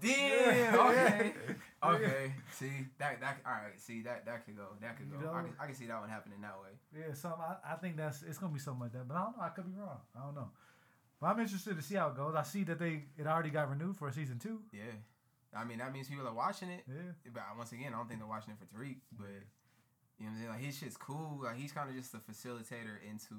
Damn. 0.00 0.56
Yeah. 0.56 0.76
Okay. 0.76 1.34
Okay. 1.82 2.32
See 2.52 2.72
that 2.98 3.20
that 3.20 3.38
all 3.46 3.52
right. 3.52 3.78
See 3.78 4.02
that 4.02 4.26
that 4.26 4.44
could 4.44 4.56
go. 4.56 4.68
That 4.80 4.96
could 4.96 5.06
You 5.10 5.18
go. 5.22 5.32
I 5.32 5.42
can, 5.42 5.52
I 5.60 5.66
can 5.66 5.74
see 5.74 5.86
that 5.86 6.00
one 6.00 6.08
happening 6.08 6.40
that 6.42 6.56
way. 6.60 6.74
yeah, 6.98 7.14
some 7.14 7.34
I, 7.40 7.72
I 7.72 7.76
think 7.76 7.96
that's 7.96 8.22
it's 8.22 8.38
gonna 8.38 8.52
be 8.52 8.58
something 8.58 8.82
like 8.82 8.92
that, 8.92 9.06
but 9.08 9.16
I 9.16 9.24
don't 9.24 9.36
know, 9.36 9.42
I 9.42 9.48
could 9.50 9.66
be 9.66 9.78
wrong, 9.78 10.00
I 10.16 10.24
don't 10.24 10.34
know, 10.34 10.50
but 11.20 11.28
I'm 11.28 11.40
interested 11.40 11.76
to 11.76 11.82
see 11.82 11.94
how 11.94 12.08
it 12.08 12.16
goes. 12.16 12.34
I 12.34 12.42
see 12.42 12.64
that 12.64 12.78
they 12.78 13.04
it 13.16 13.26
already 13.26 13.50
got 13.50 13.70
renewed 13.70 13.96
for 13.96 14.08
a 14.08 14.12
season 14.12 14.38
two. 14.38 14.60
Yeah. 14.72 14.96
I 15.56 15.64
mean 15.64 15.78
that 15.78 15.92
means 15.92 16.08
people 16.08 16.26
are 16.26 16.34
watching 16.34 16.70
it. 16.70 16.84
Yeah, 16.88 17.30
But 17.32 17.42
once 17.56 17.72
again, 17.72 17.94
I 17.94 17.96
don't 17.96 18.08
think 18.08 18.20
they're 18.20 18.28
watching 18.28 18.52
it 18.52 18.58
for 18.58 18.66
Tariq. 18.66 18.96
But 19.16 19.46
you 20.18 20.26
know 20.26 20.26
what 20.26 20.30
I'm 20.32 20.36
saying? 20.38 20.50
Like 20.50 20.60
his 20.60 20.78
shit's 20.78 20.96
cool. 20.96 21.40
Like 21.44 21.56
he's 21.56 21.72
kind 21.72 21.88
of 21.88 21.96
just 21.96 22.12
a 22.14 22.18
facilitator 22.18 23.00
into 23.08 23.36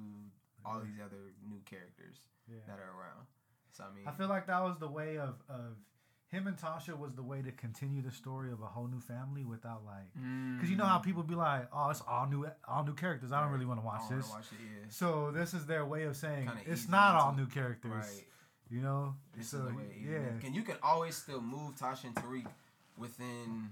all 0.64 0.80
these 0.80 0.98
other 1.04 1.34
new 1.48 1.60
characters 1.64 2.16
yeah. 2.48 2.58
that 2.66 2.78
are 2.78 2.90
around. 2.90 3.26
So 3.72 3.84
I 3.84 3.94
mean, 3.94 4.06
I 4.06 4.12
feel 4.12 4.28
like 4.28 4.46
that 4.46 4.62
was 4.62 4.78
the 4.78 4.88
way 4.88 5.18
of 5.18 5.36
of 5.48 5.76
him 6.30 6.46
and 6.46 6.56
Tasha 6.58 6.98
was 6.98 7.14
the 7.14 7.22
way 7.22 7.40
to 7.40 7.50
continue 7.52 8.02
the 8.02 8.10
story 8.10 8.52
of 8.52 8.60
a 8.60 8.66
whole 8.66 8.86
new 8.86 9.00
family 9.00 9.44
without 9.44 9.82
like 9.86 10.12
because 10.14 10.70
you 10.70 10.76
know 10.76 10.84
how 10.84 10.98
mm. 10.98 11.02
people 11.02 11.22
be 11.22 11.34
like, 11.34 11.68
oh, 11.72 11.88
it's 11.90 12.02
all 12.06 12.26
new 12.28 12.46
all 12.66 12.84
new 12.84 12.94
characters. 12.94 13.32
I 13.32 13.40
don't 13.40 13.48
Right. 13.48 13.54
really 13.54 13.66
want 13.66 13.80
to 13.80 13.86
watch 13.86 14.08
this. 14.10 14.28
Watch 14.28 14.44
it, 14.52 14.58
yeah. 14.62 14.86
So 14.90 15.30
this 15.30 15.54
is 15.54 15.66
their 15.66 15.86
way 15.86 16.04
of 16.04 16.16
saying 16.16 16.46
Kinda 16.48 16.62
it's 16.66 16.88
not 16.88 17.14
all 17.14 17.34
new 17.34 17.46
characters. 17.46 17.92
Right. 17.92 18.26
You 18.70 18.82
know, 18.82 19.14
This 19.34 19.48
so 19.48 19.58
is 19.58 19.64
the 19.64 19.74
way. 19.74 20.04
yeah. 20.06 20.46
And 20.46 20.54
you 20.54 20.62
can 20.62 20.76
always 20.82 21.16
still 21.16 21.40
move 21.40 21.76
Tasha 21.76 22.04
and 22.04 22.14
Tariq 22.14 22.46
within 22.98 23.70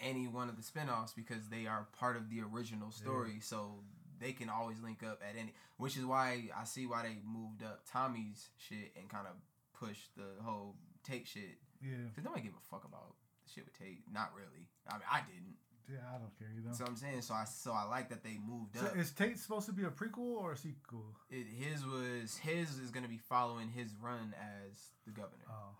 any 0.00 0.26
one 0.26 0.48
of 0.48 0.56
the 0.56 0.62
spinoffs 0.62 1.14
because 1.14 1.48
they 1.50 1.66
are 1.66 1.86
part 1.98 2.16
of 2.16 2.30
the 2.30 2.40
original 2.40 2.90
story. 2.90 3.40
So 3.40 3.80
they 4.18 4.32
can 4.32 4.48
always 4.48 4.80
link 4.80 5.02
up 5.02 5.20
at 5.28 5.36
any. 5.38 5.52
Which 5.76 5.98
is 5.98 6.06
why 6.06 6.48
I 6.56 6.64
see 6.64 6.86
why 6.86 7.02
they 7.02 7.16
moved 7.26 7.62
up 7.62 7.82
Tommy's 7.90 8.48
shit 8.56 8.92
and 8.98 9.10
kind 9.10 9.26
of 9.26 9.34
pushed 9.78 10.16
the 10.16 10.42
whole 10.42 10.76
Tate 11.04 11.26
shit. 11.26 11.58
Yeah, 11.82 12.06
Because 12.08 12.24
nobody 12.24 12.42
gave 12.42 12.52
a 12.56 12.64
fuck 12.70 12.84
about 12.84 13.14
shit 13.52 13.64
with 13.64 13.76
Tate. 13.78 14.02
Not 14.12 14.30
really. 14.36 14.68
I 14.88 14.94
mean, 14.94 15.08
I 15.10 15.20
didn't. 15.26 15.56
yeah. 15.90 16.06
I 16.14 16.18
don't 16.18 16.32
care. 16.38 16.48
You 16.54 16.62
know. 16.66 16.72
So 16.74 16.84
I'm 16.86 16.96
saying, 16.96 17.22
so 17.22 17.34
I 17.34 17.44
so 17.44 17.72
I 17.72 17.84
like 17.84 18.08
that 18.10 18.22
they 18.22 18.38
moved 18.38 18.76
So 18.78 18.86
up. 18.86 18.96
is 18.96 19.10
Tate 19.10 19.38
supposed 19.38 19.66
to 19.66 19.72
be 19.72 19.84
a 19.84 19.90
prequel 19.90 20.38
or 20.40 20.52
a 20.52 20.56
sequel? 20.56 21.16
It, 21.30 21.46
his 21.46 21.84
was 21.84 22.38
his 22.38 22.78
is 22.78 22.90
gonna 22.90 23.08
be 23.08 23.18
following 23.18 23.68
his 23.68 23.92
run 24.00 24.34
as 24.38 24.90
the 25.04 25.10
governor. 25.12 25.44
Oh, 25.50 25.74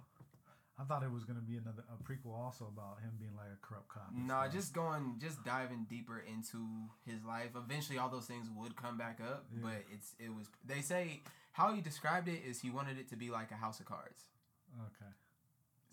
I 0.79 0.85
thought 0.85 1.03
it 1.05 1.13
was 1.13 1.25
gonna 1.25 1.41
be 1.47 1.57
another 1.57 1.85
a 1.93 1.97
prequel 2.03 2.35
also 2.35 2.67
about 2.67 2.99
him 3.01 3.13
being 3.19 3.37
like 3.37 3.47
a 3.53 3.61
corrupt 3.65 3.89
cop. 3.89 4.09
No, 4.13 4.41
stuff. 4.43 4.53
just 4.53 4.75
going, 4.75 5.17
just 5.21 5.45
diving 5.45 5.87
deeper 5.89 6.19
into 6.27 6.67
his 7.07 7.23
life. 7.25 7.51
Eventually, 7.55 7.99
all 7.99 8.09
those 8.09 8.27
things 8.27 8.49
would 8.57 8.75
come 8.75 8.99
back 8.99 9.21
up, 9.23 9.45
Yeah. 9.55 9.61
but 9.63 9.85
it's 9.93 10.15
it 10.19 10.35
was. 10.35 10.47
They 10.67 10.81
say 10.81 11.23
how 11.53 11.73
he 11.75 11.81
described 11.81 12.27
it 12.29 12.41
is 12.49 12.61
he 12.61 12.71
wanted 12.71 12.99
it 12.99 13.09
to 13.11 13.17
be 13.17 13.31
like 13.31 13.51
a 13.53 13.57
house 13.57 13.79
of 13.81 13.87
cards. 13.87 14.25
okay. 14.81 15.13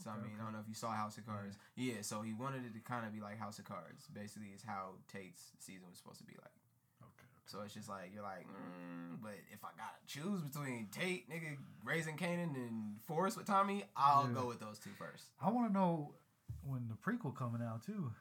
So 0.03 0.09
I 0.09 0.15
mean, 0.15 0.25
okay. 0.25 0.33
I 0.39 0.43
don't 0.43 0.53
know 0.53 0.59
if 0.59 0.67
you 0.67 0.73
saw 0.75 0.91
House 0.91 1.17
of 1.17 1.25
Cards. 1.25 1.57
Yeah, 1.75 2.01
so 2.01 2.21
he 2.21 2.33
wanted 2.33 2.65
it 2.65 2.73
to 2.73 2.79
kind 2.79 3.05
of 3.05 3.13
be 3.13 3.19
like 3.19 3.37
House 3.37 3.59
of 3.59 3.65
Cards. 3.65 4.07
Basically, 4.13 4.49
is 4.49 4.63
how 4.65 4.95
Tate's 5.11 5.51
season 5.59 5.87
was 5.89 5.97
supposed 5.97 6.19
to 6.19 6.25
be 6.25 6.33
like. 6.39 6.55
Okay. 7.03 7.27
So 7.45 7.61
it's 7.61 7.73
just 7.73 7.89
like 7.89 8.11
you're 8.13 8.23
like, 8.23 8.47
mm, 8.47 9.17
but 9.21 9.33
if 9.51 9.63
I 9.65 9.69
gotta 9.75 9.99
choose 10.07 10.41
between 10.41 10.87
Tate, 10.91 11.29
nigga, 11.29 11.57
raising 11.83 12.15
Kanan, 12.15 12.55
and 12.55 13.01
Force 13.05 13.35
with 13.35 13.45
Tommy, 13.45 13.83
I'll 13.95 14.27
Yeah. 14.27 14.33
go 14.33 14.47
with 14.47 14.59
those 14.59 14.79
two 14.79 14.91
first. 14.97 15.25
I 15.41 15.49
want 15.49 15.67
to 15.67 15.73
know 15.73 16.15
when 16.63 16.87
the 16.87 16.95
prequel 16.95 17.35
coming 17.35 17.61
out 17.61 17.83
too. 17.83 18.11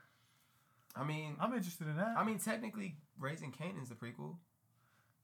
I 0.96 1.04
mean, 1.04 1.36
I'm 1.38 1.52
interested 1.54 1.86
in 1.86 1.96
that. 1.96 2.16
I 2.16 2.24
mean, 2.24 2.38
technically, 2.38 2.96
Raising 3.18 3.52
Kanan's 3.52 3.88
the 3.88 3.94
prequel. 3.94 4.38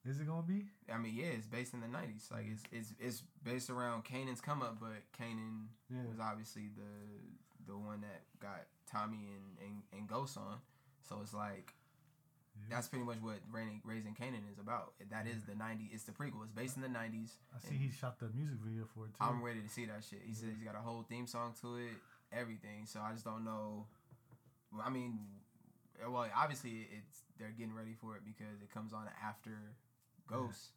Is 0.06 0.20
it 0.20 0.26
gonna 0.26 0.42
be? 0.42 0.66
I 0.92 0.98
mean, 0.98 1.14
yeah, 1.14 1.26
it's 1.36 1.46
based 1.46 1.72
in 1.74 1.80
the 1.80 1.86
'90s. 1.86 2.30
Like 2.30 2.46
it's 2.50 2.62
it's 2.72 2.92
it's 3.00 3.22
based 3.42 3.70
around 3.70 4.04
Kanan's 4.04 4.40
come 4.40 4.62
up, 4.62 4.78
but 4.80 5.02
Kanan 5.18 5.66
Yeah. 5.90 6.04
was 6.08 6.18
obviously 6.20 6.68
the 6.76 7.72
the 7.72 7.76
one 7.78 8.02
that 8.02 8.22
got 8.40 8.66
Tommy 8.90 9.30
and 9.32 9.56
and, 9.66 9.82
and 9.98 10.08
Ghost 10.08 10.36
on. 10.36 10.58
So 11.08 11.20
it's 11.22 11.32
like 11.34 11.72
Yeah. 12.56 12.76
that's 12.76 12.88
pretty 12.88 13.04
much 13.04 13.16
what 13.20 13.40
Raising, 13.50 13.80
Raising 13.84 14.14
Kanan 14.14 14.44
is 14.52 14.58
about. 14.58 14.92
That 15.10 15.26
is 15.26 15.44
the 15.44 15.52
'90s. 15.54 15.88
It's 15.92 16.04
the 16.04 16.12
prequel. 16.12 16.42
It's 16.44 16.52
based 16.52 16.76
in 16.76 16.82
the 16.82 16.88
'90s. 16.88 17.30
I 17.54 17.58
see 17.66 17.74
he 17.76 17.90
shot 17.90 18.18
the 18.18 18.28
music 18.34 18.58
video 18.62 18.84
for 18.94 19.06
it 19.06 19.14
too. 19.14 19.20
I'm 19.24 19.42
ready 19.42 19.60
to 19.60 19.68
see 19.68 19.86
that 19.86 20.04
shit. 20.08 20.20
He 20.26 20.34
says 20.34 20.50
he's 20.54 20.64
got 20.64 20.76
a 20.76 20.82
whole 20.84 21.02
theme 21.08 21.26
song 21.26 21.54
to 21.62 21.76
it, 21.76 21.96
everything. 22.32 22.84
So 22.86 23.00
I 23.00 23.12
just 23.12 23.24
don't 23.24 23.44
know. 23.44 23.86
I 24.84 24.90
mean, 24.90 25.18
well, 26.08 26.26
obviously 26.36 26.88
it's 26.92 27.22
they're 27.38 27.50
getting 27.56 27.74
ready 27.74 27.94
for 28.00 28.16
it 28.16 28.22
because 28.24 28.60
it 28.62 28.70
comes 28.72 28.92
on 28.92 29.08
after 29.22 29.50
Ghost. 30.26 30.68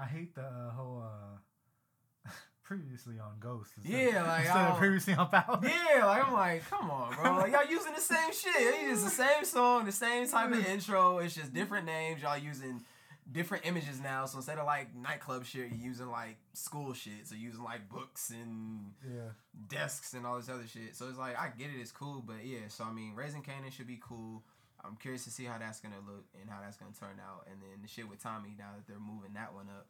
I 0.00 0.04
hate 0.06 0.34
the 0.34 0.42
uh, 0.42 0.70
whole 0.72 1.02
uh, 1.04 2.30
previously 2.64 3.18
on 3.18 3.38
Ghost. 3.40 3.70
Yeah, 3.82 4.22
like, 4.26 4.44
instead 4.44 4.70
of 4.70 4.76
previously 4.78 5.14
on 5.14 5.28
Power. 5.28 5.60
Yeah, 5.62 6.04
like 6.06 6.26
I'm 6.26 6.32
like, 6.32 6.68
come 6.68 6.90
on, 6.90 7.14
bro. 7.14 7.36
Like 7.36 7.52
y'all 7.52 7.64
using 7.70 7.92
the 7.94 8.00
same 8.00 8.32
shit. 8.32 8.52
It's 8.56 9.04
the 9.04 9.10
same 9.10 9.44
song, 9.44 9.84
the 9.86 9.92
same 9.92 10.26
type 10.28 10.52
of 10.52 10.66
intro. 10.66 11.18
It's 11.18 11.34
just 11.34 11.52
different 11.54 11.86
names. 11.86 12.22
Y'all 12.22 12.36
using 12.38 12.82
different 13.30 13.64
images 13.66 14.00
now. 14.02 14.26
So 14.26 14.38
instead 14.38 14.58
of 14.58 14.66
like 14.66 14.94
nightclub 14.94 15.44
shit, 15.46 15.70
you're 15.70 15.88
using 15.90 16.10
like 16.10 16.36
school 16.52 16.92
shit. 16.92 17.26
So 17.26 17.34
using 17.36 17.62
like 17.62 17.88
books 17.88 18.30
and 18.30 18.92
Yeah. 19.06 19.30
desks 19.68 20.12
and 20.14 20.26
all 20.26 20.36
this 20.38 20.48
other 20.48 20.66
shit. 20.66 20.94
So 20.96 21.08
it's 21.08 21.18
like 21.18 21.38
I 21.38 21.48
get 21.56 21.68
it, 21.68 21.80
it's 21.80 21.92
cool, 21.92 22.22
but 22.26 22.44
yeah. 22.44 22.68
So 22.68 22.84
I 22.84 22.92
mean, 22.92 23.14
raising 23.14 23.42
Kanan 23.42 23.72
should 23.72 23.86
be 23.86 23.98
cool. 24.02 24.42
I'm 24.84 24.96
curious 24.96 25.24
to 25.24 25.30
see 25.30 25.44
how 25.44 25.56
that's 25.58 25.80
gonna 25.80 26.00
look 26.06 26.26
and 26.40 26.50
how 26.50 26.60
that's 26.60 26.76
gonna 26.76 26.92
turn 26.98 27.16
out. 27.20 27.46
And 27.50 27.60
then 27.62 27.80
the 27.82 27.88
shit 27.88 28.08
with 28.08 28.22
Tommy 28.22 28.54
now 28.58 28.72
that 28.76 28.86
they're 28.86 29.00
moving 29.00 29.32
that 29.34 29.54
one 29.54 29.68
up, 29.70 29.86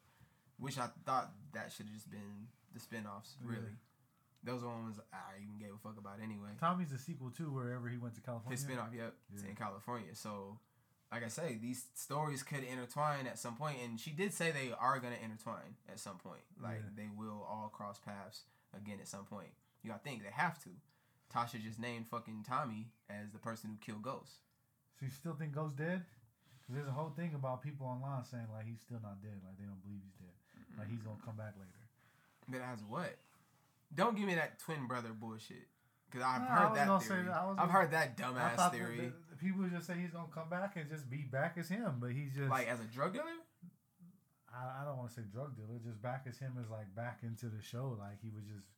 which 0.58 0.78
I 0.78 0.88
thought 1.04 1.32
that 1.52 1.72
should 1.72 1.86
have 1.86 1.94
just 1.94 2.10
been 2.10 2.46
the 2.72 2.80
spinoffs. 2.80 3.34
Really, 3.42 3.74
those 4.44 4.62
ones 4.62 5.00
I 5.12 5.42
even 5.42 5.58
gave 5.58 5.74
a 5.74 5.78
fuck 5.78 5.98
about 5.98 6.18
anyway. 6.22 6.50
Tommy's 6.60 6.92
a 6.92 6.98
sequel 6.98 7.30
too, 7.30 7.50
wherever 7.52 7.88
he 7.88 7.96
went 7.98 8.14
to 8.16 8.20
California. 8.20 8.56
His 8.56 8.64
spinoff, 8.66 8.94
yep, 8.94 9.14
Yeah. 9.34 9.48
in 9.50 9.56
California. 9.56 10.14
So, 10.14 10.58
like 11.10 11.24
I 11.24 11.28
say, 11.28 11.58
these 11.60 11.86
stories 11.94 12.42
could 12.42 12.62
intertwine 12.64 13.26
at 13.26 13.38
some 13.38 13.56
point, 13.56 13.78
and 13.82 13.98
she 13.98 14.10
did 14.10 14.32
say 14.32 14.50
they 14.52 14.72
are 14.72 14.98
gonna 15.00 15.16
intertwine 15.22 15.76
at 15.88 15.98
some 15.98 16.18
point. 16.18 16.42
Like 16.60 16.82
Yeah. 16.84 16.90
they 16.94 17.08
will 17.08 17.42
all 17.42 17.68
cross 17.68 17.98
paths 17.98 18.44
again 18.72 19.00
at 19.00 19.08
some 19.08 19.24
point. 19.24 19.50
You 19.82 19.90
gotta 19.90 20.02
think 20.04 20.22
they 20.22 20.30
have 20.30 20.62
to. 20.64 20.70
Tasha 21.32 21.60
just 21.60 21.80
named 21.80 22.06
fucking 22.06 22.44
Tommy 22.44 22.92
as 23.10 23.32
the 23.32 23.38
person 23.40 23.70
who 23.70 23.76
killed 23.78 24.02
Ghost. 24.02 24.38
So 24.98 25.06
you 25.06 25.10
still 25.12 25.34
think 25.34 25.52
Ghost 25.54 25.76
dead? 25.76 26.04
'Cause 26.66 26.76
there's 26.76 26.88
a 26.88 26.92
whole 26.92 27.10
thing 27.10 27.34
about 27.34 27.60
people 27.62 27.86
online 27.86 28.24
saying 28.24 28.46
like 28.52 28.64
he's 28.66 28.80
still 28.80 29.00
not 29.00 29.20
dead, 29.20 29.36
like 29.44 29.58
they 29.58 29.64
don't 29.64 29.82
believe 29.82 30.00
he's 30.02 30.14
dead, 30.16 30.32
like 30.78 30.88
he's 30.88 31.02
gonna 31.02 31.20
come 31.24 31.36
back 31.36 31.54
later. 31.58 31.84
But 32.48 32.60
as 32.62 32.82
what? 32.84 33.18
Don't 33.94 34.16
give 34.16 34.26
me 34.26 34.34
that 34.36 34.58
twin 34.58 34.86
brother 34.86 35.12
bullshit. 35.12 35.68
Cause 36.10 36.22
I've 36.22 36.42
heard 36.42 36.74
that 36.76 37.02
theory. 37.02 37.22
that. 37.24 37.34
I've 37.36 37.56
gonna- 37.56 37.72
heard 37.72 37.90
that 37.90 38.08
I 38.18 38.22
dumbass 38.22 38.70
theory. 38.72 38.96
the, 38.96 39.12
the 39.30 39.36
people 39.36 39.68
just 39.68 39.86
say 39.86 39.98
he's 39.98 40.10
gonna 40.12 40.32
come 40.32 40.48
back 40.48 40.76
and 40.76 40.88
just 40.88 41.10
be 41.10 41.18
back 41.24 41.58
as 41.58 41.68
him, 41.68 41.98
but 42.00 42.12
he's 42.12 42.32
just 42.34 42.48
like 42.48 42.66
as 42.68 42.80
a 42.80 42.84
drug 42.84 43.12
dealer? 43.12 43.26
I, 44.54 44.82
I 44.82 44.84
don't 44.84 44.96
want 44.96 45.10
to 45.10 45.14
say 45.16 45.22
drug 45.32 45.56
dealer, 45.56 45.78
just 45.84 46.00
back 46.00 46.24
as 46.28 46.38
him 46.38 46.56
as 46.62 46.70
like 46.70 46.94
back 46.94 47.20
into 47.24 47.46
the 47.50 47.60
show, 47.60 47.96
like 47.98 48.22
he 48.22 48.30
was 48.30 48.44
just 48.44 48.68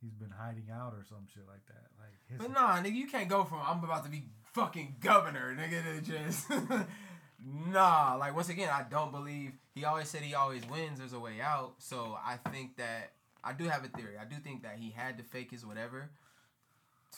he's 0.00 0.12
been 0.14 0.30
hiding 0.30 0.68
out 0.70 0.92
or 0.94 1.02
some 1.08 1.26
shit 1.32 1.46
like 1.48 1.64
that. 1.66 1.90
Like 1.98 2.14
his, 2.28 2.38
But 2.38 2.52
nah, 2.52 2.76
nigga, 2.82 2.94
you 2.94 3.08
can't 3.08 3.28
go 3.28 3.42
from 3.44 3.60
I'm 3.66 3.82
about 3.82 4.04
to 4.04 4.10
be 4.10 4.24
fucking 4.52 4.96
governor, 5.00 5.56
nigga, 5.58 6.02
just 6.02 6.50
nah. 7.66 8.16
Like 8.16 8.34
once 8.34 8.48
again, 8.48 8.68
I 8.72 8.84
don't 8.88 9.12
believe 9.12 9.52
he 9.74 9.84
always 9.84 10.08
said 10.08 10.22
he 10.22 10.34
always 10.34 10.62
wins. 10.68 10.98
There's 10.98 11.12
a 11.12 11.20
way 11.20 11.40
out. 11.40 11.74
So 11.78 12.16
I 12.24 12.36
think 12.50 12.76
that 12.76 13.12
I 13.42 13.52
do 13.52 13.64
have 13.64 13.84
a 13.84 13.88
theory. 13.88 14.14
I 14.20 14.24
do 14.24 14.36
think 14.36 14.62
that 14.62 14.76
he 14.78 14.90
had 14.90 15.18
to 15.18 15.24
fake 15.24 15.50
his 15.50 15.64
whatever 15.66 16.10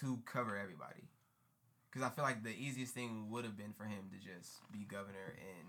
to 0.01 0.18
cover 0.24 0.57
everybody. 0.57 1.09
Because 1.91 2.07
I 2.07 2.11
feel 2.11 2.24
like 2.24 2.43
the 2.43 2.51
easiest 2.51 2.93
thing 2.93 3.30
would 3.30 3.45
have 3.45 3.57
been 3.57 3.72
for 3.76 3.85
him 3.85 4.11
to 4.11 4.18
just 4.18 4.59
be 4.72 4.80
governor 4.80 5.37
and 5.39 5.68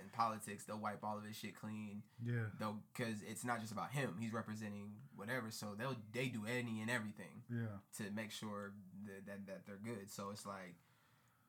and 0.00 0.12
politics. 0.12 0.64
They'll 0.64 0.78
wipe 0.78 1.02
all 1.02 1.18
of 1.18 1.24
his 1.24 1.36
shit 1.36 1.54
clean. 1.58 2.02
yeah, 2.24 2.52
Though, 2.60 2.76
because 2.94 3.16
it's 3.28 3.44
not 3.44 3.60
just 3.60 3.72
about 3.72 3.90
him. 3.90 4.14
He's 4.20 4.32
representing 4.32 4.92
whatever. 5.16 5.50
So 5.50 5.74
they'll 5.76 5.96
they 6.12 6.28
do 6.28 6.42
any 6.46 6.80
and 6.80 6.90
everything 6.90 7.42
yeah, 7.50 7.78
to 7.98 8.10
make 8.14 8.30
sure 8.30 8.72
that, 9.06 9.26
that, 9.26 9.46
that 9.46 9.66
they're 9.66 9.80
good. 9.82 10.10
So 10.10 10.30
it's 10.30 10.46
like 10.46 10.76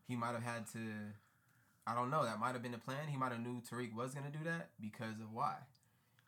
he 0.10 0.16
might 0.16 0.34
have 0.34 0.44
had 0.44 0.66
to. 0.74 0.80
I 1.86 1.94
don't 1.94 2.10
know. 2.10 2.26
That 2.26 2.40
might 2.40 2.54
have 2.54 2.64
been 2.64 2.72
the 2.72 2.80
plan. 2.80 3.08
He 3.08 3.16
might 3.18 3.32
have 3.32 3.42
knew 3.42 3.62
Tariq 3.62 3.94
was 3.94 4.14
gonna 4.14 4.32
do 4.32 4.44
that 4.44 4.72
because 4.82 5.20
of 5.22 5.32
why. 5.32 5.56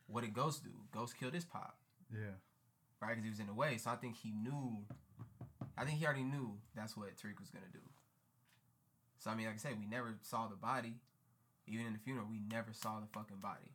What 0.06 0.22
did 0.22 0.32
Ghost 0.32 0.62
do? 0.62 0.70
Ghost 0.92 1.18
killed 1.18 1.34
his 1.34 1.44
pop, 1.44 1.76
yeah. 2.12 2.38
right? 3.00 3.10
Because 3.10 3.24
he 3.24 3.30
was 3.30 3.40
in 3.40 3.48
the 3.48 3.54
way. 3.54 3.76
So 3.76 3.90
I 3.90 3.96
think 3.96 4.16
he 4.16 4.30
knew. 4.30 4.78
I 5.76 5.84
think 5.84 5.98
he 5.98 6.04
already 6.04 6.22
knew 6.22 6.58
that's 6.76 6.96
what 6.96 7.08
Tariq 7.16 7.40
was 7.40 7.50
gonna 7.50 7.66
do. 7.72 7.80
So 9.18 9.30
I 9.30 9.34
mean, 9.34 9.46
like 9.46 9.56
I 9.56 9.58
said, 9.58 9.78
we 9.78 9.86
never 9.86 10.14
saw 10.22 10.46
the 10.46 10.56
body. 10.56 10.94
Even 11.66 11.86
in 11.86 11.92
the 11.92 11.98
funeral, 11.98 12.26
we 12.30 12.40
never 12.50 12.72
saw 12.72 13.00
the 13.00 13.06
fucking 13.12 13.38
body. 13.40 13.70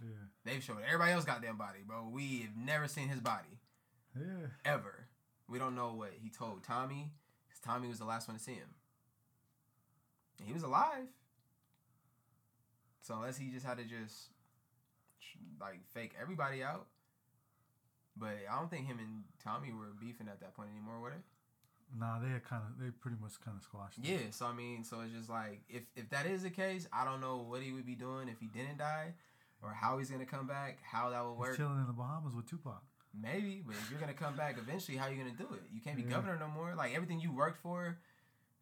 Yeah, 0.00 0.26
They've 0.44 0.62
showed 0.62 0.78
everybody 0.86 1.12
else 1.12 1.24
got 1.24 1.40
goddamn 1.40 1.56
body, 1.56 1.80
bro. 1.86 2.08
We 2.12 2.40
have 2.40 2.56
never 2.56 2.86
seen 2.86 3.08
his 3.08 3.20
body 3.20 3.58
yeah. 4.16 4.46
ever. 4.64 5.08
We 5.48 5.58
don't 5.58 5.74
know 5.74 5.94
what 5.94 6.10
he 6.20 6.30
told 6.30 6.62
Tommy, 6.62 7.10
because 7.48 7.60
Tommy 7.60 7.88
was 7.88 7.98
the 7.98 8.04
last 8.04 8.28
one 8.28 8.36
to 8.36 8.42
see 8.42 8.52
him. 8.52 8.68
He 10.44 10.52
was 10.52 10.62
alive. 10.62 11.06
So 13.02 13.14
unless 13.14 13.36
he 13.38 13.48
just 13.50 13.64
had 13.66 13.78
to 13.78 13.84
just 13.84 14.28
like 15.60 15.80
fake 15.92 16.12
everybody 16.20 16.62
out. 16.62 16.86
But 18.16 18.36
I 18.50 18.58
don't 18.58 18.68
think 18.70 18.86
him 18.86 18.98
and 18.98 19.22
Tommy 19.42 19.72
were 19.72 19.92
beefing 20.00 20.26
at 20.28 20.40
that 20.40 20.54
point 20.54 20.70
anymore, 20.74 20.98
were 21.00 21.10
they? 21.10 21.98
Nah, 21.98 22.18
they 22.18 22.26
kind 22.40 22.62
of 22.66 22.78
they 22.82 22.90
pretty 22.90 23.16
much 23.20 23.40
kind 23.42 23.56
of 23.56 23.62
squashed. 23.62 23.98
it. 23.98 24.04
Yeah, 24.04 24.18
so 24.30 24.46
I 24.46 24.52
mean, 24.52 24.84
so 24.84 25.00
it's 25.00 25.12
just 25.14 25.30
like 25.30 25.60
if 25.68 25.82
if 25.96 26.10
that 26.10 26.26
is 26.26 26.42
the 26.42 26.50
case, 26.50 26.86
I 26.92 27.04
don't 27.04 27.20
know 27.20 27.38
what 27.48 27.62
he 27.62 27.72
would 27.72 27.86
be 27.86 27.94
doing 27.94 28.28
if 28.28 28.38
he 28.40 28.46
didn't 28.46 28.78
die, 28.78 29.14
or 29.62 29.70
how 29.72 29.96
he's 29.98 30.10
gonna 30.10 30.26
come 30.26 30.46
back, 30.46 30.78
how 30.82 31.10
that 31.10 31.22
He's 31.30 31.38
work. 31.38 31.56
chilling 31.56 31.78
in 31.80 31.86
the 31.86 31.92
Bahamas 31.94 32.34
with 32.34 32.46
Tupac. 32.46 32.82
Maybe, 33.18 33.62
but 33.66 33.74
if 33.76 33.90
you're 33.90 34.00
gonna 34.00 34.12
come 34.12 34.36
back 34.36 34.56
eventually, 34.58 34.98
how 34.98 35.06
you 35.08 35.16
gonna 35.16 35.30
do 35.30 35.48
it? 35.54 35.62
You 35.72 35.80
can't 35.80 35.96
be 35.96 36.02
Yeah. 36.02 36.10
governor 36.10 36.36
no 36.38 36.48
more. 36.48 36.74
Like 36.74 36.94
everything 36.94 37.20
you 37.20 37.32
worked 37.32 37.62
for, 37.62 37.96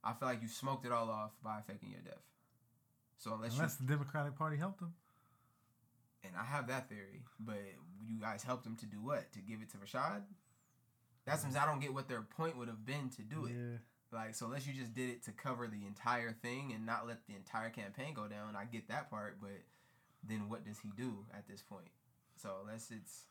I 0.06 0.12
feel 0.14 0.28
like 0.28 0.42
you 0.42 0.48
smoked 0.48 0.86
it 0.86 0.92
all 0.92 1.10
off 1.10 1.32
by 1.42 1.60
faking 1.66 1.90
your 1.90 2.00
death. 2.00 2.22
So 3.18 3.34
unless, 3.34 3.54
Unless 3.54 3.76
the 3.76 3.86
Democratic 3.86 4.36
Party 4.36 4.56
helped 4.56 4.80
him. 4.80 4.92
and 6.22 6.32
I 6.38 6.44
have 6.44 6.68
that 6.68 6.88
theory, 6.88 7.22
but 7.40 7.58
you 8.06 8.20
guys 8.20 8.42
helped 8.42 8.66
him 8.66 8.76
to 8.76 8.86
do 8.86 8.98
what? 9.02 9.32
To 9.32 9.40
give 9.40 9.60
it 9.62 9.70
to 9.70 9.78
Rashad? 9.78 10.22
That's 11.24 11.42
means 11.42 11.56
I 11.56 11.66
don't 11.66 11.80
get 11.80 11.92
what 11.92 12.08
their 12.08 12.22
point 12.22 12.56
would 12.56 12.68
have 12.68 12.84
been 12.86 13.10
to 13.16 13.22
do 13.22 13.46
it. 13.46 13.52
Yeah, 13.52 13.78
Like 14.16 14.34
so, 14.36 14.46
unless 14.46 14.66
you 14.66 14.74
just 14.74 14.94
did 14.94 15.10
it 15.10 15.24
to 15.24 15.32
cover 15.32 15.66
the 15.66 15.84
entire 15.86 16.30
thing 16.30 16.72
and 16.72 16.86
not 16.86 17.06
let 17.08 17.26
the 17.26 17.34
entire 17.34 17.70
campaign 17.70 18.14
go 18.14 18.28
down, 18.28 18.54
I 18.54 18.64
get 18.64 18.86
that 18.88 19.10
part. 19.10 19.38
But 19.40 19.62
then 20.22 20.48
what 20.48 20.64
does 20.64 20.78
he 20.78 20.90
do 20.96 21.24
at 21.34 21.48
this 21.48 21.62
point? 21.62 21.88
So 22.36 22.50
unless 22.64 22.90
it's 22.92 23.24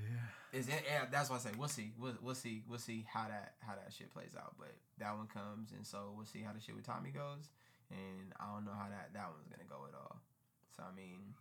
yeah. 0.00 0.58
Is 0.58 0.68
it? 0.68 0.84
Yeah, 0.86 1.04
that's 1.10 1.30
why 1.30 1.36
I 1.36 1.38
say 1.40 1.50
we'll 1.56 1.68
see. 1.68 1.92
We'll, 1.98 2.14
we'll 2.22 2.34
see. 2.34 2.62
We'll 2.68 2.78
see 2.78 3.06
how 3.08 3.26
that 3.28 3.54
how 3.60 3.74
that 3.74 3.92
shit 3.92 4.12
plays 4.12 4.34
out. 4.38 4.54
But 4.58 4.74
that 4.98 5.16
one 5.16 5.26
comes, 5.26 5.72
and 5.72 5.86
so 5.86 6.12
we'll 6.16 6.26
see 6.26 6.42
how 6.42 6.52
the 6.52 6.60
shit 6.60 6.74
with 6.76 6.86
Tommy 6.86 7.10
goes. 7.10 7.48
And 7.90 8.32
I 8.40 8.52
don't 8.52 8.64
know 8.64 8.72
how 8.76 8.88
that 8.88 9.10
that 9.14 9.28
one's 9.32 9.48
gonna 9.48 9.68
go 9.68 9.86
at 9.88 9.94
all. 9.94 10.20
So 10.76 10.82
I 10.82 10.94
mean, 10.94 11.34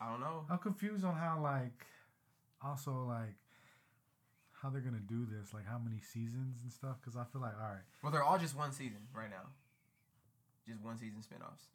I 0.00 0.10
don't 0.10 0.20
know. 0.20 0.44
I'm 0.50 0.58
confused 0.58 1.04
on 1.04 1.14
how 1.14 1.40
like, 1.42 1.84
also 2.62 3.04
like, 3.08 3.36
how 4.52 4.70
they're 4.70 4.80
gonna 4.80 4.98
do 5.06 5.26
this, 5.26 5.52
like 5.52 5.66
how 5.66 5.78
many 5.78 6.00
seasons 6.00 6.60
and 6.62 6.72
stuff. 6.72 6.96
Because 7.00 7.16
I 7.16 7.24
feel 7.32 7.40
like, 7.40 7.54
all 7.60 7.68
right, 7.68 7.84
Well, 8.02 8.12
they're 8.12 8.24
all 8.24 8.38
just 8.38 8.56
one 8.56 8.72
season 8.72 9.08
right 9.14 9.30
now. 9.30 9.48
Just 10.68 10.82
one 10.82 10.98
season 10.98 11.20
spinoffs. 11.20 11.68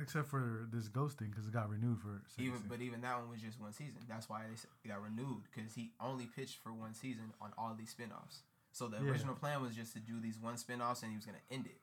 Except 0.00 0.28
for 0.28 0.66
this 0.72 0.88
Ghost 0.88 1.18
thing, 1.18 1.28
because 1.30 1.46
it 1.46 1.52
got 1.52 1.68
renewed 1.70 1.98
for. 2.00 2.22
Even 2.38 2.54
season. 2.56 2.66
but 2.68 2.80
even 2.80 3.00
that 3.02 3.18
one 3.20 3.30
was 3.30 3.40
just 3.40 3.60
one 3.60 3.72
season. 3.72 3.98
That's 4.08 4.28
why 4.28 4.42
they 4.48 4.54
it 4.54 4.88
got 4.88 5.02
renewed 5.02 5.42
because 5.54 5.74
he 5.74 5.90
only 6.00 6.26
pitched 6.26 6.58
for 6.62 6.72
one 6.72 6.94
season 6.94 7.32
on 7.40 7.50
all 7.58 7.74
these 7.78 7.94
spinoffs. 7.94 8.40
So 8.72 8.86
the 8.88 8.98
Yeah. 8.98 9.10
original 9.10 9.34
plan 9.34 9.62
was 9.62 9.74
just 9.74 9.92
to 9.94 9.98
do 10.00 10.20
these 10.20 10.38
one 10.38 10.54
spinoffs 10.54 11.02
and 11.02 11.10
he 11.10 11.16
was 11.16 11.26
gonna 11.26 11.38
end 11.50 11.66
it. 11.66 11.80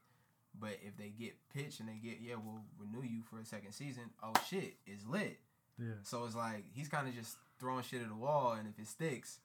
But 0.60 0.80
if 0.82 0.98
they 0.98 1.10
get 1.10 1.36
pitched 1.54 1.80
and 1.80 1.90
they 1.90 1.96
get 1.96 2.20
yeah, 2.20 2.36
we'll 2.36 2.64
renew 2.80 3.04
you 3.08 3.22
for 3.22 3.40
a 3.40 3.46
second 3.46 3.74
season. 3.74 4.04
Oh 4.24 4.34
shit, 4.48 4.76
it's 4.86 5.06
lit. 5.06 5.40
yeah, 5.78 5.94
So 6.04 6.26
it's 6.26 6.36
like 6.36 6.64
he's 6.74 6.88
kind 6.88 7.08
of 7.08 7.14
just 7.14 7.38
throwing 7.60 7.84
shit 7.84 8.02
at 8.02 8.08
the 8.10 8.16
wall, 8.16 8.54
and 8.54 8.68
if 8.68 8.80
it 8.80 8.88
sticks, 8.88 9.40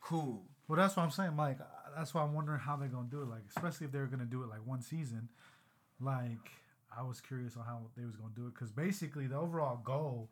cool. 0.00 0.44
Well, 0.68 0.76
that's 0.76 0.96
what 0.96 1.02
I'm 1.02 1.10
saying. 1.10 1.36
Like, 1.36 1.60
uh, 1.60 1.64
that's 1.96 2.14
why 2.14 2.22
I'm 2.22 2.32
wondering 2.34 2.58
how 2.60 2.76
they're 2.76 2.88
gonna 2.88 3.08
do 3.08 3.22
it. 3.22 3.28
Like, 3.28 3.42
especially 3.54 3.86
if 3.86 3.92
they're 3.92 4.06
gonna 4.06 4.24
do 4.24 4.42
it 4.42 4.48
like 4.48 4.64
one 4.66 4.80
season. 4.82 5.28
Like, 6.00 6.50
I 6.98 7.02
was 7.02 7.20
curious 7.20 7.56
on 7.56 7.64
how 7.64 7.80
they 7.96 8.04
was 8.04 8.16
gonna 8.16 8.32
do 8.34 8.46
it 8.46 8.54
because 8.54 8.70
basically 8.72 9.26
the 9.26 9.36
overall 9.36 9.80
goal 9.82 10.30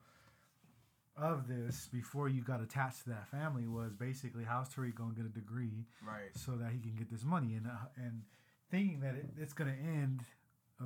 of 1.16 1.48
this 1.48 1.88
before 1.92 2.28
you 2.28 2.42
got 2.42 2.62
attached 2.62 3.02
to 3.04 3.11
that 3.11 3.28
family 3.28 3.66
was 3.66 3.92
basically 3.94 4.44
how's 4.44 4.68
Tariq 4.68 4.94
gonna 4.94 5.14
get 5.14 5.26
a 5.26 5.28
degree 5.28 5.86
Right. 6.06 6.30
so 6.34 6.52
that 6.52 6.70
he 6.72 6.78
can 6.78 6.94
get 6.96 7.11
this 7.11 7.24
money 7.24 7.54
and 7.54 7.66
uh, 7.66 7.70
and 7.96 8.22
thinking 8.70 9.00
that 9.00 9.14
it, 9.16 9.26
it's 9.38 9.52
gonna 9.52 9.74
end 9.82 10.20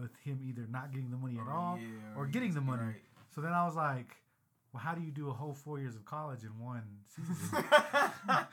with 0.01 0.11
him 0.25 0.41
either 0.43 0.67
not 0.69 0.93
getting 0.93 1.11
the 1.11 1.17
money 1.17 1.39
at 1.39 1.47
all 1.49 1.79
yeah, 1.81 2.17
or 2.17 2.27
getting 2.27 2.53
the 2.55 2.61
money. 2.61 2.83
right. 2.83 3.03
So 3.35 3.41
then 3.41 3.53
I 3.53 3.65
was 3.67 3.77
like, 3.77 4.17
well, 4.73 4.83
how 4.83 4.95
do 4.95 5.03
you 5.03 5.13
do 5.13 5.29
a 5.29 5.33
whole 5.33 5.53
four 5.55 5.79
years 5.79 5.95
of 5.95 6.05
college 6.05 6.43
in 6.43 6.59
one 6.59 6.83
season? 7.15 7.65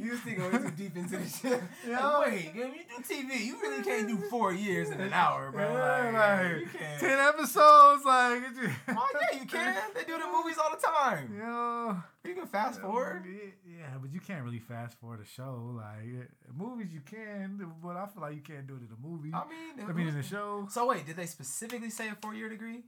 you 0.00 0.10
was 0.12 0.20
thinking 0.20 0.44
way 0.44 0.58
too 0.58 0.70
deep 0.76 0.96
into 0.96 1.16
the 1.16 1.28
shit. 1.28 1.60
Yeah. 1.88 2.06
Like, 2.06 2.32
wait, 2.32 2.52
when 2.54 2.74
you 2.74 2.84
do 2.88 3.02
TV, 3.02 3.46
you 3.46 3.60
really 3.60 3.82
can't 3.82 4.08
do 4.08 4.16
four 4.28 4.52
years 4.52 4.90
in 4.90 5.00
an 5.00 5.12
hour, 5.12 5.50
bro. 5.50 5.62
Yeah, 5.62 6.10
like, 6.12 6.60
you 6.60 6.66
like, 6.66 6.98
ten 7.00 7.18
episodes, 7.18 8.04
like. 8.04 8.42
Oh 8.88 9.08
yeah, 9.20 9.38
you 9.38 9.46
can. 9.46 9.76
They 9.94 10.04
do 10.04 10.18
the 10.18 10.26
movies 10.32 10.56
all 10.62 10.70
the 10.70 10.82
time. 10.86 11.34
Yo. 11.36 11.96
You 12.26 12.34
can 12.34 12.46
fast 12.46 12.80
forward. 12.80 13.24
Yeah, 13.66 13.98
but 14.00 14.12
you 14.12 14.20
can't 14.20 14.44
really 14.44 14.58
fast 14.58 14.98
forward 14.98 15.20
a 15.20 15.26
show. 15.26 15.74
Like 15.76 16.06
eh, 16.06 16.26
movies, 16.56 16.88
you 16.92 17.00
can, 17.00 17.60
but 17.82 17.96
I 17.96 18.06
feel 18.06 18.22
like 18.22 18.34
you 18.34 18.40
can't 18.40 18.66
do 18.66 18.76
it 18.76 18.82
in 18.82 18.88
a 18.90 19.06
movie. 19.06 19.30
I 19.34 19.44
mean, 19.46 19.86
I 19.86 19.92
mean, 19.92 20.08
in 20.08 20.16
a 20.16 20.22
show. 20.22 20.66
So 20.70 20.86
wait, 20.86 21.06
did 21.06 21.16
they 21.16 21.26
specifically 21.26 21.90
say 21.90 22.08
a 22.08 22.14
four-year 22.14 22.48
degree? 22.48 22.80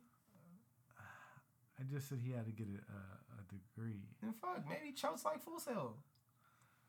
I 1.78 1.82
just 1.92 2.08
said 2.08 2.18
he 2.24 2.32
had 2.32 2.46
to 2.46 2.52
get 2.52 2.66
a, 2.68 2.80
a, 2.80 3.00
a 3.36 3.42
degree. 3.52 4.00
Then 4.22 4.32
fuck, 4.40 4.64
maybe 4.68 4.94
Cho's 4.94 5.24
like 5.24 5.42
full 5.42 5.58
sail. 5.60 5.96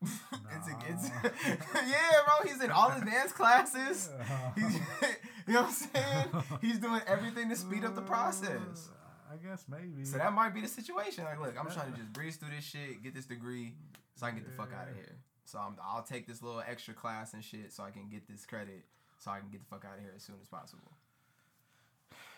it's 0.02 0.68
a, 0.68 0.76
it's 0.88 1.10
yeah, 1.74 2.10
bro. 2.24 2.50
He's 2.50 2.62
in 2.62 2.70
all 2.70 2.90
advanced 2.92 3.34
classes. 3.34 4.10
He's, 4.54 4.64
Uh, 4.76 5.06
you 5.46 5.54
know 5.54 5.62
what 5.62 5.68
I'm 5.68 5.72
saying? 5.72 6.44
He's 6.60 6.78
doing 6.78 7.00
everything 7.06 7.48
to 7.48 7.56
speed 7.56 7.84
up 7.84 7.94
the 7.94 8.02
process. 8.02 8.90
I 9.30 9.36
guess 9.36 9.64
maybe. 9.68 10.04
So 10.04 10.18
that 10.18 10.32
might 10.32 10.54
be 10.54 10.60
the 10.60 10.68
situation. 10.68 11.24
Like, 11.24 11.40
look, 11.40 11.54
I'm 11.58 11.70
trying 11.70 11.92
to 11.92 11.98
just 11.98 12.12
breeze 12.12 12.36
through 12.36 12.50
this 12.54 12.64
shit, 12.64 13.02
get 13.02 13.14
this 13.14 13.26
degree, 13.26 13.74
so 14.14 14.26
I 14.26 14.30
can 14.30 14.38
get 14.38 14.46
the 14.48 14.54
fuck 14.56 14.70
out 14.78 14.88
of 14.88 14.94
here. 14.94 15.16
So 15.44 15.58
I'm, 15.58 15.76
I'll 15.82 16.02
take 16.02 16.26
this 16.26 16.42
little 16.42 16.60
extra 16.66 16.94
class 16.94 17.32
and 17.34 17.42
shit, 17.42 17.72
so 17.72 17.82
I 17.82 17.90
can 17.90 18.08
get 18.10 18.28
this 18.28 18.44
credit, 18.46 18.84
so 19.18 19.30
I 19.30 19.40
can 19.40 19.48
get 19.50 19.60
the 19.60 19.66
fuck 19.66 19.84
out 19.84 19.96
of 19.96 20.00
here 20.00 20.12
as 20.14 20.22
soon 20.22 20.36
as 20.40 20.46
possible. 20.48 20.92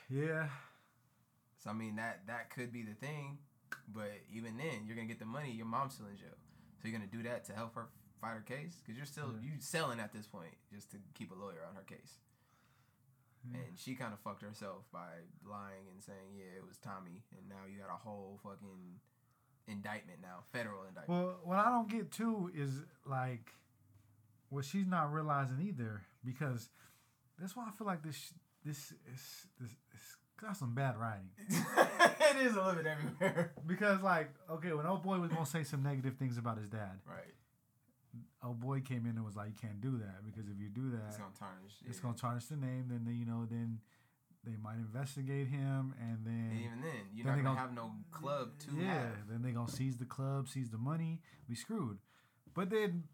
yeah. 0.08 0.48
So 1.62 1.70
I 1.70 1.72
mean 1.74 1.96
that 1.96 2.26
that 2.26 2.48
could 2.50 2.72
be 2.72 2.82
the 2.82 2.94
thing, 2.94 3.38
but 3.92 4.10
even 4.32 4.56
then, 4.56 4.84
you're 4.86 4.96
gonna 4.96 5.08
get 5.08 5.18
the 5.18 5.26
money. 5.26 5.52
Your 5.52 5.66
mom's 5.66 5.94
still 5.94 6.06
in 6.06 6.16
jail, 6.16 6.30
so 6.80 6.88
you're 6.88 6.96
gonna 6.98 7.10
do 7.10 7.22
that 7.24 7.44
to 7.44 7.52
help 7.52 7.74
her 7.74 7.88
fight 8.20 8.34
her 8.34 8.40
case 8.40 8.80
because 8.82 8.96
you're 8.96 9.06
still 9.06 9.32
Yeah. 9.40 9.52
you 9.54 9.60
selling 9.60 10.00
at 10.00 10.12
this 10.12 10.26
point 10.26 10.54
just 10.72 10.90
to 10.92 10.98
keep 11.14 11.30
a 11.30 11.34
lawyer 11.34 11.64
on 11.68 11.74
her 11.76 11.82
case. 11.82 12.18
Yeah. 13.50 13.58
And 13.60 13.78
she 13.78 13.94
kind 13.94 14.12
of 14.12 14.20
fucked 14.20 14.42
herself 14.42 14.84
by 14.92 15.20
lying 15.44 15.88
and 15.90 16.02
saying, 16.02 16.34
yeah, 16.36 16.58
it 16.58 16.66
was 16.66 16.76
Tommy, 16.78 17.22
and 17.36 17.48
now 17.48 17.64
you 17.66 17.78
got 17.78 17.88
a 17.88 17.96
whole 17.96 18.38
fucking 18.42 19.00
indictment 19.66 20.20
now, 20.20 20.44
federal 20.52 20.84
indictment. 20.84 21.08
Well, 21.24 21.40
what 21.44 21.58
I 21.58 21.70
don't 21.70 21.88
get 21.88 22.10
too 22.10 22.50
is 22.54 22.82
like 23.06 23.54
what 24.50 24.64
she's 24.64 24.86
not 24.86 25.12
realizing 25.12 25.60
either 25.62 26.02
because 26.24 26.68
that's 27.38 27.56
why 27.56 27.66
I 27.68 27.70
feel 27.70 27.86
like 27.86 28.02
this 28.02 28.34
this 28.62 28.92
is 29.10 29.46
this, 29.58 29.70
got 30.40 30.56
some 30.56 30.74
bad 30.74 30.96
writing. 30.98 31.28
it 31.48 32.36
is 32.46 32.52
a 32.54 32.56
little 32.56 32.74
bit 32.74 32.86
everywhere. 32.86 33.52
Because 33.66 34.02
like 34.02 34.30
okay, 34.50 34.72
when 34.72 34.86
old 34.86 35.02
boy 35.02 35.18
was 35.18 35.30
gonna 35.30 35.46
say 35.46 35.64
some 35.64 35.82
negative 35.82 36.16
things 36.16 36.38
about 36.38 36.58
his 36.58 36.68
dad, 36.68 37.00
Right. 37.06 37.34
old 38.42 38.60
boy 38.60 38.80
came 38.80 39.06
in 39.06 39.16
and 39.16 39.24
was 39.24 39.36
like, 39.36 39.48
you 39.48 39.54
can't 39.60 39.80
do 39.80 39.98
that 39.98 40.24
because 40.24 40.48
if 40.50 40.58
you 40.58 40.68
do 40.68 40.90
that, 40.90 41.08
It's 41.08 41.18
gonna 41.18 41.30
tarnish. 41.38 41.72
it's 41.86 41.98
yeah. 41.98 42.02
gonna 42.02 42.16
tarnish 42.16 42.46
the 42.46 42.56
name. 42.56 42.86
Then 42.88 43.04
they, 43.04 43.12
you 43.12 43.26
know 43.26 43.46
then 43.48 43.78
they 44.44 44.56
might 44.62 44.76
investigate 44.76 45.48
him 45.48 45.94
and 46.00 46.24
then 46.24 46.48
And 46.52 46.60
even 46.60 46.80
then, 46.80 46.92
you're 47.12 47.24
Then 47.26 47.32
not 47.32 47.36
they 47.36 47.42
gonna 47.42 47.42
gonna- 47.42 47.60
have 47.60 47.74
no 47.74 47.92
club 48.10 48.58
to 48.60 48.74
yeah, 48.76 48.94
have. 48.94 49.28
then 49.28 49.42
they 49.42 49.50
gonna 49.52 49.70
seize 49.70 49.96
the 49.98 50.06
club, 50.06 50.48
seize 50.48 50.70
the 50.70 50.78
money. 50.78 51.20
We 51.48 51.54
screwed. 51.54 51.98
But 52.54 52.70
then 52.70 53.04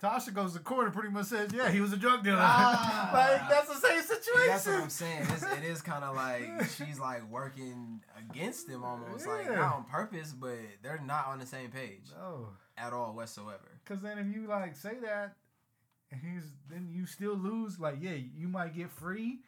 Tasha 0.00 0.32
goes 0.32 0.52
to 0.52 0.60
court 0.60 0.84
and 0.84 0.94
pretty 0.94 1.08
much 1.08 1.26
says, 1.26 1.50
"Yeah, 1.54 1.70
he 1.70 1.80
was 1.80 1.90
a 1.92 1.96
drug 1.96 2.22
dealer." 2.22 2.38
Ah. 2.40 3.10
like 3.12 3.48
that's 3.48 3.66
the 3.68 3.80
same 3.88 4.02
situation. 4.26 4.48
That's 4.48 4.66
what 4.66 4.74
I'm 4.82 4.90
saying. 4.90 5.22
It's, 5.30 5.42
it 5.42 5.64
is 5.64 5.82
kind 5.82 6.04
of 6.04 6.14
like 6.16 6.48
she's 6.76 6.98
like 6.98 7.28
working 7.30 8.02
against 8.18 8.68
them 8.68 8.84
almost, 8.84 9.26
like 9.26 9.46
not 9.46 9.74
on 9.74 9.84
purpose, 9.84 10.32
but 10.32 10.56
they're 10.82 11.00
not 11.04 11.26
on 11.28 11.38
the 11.38 11.46
same 11.46 11.70
page 11.70 12.08
No, 12.18 12.48
at 12.76 12.92
all 12.92 13.14
whatsoever. 13.14 13.70
because 13.84 14.02
then 14.02 14.18
if 14.18 14.26
you 14.34 14.46
like 14.48 14.76
say 14.76 14.94
that, 15.02 15.36
and 16.12 16.20
he's 16.20 16.44
then 16.70 16.88
you 16.90 17.06
still 17.06 17.34
lose. 17.36 17.78
Like, 17.80 17.96
yeah, 18.00 18.12
you 18.36 18.48
might 18.48 18.74
get 18.76 18.90
free, 18.90 19.40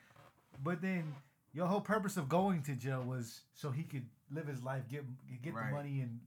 but 0.63 0.81
then 0.83 1.15
your 1.53 1.67
whole 1.67 1.81
purpose 1.81 2.17
of 2.17 2.29
going 2.29 2.63
to 2.65 2.75
jail 2.75 3.03
was 3.03 3.43
so 3.55 3.71
he 3.71 3.83
could 3.85 4.07
live 4.31 4.47
his 4.47 4.63
life, 4.63 4.83
get 4.91 5.05
get 5.43 5.55
Right. 5.55 5.71
the 5.71 5.77
money, 5.77 6.01
and 6.01 6.21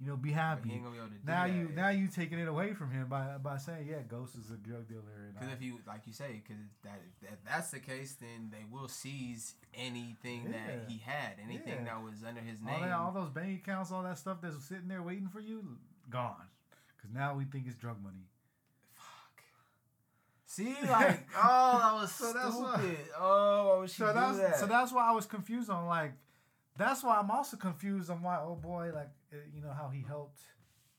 you 0.00 0.08
know 0.08 0.16
be 0.16 0.32
happy. 0.32 0.68
he 0.70 0.74
ain't 0.74 0.84
gonna 0.84 0.96
be 0.96 1.00
able 1.00 1.08
to 1.10 1.14
now 1.26 1.46
that. 1.46 1.54
you 1.54 1.68
now 1.74 1.88
you 1.88 2.08
taking 2.08 2.38
it 2.38 2.48
away 2.48 2.74
from 2.74 2.90
him 2.90 3.06
by 3.08 3.36
by 3.42 3.56
saying 3.56 3.86
yeah, 3.88 4.00
Ghost 4.08 4.34
is 4.36 4.50
a 4.50 4.56
drug 4.56 4.88
dealer. 4.88 5.02
Because 5.32 5.52
if 5.54 5.62
you, 5.62 5.78
like 5.86 6.02
you 6.06 6.12
say, 6.12 6.42
because 6.42 6.62
that 6.82 7.00
if 7.22 7.38
that's 7.46 7.70
the 7.70 7.78
case, 7.78 8.16
then 8.20 8.50
they 8.50 8.64
will 8.70 8.88
seize 8.88 9.54
anything 9.72 10.50
that 10.50 10.84
he 10.88 10.98
had, 10.98 11.34
anything 11.42 11.84
Yeah. 11.84 11.94
that 11.94 12.02
was 12.02 12.24
under 12.26 12.40
his 12.40 12.60
name. 12.60 12.74
all, 12.74 12.80
that, 12.80 12.92
all 12.92 13.12
those 13.12 13.30
bank 13.30 13.62
accounts, 13.62 13.92
all 13.92 14.02
that 14.02 14.18
stuff 14.18 14.38
that's 14.42 14.62
sitting 14.64 14.88
there 14.88 15.02
waiting 15.02 15.28
for 15.28 15.40
you, 15.40 15.78
gone. 16.10 16.34
Because 16.96 17.12
now 17.14 17.34
we 17.34 17.44
think 17.44 17.66
it's 17.66 17.76
drug 17.76 18.02
money. 18.02 18.26
Fuck. 18.94 19.42
See, 20.46 20.74
like, 20.88 21.26
oh, 21.42 21.78
that 21.82 21.94
was 21.94 22.12
So 22.12 22.32
that's 22.32 22.56
why- 22.56 22.78
stupid. 22.78 22.98
oh, 23.18 23.68
why 23.68 23.78
would 23.80 23.90
she 23.90 23.96
So 23.96 24.06
do 24.08 24.12
that's 24.14 24.38
that? 24.38 24.56
so 24.58 24.66
that's 24.66 24.92
why 24.92 25.08
I 25.08 25.12
was 25.12 25.26
confused 25.26 25.70
on 25.70 25.86
like, 25.86 26.12
that's 26.76 27.02
why 27.04 27.18
I'm 27.18 27.30
also 27.30 27.56
confused 27.56 28.10
on 28.10 28.22
why 28.22 28.38
oh 28.40 28.56
boy 28.56 28.90
like 28.94 29.08
Uh, 29.34 29.38
you 29.54 29.60
know 29.62 29.72
how 29.76 29.88
he 29.88 30.02
helped 30.06 30.40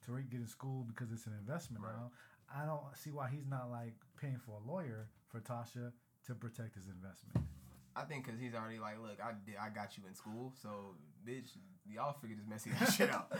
Tariq 0.08 0.30
get 0.30 0.42
in 0.42 0.48
school 0.48 0.84
because 0.88 1.12
it's 1.12 1.26
an 1.26 1.34
investment 1.40 1.84
Right. 1.84 1.94
now. 1.96 2.12
I 2.54 2.66
don't 2.66 2.84
see 2.96 3.12
why 3.12 3.30
he's 3.30 3.48
not 3.48 3.72
like 3.72 3.96
paying 4.20 4.38
for 4.46 4.60
a 4.64 4.72
lawyer 4.72 5.08
for 5.30 5.40
Tasha 5.40 5.92
to 6.28 6.36
protect 6.36 6.76
his 6.76 6.88
investment. 6.88 7.48
I 7.96 8.04
think 8.04 8.26
because 8.26 8.40
he's 8.40 8.54
already 8.54 8.78
like, 8.78 9.02
look, 9.02 9.18
I 9.24 9.32
did, 9.46 9.56
I 9.60 9.70
got 9.70 9.98
you 9.98 10.04
in 10.08 10.14
school, 10.14 10.52
so 10.62 10.96
bitch, 11.26 11.48
y'all 11.90 12.12
figure 12.12 12.36
this 12.36 12.46
messy 12.46 12.70
ass 12.82 12.94
shit 12.98 13.10
out. 13.10 13.32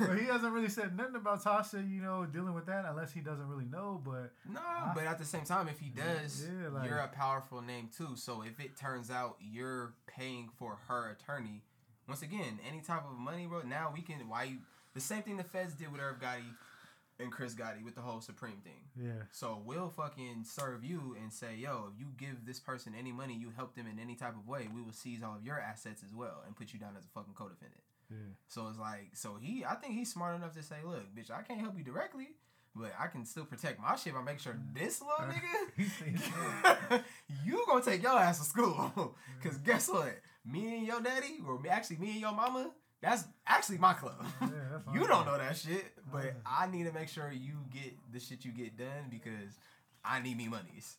but 0.00 0.18
he 0.18 0.24
hasn't 0.26 0.52
really 0.52 0.68
said 0.68 0.96
nothing 0.96 1.14
about 1.14 1.42
Tasha, 1.44 1.88
you 1.88 2.02
know, 2.02 2.26
dealing 2.26 2.52
with 2.54 2.66
that 2.66 2.84
unless 2.84 3.12
he 3.12 3.20
doesn't 3.20 3.46
really 3.48 3.64
know. 3.66 4.02
But 4.04 4.32
no, 4.52 4.60
but 4.94 5.04
at 5.04 5.18
the 5.18 5.24
same 5.24 5.44
time, 5.44 5.68
if 5.68 5.78
he 5.78 5.88
does, 5.90 6.44
Yeah, 6.44 6.68
like- 6.70 6.88
you're 6.90 6.98
a 6.98 7.06
powerful 7.08 7.62
name 7.62 7.88
too. 7.96 8.16
So 8.16 8.42
if 8.42 8.58
it 8.58 8.76
turns 8.76 9.08
out 9.10 9.36
you're 9.40 9.94
paying 10.08 10.50
for 10.58 10.76
her 10.88 11.10
attorney, 11.10 11.62
once 12.08 12.22
again, 12.22 12.58
any 12.68 12.80
type 12.80 13.04
of 13.10 13.18
money, 13.18 13.46
bro. 13.46 13.62
Now 13.62 13.92
we 13.94 14.02
can 14.02 14.28
why 14.28 14.44
you 14.44 14.56
the 14.94 15.00
same 15.00 15.22
thing 15.22 15.36
the 15.36 15.44
feds 15.44 15.74
did 15.74 15.90
with 15.90 16.00
Irv 16.00 16.20
Gotti 16.20 16.44
and 17.20 17.30
Chris 17.30 17.54
Gotti 17.54 17.84
with 17.84 17.94
the 17.94 18.00
whole 18.00 18.20
Supreme 18.20 18.58
thing. 18.64 18.82
yeah, 19.00 19.22
So 19.30 19.62
we'll 19.64 19.88
fucking 19.88 20.42
serve 20.44 20.82
you 20.84 21.16
and 21.20 21.32
say, 21.32 21.54
yo, 21.56 21.90
if 21.92 21.98
you 22.00 22.06
give 22.18 22.44
this 22.44 22.58
person 22.58 22.92
any 22.98 23.12
money, 23.12 23.34
you 23.34 23.50
help 23.56 23.74
them 23.76 23.86
in 23.86 23.98
any 24.00 24.14
type 24.16 24.34
of 24.36 24.48
way, 24.48 24.68
we 24.74 24.82
will 24.82 24.92
seize 24.92 25.22
all 25.22 25.36
of 25.36 25.44
your 25.44 25.60
assets 25.60 26.02
as 26.04 26.12
well 26.14 26.42
and 26.46 26.56
put 26.56 26.72
you 26.72 26.78
down 26.80 26.96
as 26.98 27.04
a 27.04 27.08
fucking 27.08 27.34
co-defendant. 27.34 27.80
yeah. 28.10 28.16
So 28.48 28.66
it's 28.68 28.78
like, 28.80 29.10
so 29.14 29.36
he, 29.40 29.64
I 29.64 29.74
think 29.76 29.94
he's 29.94 30.12
smart 30.12 30.34
enough 30.34 30.54
to 30.54 30.62
say, 30.64 30.76
look, 30.84 31.14
bitch, 31.14 31.30
I 31.30 31.42
can't 31.42 31.60
help 31.60 31.78
you 31.78 31.84
directly, 31.84 32.30
but 32.74 32.92
I 32.98 33.06
can 33.06 33.24
still 33.24 33.44
protect 33.44 33.80
my 33.80 33.94
shit 33.94 34.12
by 34.12 34.22
making 34.22 34.40
sure 34.40 34.58
this 34.72 35.00
little 35.00 35.32
nigga, 35.32 37.04
you 37.44 37.64
gonna 37.68 37.84
take 37.84 38.02
your 38.02 38.18
ass 38.18 38.38
to 38.40 38.44
school. 38.44 39.14
Cause 39.42 39.56
guess 39.58 39.88
what? 39.88 40.18
Me 40.44 40.76
and 40.78 40.86
your 40.86 41.00
daddy, 41.00 41.38
or 41.46 41.60
actually 41.70 41.96
me 41.96 42.10
and 42.12 42.20
your 42.20 42.32
mama, 42.32 42.70
that's 43.00 43.24
actually 43.46 43.78
my 43.78 43.94
club. 43.94 44.24
Yeah, 44.40 44.48
you 44.94 45.06
don't 45.06 45.26
know 45.26 45.38
that 45.38 45.56
shit, 45.56 45.84
but 46.12 46.24
Yeah. 46.24 46.30
I 46.46 46.66
need 46.66 46.84
to 46.84 46.92
make 46.92 47.08
sure 47.08 47.30
you 47.32 47.54
get 47.72 47.94
the 48.12 48.20
shit 48.20 48.44
you 48.44 48.52
get 48.52 48.76
done 48.76 49.08
because 49.10 49.58
I 50.04 50.20
need 50.20 50.36
me 50.36 50.48
monies. 50.48 50.96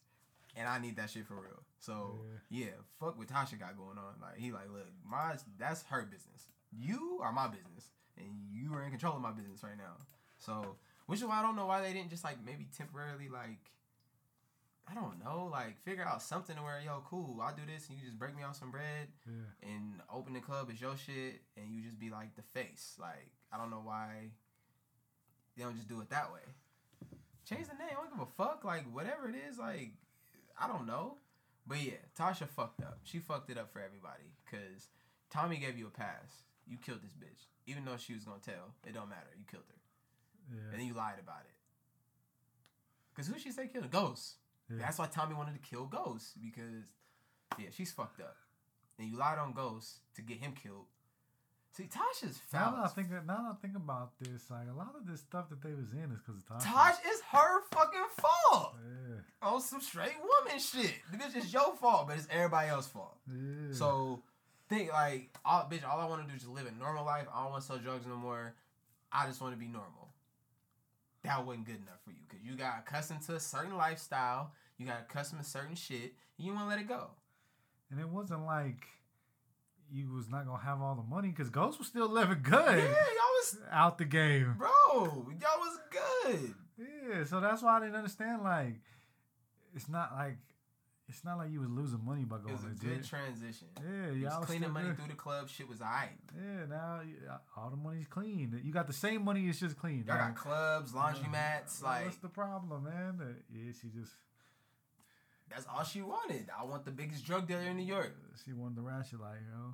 And 0.58 0.70
I 0.70 0.80
need 0.80 0.96
that 0.96 1.10
shit 1.10 1.28
for 1.28 1.34
real. 1.36 1.62
So 1.80 2.22
yeah, 2.50 2.68
fuck 3.00 3.18
what 3.18 3.28
Tasha 3.28 3.60
got 3.60 3.78
going 3.78 3.98
on. 3.98 4.16
Like 4.22 4.38
he 4.38 4.52
like, 4.52 4.72
look, 4.72 4.88
my 5.06 5.36
that's 5.60 5.84
her 5.90 6.04
business. 6.04 6.48
You 6.72 7.20
are 7.22 7.34
my 7.34 7.48
business. 7.48 7.90
And 8.18 8.28
you 8.50 8.74
are 8.74 8.84
in 8.84 8.90
control 8.92 9.16
of 9.16 9.22
my 9.22 9.32
business 9.32 9.62
right 9.64 9.78
now. 9.78 9.98
So 10.40 10.78
which 11.08 11.20
is 11.20 11.26
why 11.26 11.40
I 11.40 11.42
don't 11.42 11.56
know 11.58 11.66
why 11.66 11.82
they 11.82 11.92
didn't 11.94 12.10
just 12.10 12.24
like 12.24 12.38
maybe 12.46 12.68
temporarily 12.76 13.28
like 13.28 13.60
I 14.88 14.94
don't 14.94 15.24
know, 15.24 15.50
like 15.52 15.78
figure 15.84 16.06
out 16.06 16.22
something 16.22 16.56
to 16.56 16.62
where 16.62 16.80
yo, 16.84 17.02
cool, 17.10 17.42
I'll 17.42 17.56
do 17.56 17.64
this 17.66 17.90
and 17.90 17.98
you 17.98 18.06
just 18.06 18.20
break 18.20 18.36
me 18.36 18.44
off 18.44 18.56
some 18.56 18.70
bread 18.72 19.08
Yeah. 19.26 19.70
and 19.70 20.02
open 20.14 20.34
the 20.34 20.40
club 20.42 20.70
is 20.70 20.80
your 20.80 20.96
shit 20.96 21.42
and 21.58 21.74
you 21.74 21.82
just 21.82 22.00
be 22.00 22.10
like 22.12 22.36
the 22.36 22.44
face. 22.44 22.96
Like, 23.00 23.32
I 23.52 23.58
don't 23.58 23.72
know 23.72 23.82
why 23.84 24.30
they 25.58 25.64
don't 25.64 25.76
just 25.76 25.88
do 25.90 26.02
it 26.02 26.10
that 26.12 26.32
way. 26.32 26.42
Change 27.50 27.68
the 27.68 27.74
name, 27.74 27.90
I 27.92 27.96
don't 27.96 28.12
give 28.12 28.22
a 28.28 28.32
fuck. 28.44 28.64
Like, 28.64 28.84
whatever 28.94 29.28
it 29.30 29.36
is, 29.50 29.58
like, 29.58 29.92
I 30.60 30.68
don't 30.68 30.86
know. 30.88 31.18
But 31.68 31.82
yeah, 31.82 31.94
Tasha 32.18 32.48
fucked 32.48 32.82
up. 32.82 33.00
She 33.04 33.18
fucked 33.20 33.50
it 33.50 33.58
up 33.58 33.72
for 33.74 33.80
everybody. 33.80 34.34
Cause 34.52 34.90
Tommy 35.32 35.58
gave 35.58 35.78
you 35.80 35.88
a 35.88 35.90
pass. 35.90 36.44
you 36.68 36.78
killed 36.78 37.02
this 37.04 37.14
bitch, 37.14 37.46
even 37.68 37.86
though 37.86 37.98
she 37.98 38.14
was 38.14 38.24
gonna 38.24 38.38
tell. 38.44 38.74
It 38.88 38.94
don't 38.94 39.10
matter. 39.10 39.30
You 39.38 39.46
killed 39.50 39.64
her, 39.68 40.56
Yeah. 40.56 40.70
and 40.72 40.80
then 40.80 40.86
you 40.88 40.94
lied 40.94 41.18
about 41.20 41.42
it. 41.46 41.56
Cause 43.16 43.28
who 43.28 43.40
she 43.40 43.52
say 43.52 43.68
killed? 43.68 43.90
Ghost. 43.92 44.36
Yeah. 44.70 44.78
That's 44.80 44.98
why 44.98 45.08
Tommy 45.08 45.36
wanted 45.36 45.62
to 45.62 45.70
kill 45.70 45.86
Ghost 45.86 46.42
because, 46.42 46.86
yeah, 47.58 47.68
she's 47.72 47.92
fucked 47.92 48.22
up. 48.22 48.36
And 48.98 49.10
you 49.10 49.18
lied 49.18 49.38
on 49.38 49.54
Ghost 49.54 50.00
to 50.16 50.22
get 50.22 50.38
him 50.38 50.54
killed. 50.54 50.86
See, 51.76 51.84
Tasha's 51.84 52.40
Now 52.54 52.72
that 52.72 52.86
I 52.86 52.88
think 52.88 53.12
now 53.12 53.20
that 53.26 53.52
I 53.52 53.56
think 53.62 53.76
about 53.76 54.12
this, 54.22 54.50
like 54.50 54.70
a 54.74 54.78
lot 54.78 54.94
of 54.98 55.06
this 55.06 55.20
stuff 55.20 55.50
that 55.50 55.62
they 55.62 55.74
was 55.74 55.92
in 55.92 56.10
is 56.10 56.22
because 56.26 56.42
of 56.42 56.46
Tasha. 56.46 56.72
Tosh 56.72 56.96
is 57.06 57.22
her 57.34 57.62
fucking 57.74 58.08
fault. 58.18 58.76
Yeah. 58.82 59.50
On 59.50 59.60
some 59.60 59.82
straight 59.82 60.16
woman 60.22 60.58
shit. 60.58 60.94
Bitch 61.14 61.36
is 61.36 61.52
your 61.52 61.76
fault, 61.76 62.08
but 62.08 62.18
it's 62.18 62.30
everybody 62.32 62.70
else's 62.70 62.92
fault. 62.92 63.18
Yeah. 63.28 63.74
So 63.74 64.24
think 64.70 64.92
like, 64.94 65.30
all, 65.44 65.68
bitch, 65.70 65.86
all 65.86 66.00
I 66.00 66.06
want 66.06 66.22
to 66.22 66.28
do 66.30 66.36
is 66.36 66.44
just 66.44 66.54
live 66.54 66.66
a 66.66 66.80
normal 66.80 67.06
life. 67.06 67.28
I 67.34 67.44
don't 67.44 67.52
want 67.52 67.62
to 67.64 67.68
sell 67.68 67.78
drugs 67.78 68.06
no 68.08 68.16
more. 68.16 68.54
I 69.12 69.28
just 69.28 69.42
want 69.42 69.54
to 69.54 69.60
be 69.60 69.68
normal. 69.68 70.05
That 71.26 71.46
wasn't 71.46 71.66
good 71.66 71.76
enough 71.82 72.02
for 72.04 72.12
you 72.12 72.18
because 72.28 72.44
you 72.46 72.56
got 72.56 72.80
accustomed 72.80 73.22
to 73.24 73.36
a 73.36 73.40
certain 73.40 73.78
lifestyle. 73.78 74.52
You 74.78 74.86
got 74.86 75.02
accustomed 75.10 75.44
to 75.44 75.50
certain 75.50 75.76
shit. 75.76 76.14
And 76.38 76.46
you 76.48 76.54
want 76.54 76.66
to 76.66 76.70
let 76.70 76.80
it 76.80 76.88
go. 76.88 77.10
and 77.92 78.00
it 78.00 78.10
wasn't 78.10 78.46
like 78.46 78.86
you 79.92 80.12
was 80.12 80.30
not 80.30 80.46
gonna 80.46 80.64
have 80.64 80.82
all 80.82 80.96
the 80.96 81.04
money 81.04 81.30
because 81.30 81.50
Ghost 81.50 81.78
was 81.80 81.88
still 81.88 82.10
living 82.10 82.40
good. 82.42 82.78
Yeah, 82.78 82.84
y'all 82.84 83.34
was, 83.40 83.58
out 83.72 83.98
the 83.98 84.06
game. 84.06 84.56
bro, 84.58 84.70
y'all 84.94 85.60
was 85.60 85.80
good. 85.92 86.54
Yeah, 86.78 87.24
so 87.24 87.40
that's 87.40 87.62
why 87.62 87.78
I 87.78 87.80
didn't 87.82 87.96
understand. 87.96 88.44
Like, 88.44 88.82
it's 89.76 89.88
not 89.88 90.14
like 90.14 90.38
it's 91.08 91.24
not 91.24 91.38
like 91.38 91.52
you 91.52 91.60
was 91.62 91.70
losing 91.70 92.04
money 92.04 92.24
by 92.26 92.38
going. 92.38 92.50
It 92.50 92.54
was 92.54 92.64
a 92.64 92.68
legit. 92.68 92.82
good 92.82 93.04
transition. 93.06 93.68
Yeah, 93.78 94.12
You 94.12 94.26
was 94.26 94.46
cleaning 94.46 94.72
money 94.72 94.88
good. 94.90 94.98
through 94.98 95.08
the 95.10 95.14
club. 95.14 95.50
Shit 95.50 95.70
was 95.70 95.80
alright. 95.82 96.10
Yeah, 96.36 96.66
now 96.68 97.02
all 97.56 97.70
the 97.70 97.78
money's 97.78 98.08
clean. 98.08 98.60
You 98.64 98.72
got 98.74 98.88
the 98.88 98.94
same 98.94 99.24
money. 99.24 99.48
It's 99.48 99.60
just 99.60 99.78
clean. 99.78 100.04
Y'all 100.08 100.18
Like, 100.18 100.34
got 100.34 100.36
clubs, 100.36 100.92
laundromats. 100.94 101.84
uh, 101.84 101.86
Like 101.86 102.06
what's 102.06 102.18
the 102.18 102.30
problem, 102.30 102.84
man? 102.86 103.20
Uh, 103.22 103.34
yeah, 103.54 103.72
she 103.80 103.90
just 103.90 104.14
that's 105.50 105.66
all 105.74 105.84
she 105.84 106.02
wanted. 106.02 106.48
I 106.60 106.64
want 106.64 106.86
the 106.86 106.92
biggest 106.92 107.24
drug 107.26 107.48
dealer 107.48 107.62
in 107.62 107.78
New 107.78 107.86
York. 107.86 108.16
she 108.44 108.54
wanted 108.54 108.78
the 108.78 108.82
ratchet 108.82 109.20
life, 109.22 109.38
you 109.46 109.52
know. 109.56 109.74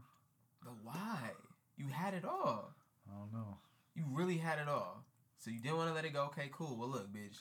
But 0.64 0.74
why? 0.84 1.32
You 1.78 1.88
had 1.88 2.14
it 2.14 2.26
all. 2.26 2.74
I 3.10 3.18
don't 3.18 3.32
know. 3.34 3.58
You 3.96 4.04
really 4.12 4.38
had 4.38 4.60
it 4.60 4.68
all. 4.68 5.06
So 5.40 5.50
you 5.50 5.60
didn't 5.60 5.78
want 5.78 5.90
to 5.90 5.96
let 5.96 6.06
it 6.06 6.14
go. 6.14 6.26
Okay, 6.26 6.50
cool. 6.52 6.78
Well, 6.78 6.90
look, 6.90 7.12
bitch. 7.12 7.40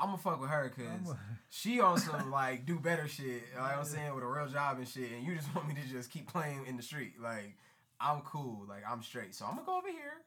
I'm 0.00 0.08
gonna 0.08 0.18
fuck 0.18 0.40
with 0.40 0.50
her 0.50 0.70
because 0.74 1.10
a- 1.10 1.18
she 1.48 1.80
also 1.80 2.12
like 2.30 2.66
do 2.66 2.78
better 2.78 3.08
shit. 3.08 3.42
Like 3.58 3.78
I'm 3.78 3.84
saying 3.84 4.14
with 4.14 4.24
a 4.24 4.26
real 4.26 4.46
job 4.48 4.78
and 4.78 4.86
shit, 4.86 5.10
and 5.12 5.24
you 5.24 5.34
just 5.34 5.52
want 5.54 5.68
me 5.68 5.74
to 5.74 5.88
just 5.88 6.10
keep 6.10 6.30
playing 6.30 6.66
in 6.66 6.76
the 6.76 6.82
street. 6.82 7.14
Like 7.20 7.56
I'm 8.00 8.20
cool. 8.20 8.64
Like 8.68 8.82
I'm 8.88 9.02
straight. 9.02 9.34
So 9.34 9.44
I'm 9.46 9.54
gonna 9.54 9.66
go 9.66 9.78
over 9.78 9.88
here, 9.88 10.22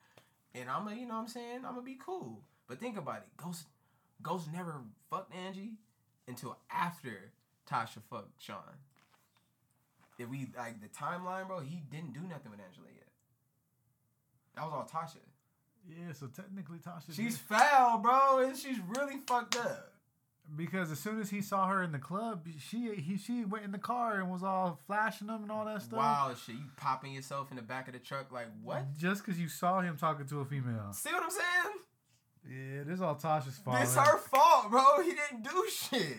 and 0.55 0.69
I'm 0.69 0.83
gonna, 0.85 0.95
you 0.95 1.05
know, 1.07 1.15
what 1.15 1.21
I'm 1.21 1.27
saying 1.27 1.57
I'm 1.57 1.75
gonna 1.75 1.81
be 1.81 1.97
cool. 2.03 2.41
But 2.67 2.79
think 2.79 2.97
about 2.97 3.17
it. 3.17 3.27
Ghost, 3.37 3.65
Ghost 4.21 4.51
never 4.51 4.75
fucked 5.09 5.33
Angie 5.35 5.73
until 6.27 6.57
after 6.71 7.31
Tasha 7.69 8.01
fucked 8.09 8.41
Sean. 8.41 8.57
If 10.17 10.27
we 10.29 10.47
like 10.57 10.81
the 10.81 10.87
timeline, 10.87 11.47
bro, 11.47 11.59
he 11.61 11.81
didn't 11.89 12.13
do 12.13 12.21
nothing 12.21 12.51
with 12.51 12.59
Angela 12.59 12.87
yet. 12.93 13.07
That 14.55 14.65
was 14.65 14.73
all 14.73 14.83
Tasha. 15.01 15.17
Yeah, 15.89 16.13
so 16.13 16.27
technically 16.27 16.77
Tasha. 16.77 17.07
She's 17.15 17.35
did- 17.37 17.41
foul, 17.57 17.97
bro, 17.99 18.39
and 18.39 18.55
she's 18.55 18.77
really 18.95 19.17
fucked 19.27 19.57
up. 19.57 19.93
because 20.55 20.91
as 20.91 20.99
soon 20.99 21.19
as 21.19 21.29
he 21.29 21.41
saw 21.41 21.67
her 21.67 21.81
in 21.83 21.91
the 21.91 21.99
club, 21.99 22.45
she 22.59 22.93
he 22.95 23.17
she 23.17 23.43
went 23.45 23.65
in 23.65 23.71
the 23.71 23.77
car 23.79 24.19
and 24.19 24.31
was 24.31 24.43
all 24.43 24.79
flashing 24.87 25.27
him 25.27 25.43
and 25.43 25.51
all 25.51 25.65
that 25.65 25.81
stuff. 25.81 25.97
Wow, 25.99 26.31
shit. 26.45 26.55
You 26.55 26.61
popping 26.77 27.13
yourself 27.13 27.49
in 27.51 27.55
the 27.57 27.61
back 27.63 27.87
of 27.87 27.93
the 27.93 27.99
truck 27.99 28.31
like 28.31 28.47
what? 28.63 28.93
Just 28.97 29.25
because 29.25 29.39
you 29.39 29.47
saw 29.47 29.81
him 29.81 29.97
talking 29.97 30.25
to 30.27 30.39
a 30.41 30.45
female. 30.45 30.91
See 30.93 31.11
what 31.11 31.23
I'm 31.23 31.29
saying? 31.29 31.75
Yeah, 32.77 32.83
this 32.83 32.95
is 32.95 33.01
all 33.01 33.15
Tasha's 33.15 33.57
fault. 33.57 33.77
It's 33.81 33.95
her 33.95 34.17
fault, 34.17 34.71
bro. 34.71 35.03
He 35.03 35.11
didn't 35.11 35.43
do 35.43 35.65
shit. 35.69 36.17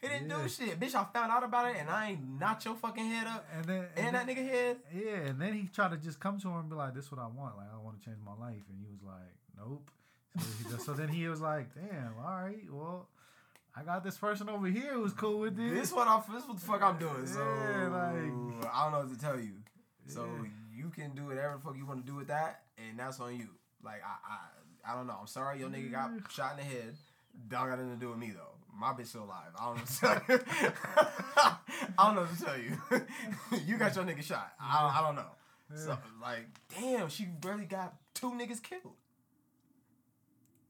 He 0.00 0.06
didn't 0.08 0.30
Yeah. 0.30 0.42
do 0.42 0.48
shit. 0.48 0.78
Bitch, 0.78 0.94
I 0.94 1.04
found 1.12 1.32
out 1.32 1.42
about 1.42 1.70
it 1.70 1.76
and 1.78 1.90
I 1.90 2.10
ain't 2.10 2.22
knocked 2.38 2.64
your 2.64 2.76
fucking 2.76 3.04
head 3.04 3.26
up 3.26 3.44
And 3.52 3.64
then 3.64 3.88
and 3.96 4.14
that 4.14 4.26
then- 4.26 4.36
nigga 4.36 4.48
head. 4.48 4.80
Yeah, 4.92 5.16
and 5.30 5.40
then 5.40 5.54
he 5.54 5.66
tried 5.68 5.90
to 5.90 5.96
just 5.96 6.20
come 6.20 6.38
to 6.40 6.50
her 6.50 6.60
and 6.60 6.68
be 6.68 6.76
like, 6.76 6.94
"This 6.94 7.06
is 7.06 7.10
what 7.12 7.20
I 7.20 7.26
want. 7.26 7.56
Like, 7.56 7.66
I 7.72 7.76
want 7.78 7.98
to 8.00 8.04
change 8.04 8.18
my 8.24 8.34
life." 8.34 8.62
And 8.68 8.78
he 8.78 8.86
was 8.86 9.02
like, 9.02 9.34
"Nope." 9.56 9.90
So, 10.38 10.44
he 10.58 10.70
just, 10.70 10.86
so 10.86 10.92
then 10.94 11.08
he 11.08 11.26
was 11.26 11.40
like, 11.40 11.74
"Damn, 11.74 12.14
all 12.18 12.42
right, 12.42 12.62
well, 12.70 13.08
I 13.74 13.82
got 13.82 14.04
this 14.04 14.16
person 14.16 14.48
over 14.48 14.66
here 14.68 14.94
who's 14.94 15.12
cool 15.14 15.40
with 15.40 15.56
this." 15.56 15.72
This 15.72 15.92
what 15.92 16.06
I 16.06 16.22
this 16.32 16.46
what 16.46 16.58
the 16.60 16.64
fuck 16.64 16.80
I'm 16.82 16.98
doing. 16.98 17.26
So 17.26 17.40
Yeah, 17.40 17.88
like- 17.88 18.72
I 18.72 18.84
don't 18.84 18.92
know 18.92 18.98
what 19.00 19.10
to 19.10 19.18
tell 19.18 19.38
you. 19.40 19.62
So 20.06 20.24
Yeah. 20.26 20.48
you 20.70 20.90
can 20.90 21.14
do 21.16 21.26
whatever 21.26 21.54
the 21.56 21.60
fuck 21.60 21.76
you 21.76 21.86
want 21.86 22.06
to 22.06 22.06
do 22.06 22.14
with 22.16 22.28
that, 22.28 22.62
and 22.76 22.96
that's 22.98 23.18
on 23.18 23.34
you. 23.36 23.48
Like 23.82 24.02
I 24.04 24.16
I 24.28 24.92
I 24.92 24.94
don't 24.94 25.06
know. 25.08 25.18
I'm 25.20 25.26
sorry 25.26 25.58
your 25.58 25.70
nigga 25.70 25.90
got 25.90 26.30
shot 26.30 26.52
in 26.52 26.58
the 26.58 26.62
head. 26.64 26.96
Don't 27.48 27.68
got 27.68 27.78
nothing 27.78 27.90
to 27.94 27.96
do 27.96 28.10
with 28.10 28.18
me 28.18 28.30
though. 28.30 28.54
My 28.78 28.92
bitch 28.92 29.06
still 29.06 29.24
alive. 29.24 29.50
I 29.58 29.66
don't 29.66 29.76
know 29.76 29.80
what 29.80 29.88
to 29.88 30.00
tell 30.00 30.22
you. 30.28 30.40
I 31.98 32.06
don't 32.06 32.14
know 32.14 32.20
what 32.22 32.38
to 32.38 32.44
tell 32.44 32.58
you. 32.58 33.60
you 33.66 33.76
got 33.76 33.94
your 33.96 34.04
nigga 34.04 34.22
shot. 34.22 34.52
I 34.60 34.82
don't, 34.82 34.96
I 34.96 35.00
don't 35.06 35.16
know. 35.16 35.32
So 35.84 35.98
like, 36.22 36.46
damn, 36.78 37.08
she 37.08 37.24
barely 37.24 37.64
got 37.64 37.94
two 38.14 38.30
niggas 38.30 38.62
killed. 38.62 38.94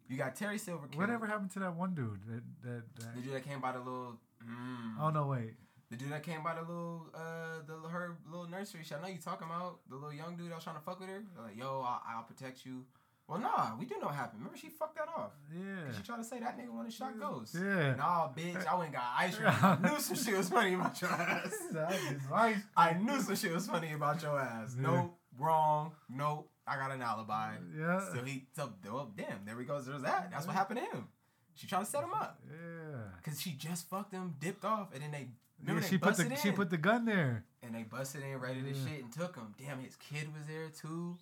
You 0.09 0.17
got 0.17 0.37
Terry 0.37 0.59
Silver 0.59 0.87
killed. 0.87 1.01
Whatever 1.01 1.27
happened 1.27 1.51
to 1.53 1.59
that 1.61 1.77
one 1.77 1.95
dude? 1.95 2.21
That 2.27 2.43
that. 2.63 2.83
that 2.97 3.15
The 3.17 3.21
dude 3.21 3.35
that 3.35 3.45
came 3.45 3.61
by 3.61 3.73
the 3.73 3.79
little. 3.79 4.17
Mm, 4.43 4.95
oh 5.01 5.11
no, 5.11 5.27
wait. 5.27 5.55
the 5.91 5.97
dude 5.97 6.11
that 6.13 6.23
came 6.23 6.43
by 6.43 6.55
the 6.55 6.61
little, 6.63 7.07
uh, 7.15 7.61
the 7.67 7.89
her 7.89 8.17
little 8.31 8.49
nursery 8.49 8.83
shit. 8.85 8.97
I 8.99 9.03
know 9.03 9.09
you 9.09 9.19
talking 9.19 9.47
about 9.47 9.81
the 9.89 9.97
little 9.97 10.13
young 10.15 10.37
dude 10.37 10.51
that 10.51 10.55
was 10.55 10.65
trying 10.65 10.77
to 10.77 10.83
fuck 10.83 10.99
with 11.01 11.09
her. 11.11 11.23
They're 11.35 11.45
like, 11.45 11.57
yo, 11.59 11.85
I'll, 11.87 12.01
I'll 12.09 12.23
protect 12.23 12.65
you. 12.65 12.85
Well, 13.29 13.39
nah, 13.41 13.77
we 13.79 13.85
do 13.85 13.97
know 14.01 14.07
what 14.07 14.15
happened. 14.15 14.41
Remember, 14.41 14.57
she 14.57 14.71
fucked 14.71 14.97
that 14.97 15.07
off. 15.15 15.33
Yeah. 15.55 15.93
She 15.95 16.03
tried 16.03 16.17
to 16.17 16.25
say 16.25 16.41
that 16.41 16.59
nigga 16.59 16.71
wanted 16.73 16.95
shot 16.95 17.21
ghosts. 17.21 17.55
Yeah. 17.55 17.95
Nah, 17.95 18.29
bitch, 18.33 18.67
I 18.67 18.75
went 18.75 18.87
and 18.87 18.95
got 18.95 19.05
ice 19.19 19.37
cream. 19.37 19.49
I 19.51 19.77
knew 19.83 20.01
some 20.01 20.17
shit 20.17 20.35
was 20.37 20.49
funny 20.49 20.73
about 20.73 20.99
your 21.03 21.11
ass. 21.11 21.53
I 22.77 22.95
knew 22.95 23.21
some 23.21 23.37
shit 23.37 23.53
was 23.53 23.67
funny 23.67 23.93
about 23.93 24.23
your 24.23 24.39
ass. 24.41 24.75
Yeah. 24.77 24.83
Nope, 24.91 25.19
wrong. 25.39 25.93
Nope, 26.09 26.51
I 26.67 26.77
got 26.77 26.91
an 26.91 27.03
alibi. 27.03 27.53
Yeah. 27.79 28.01
So 28.15 28.23
he, 28.25 28.47
so 28.57 28.73
well, 28.87 29.13
damn, 29.15 29.45
there 29.45 29.59
he 29.59 29.67
goes. 29.67 29.85
There's 29.87 30.03
that. 30.03 30.31
That's 30.31 30.47
what 30.47 30.57
happened 30.57 30.81
to 30.81 30.97
him. 30.97 31.09
She 31.55 31.67
tried 31.67 31.81
to 31.81 31.87
set 31.87 32.05
him 32.05 32.15
up 32.15 32.41
Yeah. 32.49 32.99
because 33.23 33.41
she 33.43 33.51
just 33.53 33.91
fucked 33.91 34.13
him, 34.15 34.37
dipped 34.41 34.65
off, 34.65 34.95
and 34.95 35.03
then 35.03 35.11
they 35.11 35.19
Yeah, 35.19 35.27
remember 35.61 35.81
they 35.83 35.89
she 35.89 35.99
put 35.99 36.17
the 36.17 36.25
in. 36.27 36.37
she 36.37 36.51
put 36.53 36.71
the 36.71 36.79
gun 36.79 37.05
there. 37.05 37.45
and 37.63 37.75
they 37.75 37.83
busted 37.83 38.23
in, 38.23 38.39
raided 38.41 38.65
his 38.65 38.79
Yeah. 38.79 38.89
shit, 38.91 39.03
and 39.03 39.13
took 39.13 39.35
him. 39.37 39.55
Damn, 39.59 39.81
his 39.81 39.97
kid 39.97 40.33
was 40.33 40.47
there 40.47 40.69
too. 40.71 41.19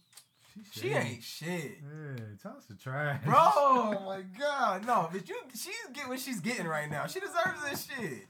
She 0.73 0.81
shady. 0.81 0.95
ain't 0.95 1.23
shit. 1.23 1.79
Yeah, 1.83 2.25
Tasha 2.43 2.81
trash. 2.83 3.25
Bro, 3.25 3.35
oh 3.39 4.03
my 4.07 4.23
god, 4.39 4.87
no, 4.87 5.09
but 5.13 5.29
you, 5.29 5.37
she's 5.53 5.75
getting 5.93 6.09
what 6.09 6.21
she's 6.21 6.41
getting 6.41 6.67
right 6.67 6.91
now. 6.91 7.07
She 7.07 7.21
deserves 7.21 7.63
this 7.69 7.87
shit. 7.87 8.27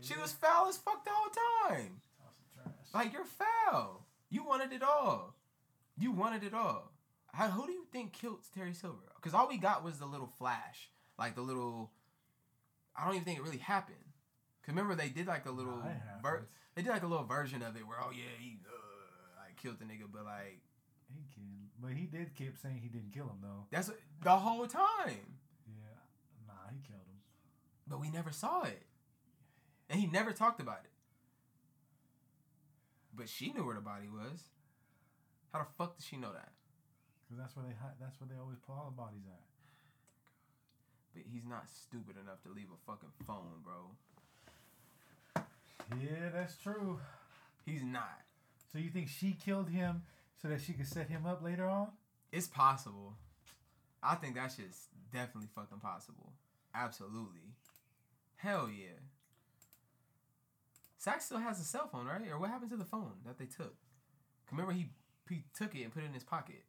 She 0.00 0.18
was 0.18 0.32
foul 0.32 0.68
as 0.68 0.76
fuck 0.78 1.04
the 1.04 1.10
whole 1.12 1.68
time. 1.68 2.00
Like 2.94 3.12
you're 3.12 3.24
foul. 3.24 4.06
You 4.30 4.44
wanted 4.44 4.72
it 4.72 4.82
all. 4.82 5.34
You 5.98 6.12
wanted 6.12 6.44
it 6.44 6.54
all. 6.54 6.92
How, 7.32 7.48
who 7.48 7.66
do 7.66 7.72
you 7.72 7.86
think 7.92 8.12
killed 8.12 8.40
Terry 8.54 8.72
Silver? 8.72 8.96
Because 9.16 9.34
all 9.34 9.48
we 9.48 9.58
got 9.58 9.84
was 9.84 9.98
the 9.98 10.06
little 10.06 10.30
flash, 10.38 10.90
like 11.18 11.34
the 11.34 11.42
little. 11.42 11.92
I 12.96 13.04
don't 13.04 13.14
even 13.14 13.24
think 13.24 13.38
it 13.38 13.42
really 13.42 13.58
happened. 13.58 13.96
Cause 14.62 14.74
remember 14.74 14.94
they 14.94 15.08
did 15.08 15.26
like 15.26 15.46
a 15.46 15.50
little 15.50 15.80
it 15.84 16.22
ver- 16.22 16.46
they 16.74 16.82
did 16.82 16.90
like 16.90 17.02
a 17.02 17.06
little 17.06 17.24
version 17.24 17.62
of 17.62 17.76
it 17.76 17.86
where 17.86 17.96
oh 18.02 18.10
yeah 18.12 18.36
he 18.38 18.58
uh, 18.66 19.42
like 19.46 19.56
killed 19.56 19.78
the 19.78 19.84
nigga, 19.84 20.04
but 20.12 20.24
like 20.24 20.60
but 21.80 21.92
he 21.92 22.06
did 22.06 22.34
keep 22.34 22.56
saying 22.58 22.80
he 22.82 22.88
didn't 22.88 23.12
kill 23.12 23.24
him 23.26 23.38
though. 23.42 23.66
that's 23.70 23.88
what- 23.88 24.00
the 24.22 24.36
whole 24.36 24.66
time. 24.66 25.38
Yeah, 25.66 25.98
nah, 26.46 26.68
he 26.70 26.78
killed 26.86 27.06
him. 27.06 27.20
But 27.86 28.00
we 28.00 28.10
never 28.10 28.30
saw 28.30 28.62
it. 28.62 28.86
And 29.88 29.98
he 29.98 30.06
never 30.06 30.32
talked 30.32 30.60
about 30.60 30.80
it. 30.84 30.90
But 33.14 33.28
she 33.28 33.52
knew 33.52 33.64
where 33.64 33.74
the 33.74 33.80
body 33.80 34.08
was. 34.08 34.44
How 35.52 35.60
the 35.60 35.64
fuck 35.76 35.96
did 35.96 36.04
she 36.06 36.16
know 36.16 36.32
that? 36.32 36.52
Cause 37.28 37.38
that's 37.38 37.56
where 37.56 37.64
they 37.64 37.74
that's 38.00 38.20
where 38.20 38.28
they 38.28 38.36
always 38.40 38.58
put 38.58 38.72
all 38.72 38.86
the 38.90 38.96
bodies 38.96 39.22
at. 39.26 39.40
But 41.14 41.22
he's 41.32 41.44
not 41.44 41.68
stupid 41.68 42.16
enough 42.16 42.42
to 42.42 42.48
leave 42.50 42.68
a 42.72 42.90
fucking 42.90 43.10
phone, 43.26 43.62
bro. 43.64 43.96
Yeah, 46.00 46.28
that's 46.32 46.56
true. 46.56 47.00
He's 47.64 47.82
not. 47.82 48.20
So 48.72 48.78
you 48.78 48.90
think 48.90 49.08
she 49.08 49.32
killed 49.32 49.68
him 49.70 50.02
so 50.40 50.48
that 50.48 50.60
she 50.60 50.72
could 50.72 50.86
set 50.86 51.08
him 51.08 51.26
up 51.26 51.42
later 51.42 51.68
on? 51.68 51.88
It's 52.32 52.46
possible. 52.46 53.14
I 54.02 54.14
think 54.14 54.36
that 54.36 54.52
shit's 54.52 54.88
definitely 55.12 55.48
fucking 55.54 55.80
possible. 55.80 56.32
Absolutely. 56.74 57.52
Hell 58.36 58.68
yeah. 58.70 58.96
Saxe 60.98 61.26
still 61.26 61.38
has 61.38 61.60
a 61.60 61.64
cell 61.64 61.88
phone, 61.88 62.06
right? 62.06 62.22
Or 62.30 62.38
what 62.38 62.50
happened 62.50 62.70
to 62.70 62.76
the 62.76 62.84
phone 62.84 63.12
that 63.26 63.38
they 63.38 63.46
took? 63.46 63.74
Remember 64.50 64.72
he 64.72 64.88
he 65.28 65.44
took 65.56 65.74
it 65.74 65.82
and 65.82 65.92
put 65.92 66.02
it 66.02 66.06
in 66.06 66.12
his 66.12 66.24
pocket. 66.24 66.64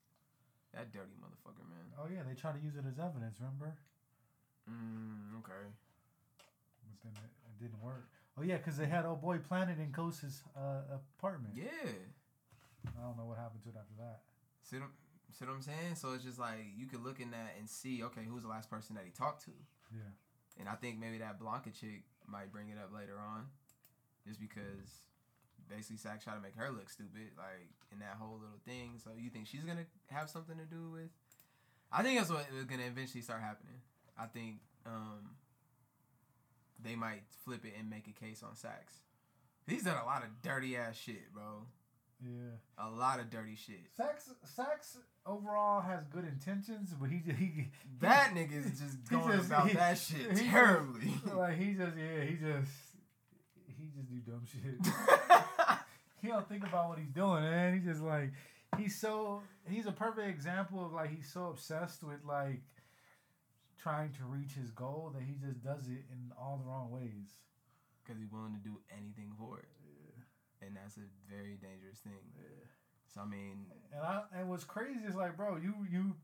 That 0.74 0.92
dirty 0.94 1.16
motherfucker, 1.20 1.68
man. 1.68 1.92
Oh 2.00 2.08
yeah, 2.12 2.22
they 2.28 2.36
tried 2.36 2.56
to 2.56 2.62
use 2.64 2.76
it 2.76 2.86
as 2.88 3.00
evidence. 3.00 3.38
Remember? 3.40 3.76
Mm, 4.70 5.40
okay. 5.40 5.68
But 6.88 6.98
then 7.04 7.12
it, 7.16 7.32
it 7.44 7.64
didn't 7.64 7.82
work. 7.82 8.08
Oh 8.40 8.44
yeah, 8.44 8.58
cause 8.58 8.78
they 8.78 8.86
had 8.86 9.06
old 9.06 9.22
boy 9.22 9.40
planted 9.40 9.80
in 9.80 9.92
Coast's 9.92 10.44
uh, 10.56 10.96
apartment. 10.96 11.56
Yeah. 11.56 11.92
I 12.88 13.02
don't 13.04 13.18
know 13.18 13.26
what 13.26 13.38
happened 13.38 13.64
to 13.64 13.70
it 13.70 13.76
after 13.78 13.96
that. 14.00 14.22
See 14.64 14.78
what, 14.78 14.90
see 15.32 15.46
what 15.46 15.54
I'm 15.54 15.62
saying? 15.62 15.96
So 15.96 16.14
it's 16.14 16.24
just 16.24 16.40
like 16.40 16.74
you 16.76 16.88
could 16.88 17.04
look 17.04 17.20
in 17.20 17.32
that 17.32 17.56
and 17.58 17.70
see, 17.70 18.04
okay, 18.04 18.22
who's 18.28 18.44
the 18.44 18.50
last 18.50 18.70
person 18.70 18.96
that 18.96 19.06
he 19.06 19.12
talked 19.12 19.46
to? 19.46 19.52
Yeah. 19.94 20.12
And 20.60 20.70
I 20.70 20.76
think 20.76 21.00
maybe 21.00 21.18
that 21.20 21.40
Blanca 21.40 21.70
chick 21.70 22.04
might 22.28 22.52
bring 22.52 22.70
it 22.70 22.78
up 22.78 22.94
later 22.94 23.18
on, 23.20 23.48
just 24.28 24.40
because 24.40 25.10
basically 25.70 25.98
Saxe 25.98 26.24
tried 26.24 26.36
to 26.36 26.42
make 26.42 26.56
her 26.56 26.70
look 26.70 26.90
stupid, 26.90 27.32
like 27.38 27.70
in 27.92 28.00
that 28.00 28.18
whole 28.20 28.36
little 28.36 28.60
thing. 28.66 29.00
So 29.04 29.12
you 29.18 29.30
think 29.30 29.48
she's 29.48 29.64
gonna 29.64 29.86
have 30.10 30.30
something 30.30 30.58
to 30.58 30.66
do 30.66 30.92
with? 30.92 31.10
I 31.92 32.04
think 32.04 32.20
that's 32.20 32.30
what 32.30 32.46
is 32.58 32.66
gonna 32.66 32.88
eventually 32.88 33.22
start 33.22 33.42
happening. 33.42 33.82
I 34.18 34.26
think 34.26 34.58
um, 34.86 35.36
they 36.84 36.96
might 36.96 37.24
flip 37.44 37.66
it 37.66 37.74
and 37.80 37.90
make 37.90 38.08
a 38.08 38.12
case 38.12 38.44
on 38.44 38.56
Saxe. 38.56 39.02
He's 39.68 39.84
done 39.84 39.98
a 40.02 40.06
lot 40.06 40.24
of 40.24 40.30
dirty 40.42 40.76
ass 40.76 40.98
shit, 40.98 41.34
bro. 41.34 41.66
Yeah. 42.24 42.86
A 42.86 42.90
lot 42.90 43.20
of 43.20 43.30
dirty 43.32 43.56
shit. 43.56 43.80
Saxe 43.98 44.30
Saxe 44.46 44.98
overall 45.26 45.82
has 45.82 46.06
good 46.06 46.26
intentions, 46.26 46.94
but 47.00 47.10
he 47.10 47.18
he 47.34 47.70
That 48.00 48.34
nigga 48.36 48.64
is 48.66 48.80
just 48.80 49.10
going 49.10 49.38
just- 49.38 49.48
about 49.48 49.68
he- 49.70 49.74
that 49.76 49.98
shit 49.98 50.38
he- 50.38 50.50
terribly. 50.50 51.14
like 51.34 51.58
he 51.58 51.74
just 51.74 51.98
yeah 51.98 52.24
he 52.24 52.36
just 52.36 52.72
he 53.78 53.88
just 53.96 54.10
do 54.10 54.20
dumb 54.20 54.44
shit. 54.46 54.94
he 56.22 56.28
don't 56.28 56.48
think 56.48 56.64
about 56.66 56.90
what 56.90 57.00
he's 57.00 57.10
doing, 57.12 57.42
man. 57.44 57.74
He 57.74 57.80
just 57.80 58.02
like 58.02 58.32
he's 58.78 59.00
so 59.00 59.42
he's 59.68 59.88
a 59.88 59.92
perfect 59.92 60.30
example 60.30 60.86
of 60.86 60.94
like 60.94 61.10
he's 61.10 61.32
so 61.32 61.48
obsessed 61.48 62.04
with 62.04 62.24
like 62.28 62.62
trying 63.82 64.12
to 64.14 64.24
reach 64.26 64.54
his 64.54 64.70
goal 64.70 65.12
that 65.16 65.24
he 65.24 65.34
just 65.44 65.64
does 65.64 65.88
it 65.88 66.06
in 66.12 66.32
all 66.40 66.62
the 66.64 66.70
wrong 66.70 66.92
ways. 66.92 67.34
Because 68.04 68.20
he's 68.22 68.32
willing 68.32 68.54
to 68.54 68.60
do 68.60 68.78
anything 68.92 69.32
for 69.38 69.60
it. 69.60 69.66
And 70.62 70.76
that's 70.76 70.98
a 70.98 71.02
very 71.30 71.58
dangerous 71.62 72.00
thing. 72.00 72.14
So, 73.14 73.22
I 73.22 73.26
mean, 73.26 73.66
And 73.94 74.02
I 74.04 74.22
and 74.36 74.50
what's 74.50 74.64
crazy 74.64 75.00
is 75.08 75.16
like, 75.16 75.36
bro, 75.36 75.58
you 75.58 75.74
you 75.92 76.16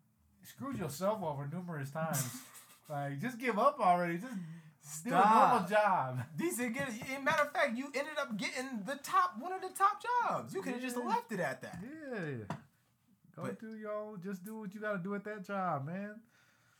screwed 0.43 0.77
yourself 0.77 1.21
over 1.23 1.47
numerous 1.51 1.89
times. 1.91 2.23
like, 2.89 3.19
just 3.19 3.37
give 3.39 3.57
up 3.59 3.79
already. 3.79 4.19
Just 4.19 5.03
do 5.03 5.09
a 5.09 5.13
normal 5.15 5.67
job. 5.67 6.19
decent 6.37 6.73
get 6.73 6.87
it. 6.87 7.23
Matter 7.23 7.43
of 7.43 7.51
fact, 7.51 7.75
you 7.77 7.85
ended 7.87 8.17
up 8.21 8.37
getting 8.37 8.83
the 8.85 8.95
top, 9.03 9.33
one 9.39 9.51
of 9.51 9.61
the 9.61 9.69
top 9.77 10.01
jobs. 10.01 10.53
You 10.53 10.61
could 10.61 10.73
have 10.73 10.81
just 10.81 10.95
left 10.97 11.31
it 11.33 11.39
at 11.41 11.61
that. 11.61 11.79
Yeah. 11.83 12.55
Go 13.35 13.41
But- 13.43 13.59
do 13.59 13.75
yo. 13.75 14.17
Just 14.23 14.45
do 14.45 14.59
what 14.59 14.73
you 14.73 14.79
got 14.79 14.93
to 14.93 14.99
do 14.99 15.13
at 15.15 15.23
that 15.25 15.43
job, 15.45 15.85
man. 15.85 16.21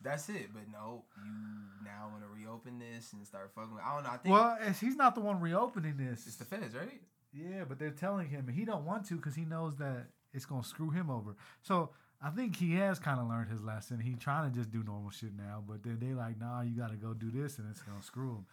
That's 0.00 0.28
it. 0.30 0.54
But 0.54 0.62
no, 0.72 1.04
you 1.22 1.84
now 1.84 2.08
want 2.12 2.22
to 2.22 2.28
reopen 2.28 2.78
this 2.78 3.12
and 3.12 3.26
start 3.26 3.50
fucking 3.54 3.74
with. 3.74 3.82
I 3.84 3.94
don't 3.96 4.04
know. 4.04 4.10
I 4.10 4.16
think 4.16 4.32
Well, 4.32 4.56
he's 4.80 4.96
not 4.96 5.14
the 5.14 5.20
one 5.20 5.40
reopening 5.40 5.96
this. 5.98 6.26
it's 6.26 6.36
the 6.36 6.44
feds, 6.46 6.74
right? 6.74 7.02
Yeah, 7.32 7.64
but 7.68 7.78
they're 7.78 7.90
telling 7.90 8.28
him 8.28 8.48
he 8.48 8.64
don't 8.64 8.84
want 8.84 9.06
to 9.06 9.16
because 9.16 9.34
he 9.34 9.44
knows 9.44 9.76
that 9.76 10.06
it's 10.32 10.46
gonna 10.46 10.64
screw 10.64 10.90
him 10.90 11.10
over. 11.10 11.34
So 11.62 11.90
I 12.22 12.30
think 12.30 12.56
he 12.56 12.74
has 12.76 12.98
kind 12.98 13.20
of 13.20 13.28
learned 13.28 13.50
his 13.50 13.62
lesson. 13.62 14.00
He 14.00 14.14
trying 14.14 14.50
to 14.50 14.56
just 14.56 14.70
do 14.70 14.82
normal 14.82 15.10
shit 15.10 15.36
now, 15.36 15.62
but 15.66 15.82
then 15.82 15.98
they 16.00 16.14
like, 16.14 16.40
nah, 16.40 16.62
you 16.62 16.76
got 16.76 16.90
to 16.90 16.96
go 16.96 17.14
do 17.14 17.30
this, 17.30 17.58
and 17.58 17.68
it's 17.70 17.82
gonna 17.82 18.02
screw 18.02 18.30
him. 18.30 18.46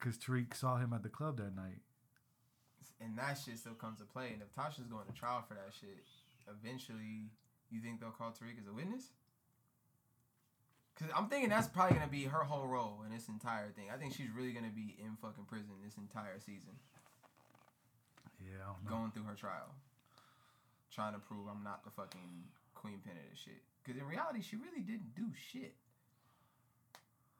Cause 0.00 0.18
Tariq 0.18 0.54
saw 0.54 0.78
him 0.78 0.92
at 0.92 1.02
the 1.04 1.08
club 1.08 1.36
that 1.36 1.54
night. 1.54 1.80
And 3.00 3.16
that 3.18 3.38
shit 3.38 3.58
still 3.58 3.74
comes 3.74 3.98
to 3.98 4.04
play. 4.04 4.30
And 4.32 4.42
if 4.42 4.50
Tasha's 4.54 4.86
going 4.86 5.06
to 5.06 5.12
trial 5.12 5.44
for 5.46 5.54
that 5.54 5.70
shit, 5.74 6.06
eventually, 6.46 7.30
you 7.70 7.80
think 7.80 8.00
they'll 8.00 8.10
call 8.10 8.30
Tariq 8.30 8.58
as 8.60 8.66
a 8.66 8.74
witness? 8.74 9.10
Because 10.94 11.12
I'm 11.16 11.28
thinking 11.28 11.48
that's 11.48 11.68
probably 11.68 11.98
to 11.98 12.06
be 12.06 12.24
her 12.24 12.44
whole 12.44 12.66
role 12.66 13.02
in 13.06 13.14
this 13.14 13.28
entire 13.28 13.70
thing. 13.70 13.86
I 13.92 13.96
think 13.96 14.14
she's 14.14 14.30
really 14.30 14.52
to 14.52 14.74
be 14.74 14.94
in 15.00 15.16
fucking 15.20 15.44
prison 15.48 15.70
this 15.82 15.96
entire 15.96 16.38
season, 16.38 16.78
Yeah, 18.52 18.64
I 18.64 18.72
don't 18.72 18.84
know. 18.84 18.90
going 18.90 19.10
through 19.12 19.24
her 19.24 19.34
trial. 19.34 19.72
Trying 20.92 21.14
to 21.14 21.20
prove 21.20 21.48
I'm 21.48 21.64
not 21.64 21.84
the 21.84 21.90
fucking 21.90 22.52
queen 22.74 23.00
pin 23.04 23.16
of 23.16 23.30
this 23.30 23.40
shit. 23.40 23.62
Because 23.82 24.00
in 24.00 24.06
reality, 24.06 24.42
she 24.42 24.56
really 24.56 24.82
didn't 24.84 25.14
do 25.16 25.24
shit. 25.50 25.74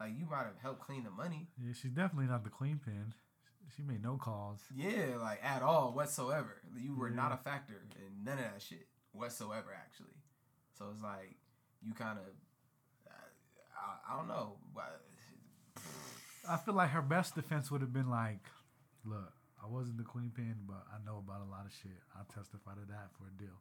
Like, 0.00 0.12
you 0.18 0.26
might 0.28 0.44
have 0.44 0.58
helped 0.60 0.80
clean 0.80 1.04
the 1.04 1.10
money. 1.10 1.48
Yeah, 1.62 1.72
she's 1.74 1.92
definitely 1.92 2.26
not 2.26 2.44
the 2.44 2.50
queen 2.50 2.80
pin. 2.82 3.12
She 3.76 3.82
made 3.82 4.02
no 4.02 4.16
calls. 4.16 4.60
Yeah, 4.74 5.16
like 5.20 5.40
at 5.44 5.62
all 5.62 5.92
whatsoever. 5.92 6.56
You 6.76 6.96
were 6.96 7.10
not 7.10 7.32
a 7.32 7.36
factor 7.36 7.74
in 7.96 8.24
none 8.24 8.38
of 8.38 8.44
that 8.44 8.60
shit 8.60 8.86
whatsoever, 9.12 9.68
actually. 9.74 10.16
So 10.76 10.86
it's 10.92 11.02
like 11.02 11.36
you 11.80 11.94
kind 11.94 12.18
of, 12.18 12.24
I, 13.76 14.12
I 14.12 14.16
don't 14.16 14.28
know. 14.28 14.56
I 16.48 16.56
feel 16.56 16.74
like 16.74 16.90
her 16.90 17.02
best 17.02 17.34
defense 17.34 17.70
would 17.70 17.82
have 17.82 17.92
been 17.92 18.10
like, 18.10 18.40
look, 19.04 19.32
I 19.62 19.68
wasn't 19.68 19.98
the 19.98 20.04
queen 20.04 20.32
pin, 20.34 20.56
but 20.66 20.82
I 20.92 20.98
know 21.04 21.18
about 21.18 21.46
a 21.46 21.50
lot 21.50 21.66
of 21.66 21.72
shit. 21.72 21.98
I'll 22.16 22.24
testify 22.24 22.72
to 22.74 22.86
that 22.90 23.10
for 23.16 23.24
a 23.28 23.34
deal. 23.38 23.56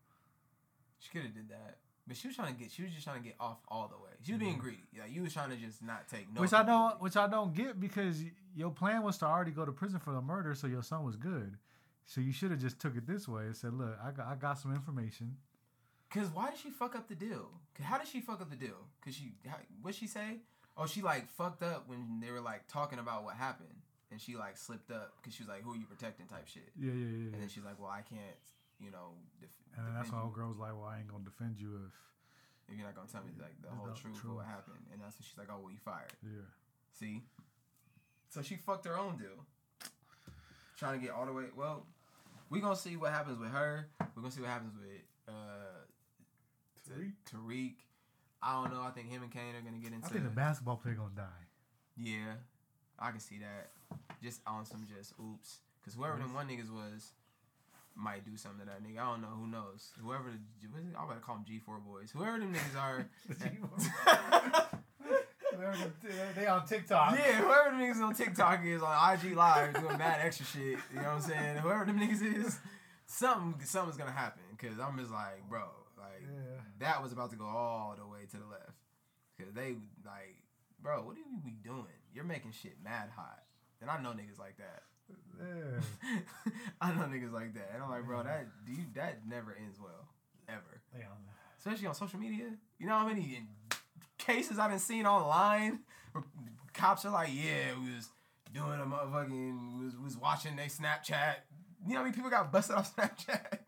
She 0.99 1.09
could 1.11 1.23
have 1.23 1.33
did 1.33 1.49
that, 1.49 1.77
but 2.07 2.17
she 2.17 2.27
was 2.27 2.35
trying 2.35 2.53
to 2.53 2.59
get. 2.59 2.71
She 2.71 2.83
was 2.83 2.91
just 2.91 3.03
trying 3.03 3.21
to 3.21 3.27
get 3.27 3.35
off 3.39 3.59
all 3.67 3.87
the 3.87 3.97
way. 3.97 4.11
She 4.23 4.33
was 4.33 4.39
being 4.39 4.57
greedy. 4.57 4.83
Like 4.99 5.13
you 5.13 5.23
was 5.23 5.33
trying 5.33 5.49
to 5.49 5.55
just 5.55 5.83
not 5.83 6.07
take 6.07 6.33
no. 6.33 6.41
which 6.41 6.53
I 6.53 6.63
don't, 6.63 7.01
which 7.01 7.17
I 7.17 7.27
don't 7.27 7.53
get 7.53 7.79
because 7.79 8.21
your 8.55 8.71
plan 8.71 9.03
was 9.03 9.17
to 9.19 9.25
already 9.25 9.51
go 9.51 9.65
to 9.65 9.71
prison 9.71 9.99
for 9.99 10.13
the 10.13 10.21
murder, 10.21 10.53
so 10.55 10.67
your 10.67 10.83
son 10.83 11.03
was 11.03 11.15
good. 11.15 11.57
So 12.05 12.21
you 12.21 12.31
should 12.31 12.51
have 12.51 12.59
just 12.59 12.79
took 12.79 12.95
it 12.97 13.07
this 13.07 13.27
way 13.27 13.43
and 13.43 13.55
said, 13.55 13.73
"Look, 13.73 13.97
I 14.03 14.11
got, 14.11 14.27
I 14.27 14.35
got 14.35 14.59
some 14.59 14.73
information." 14.73 15.37
Cause 16.09 16.27
why 16.33 16.49
did 16.49 16.59
she 16.59 16.69
fuck 16.69 16.93
up 16.95 17.07
the 17.07 17.15
deal? 17.15 17.47
How 17.81 17.97
did 17.97 18.07
she 18.07 18.19
fuck 18.19 18.41
up 18.41 18.49
the 18.49 18.57
deal? 18.57 18.89
Cause 19.03 19.15
she, 19.15 19.31
what 19.81 19.95
she 19.95 20.07
say? 20.07 20.39
Oh, 20.75 20.85
she 20.85 21.01
like 21.01 21.29
fucked 21.29 21.63
up 21.63 21.87
when 21.87 22.19
they 22.19 22.31
were 22.31 22.41
like 22.41 22.67
talking 22.67 22.99
about 22.99 23.23
what 23.23 23.35
happened, 23.35 23.69
and 24.11 24.19
she 24.21 24.35
like 24.35 24.57
slipped 24.57 24.91
up 24.91 25.15
because 25.17 25.33
she 25.33 25.43
was 25.43 25.49
like, 25.49 25.63
"Who 25.63 25.73
are 25.73 25.77
you 25.77 25.85
protecting?" 25.85 26.27
type 26.27 26.47
shit. 26.47 26.69
Yeah, 26.77 26.91
yeah, 26.91 26.93
yeah. 26.93 27.05
And 27.05 27.33
yeah. 27.33 27.39
then 27.39 27.49
she's 27.49 27.63
like, 27.63 27.79
"Well, 27.79 27.89
I 27.89 28.01
can't, 28.01 28.37
you 28.79 28.91
know, 28.91 29.15
def- 29.39 29.49
And 29.77 29.87
then 29.87 29.93
that's 29.95 30.11
why 30.11 30.19
you 30.19 30.25
old 30.25 30.33
girl 30.33 30.49
was 30.49 30.59
like, 30.59 30.73
"Well, 30.73 30.85
I 30.85 30.99
ain't 30.99 31.07
gonna 31.07 31.23
defend 31.23 31.59
you 31.59 31.75
if." 31.87 31.95
if 32.69 32.77
you're 32.77 32.85
not 32.87 32.95
gonna 32.95 33.07
tell 33.11 33.23
me 33.23 33.35
like 33.35 33.59
the 33.61 33.67
whole 33.67 33.87
whole 33.87 33.95
truth 33.95 34.23
of 34.23 34.35
what 34.35 34.45
happened." 34.45 34.79
And 34.91 35.01
that's 35.01 35.17
when 35.17 35.23
she's 35.23 35.37
like, 35.37 35.49
"Oh, 35.51 35.59
well, 35.59 35.71
you 35.71 35.79
fired." 35.83 36.13
Yeah. 36.23 36.47
See, 36.93 37.23
so 38.29 38.41
she 38.41 38.55
fucked 38.55 38.85
her 38.85 38.97
own 38.97 39.17
deal, 39.17 39.43
trying 40.77 40.99
to 40.99 41.05
get 41.05 41.13
all 41.15 41.25
the 41.25 41.33
way. 41.33 41.45
Well, 41.55 41.85
we 42.49 42.59
gonna 42.59 42.75
see 42.75 42.95
what 42.95 43.11
happens 43.11 43.39
with 43.39 43.49
her. 43.51 43.87
We're 44.15 44.21
gonna 44.21 44.31
see 44.31 44.41
what 44.41 44.49
happens 44.51 44.73
with 44.75 45.01
uh 45.27 45.83
Tariq? 46.89 47.13
Tariq. 47.29 47.75
I 48.43 48.61
don't 48.61 48.73
know. 48.73 48.81
I 48.81 48.89
think 48.91 49.09
him 49.09 49.21
and 49.23 49.31
Cane 49.31 49.55
are 49.55 49.61
gonna 49.61 49.77
get 49.77 49.93
into. 49.93 50.05
I 50.05 50.09
think 50.09 50.23
the 50.23 50.29
basketball 50.29 50.77
player 50.77 50.95
gonna 50.95 51.11
die. 51.15 51.43
Yeah, 51.97 52.35
I 53.01 53.11
can 53.11 53.19
see 53.19 53.39
that. 53.39 53.71
Just 54.23 54.41
on 54.45 54.65
some 54.65 54.85
just 54.87 55.13
oops. 55.19 55.57
Because 55.81 55.97
whoever 55.97 56.17
them 56.17 56.27
mm-hmm. 56.27 56.35
one 56.35 56.47
niggas 56.47 56.71
was 56.71 57.11
might 57.95 58.23
do 58.23 58.37
something 58.37 58.61
to 58.61 58.65
that 58.67 58.83
nigga. 58.83 59.01
I 59.01 59.11
don't 59.11 59.21
know. 59.21 59.33
Who 59.33 59.47
knows? 59.47 59.91
Whoever 60.01 60.25
the 60.29 60.67
what 60.69 60.81
is 60.81 60.87
it? 60.87 60.95
I'm 60.97 61.05
about 61.05 61.15
to 61.15 61.21
call 61.21 61.35
them 61.35 61.45
G4 61.49 61.83
boys. 61.83 62.11
Whoever 62.11 62.39
them 62.39 62.53
niggas 62.53 62.79
are. 62.79 63.07
They 66.35 66.47
on 66.47 66.65
TikTok. 66.65 67.17
yeah, 67.17 67.33
whoever 67.33 67.71
them 67.71 67.79
niggas 67.79 68.01
on 68.01 68.15
TikTok 68.15 68.65
is 68.65 68.81
on 68.81 69.13
IG 69.13 69.35
Live 69.35 69.73
doing 69.73 69.97
mad 69.97 70.19
extra 70.23 70.45
shit. 70.45 70.61
You 70.61 70.95
know 70.95 71.03
what 71.03 71.07
I'm 71.07 71.21
saying? 71.21 71.57
Whoever 71.57 71.85
them 71.85 71.99
niggas 71.99 72.45
is, 72.45 72.59
something 73.05 73.55
something's 73.65 73.97
gonna 73.97 74.11
happen. 74.11 74.41
Cause 74.57 74.79
I'm 74.81 74.97
just 74.97 75.11
like, 75.11 75.47
bro, 75.49 75.63
like 75.97 76.23
Yeah. 76.23 76.61
that 76.79 77.03
was 77.03 77.11
about 77.11 77.31
to 77.31 77.35
go 77.35 77.45
all 77.45 77.95
the 77.97 78.07
way 78.07 78.21
to 78.31 78.37
the 78.37 78.45
left. 78.45 78.71
Cause 79.37 79.53
they 79.53 79.75
like, 80.05 80.37
bro, 80.81 81.03
what 81.03 81.15
are 81.15 81.19
you 81.19 81.39
be 81.43 81.57
doing? 81.63 81.85
You're 82.13 82.23
making 82.23 82.51
shit 82.51 82.77
mad 82.83 83.09
hot. 83.15 83.43
And 83.81 83.89
I 83.89 84.01
know 84.01 84.09
niggas 84.09 84.39
like 84.39 84.57
that. 84.57 84.83
Yeah. 85.39 86.51
I 86.81 86.93
know 86.93 87.03
niggas 87.03 87.31
like 87.31 87.53
that. 87.55 87.71
And 87.73 87.83
I'm 87.83 87.89
like, 87.89 88.05
bro, 88.05 88.23
that 88.23 88.47
do 88.65 88.71
you 88.71 88.85
that 88.95 89.27
never 89.27 89.55
ends 89.59 89.79
well. 89.79 90.07
Ever. 90.47 90.81
On 90.95 91.17
Especially 91.57 91.87
on 91.87 91.95
social 91.95 92.19
media. 92.19 92.45
You 92.79 92.87
know 92.87 92.95
how 92.95 93.07
many 93.07 93.43
cases 94.17 94.59
I've 94.59 94.69
been 94.69 94.79
seeing 94.79 95.05
online 95.05 95.79
where 96.11 96.23
cops 96.73 97.05
are 97.05 97.11
like, 97.11 97.29
yeah, 97.31 97.73
we 97.79 97.95
was 97.95 98.09
doing 98.53 98.79
a 98.79 98.85
motherfucking 98.85 99.83
was 99.83 99.95
was 99.97 100.17
watching 100.17 100.55
they 100.55 100.65
Snapchat. 100.65 101.35
You 101.85 101.93
know 101.93 101.99
how 101.99 102.03
many 102.03 102.15
people 102.15 102.29
got 102.29 102.51
busted 102.51 102.75
off 102.75 102.95
Snapchat? 102.95 103.59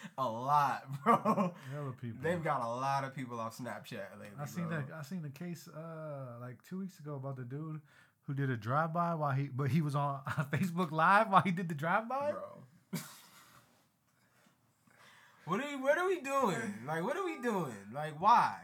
a 0.18 0.28
lot, 0.28 0.84
bro. 1.04 1.52
hella 1.72 1.92
people. 2.00 2.18
They've 2.22 2.42
got 2.42 2.60
a 2.62 2.68
lot 2.68 3.04
of 3.04 3.14
people 3.14 3.38
off 3.40 3.56
Snapchat 3.58 4.18
lately. 4.20 4.36
I 4.40 4.46
seen 4.46 4.68
bro. 4.68 4.78
that. 4.78 4.94
I 4.98 5.02
seen 5.02 5.22
the 5.22 5.30
case 5.30 5.68
uh 5.68 6.40
like 6.40 6.62
two 6.68 6.78
weeks 6.80 6.98
ago 6.98 7.16
about 7.16 7.36
the 7.36 7.44
dude 7.44 7.80
who 8.26 8.34
did 8.34 8.50
a 8.50 8.56
drive 8.56 8.92
by 8.92 9.14
while 9.14 9.32
he, 9.32 9.44
but 9.48 9.70
he 9.70 9.80
was 9.80 9.94
on, 9.94 10.20
Facebook 10.52 10.90
Live 10.92 11.30
while 11.30 11.40
he 11.42 11.50
did 11.50 11.68
the 11.68 11.74
drive 11.74 12.08
by. 12.08 12.32
bro. 12.32 13.00
what 15.46 15.60
are 15.60 15.66
we, 15.68 15.76
what 15.82 15.96
are 15.96 16.06
we 16.06 16.20
doing? 16.20 16.74
Like, 16.86 17.02
what 17.02 17.16
are 17.16 17.24
we 17.24 17.38
doing? 17.40 17.72
Like, 17.92 18.20
why? 18.20 18.54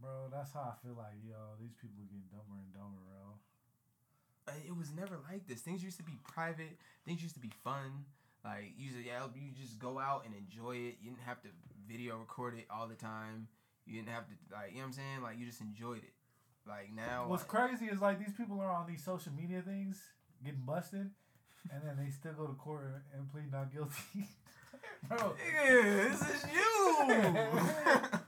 Bro, 0.00 0.28
that's 0.32 0.52
how 0.52 0.72
I 0.72 0.86
feel 0.86 0.96
like 0.96 1.16
yo, 1.26 1.36
these 1.60 1.74
people 1.74 1.96
are 2.00 2.06
getting 2.08 2.24
dumber 2.30 2.56
and 2.60 2.72
dumber, 2.72 3.00
bro. 3.04 4.52
Uh, 4.54 4.56
It 4.66 4.76
was 4.76 4.90
never 4.92 5.18
like 5.30 5.46
this. 5.46 5.60
Things 5.60 5.82
used 5.84 5.98
to 5.98 6.02
be 6.02 6.18
private. 6.26 6.78
Things 7.06 7.22
used 7.22 7.34
to 7.34 7.40
be 7.40 7.52
fun. 7.62 8.04
Like, 8.44 8.74
usually, 8.76 9.06
yeah, 9.06 9.24
you 9.34 9.50
just 9.58 9.78
go 9.78 9.98
out 9.98 10.24
and 10.26 10.34
enjoy 10.34 10.76
it. 10.76 10.96
You 11.00 11.10
didn't 11.10 11.26
have 11.26 11.40
to 11.42 11.48
video 11.88 12.18
record 12.18 12.58
it 12.58 12.66
all 12.70 12.86
the 12.86 12.94
time. 12.94 13.48
You 13.86 13.96
didn't 13.96 14.10
have 14.10 14.26
to, 14.26 14.34
like, 14.52 14.70
you 14.70 14.76
know 14.76 14.82
what 14.82 14.86
I'm 14.88 14.92
saying? 14.92 15.22
Like, 15.22 15.38
you 15.38 15.46
just 15.46 15.60
enjoyed 15.60 16.02
it. 16.04 16.12
Like, 16.66 16.90
now. 16.94 17.26
What's 17.26 17.42
like, 17.42 17.48
crazy 17.70 17.86
is 17.86 18.00
like 18.00 18.18
these 18.18 18.34
people 18.36 18.60
are 18.60 18.70
on 18.70 18.86
these 18.86 19.02
social 19.04 19.32
media 19.32 19.62
things 19.62 20.00
getting 20.44 20.60
busted, 20.64 21.10
and 21.70 21.82
then 21.82 21.96
they 22.02 22.10
still 22.10 22.32
go 22.32 22.46
to 22.46 22.54
court 22.54 23.04
and 23.14 23.30
plead 23.30 23.50
not 23.50 23.72
guilty. 23.72 24.28
bro. 25.08 25.16
Nigga, 25.18 26.10
this 26.10 26.20
is 26.20 26.44
you. 26.52 28.18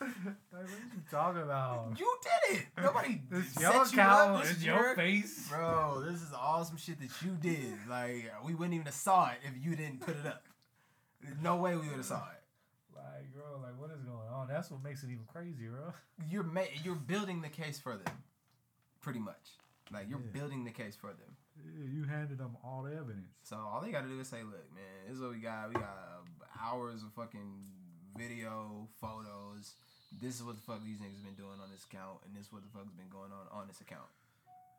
Like, 0.00 0.10
what 0.50 0.62
are 0.62 0.64
you 0.64 1.02
talking 1.10 1.42
about? 1.42 1.94
you 1.98 2.16
did 2.22 2.58
it. 2.58 2.66
Nobody 2.82 3.20
This 3.30 3.52
set 3.52 3.62
your 3.62 3.72
you 3.74 3.82
account, 3.82 4.36
up. 4.36 4.42
This 4.42 4.50
is 4.56 4.64
your 4.64 4.94
face. 4.94 5.48
Bro, 5.48 6.04
this 6.08 6.22
is 6.22 6.32
awesome 6.34 6.76
shit 6.78 6.98
that 7.00 7.10
you 7.22 7.32
did. 7.40 7.74
Like, 7.88 8.32
we 8.44 8.54
wouldn't 8.54 8.74
even 8.74 8.86
have 8.86 8.94
saw 8.94 9.28
it 9.30 9.38
if 9.44 9.62
you 9.62 9.76
didn't 9.76 10.00
put 10.00 10.16
it 10.16 10.26
up. 10.26 10.42
No 11.42 11.56
way 11.56 11.72
we 11.76 11.86
would 11.88 11.96
have 11.96 12.04
saw 12.04 12.24
it. 12.30 12.96
Like, 12.96 13.32
bro, 13.34 13.60
like, 13.62 13.78
what 13.78 13.90
is 13.90 14.02
going 14.02 14.28
on? 14.32 14.48
That's 14.48 14.70
what 14.70 14.82
makes 14.82 15.02
it 15.02 15.06
even 15.10 15.24
crazier, 15.26 15.70
bro. 15.70 15.92
You're 16.30 16.42
ma- 16.44 16.62
you're 16.82 16.94
building 16.94 17.42
the 17.42 17.48
case 17.48 17.78
for 17.78 17.96
them, 17.96 18.14
pretty 19.00 19.18
much. 19.20 19.58
Like 19.92 20.08
you're 20.08 20.20
Yeah. 20.20 20.32
building 20.32 20.64
the 20.64 20.70
case 20.70 20.96
for 20.96 21.08
them. 21.08 21.36
Yeah, 21.56 21.84
You 21.84 22.04
handed 22.04 22.38
them 22.38 22.56
all 22.64 22.82
the 22.82 22.92
evidence. 22.94 23.32
So 23.42 23.56
all 23.56 23.80
they 23.82 23.90
got 23.90 24.02
to 24.02 24.08
do 24.08 24.18
is 24.20 24.28
say, 24.28 24.42
"Look, 24.42 24.72
man, 24.74 24.84
this 25.08 25.16
is 25.16 25.20
what 25.20 25.30
we 25.32 25.40
got. 25.40 25.68
We 25.68 25.74
got 25.74 26.22
hours 26.62 27.02
of 27.02 27.12
fucking 27.12 27.64
video, 28.16 28.88
photos. 29.00 29.74
This 30.10 30.34
is 30.36 30.42
what 30.42 30.56
the 30.58 30.62
fuck 30.62 30.82
these 30.82 30.98
niggas 30.98 31.22
been 31.22 31.38
doing 31.38 31.62
on 31.62 31.70
this 31.70 31.86
account, 31.86 32.26
and 32.26 32.34
this 32.34 32.46
is 32.46 32.52
what 32.52 32.66
the 32.66 32.72
fuck's 32.74 32.94
been 32.98 33.10
going 33.10 33.30
on 33.30 33.46
on 33.54 33.70
this 33.70 33.80
account." 33.80 34.10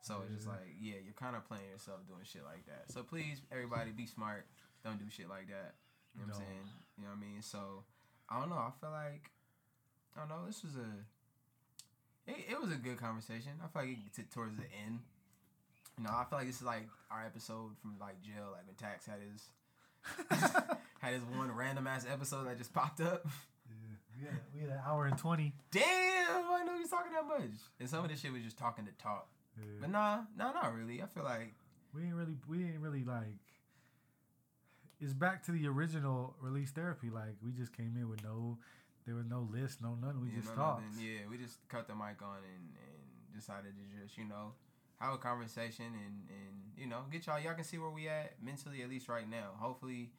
So 0.02 0.18
it's 0.26 0.34
just 0.34 0.48
like, 0.50 0.66
yeah, 0.82 0.98
you're 0.98 1.14
kind 1.14 1.36
of 1.38 1.46
playing 1.46 1.70
yourself 1.70 2.02
doing 2.10 2.26
shit 2.26 2.42
like 2.42 2.66
that. 2.66 2.90
So 2.90 3.06
please, 3.06 3.38
everybody, 3.54 3.94
be 3.94 4.06
smart. 4.06 4.46
Don't 4.82 4.98
do 4.98 5.06
shit 5.08 5.30
like 5.30 5.46
that. 5.46 5.78
You 6.18 6.26
know 6.26 6.34
what 6.34 6.42
I'm 6.42 6.42
saying? 6.42 6.66
You 6.98 7.04
know 7.06 7.14
what 7.14 7.22
I 7.22 7.30
mean? 7.32 7.40
So 7.40 7.86
I 8.28 8.40
don't 8.40 8.50
know. 8.50 8.58
I 8.58 8.74
feel 8.82 8.90
like 8.90 9.30
I 10.16 10.20
don't 10.20 10.28
know. 10.28 10.42
This 10.44 10.62
was 10.62 10.74
a 10.74 10.90
it, 12.26 12.50
it 12.50 12.60
was 12.60 12.72
a 12.72 12.82
good 12.82 12.98
conversation. 12.98 13.52
I 13.62 13.70
feel 13.70 13.88
like 13.88 13.94
it 13.94 14.16
get 14.16 14.30
towards 14.30 14.56
the 14.56 14.66
end. 14.84 15.00
You 15.98 16.04
know, 16.04 16.10
I 16.10 16.24
feel 16.28 16.38
like 16.38 16.48
this 16.48 16.58
is 16.58 16.66
like 16.66 16.88
our 17.10 17.24
episode 17.24 17.78
from 17.80 17.94
like 18.00 18.20
jail, 18.22 18.50
like 18.52 18.66
when 18.66 18.74
Tax 18.74 19.06
had 19.06 19.22
his 19.22 19.48
had 20.98 21.14
his 21.14 21.22
one 21.22 21.54
random 21.54 21.86
ass 21.86 22.06
episode 22.10 22.46
that 22.46 22.58
just 22.58 22.72
popped 22.74 23.00
up. 23.00 23.26
Yeah, 24.22 24.28
we 24.30 24.34
had, 24.34 24.40
we 24.54 24.60
had 24.60 24.70
an 24.70 24.80
hour 24.86 25.06
and 25.06 25.18
20. 25.18 25.52
Damn, 25.70 25.82
I 25.82 26.62
know 26.64 26.72
was 26.82 26.90
talking 26.90 27.12
that 27.12 27.26
much. 27.26 27.58
And 27.80 27.88
some 27.88 28.04
of 28.04 28.10
this 28.10 28.20
shit 28.20 28.32
was 28.32 28.42
just 28.42 28.58
talking 28.58 28.84
to 28.86 28.92
talk. 29.02 29.28
Yeah. 29.56 29.64
But 29.80 29.90
nah, 29.90 30.20
nah, 30.36 30.52
not 30.52 30.74
really. 30.74 31.02
I 31.02 31.06
feel 31.06 31.24
like 31.24 31.54
We 31.94 32.04
ain't 32.04 32.14
really, 32.14 32.36
we 32.48 32.64
ain't 32.64 32.80
really 32.80 33.04
like. 33.04 33.38
It's 35.00 35.12
back 35.12 35.42
to 35.46 35.52
the 35.52 35.66
original 35.66 36.36
release 36.40 36.70
therapy. 36.70 37.10
Like 37.10 37.36
we 37.44 37.52
just 37.52 37.76
came 37.76 37.96
in 37.96 38.08
with 38.08 38.22
no, 38.22 38.58
there 39.06 39.14
was 39.16 39.26
no 39.26 39.48
list, 39.50 39.82
no 39.82 39.96
nothing. 40.00 40.20
We 40.22 40.28
yeah, 40.28 40.36
just 40.36 40.48
no, 40.50 40.54
talked. 40.54 40.82
nothing. 40.86 41.04
Yeah, 41.04 41.20
we 41.28 41.38
just 41.38 41.56
cut 41.68 41.88
the 41.88 41.94
mic 41.94 42.22
on 42.22 42.38
and, 42.38 42.64
and 42.78 43.34
decided 43.34 43.72
to 43.74 44.00
just, 44.02 44.16
you 44.16 44.24
know, 44.24 44.52
have 45.00 45.14
a 45.14 45.18
conversation 45.18 45.86
and, 45.86 46.28
and 46.30 46.54
you 46.76 46.86
know, 46.86 47.00
get 47.10 47.26
y'all 47.26 47.40
y'all 47.40 47.54
can 47.54 47.64
see 47.64 47.78
where 47.78 47.90
we 47.90 48.08
at 48.08 48.34
mentally 48.42 48.82
at 48.82 48.88
least 48.88 49.08
right 49.08 49.28
now. 49.28 49.50
Hopefully, 49.58 50.10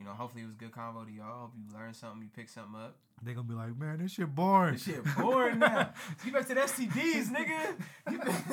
you 0.00 0.06
know, 0.06 0.12
hopefully 0.12 0.42
it 0.42 0.46
was 0.46 0.54
good 0.54 0.72
convo 0.72 1.06
to 1.06 1.12
y'all. 1.12 1.42
Hope 1.42 1.52
you 1.54 1.78
learned 1.78 1.94
something, 1.94 2.22
you 2.22 2.28
picked 2.34 2.50
something 2.50 2.74
up. 2.74 2.96
They 3.22 3.34
gonna 3.34 3.46
be 3.46 3.54
like, 3.54 3.78
man, 3.78 3.98
this 3.98 4.12
shit 4.12 4.34
boring. 4.34 4.72
This 4.72 4.84
shit 4.84 5.04
boring 5.16 5.58
now. 5.58 5.92
Get 6.24 6.32
back 6.32 6.48
to 6.48 6.54
the 6.54 6.60
STDs, 6.62 7.26
nigga. 7.28 7.76
Get 8.10 8.24
back, 8.24 8.48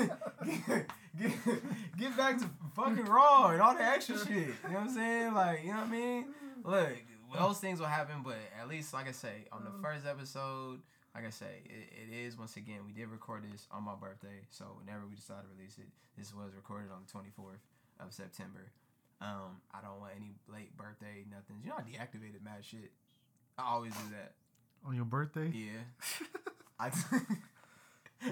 get, 0.45 0.87
get, 1.17 1.97
get 1.97 2.17
back 2.17 2.37
to 2.39 2.49
fucking 2.75 3.05
raw 3.05 3.51
and 3.51 3.61
all 3.61 3.73
the 3.75 3.83
extra 3.83 4.17
shit. 4.17 4.27
You 4.27 4.45
know 4.47 4.71
what 4.71 4.79
I'm 4.79 4.89
saying? 4.89 5.33
Like, 5.33 5.63
you 5.63 5.69
know 5.69 5.77
what 5.77 5.87
I 5.87 5.89
mean? 5.89 6.25
Look, 6.65 6.89
those 7.33 7.59
things 7.59 7.79
will 7.79 7.87
happen, 7.87 8.23
but 8.23 8.37
at 8.59 8.67
least, 8.67 8.93
like 8.93 9.07
I 9.07 9.13
say, 9.13 9.45
on 9.53 9.63
the 9.63 9.69
mm. 9.69 9.81
first 9.81 10.05
episode, 10.05 10.81
like 11.15 11.25
I 11.25 11.29
say, 11.29 11.63
it, 11.65 12.11
it 12.11 12.25
is 12.25 12.37
once 12.37 12.57
again 12.57 12.79
we 12.85 12.91
did 12.91 13.07
record 13.07 13.43
this 13.49 13.67
on 13.71 13.83
my 13.83 13.95
birthday. 13.95 14.43
So 14.49 14.65
whenever 14.83 15.07
we 15.09 15.15
decide 15.15 15.43
to 15.43 15.47
release 15.57 15.77
it, 15.77 15.87
this 16.17 16.33
was 16.33 16.51
recorded 16.53 16.89
on 16.91 17.03
the 17.07 17.41
24th 17.41 17.63
of 18.05 18.13
September. 18.13 18.71
Um, 19.19 19.61
I 19.73 19.81
don't 19.81 19.99
want 19.99 20.13
any 20.15 20.35
late 20.47 20.75
birthday, 20.77 21.25
nothing. 21.29 21.57
You 21.63 21.69
know, 21.69 21.75
I 21.77 21.81
deactivated 21.81 22.43
mad 22.43 22.63
shit. 22.63 22.91
I 23.57 23.63
always 23.73 23.93
do 23.93 24.11
that. 24.11 24.33
On 24.85 24.95
your 24.95 25.05
birthday, 25.05 25.51
Yeah. 25.53 25.81
I 26.79 26.91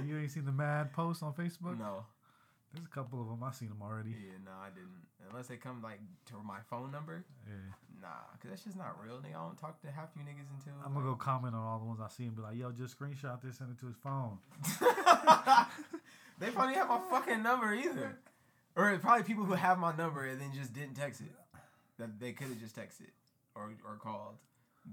you 0.06 0.18
ain't 0.20 0.32
seen 0.32 0.45
the 0.45 0.52
mad 0.52 0.94
post 0.94 1.24
on 1.24 1.34
Facebook? 1.34 1.78
no. 1.80 2.06
There's 2.74 2.86
a 2.86 2.90
couple 2.90 3.22
of 3.22 3.28
them. 3.30 3.41
I 3.41 3.52
seen 3.53 3.70
them 3.70 3.80
already. 3.82 4.10
Yeah, 4.10 4.36
no, 4.44 4.52
I 4.52 4.68
didn't. 4.68 5.07
Unless 5.32 5.48
they 5.48 5.56
come 5.56 5.82
like 5.82 5.99
to 6.26 6.34
my 6.45 6.57
phone 6.70 6.91
number. 6.91 7.24
Yeah. 7.48 7.53
Nah, 8.02 8.07
cause 8.41 8.49
that's 8.52 8.64
just 8.66 8.76
not 8.76 8.98
real, 9.02 9.16
nigga. 9.20 9.30
I 9.40 9.45
don't 9.48 9.57
talk 9.57 9.80
to 9.84 9.88
half 9.90 10.10
you 10.18 10.24
niggas 10.24 10.52
until. 10.60 10.74
I'm 10.86 10.94
gonna 10.94 11.06
go 11.06 11.16
comment 11.16 11.56
on 11.56 11.62
all 11.62 11.80
the 11.80 11.86
ones 11.86 12.02
I 12.03 12.10
see 12.10 12.26
and 12.26 12.36
be 12.36 12.41
like, 12.41 12.57
yo, 12.57 12.72
just 12.74 12.99
screenshot 12.99 13.41
this, 13.41 13.60
and 13.62 13.70
send 13.70 13.72
it 13.72 13.80
to 13.80 13.88
his 13.88 13.95
phone. 13.95 14.40
they 16.40 16.49
probably 16.52 16.76
have 16.76 16.90
my 16.90 16.99
fucking 17.10 17.41
number 17.41 17.74
either, 17.74 18.18
or 18.76 18.97
probably 18.99 19.23
people 19.23 19.43
who 19.45 19.53
have 19.53 19.77
my 19.80 19.95
number 19.95 20.26
and 20.26 20.39
then 20.41 20.52
just 20.53 20.73
didn't 20.73 20.95
text 20.95 21.22
it. 21.22 21.31
That 21.97 22.19
they 22.19 22.34
could 22.34 22.47
have 22.47 22.60
just 22.60 22.76
texted 22.76 23.11
or 23.56 23.72
or 23.88 23.95
called. 23.95 24.35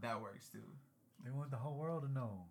That 0.00 0.20
works 0.22 0.48
too. 0.48 0.62
They 1.24 1.30
want 1.30 1.50
the 1.50 1.56
whole 1.56 1.76
world 1.76 2.02
to 2.04 2.12
know. 2.12 2.46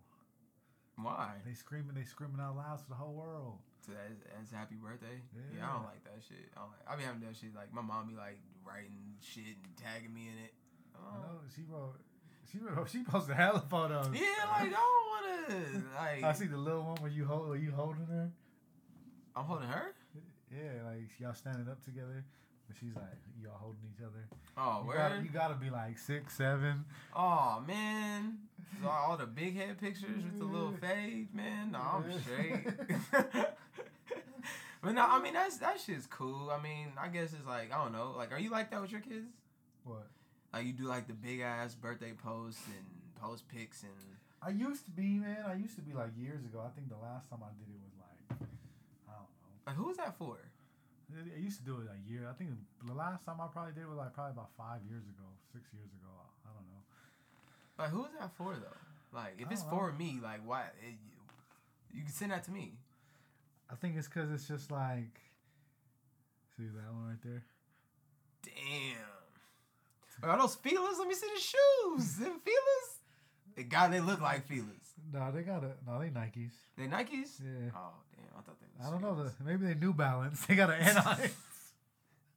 Why? 0.96 1.32
They 1.46 1.54
screaming, 1.54 1.94
they 1.94 2.04
screaming 2.04 2.38
out 2.40 2.56
loud 2.56 2.78
to 2.78 2.88
the 2.88 2.94
whole 2.94 3.14
world. 3.14 3.58
So 3.86 3.92
that's, 3.92 4.20
that's 4.36 4.52
happy 4.52 4.76
birthday. 4.76 5.20
Yeah. 5.56 5.68
I 5.68 5.72
don't 5.72 5.84
like 5.84 6.04
that 6.04 6.20
shit. 6.28 6.52
I, 6.56 6.60
don't 6.60 6.70
like, 6.70 6.84
I 6.86 6.96
be 6.96 7.02
having 7.02 7.20
that 7.22 7.34
shit 7.36 7.54
like 7.56 7.72
my 7.72 7.82
mom 7.82 8.06
be 8.08 8.14
like 8.14 8.38
writing 8.64 9.16
shit 9.20 9.56
and 9.64 9.76
tagging 9.76 10.12
me 10.14 10.28
in 10.28 10.38
it. 10.44 10.52
I 10.94 10.98
Oh. 11.00 11.22
know 11.22 11.38
she 11.56 11.62
wrote, 11.68 11.96
she 12.52 12.58
wrote, 12.58 12.88
she 12.92 13.02
posted 13.02 13.34
hella 13.36 13.64
photos. 13.68 14.08
Yeah, 14.12 14.20
like 14.52 14.68
I 14.68 14.70
don't 14.70 15.06
wanna 15.10 15.84
like. 15.96 16.22
I 16.24 16.32
see 16.34 16.46
the 16.46 16.58
little 16.58 16.82
one 16.84 16.96
where 17.00 17.10
you 17.10 17.24
hold, 17.24 17.48
where 17.48 17.58
you 17.58 17.72
holding 17.72 18.06
her. 18.06 18.30
I'm 19.34 19.44
holding 19.44 19.68
her. 19.68 19.94
Yeah, 20.52 20.84
like 20.90 21.08
y'all 21.18 21.34
standing 21.34 21.68
up 21.68 21.82
together, 21.84 22.24
but 22.68 22.76
she's 22.78 22.94
like 22.94 23.18
y'all 23.42 23.56
holding 23.58 23.80
each 23.94 24.02
other. 24.02 24.28
Oh, 24.56 24.84
You 24.86 24.92
gotta, 24.94 25.22
you 25.22 25.28
gotta 25.30 25.54
be 25.54 25.70
like 25.70 25.98
six, 25.98 26.36
seven. 26.36 26.84
Oh 27.16 27.62
man, 27.66 28.38
So 28.82 28.88
all 28.88 29.16
the 29.16 29.26
big 29.26 29.56
head 29.56 29.78
pictures 29.80 30.22
with 30.22 30.38
the 30.38 30.44
little 30.44 30.72
fade, 30.80 31.34
man. 31.34 31.72
No, 31.72 31.78
I'm 31.78 32.04
straight. 32.20 32.66
but 34.82 34.92
no, 34.92 35.06
I 35.06 35.20
mean 35.22 35.34
that's 35.34 35.56
that 35.58 35.80
shit's 35.80 36.06
cool. 36.06 36.50
I 36.50 36.62
mean, 36.62 36.92
I 37.00 37.08
guess 37.08 37.32
it's 37.32 37.46
like 37.46 37.72
I 37.72 37.82
don't 37.82 37.92
know. 37.92 38.12
Like, 38.16 38.32
are 38.32 38.38
you 38.38 38.50
like 38.50 38.70
that 38.70 38.80
with 38.82 38.92
your 38.92 39.00
kids? 39.00 39.28
What? 39.84 40.06
Like 40.52 40.66
you 40.66 40.72
do 40.74 40.84
like 40.84 41.06
the 41.06 41.14
big 41.14 41.40
ass 41.40 41.74
birthday 41.74 42.12
posts 42.12 42.62
and 42.66 42.84
post 43.22 43.48
pics 43.48 43.82
and 43.82 43.92
I 44.42 44.50
used 44.50 44.84
to 44.86 44.90
be, 44.90 45.18
man. 45.22 45.38
I 45.46 45.54
used 45.54 45.76
to 45.76 45.82
be 45.82 45.94
like 45.94 46.10
years 46.18 46.44
ago. 46.44 46.60
I 46.66 46.70
think 46.74 46.88
the 46.90 46.98
last 46.98 47.30
time 47.30 47.38
I 47.46 47.54
did 47.54 47.70
it 47.70 47.78
was 47.78 47.94
like, 48.02 48.42
I 49.06 49.14
don't 49.14 49.30
know. 49.38 49.51
Like 49.66 49.76
who 49.76 49.84
was 49.84 49.96
that 49.96 50.18
for? 50.18 50.38
I 51.12 51.38
used 51.38 51.58
to 51.58 51.64
do 51.64 51.76
it 51.76 51.88
a 51.92 52.10
year. 52.10 52.26
I 52.28 52.32
think 52.32 52.50
the 52.86 52.94
last 52.94 53.24
time 53.26 53.36
I 53.40 53.46
probably 53.46 53.72
did 53.72 53.82
it 53.82 53.88
was 53.88 53.98
like 53.98 54.14
probably 54.14 54.32
about 54.32 54.48
five 54.56 54.80
years 54.88 55.04
ago, 55.04 55.28
six 55.52 55.68
years 55.72 55.92
ago. 55.92 56.08
I 56.46 56.50
don't 56.56 56.66
know. 56.72 56.82
Like 57.78 57.90
who 57.90 58.04
is 58.06 58.12
that 58.18 58.34
for 58.36 58.54
though? 58.54 59.16
Like 59.16 59.34
if 59.38 59.50
it's 59.52 59.62
for 59.64 59.92
me, 59.92 60.20
like 60.22 60.40
why? 60.44 60.62
Eh, 60.82 60.88
it, 60.88 60.94
you 61.92 62.02
can 62.02 62.12
send 62.12 62.32
that 62.32 62.44
to 62.44 62.50
me. 62.50 62.78
I 63.70 63.74
think 63.74 63.96
it's 63.96 64.08
because 64.08 64.30
it's 64.32 64.48
just 64.48 64.70
like, 64.70 65.20
see 66.56 66.64
that 66.64 66.92
one 66.92 67.08
right 67.08 67.22
there. 67.24 67.42
Damn. 68.42 70.30
Are 70.30 70.38
those 70.38 70.56
Filas? 70.56 70.98
Let 70.98 71.08
me 71.08 71.14
see 71.14 71.26
the 71.34 71.40
shoes. 71.40 72.16
Them 72.16 72.40
Filas? 72.40 72.98
They 73.56 73.64
got. 73.64 73.90
They 73.90 74.00
look 74.00 74.20
like 74.20 74.48
Filas. 74.48 74.92
No, 75.12 75.30
they 75.32 75.42
got 75.42 75.64
a 75.64 75.72
no. 75.86 76.00
They 76.00 76.08
Nikes. 76.08 76.52
They 76.76 76.84
Nikes. 76.84 77.40
Yeah. 77.40 77.70
Oh 77.74 77.94
damn! 78.14 78.38
I 78.38 78.42
thought 78.42 78.58
they. 78.60 78.66
I 78.84 78.90
don't 78.90 79.00
know. 79.02 79.14
The, 79.14 79.32
maybe 79.44 79.66
they 79.66 79.74
New 79.74 79.92
Balance. 79.92 80.44
They 80.48 80.56
got 80.56 80.70
an 80.70 80.80
N 80.80 80.96
on 80.98 81.20
it 81.20 81.32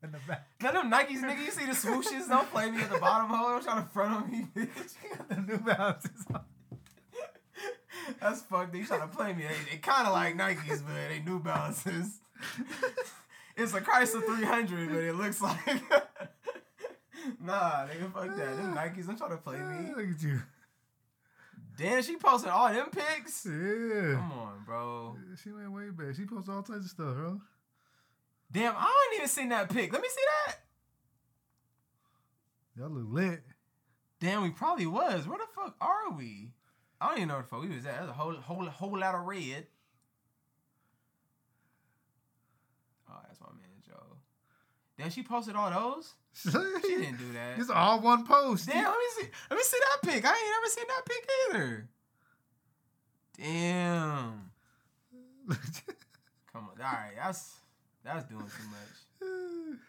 in 0.03 0.11
the 0.11 0.19
back. 0.27 0.47
Now 0.61 0.71
them 0.71 0.91
Nikes, 0.91 1.21
nigga. 1.21 1.43
You 1.43 1.51
see 1.51 1.65
the 1.65 1.71
swooshes? 1.71 2.27
Don't 2.29 2.49
play 2.51 2.69
me 2.69 2.81
at 2.81 2.91
the 2.91 2.99
bottom 2.99 3.29
hole. 3.29 3.49
Don't 3.49 3.63
try 3.63 3.81
to 3.81 3.87
front 3.89 4.13
on 4.13 4.31
me, 4.31 4.47
bitch. 4.55 4.93
Got 5.17 5.29
the 5.29 5.35
New 5.41 5.57
Balances 5.57 6.25
on. 6.33 6.41
That's 8.21 8.41
fucked. 8.43 8.73
They 8.73 8.83
trying 8.83 9.01
to 9.01 9.07
play 9.07 9.33
me. 9.33 9.43
They, 9.43 9.71
they 9.71 9.77
kind 9.77 10.07
of 10.07 10.13
like 10.13 10.37
Nikes, 10.37 10.83
but 10.85 10.93
they 11.09 11.21
New 11.25 11.39
Balances. 11.39 12.19
it's 13.55 13.73
a 13.73 13.81
Chrysler 13.81 14.23
300, 14.23 14.89
but 14.89 14.97
it 14.97 15.15
looks 15.15 15.41
like. 15.41 15.65
nah, 17.41 17.87
nigga, 17.87 18.13
fuck 18.13 18.35
that. 18.35 18.57
Them 18.57 18.75
Nikes, 18.75 19.07
don't 19.07 19.17
try 19.17 19.29
to 19.29 19.37
play 19.37 19.57
me. 19.57 19.91
Look 19.95 20.15
at 20.15 20.21
you. 20.21 20.41
Damn, 21.77 22.01
she 22.03 22.15
posted 22.15 22.49
all 22.49 22.71
them 22.71 22.89
pics. 22.89 23.45
Yeah. 23.45 24.13
Come 24.15 24.31
on, 24.31 24.63
bro. 24.65 25.17
She 25.43 25.51
went 25.51 25.71
way 25.71 25.89
back. 25.89 26.15
She 26.15 26.25
posted 26.25 26.53
all 26.53 26.63
types 26.63 26.85
of 26.85 26.89
stuff, 26.89 27.15
bro. 27.15 27.41
Damn, 28.51 28.75
I 28.77 29.07
ain't 29.07 29.17
even 29.17 29.27
seen 29.27 29.49
that 29.49 29.69
pic. 29.69 29.91
Let 29.91 30.01
me 30.01 30.07
see 30.07 30.21
that. 30.47 30.55
Y'all 32.77 32.89
look 32.89 33.07
lit. 33.09 33.43
Damn, 34.19 34.43
we 34.43 34.51
probably 34.51 34.85
was. 34.85 35.27
Where 35.27 35.37
the 35.37 35.45
fuck 35.53 35.75
are 35.81 36.11
we? 36.15 36.51
I 37.01 37.09
don't 37.09 37.17
even 37.17 37.27
know 37.27 37.35
where 37.35 37.43
the 37.43 37.49
fuck 37.49 37.61
we 37.61 37.75
was 37.75 37.85
at. 37.85 37.97
There's 37.97 38.09
a 38.09 38.13
whole 38.13 38.35
whole 38.35 38.65
whole 38.65 38.97
lot 38.97 39.15
of 39.15 39.25
red. 39.25 39.67
Oh, 43.09 43.19
that's 43.27 43.39
my 43.41 43.47
man 43.47 43.81
Joe. 43.85 44.17
Damn, 44.97 45.09
she 45.09 45.23
posted 45.23 45.55
all 45.55 45.69
those. 45.71 46.13
She 46.35 46.49
didn't 46.97 47.17
do 47.17 47.31
that. 47.33 47.57
It's 47.57 47.69
all 47.69 48.01
one 48.01 48.25
post. 48.25 48.67
Damn, 48.67 48.83
let 48.83 48.91
me 48.91 49.05
see. 49.21 49.27
Let 49.49 49.57
me 49.57 49.63
see 49.63 49.77
that 49.79 50.01
pic. 50.09 50.25
I 50.25 50.29
ain't 50.29 50.51
never 50.51 50.67
seen 50.67 50.85
that 50.87 51.05
pic 51.05 51.29
either. 51.49 51.87
Damn. 53.37 54.51
Come 56.51 56.69
on. 56.69 56.69
All 56.77 56.91
right, 56.91 57.13
that's 57.15 57.53
that's 58.03 58.25
doing 58.25 58.43
too 58.45 58.67
much. 58.69 59.79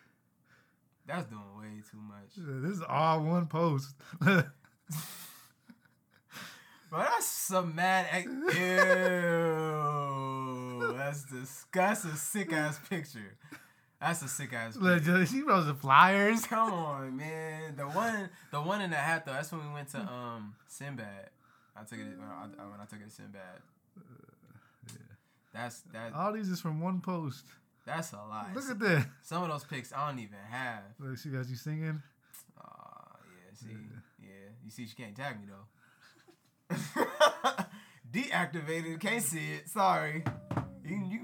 That's 1.07 1.27
doing 1.29 1.43
way 1.59 1.83
too 1.91 1.99
much. 1.99 2.35
This 2.37 2.77
is 2.79 2.83
all 2.89 3.23
one 3.23 3.47
post. 3.47 3.95
Bro, 4.21 4.45
that's 6.93 7.27
some 7.27 7.75
mad. 7.75 8.07
Ex- 8.11 8.27
Ew. 8.27 8.53
That's 10.97 11.25
disgusting. 11.25 12.13
Sick 12.15 12.53
ass 12.53 12.79
picture. 12.89 13.37
That's 14.01 14.23
a 14.23 14.29
sick 14.29 14.53
ass 14.53 14.77
Look, 14.77 15.05
she 15.27 15.43
wrote 15.43 15.63
the 15.63 15.75
flyers. 15.75 16.45
Come 16.47 16.73
on, 16.73 17.17
man. 17.17 17.77
The 17.77 17.85
one, 17.85 18.29
the 18.51 18.61
one 18.61 18.83
in 18.83 18.91
the 18.91 18.97
hat 18.97 19.25
though. 19.25 19.33
That's 19.33 19.51
when 19.51 19.67
we 19.67 19.73
went 19.73 19.89
to 19.91 20.01
um 20.01 20.55
Sinbad. 20.67 21.31
I 21.75 21.83
took 21.85 21.99
it 21.99 22.05
when 22.19 22.29
I, 22.29 22.43
when 22.71 22.81
I 22.81 22.85
took 22.85 23.01
it 23.01 23.09
to 23.09 23.11
Sinbad. 23.11 23.61
That's 25.53 25.81
that. 25.93 26.13
All 26.15 26.33
these 26.33 26.51
is 26.51 26.61
from 26.61 26.81
one 26.81 27.01
post. 27.01 27.47
That's 27.87 28.13
a 28.13 28.17
lot. 28.17 28.49
Look 28.55 28.69
at 28.69 28.79
that. 28.81 29.07
Some 29.23 29.45
of 29.45 29.49
those 29.49 29.65
pics 29.65 29.93
I 29.97 30.09
don't 30.09 30.19
even 30.19 30.39
have. 30.51 30.83
Look, 30.99 31.17
she 31.19 31.31
got 31.31 31.49
you 31.49 31.57
singing. 31.57 32.03
Aw, 32.61 33.17
yeah. 33.25 33.55
See, 33.55 33.77
yeah. 34.21 34.29
You 34.65 34.71
see, 34.71 34.87
she 34.87 34.95
can't 34.95 35.17
tag 35.17 35.37
me 35.41 35.47
though. 35.49 36.77
Deactivated. 38.13 39.01
Can't 39.01 39.23
see 39.23 39.53
it. 39.55 39.69
Sorry. 39.69 40.25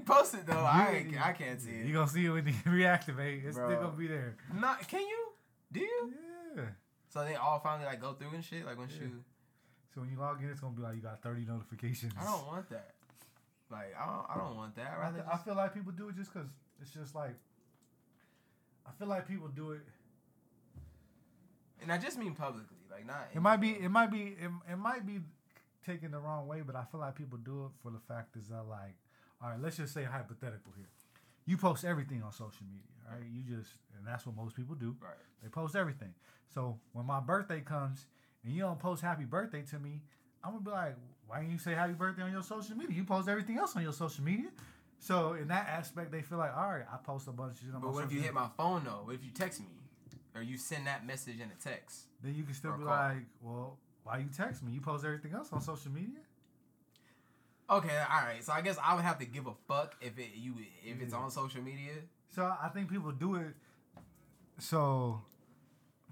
Can- 0.05 0.15
post 0.15 0.33
it 0.35 0.45
though. 0.45 0.53
I 0.65 1.05
I 1.23 1.31
can't 1.33 1.61
see 1.61 1.71
it. 1.71 1.85
You 1.85 1.93
gonna 1.93 2.07
see 2.09 2.25
it 2.25 2.29
when 2.29 2.45
you 2.47 2.53
reactivate. 2.65 3.45
It's 3.45 3.55
Bro. 3.57 3.69
still 3.69 3.81
gonna 3.83 3.97
be 3.97 4.07
there. 4.07 4.35
Not. 4.53 4.87
Can 4.87 5.01
you? 5.01 5.27
Do 5.71 5.79
you? 5.79 6.13
Yeah. 6.55 6.63
So 7.09 7.23
they 7.25 7.35
all 7.35 7.59
finally 7.59 7.85
like 7.85 8.01
go 8.01 8.13
through 8.13 8.29
and 8.33 8.43
shit. 8.43 8.65
Like 8.65 8.77
when 8.77 8.89
Yeah. 8.89 9.01
you. 9.01 9.23
So 9.93 10.01
when 10.01 10.09
you 10.09 10.17
log 10.17 10.41
in, 10.41 10.49
it's 10.49 10.59
gonna 10.59 10.73
be 10.75 10.81
like 10.81 10.95
you 10.95 11.01
got 11.01 11.21
30 11.21 11.45
notifications. 11.45 12.13
I 12.19 12.23
don't 12.25 12.47
want 12.47 12.69
that. 12.69 12.95
Like 13.69 13.93
I 13.99 14.05
don't. 14.05 14.25
I 14.29 14.37
don't 14.37 14.55
want 14.57 14.75
that. 14.75 14.97
I 15.01 15.11
th- 15.11 15.23
I 15.31 15.37
feel 15.37 15.55
like 15.55 15.73
people 15.73 15.91
do 15.91 16.09
it 16.09 16.15
just 16.15 16.33
because 16.33 16.47
it's 16.81 16.91
just 16.91 17.13
like. 17.15 17.35
I 18.85 18.91
feel 18.99 19.07
like 19.07 19.27
people 19.27 19.47
do 19.47 19.71
it. 19.71 19.81
and 21.81 21.91
I 21.91 21.97
just 21.97 22.17
mean 22.17 22.33
publicly. 22.33 22.77
Like 22.91 23.05
not. 23.05 23.29
It 23.33 23.41
might 23.41 23.57
be. 23.57 23.71
It 23.71 23.89
might 23.89 24.11
be. 24.11 24.35
It, 24.39 24.49
it 24.71 24.77
might 24.77 25.05
be 25.05 25.19
taken 25.85 26.11
the 26.11 26.19
wrong 26.19 26.47
way, 26.47 26.61
but 26.65 26.75
I 26.75 26.83
feel 26.91 26.99
like 26.99 27.15
people 27.15 27.37
do 27.37 27.65
it 27.65 27.71
for 27.81 27.91
the 27.91 27.99
fact 28.07 28.35
is 28.37 28.47
that 28.49 28.63
like, 28.69 28.95
all 29.43 29.49
right, 29.49 29.61
let's 29.61 29.77
just 29.77 29.93
say 29.93 30.03
hypothetical 30.03 30.71
here. 30.75 30.87
You 31.45 31.57
post 31.57 31.83
everything 31.83 32.23
on 32.23 32.31
social 32.31 32.65
media, 32.65 32.87
right? 33.11 33.23
You 33.29 33.41
just, 33.57 33.71
and 33.97 34.07
that's 34.07 34.25
what 34.25 34.35
most 34.35 34.55
people 34.55 34.75
do. 34.75 34.95
Right. 35.01 35.13
They 35.41 35.49
post 35.49 35.75
everything. 35.75 36.13
So 36.53 36.79
when 36.93 37.05
my 37.05 37.19
birthday 37.19 37.59
comes 37.59 38.05
and 38.45 38.53
you 38.53 38.61
don't 38.61 38.79
post 38.79 39.01
happy 39.01 39.25
birthday 39.25 39.61
to 39.71 39.79
me, 39.79 40.01
I'm 40.43 40.51
gonna 40.51 40.63
be 40.63 40.71
like, 40.71 40.95
why 41.27 41.39
didn't 41.39 41.51
you 41.51 41.59
say 41.59 41.73
happy 41.73 41.93
birthday 41.93 42.23
on 42.23 42.31
your 42.31 42.43
social 42.43 42.75
media? 42.77 42.95
You 42.95 43.03
post 43.03 43.27
everything 43.27 43.57
else 43.57 43.75
on 43.75 43.83
your 43.83 43.91
social 43.91 44.23
media. 44.23 44.49
So 44.99 45.33
in 45.33 45.49
that 45.49 45.67
aspect, 45.67 46.13
they 46.13 46.21
feel 46.21 46.37
like, 46.37 46.55
all 46.55 46.69
right, 46.71 46.85
I 46.91 46.95
post 46.97 47.27
a 47.27 47.31
bunch 47.31 47.55
of 47.55 47.59
shit 47.65 47.75
on 47.75 47.81
But 47.81 47.87
my 47.87 47.93
what 47.93 48.03
if 48.05 48.13
you 48.13 48.21
hit 48.21 48.33
my 48.33 48.47
phone 48.55 48.83
though? 48.85 49.01
What 49.03 49.15
if 49.15 49.23
you 49.25 49.31
text 49.31 49.59
me, 49.59 49.67
or 50.33 50.41
you 50.41 50.57
send 50.57 50.87
that 50.87 51.05
message 51.05 51.35
in 51.41 51.49
a 51.51 51.61
text? 51.61 52.03
Then 52.23 52.35
you 52.35 52.43
can 52.43 52.53
still 52.53 52.77
be 52.77 52.83
call. 52.83 52.93
like, 52.93 53.25
well, 53.41 53.77
why 54.03 54.19
you 54.19 54.29
text 54.35 54.63
me? 54.63 54.71
You 54.71 54.79
post 54.79 55.03
everything 55.03 55.33
else 55.33 55.51
on 55.51 55.61
social 55.61 55.91
media. 55.91 56.19
Okay, 57.69 57.97
all 58.11 58.25
right. 58.25 58.43
So 58.43 58.53
I 58.53 58.61
guess 58.61 58.77
I 58.83 58.95
would 58.95 59.03
have 59.03 59.19
to 59.19 59.25
give 59.25 59.47
a 59.47 59.53
fuck 59.67 59.95
if 60.01 60.17
it 60.19 60.29
you 60.35 60.55
if 60.83 61.01
it's 61.01 61.13
on 61.13 61.31
social 61.31 61.61
media. 61.61 61.93
So 62.29 62.43
I 62.43 62.67
think 62.69 62.89
people 62.89 63.11
do 63.11 63.35
it 63.35 63.55
so 64.59 65.21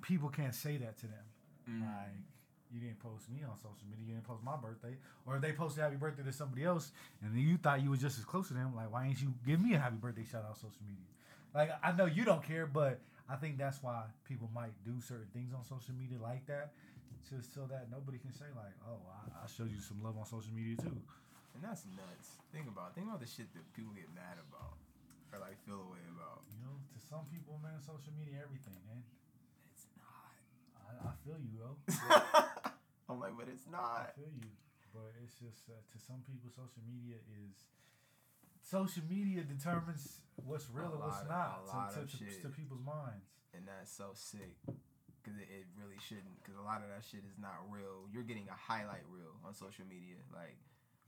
people 0.01 0.29
can't 0.29 0.55
say 0.55 0.77
that 0.77 0.97
to 0.99 1.07
them. 1.07 1.25
Mm. 1.69 1.81
Like, 1.81 2.15
you 2.73 2.79
didn't 2.79 2.99
post 2.99 3.29
me 3.29 3.43
on 3.43 3.55
social 3.57 3.87
media, 3.89 4.05
you 4.07 4.13
didn't 4.13 4.27
post 4.27 4.43
my 4.43 4.55
birthday. 4.55 4.95
Or 5.25 5.35
if 5.35 5.41
they 5.41 5.51
posted 5.51 5.83
happy 5.83 5.97
birthday 5.97 6.23
to 6.23 6.33
somebody 6.33 6.63
else 6.63 6.91
and 7.21 7.35
then 7.35 7.41
you 7.41 7.57
thought 7.57 7.81
you 7.81 7.89
was 7.89 7.99
just 7.99 8.17
as 8.17 8.25
close 8.25 8.47
to 8.47 8.53
them, 8.53 8.75
like, 8.75 8.91
why 8.91 9.05
ain't 9.05 9.21
you 9.21 9.33
give 9.45 9.61
me 9.61 9.73
a 9.73 9.79
happy 9.79 9.97
birthday 9.97 10.23
shout 10.23 10.43
out 10.43 10.51
on 10.51 10.55
social 10.55 10.83
media? 10.87 11.05
Like, 11.53 11.71
I 11.83 11.91
know 11.91 12.05
you 12.05 12.23
don't 12.23 12.43
care, 12.43 12.65
but 12.65 12.99
I 13.29 13.35
think 13.35 13.57
that's 13.57 13.83
why 13.83 14.03
people 14.27 14.49
might 14.55 14.71
do 14.85 14.99
certain 15.01 15.27
things 15.33 15.53
on 15.53 15.63
social 15.63 15.93
media 15.95 16.17
like 16.21 16.45
that. 16.47 16.71
Just 17.29 17.53
so 17.53 17.67
that 17.69 17.87
nobody 17.91 18.17
can 18.17 18.33
say 18.33 18.49
like, 18.55 18.73
"Oh, 18.83 18.97
I, 19.07 19.45
I 19.45 19.47
showed 19.47 19.69
you 19.69 19.79
some 19.79 20.01
love 20.01 20.17
on 20.17 20.25
social 20.25 20.51
media 20.53 20.75
too." 20.75 20.97
And 21.55 21.59
that's 21.63 21.83
nuts. 21.93 22.39
Think 22.51 22.67
about 22.67 22.91
it. 22.91 22.99
think 22.99 23.07
about 23.07 23.19
the 23.19 23.29
shit 23.29 23.51
that 23.55 23.63
people 23.75 23.91
get 23.95 24.07
mad 24.15 24.39
about 24.39 24.79
or 25.31 25.39
like 25.39 25.59
feel 25.63 25.79
away 25.79 26.03
about. 26.11 26.43
You 26.51 26.59
know, 26.63 26.75
to 26.75 26.97
some 26.99 27.27
people, 27.31 27.59
man, 27.63 27.79
social 27.79 28.11
media 28.15 28.43
everything, 28.43 28.79
man. 28.87 29.03
It's 29.71 29.87
not. 29.95 30.31
I, 30.79 31.11
I 31.11 31.13
feel 31.23 31.39
you 31.39 31.55
though. 31.59 31.77
I'm 33.11 33.19
like, 33.19 33.35
but 33.35 33.51
it's 33.51 33.67
not. 33.67 34.11
I 34.11 34.15
feel 34.15 34.31
you, 34.31 34.51
but 34.95 35.11
it's 35.23 35.35
just 35.39 35.67
uh, 35.67 35.79
to 35.79 35.97
some 35.99 36.23
people, 36.27 36.51
social 36.51 36.83
media 36.87 37.19
is 37.27 37.67
social 38.71 39.03
media 39.11 39.43
determines 39.43 40.23
what's 40.47 40.71
real 40.71 40.95
and 40.95 41.03
what's 41.03 41.21
of- 41.21 41.27
not 41.27 41.67
to, 41.91 42.07
to, 42.07 42.47
to, 42.47 42.49
people's 42.49 42.83
minds. 42.83 43.27
And 43.51 43.67
that's 43.67 43.91
so 43.91 44.15
sick. 44.15 44.55
Cause 45.21 45.37
it, 45.37 45.51
it 45.51 45.65
really 45.77 45.99
shouldn't. 46.01 46.39
Cause 46.41 46.55
a 46.57 46.65
lot 46.65 46.81
of 46.81 46.89
that 46.89 47.03
shit 47.05 47.21
is 47.27 47.37
not 47.37 47.61
real. 47.69 48.09
You're 48.09 48.25
getting 48.25 48.47
a 48.49 48.57
highlight 48.57 49.05
reel 49.11 49.37
on 49.45 49.53
social 49.53 49.85
media. 49.85 50.17
Like, 50.33 50.57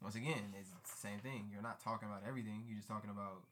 once 0.03 0.15
again, 0.15 0.53
it's 0.59 0.69
the 0.69 0.97
same 1.07 1.19
thing. 1.19 1.47
You're 1.51 1.63
not 1.63 1.79
talking 1.81 2.07
about 2.09 2.21
everything. 2.27 2.63
You're 2.67 2.77
just 2.77 2.89
talking 2.89 3.09
about 3.09 3.43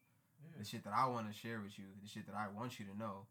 the 0.60 0.65
shit 0.65 0.84
that 0.84 0.94
I 0.94 1.07
want 1.07 1.32
to 1.32 1.34
share 1.34 1.60
with 1.61 1.80
you, 1.80 1.86
the 2.03 2.10
shit 2.10 2.28
that 2.28 2.36
I 2.36 2.48
want 2.53 2.80
you 2.80 2.86
to 2.91 2.98
know. 2.98 3.26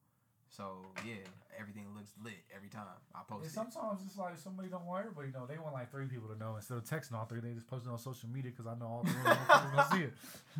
So 0.48 0.86
yeah, 1.06 1.22
everything 1.56 1.86
looks 1.94 2.10
lit 2.24 2.34
every 2.56 2.68
time 2.68 2.82
I 3.14 3.20
post 3.28 3.44
And 3.44 3.46
it. 3.46 3.54
sometimes 3.54 4.00
it's 4.04 4.18
like 4.18 4.36
somebody 4.36 4.68
don't 4.68 4.84
want 4.84 5.06
everybody 5.06 5.30
to 5.30 5.38
know. 5.38 5.46
They 5.46 5.58
want 5.58 5.74
like 5.74 5.92
three 5.92 6.06
people 6.06 6.28
to 6.28 6.36
know 6.36 6.56
instead 6.56 6.78
of 6.78 6.84
texting 6.84 7.12
all 7.14 7.24
three. 7.24 7.38
They 7.40 7.52
just 7.52 7.68
post 7.68 7.86
it 7.86 7.90
on 7.90 7.98
social 7.98 8.28
media 8.28 8.50
because 8.50 8.66
I 8.66 8.74
know 8.74 8.86
all 8.86 9.04
three 9.04 9.22
gonna 9.22 9.86
see 9.92 10.02
it. 10.10 10.12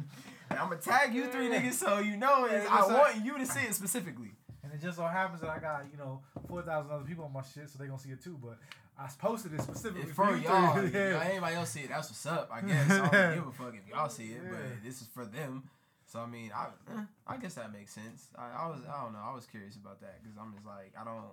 I'm 0.52 0.68
gonna 0.68 0.76
tag 0.76 1.12
you 1.12 1.26
three 1.26 1.48
Yeah. 1.50 1.60
niggas 1.62 1.72
so 1.74 1.98
you 1.98 2.16
know 2.16 2.44
it. 2.44 2.52
Yeah, 2.62 2.68
I 2.70 2.86
want 2.86 3.24
you 3.24 3.36
to 3.38 3.46
see 3.46 3.66
it 3.66 3.74
specifically. 3.74 4.30
And 4.70 4.80
it 4.80 4.84
just 4.84 4.98
so 4.98 5.04
happens 5.04 5.40
that 5.40 5.50
I 5.50 5.58
got 5.58 5.84
you 5.90 5.98
know 5.98 6.20
four 6.46 6.62
thousand 6.62 6.92
other 6.92 7.04
people 7.04 7.24
on 7.24 7.32
my 7.32 7.42
shit, 7.42 7.68
so 7.68 7.78
they 7.78 7.86
gonna 7.86 7.98
see 7.98 8.10
it 8.10 8.22
too. 8.22 8.38
But 8.42 8.58
I 8.98 9.08
posted 9.18 9.54
it 9.54 9.62
specifically 9.62 10.02
It's 10.02 10.12
for 10.12 10.36
you 10.36 10.42
y'all. 10.44 10.84
yeah. 10.92 11.22
anybody 11.24 11.56
else 11.56 11.70
see 11.70 11.80
it, 11.80 11.88
that's 11.88 12.08
what's 12.10 12.26
up. 12.26 12.50
I 12.52 12.60
guess 12.60 12.90
I 12.90 12.98
don't 13.08 13.34
give 13.34 13.46
a 13.46 13.52
fuck 13.52 13.74
if 13.74 13.88
y'all 13.88 14.08
see 14.08 14.26
it, 14.32 14.40
Yeah. 14.44 14.50
but 14.50 14.84
this 14.84 15.00
is 15.00 15.08
for 15.08 15.24
them. 15.24 15.64
So 16.06 16.20
I 16.20 16.26
mean, 16.26 16.50
I 16.54 16.66
eh, 16.92 17.02
I 17.26 17.36
guess 17.38 17.54
that 17.54 17.72
makes 17.72 17.92
sense. 17.94 18.26
I, 18.36 18.64
I 18.64 18.68
was 18.68 18.80
I 18.88 19.02
don't 19.02 19.12
know. 19.12 19.20
I 19.24 19.34
was 19.34 19.46
curious 19.46 19.76
about 19.76 20.00
that 20.02 20.22
because 20.22 20.36
I'm 20.40 20.52
just 20.54 20.66
like 20.66 20.92
I 21.00 21.04
don't 21.04 21.24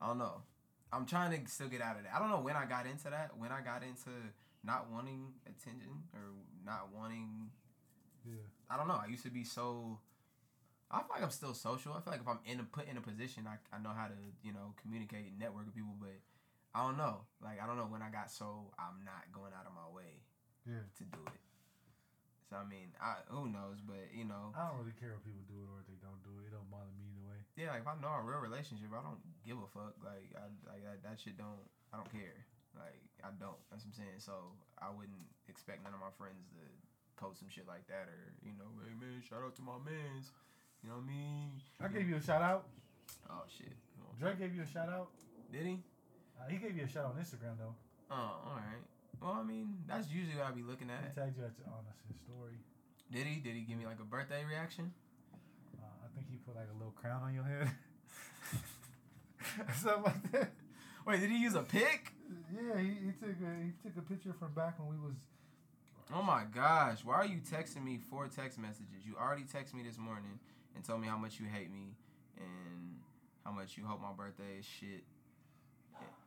I 0.00 0.06
don't 0.08 0.18
know. 0.18 0.42
I'm 0.92 1.06
trying 1.06 1.30
to 1.38 1.50
still 1.50 1.68
get 1.68 1.80
out 1.82 1.96
of 1.96 2.02
that. 2.04 2.12
I 2.14 2.18
don't 2.18 2.30
know 2.30 2.40
when 2.40 2.56
I 2.56 2.64
got 2.66 2.86
into 2.86 3.10
that. 3.10 3.30
When 3.38 3.52
I 3.52 3.60
got 3.60 3.82
into 3.82 4.10
not 4.64 4.90
wanting 4.90 5.32
attention 5.46 6.02
or 6.14 6.20
not 6.64 6.88
wanting. 6.96 7.50
Yeah. 8.26 8.34
I 8.68 8.76
don't 8.76 8.88
know. 8.88 9.00
I 9.02 9.06
used 9.08 9.24
to 9.24 9.30
be 9.30 9.44
so. 9.44 9.98
I 10.90 10.98
feel 11.06 11.14
like 11.14 11.22
I'm 11.22 11.30
still 11.30 11.54
social. 11.54 11.92
I 11.94 12.00
feel 12.02 12.10
like 12.12 12.20
if 12.22 12.28
I'm 12.28 12.42
in 12.44 12.58
a 12.58 12.66
put 12.66 12.88
in 12.90 12.96
a 12.98 13.00
position, 13.00 13.46
I, 13.46 13.56
I 13.74 13.78
know 13.78 13.94
how 13.94 14.06
to 14.10 14.18
you 14.42 14.52
know 14.52 14.74
communicate 14.82 15.30
and 15.30 15.38
network 15.38 15.66
with 15.70 15.74
people. 15.78 15.94
But 15.98 16.18
I 16.74 16.82
don't 16.86 16.98
know. 16.98 17.26
Like 17.42 17.62
I 17.62 17.66
don't 17.66 17.78
know 17.78 17.86
when 17.86 18.02
I 18.02 18.10
got 18.10 18.30
so 18.30 18.70
I'm 18.78 19.02
not 19.06 19.30
going 19.30 19.54
out 19.54 19.66
of 19.66 19.74
my 19.74 19.86
way 19.94 20.22
Yeah. 20.66 20.82
to 20.98 21.04
do 21.06 21.22
it. 21.30 21.40
So 22.50 22.58
I 22.58 22.66
mean, 22.66 22.90
I 22.98 23.22
who 23.30 23.46
knows? 23.46 23.78
But 23.86 24.10
you 24.10 24.26
know, 24.26 24.50
I 24.58 24.66
don't 24.66 24.82
really 24.82 24.96
care 24.98 25.14
if 25.14 25.22
people 25.22 25.46
do 25.46 25.54
it 25.62 25.70
or 25.70 25.78
if 25.82 25.86
they 25.86 25.98
don't 26.02 26.18
do 26.26 26.34
it. 26.42 26.50
It 26.50 26.52
don't 26.58 26.66
bother 26.66 26.90
me 26.98 27.06
either 27.14 27.22
way. 27.30 27.38
yeah. 27.54 27.70
Like 27.78 27.86
if 27.86 27.90
I 27.90 27.94
know 28.02 28.10
a 28.10 28.26
real 28.26 28.42
relationship, 28.42 28.90
I 28.90 28.98
don't 29.06 29.22
give 29.46 29.62
a 29.62 29.70
fuck. 29.70 29.94
Like 30.02 30.34
I 30.34 30.50
like 30.66 30.82
that, 30.82 30.98
that 31.06 31.16
shit 31.22 31.38
don't. 31.38 31.62
I 31.94 32.02
don't 32.02 32.10
care. 32.10 32.34
Like 32.74 32.98
I 33.22 33.30
don't. 33.38 33.58
That's 33.70 33.86
what 33.86 33.94
I'm 33.94 33.98
saying. 34.02 34.18
So 34.18 34.58
I 34.82 34.90
wouldn't 34.90 35.26
expect 35.46 35.86
none 35.86 35.94
of 35.94 36.02
my 36.02 36.10
friends 36.18 36.50
to 36.58 36.62
post 37.18 37.38
some 37.38 37.50
shit 37.50 37.66
like 37.70 37.86
that 37.86 38.10
or 38.10 38.34
you 38.42 38.54
know, 38.58 38.66
hey 38.82 38.94
man, 38.98 39.22
shout 39.22 39.46
out 39.46 39.54
to 39.58 39.62
my 39.62 39.78
mans. 39.86 40.34
You 40.82 40.88
know 40.88 40.96
what 40.96 41.04
I 41.04 41.12
mean? 41.12 41.50
I 41.80 41.88
gave 41.88 42.08
you 42.08 42.16
a 42.16 42.22
shout 42.22 42.42
out. 42.42 42.66
Oh 43.28 43.42
shit. 43.48 43.72
Drake 44.18 44.38
gave 44.38 44.54
you 44.54 44.62
a 44.62 44.66
shout 44.66 44.88
out. 44.88 45.08
Did 45.50 45.66
he? 45.66 45.78
Uh, 46.38 46.48
he 46.48 46.58
gave 46.58 46.76
you 46.76 46.84
a 46.84 46.88
shout 46.88 47.04
out 47.06 47.14
on 47.16 47.22
Instagram 47.22 47.56
though. 47.58 47.74
Oh, 48.10 48.14
all 48.44 48.56
right. 48.56 48.84
Well, 49.20 49.36
I 49.40 49.42
mean, 49.42 49.78
that's 49.88 50.08
usually 50.10 50.36
what 50.36 50.46
I 50.46 50.50
be 50.52 50.62
looking 50.62 50.90
at. 50.90 51.12
He 51.14 51.20
tagged 51.20 51.36
you 51.36 51.44
at 51.44 51.56
on 51.72 51.84
his 52.08 52.16
story. 52.20 52.60
Did 53.10 53.26
he? 53.26 53.40
Did 53.40 53.54
he 53.54 53.62
give 53.62 53.78
me 53.78 53.86
like 53.86 54.00
a 54.00 54.04
birthday 54.04 54.44
reaction? 54.44 54.92
Uh, 55.76 55.86
I 56.04 56.08
think 56.14 56.28
he 56.30 56.36
put 56.36 56.56
like 56.56 56.68
a 56.68 56.76
little 56.76 56.92
crown 56.92 57.22
on 57.22 57.34
your 57.34 57.44
head. 57.44 57.70
Something 59.80 60.02
like 60.04 60.32
that. 60.32 60.50
Wait, 61.06 61.20
did 61.20 61.30
he 61.30 61.38
use 61.38 61.54
a 61.54 61.62
pic? 61.62 62.12
Yeah, 62.52 62.78
he, 62.78 62.88
he 62.88 63.12
took 63.18 63.36
a 63.40 63.52
he 63.64 63.72
took 63.82 63.96
a 63.96 64.02
picture 64.02 64.34
from 64.38 64.52
back 64.52 64.78
when 64.78 64.88
we 64.88 64.96
was. 64.96 65.16
Oh 66.14 66.22
my 66.22 66.42
gosh, 66.52 67.04
why 67.04 67.14
are 67.14 67.26
you 67.26 67.38
texting 67.38 67.84
me 67.84 67.98
four 68.10 68.28
text 68.28 68.58
messages? 68.58 69.06
You 69.06 69.14
already 69.20 69.42
texted 69.44 69.74
me 69.74 69.82
this 69.82 69.96
morning 69.96 70.40
and 70.74 70.84
told 70.84 71.00
me 71.00 71.08
how 71.08 71.16
much 71.16 71.40
you 71.40 71.46
hate 71.46 71.70
me 71.72 71.94
and 72.36 72.98
how 73.44 73.52
much 73.52 73.76
you 73.76 73.84
hope 73.84 74.00
my 74.00 74.12
birthday 74.12 74.58
is 74.58 74.64
shit. 74.64 75.04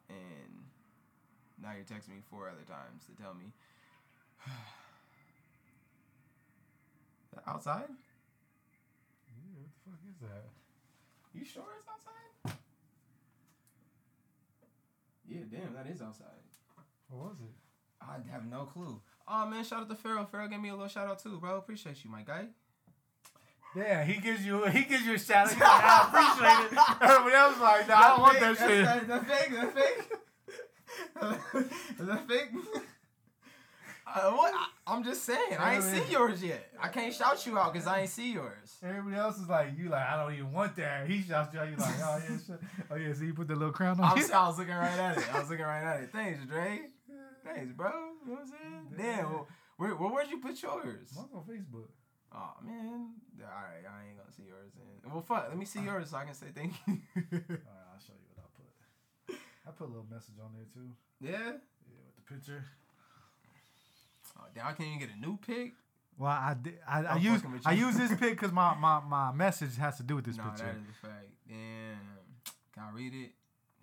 And 0.10 0.64
now 1.61 1.72
you're 1.74 1.86
texting 1.86 2.10
me 2.10 2.22
four 2.30 2.49
other 2.49 2.65
times 2.68 3.06
to 3.06 3.22
tell 3.22 3.34
me. 3.34 3.53
outside? 7.48 7.90
Yeah, 9.28 9.57
what 9.57 9.70
the 9.74 9.91
fuck 9.91 9.99
is 10.10 10.20
that? 10.22 10.45
You 11.34 11.45
sure 11.45 11.64
it's 11.80 11.88
outside? 11.90 12.57
Yeah, 15.28 15.41
damn, 15.49 15.74
that 15.74 15.88
is 15.91 16.02
outside. 16.02 16.28
What 17.10 17.30
was 17.30 17.38
it? 17.41 17.53
I 18.02 18.18
have 18.32 18.45
no 18.45 18.65
clue. 18.65 19.02
Oh 19.28 19.48
man, 19.48 19.64
shout 19.64 19.82
out 19.82 19.90
to 19.90 19.95
Pharaoh. 19.95 20.28
Pharaoh 20.30 20.48
gave 20.48 20.60
me 20.60 20.70
a 20.70 20.74
little 20.74 20.88
shout 20.88 21.07
out 21.07 21.20
too, 21.20 21.40
bro. 21.40 21.57
Appreciate 21.57 22.03
you, 22.03 22.10
my 22.11 22.22
guy. 22.22 22.48
Yeah, 23.75 24.03
he 24.03 24.21
gives 24.21 24.45
you 24.45 24.65
he 24.65 24.83
gives 24.83 25.05
you 25.05 25.15
a 25.15 25.19
shout. 25.19 25.49
He's 25.49 25.59
like, 25.59 25.69
I 25.69 26.07
appreciate 26.07 26.71
it. 26.71 26.77
Everybody 27.01 27.35
else 27.35 27.55
is 27.55 27.61
like, 27.61 27.87
nah, 27.87 27.95
I 27.95 28.07
don't 28.09 28.21
want 28.21 28.39
that 28.39 28.57
shit. 28.57 28.85
That's, 28.85 29.07
that's 29.07 29.25
fake. 29.25 29.51
That's 29.53 29.73
fake. 29.73 31.69
Is 31.99 32.07
that 32.07 32.27
fake? 32.27 32.49
Uh, 34.15 34.31
what? 34.31 34.53
I, 34.53 34.67
I'm 34.85 35.03
just 35.03 35.23
saying. 35.23 35.57
I 35.57 35.75
ain't 35.75 35.83
see 35.83 36.03
yours 36.11 36.43
yet. 36.43 36.69
I 36.79 36.89
can't 36.89 37.11
shout 37.11 37.47
you 37.47 37.57
out 37.57 37.73
because 37.73 37.87
I 37.87 38.01
ain't 38.01 38.09
see 38.09 38.33
yours. 38.33 38.77
Everybody 38.83 39.15
else 39.15 39.39
is 39.39 39.49
like, 39.49 39.75
you 39.75 39.89
like, 39.89 40.07
I 40.07 40.21
don't 40.21 40.33
even 40.33 40.51
want 40.51 40.75
that. 40.75 41.07
He 41.07 41.23
shouts 41.23 41.51
you 41.51 41.59
out. 41.59 41.67
You 41.67 41.77
like, 41.77 41.95
oh 41.99 42.21
yeah, 42.29 42.37
shit. 42.37 42.59
oh 42.91 42.95
yeah. 42.95 43.13
So 43.13 43.23
you 43.23 43.33
put 43.33 43.47
the 43.47 43.55
little 43.55 43.71
crown 43.73 43.99
on. 43.99 44.05
I 44.05 44.11
I 44.11 44.47
was 44.47 44.59
looking 44.59 44.75
right 44.75 44.99
at 44.99 45.17
it. 45.17 45.33
I 45.33 45.39
was 45.39 45.49
looking 45.49 45.65
right 45.65 45.83
at 45.83 46.03
it. 46.03 46.11
Thanks, 46.11 46.45
Dre. 46.45 46.81
Thanks, 47.43 47.73
bro. 47.73 47.89
You 47.89 48.33
know 48.33 48.33
what 48.33 48.41
I'm 48.41 48.47
saying? 48.47 49.15
Damn. 49.15 49.31
Well, 49.31 49.47
where, 49.77 49.95
where, 49.95 50.09
where'd 50.11 50.29
you 50.29 50.39
put 50.39 50.61
yours? 50.61 51.09
On 51.17 51.43
Facebook. 51.49 51.89
Oh 52.34 52.53
man. 52.65 53.14
All 53.41 53.47
right, 53.47 53.85
I 53.85 54.10
ain't 54.10 54.18
gonna 54.18 54.31
see 54.35 54.43
yours 54.47 54.72
then. 54.76 55.11
Well, 55.11 55.22
fuck. 55.22 55.47
Let 55.49 55.57
me 55.57 55.65
see 55.65 55.81
yours 55.81 56.10
so 56.10 56.18
I 56.18 56.26
can 56.26 56.34
say 56.34 56.47
thank 56.55 56.73
you. 56.88 56.93
All 57.15 57.30
right, 57.30 57.89
I'll 57.93 58.01
show 58.01 58.14
you 58.18 58.30
what 58.34 58.41
I 58.41 58.49
put. 58.57 59.38
I 59.68 59.72
put 59.72 59.85
a 59.85 59.91
little 59.91 60.07
message 60.10 60.35
on 60.41 60.51
there 60.55 60.65
too. 60.73 60.89
yeah. 61.22 61.60
Yeah, 61.85 62.01
with 62.05 62.15
the 62.15 62.34
picture. 62.34 62.64
Oh, 64.38 64.45
damn, 64.55 64.65
I 64.65 64.73
can't 64.73 64.89
even 64.89 64.99
get 64.99 65.10
a 65.15 65.19
new 65.19 65.38
pic. 65.38 65.73
Well, 66.18 66.31
I 66.31 66.55
did. 66.60 66.80
I, 66.88 67.03
I 67.03 67.14
I'm 67.15 67.22
use 67.22 67.41
I 67.65 67.73
use 67.73 67.95
this 67.97 68.11
pic 68.11 68.31
because 68.31 68.51
my, 68.51 68.76
my 68.76 68.99
my 68.99 69.31
message 69.31 69.77
has 69.77 69.97
to 69.97 70.03
do 70.03 70.15
with 70.15 70.26
this 70.26 70.38
no, 70.38 70.43
picture. 70.43 70.65
that 70.65 70.76
is 70.76 70.89
a 70.89 71.07
fact. 71.07 71.27
Damn. 71.47 71.97
Can 72.73 72.84
I 72.84 72.91
read 72.95 73.14
it? 73.14 73.31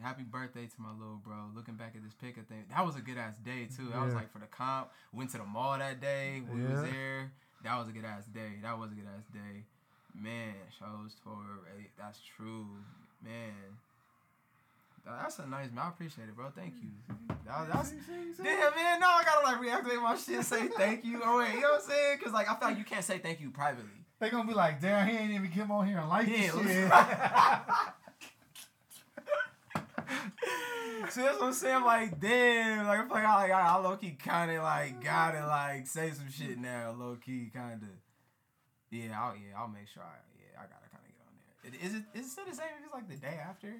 Happy 0.00 0.22
birthday 0.22 0.66
to 0.66 0.80
my 0.80 0.92
little 0.92 1.20
bro. 1.22 1.50
Looking 1.54 1.74
back 1.74 1.92
at 1.94 2.02
this 2.02 2.14
pic, 2.14 2.38
I 2.38 2.42
think 2.42 2.70
that 2.70 2.86
was 2.86 2.96
a 2.96 3.00
good 3.00 3.18
ass 3.18 3.36
day 3.44 3.68
too. 3.76 3.92
I 3.94 4.04
was 4.04 4.14
like 4.14 4.32
for 4.32 4.38
the 4.38 4.46
comp. 4.46 4.90
Went 5.12 5.30
to 5.30 5.38
the 5.38 5.44
mall 5.44 5.76
that 5.78 6.00
day. 6.00 6.42
We 6.50 6.62
was 6.62 6.82
there. 6.82 7.32
That 7.64 7.78
was 7.78 7.88
a 7.88 7.92
good 7.92 8.04
ass 8.04 8.24
day. 8.32 8.58
That 8.62 8.78
was 8.78 8.92
a 8.92 8.94
good 8.94 9.06
ass 9.06 9.24
day. 9.32 9.64
Man, 10.14 10.54
shows 10.78 11.16
for 11.22 11.36
that's 11.98 12.20
true. 12.36 12.66
Man. 13.24 13.78
That's 15.04 15.38
a 15.38 15.46
nice 15.46 15.70
man. 15.72 15.84
I 15.86 15.88
appreciate 15.88 16.28
it, 16.28 16.36
bro. 16.36 16.50
Thank 16.54 16.74
you. 16.82 16.90
Mm-hmm. 17.10 17.46
That, 17.46 17.72
that's 17.72 17.90
mm-hmm. 17.90 18.32
see? 18.36 18.42
Damn, 18.42 18.74
man, 18.74 19.00
No, 19.00 19.06
I 19.06 19.24
gotta 19.24 19.46
like 19.46 19.60
reactivate 19.60 20.02
my 20.02 20.16
shit, 20.16 20.44
say 20.44 20.68
thank 20.68 21.04
you. 21.04 21.20
Oh 21.24 21.38
wait, 21.38 21.54
you 21.54 21.60
know 21.60 21.70
what 21.70 21.82
I'm 21.82 21.90
saying? 21.90 22.18
Cause 22.22 22.32
like 22.32 22.50
I 22.50 22.54
feel 22.56 22.68
like 22.68 22.78
you 22.78 22.84
can't 22.84 23.04
say 23.04 23.18
thank 23.18 23.40
you 23.40 23.50
privately. 23.50 23.90
They 24.18 24.30
gonna 24.30 24.46
be 24.46 24.54
like, 24.54 24.80
damn, 24.80 25.08
he 25.08 25.16
ain't 25.16 25.32
even 25.32 25.50
come 25.50 25.70
on 25.70 25.86
here 25.86 25.98
and 25.98 26.08
like 26.08 26.28
Yeah, 26.28 26.52
this 26.52 26.66
shit. 26.66 26.92
See, 31.08 31.22
that's 31.22 31.38
what 31.38 31.46
I'm 31.46 31.52
saying. 31.52 31.76
I'm 31.76 31.84
like, 31.84 32.20
damn, 32.20 32.86
like 32.86 32.98
I 32.98 33.02
feel 33.02 33.14
like 33.14 33.24
I, 33.24 33.42
like, 33.42 33.52
I 33.52 33.76
low 33.78 33.96
key 33.96 34.16
kind 34.22 34.50
of 34.50 34.62
like 34.62 35.02
gotta 35.02 35.46
like 35.46 35.86
say 35.86 36.10
some 36.10 36.30
shit 36.30 36.58
now, 36.58 36.94
low 36.98 37.16
key 37.16 37.50
kind 37.52 37.82
of. 37.82 37.88
Yeah, 38.90 39.20
I'll 39.20 39.34
yeah, 39.34 39.58
I'll 39.58 39.68
make 39.68 39.88
sure. 39.88 40.02
I, 40.02 40.18
yeah, 40.38 40.60
I 40.60 40.62
gotta 40.62 40.88
kind 40.90 41.04
of 41.04 41.10
get 41.10 41.22
on 41.24 41.34
there. 41.38 41.72
It- 41.72 41.86
Is 41.86 41.94
it 41.94 42.04
is 42.18 42.26
it 42.26 42.30
still 42.30 42.44
the 42.44 42.54
same 42.54 42.66
if 42.78 42.84
it's 42.84 42.94
like 42.94 43.08
the 43.08 43.16
day 43.16 43.38
after? 43.42 43.74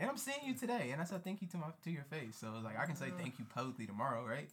And 0.00 0.10
I'm 0.10 0.16
seeing 0.16 0.38
you 0.44 0.54
today, 0.54 0.90
and 0.90 1.00
I 1.00 1.04
said 1.04 1.22
thank 1.22 1.40
you 1.40 1.48
to 1.48 1.56
my 1.56 1.66
to 1.84 1.90
your 1.90 2.04
face. 2.04 2.36
So 2.36 2.48
it's 2.56 2.64
like 2.64 2.78
I 2.78 2.86
can 2.86 2.96
say 2.96 3.06
mm-hmm. 3.06 3.18
thank 3.18 3.38
you 3.38 3.46
publicly 3.54 3.86
tomorrow, 3.86 4.24
right? 4.26 4.50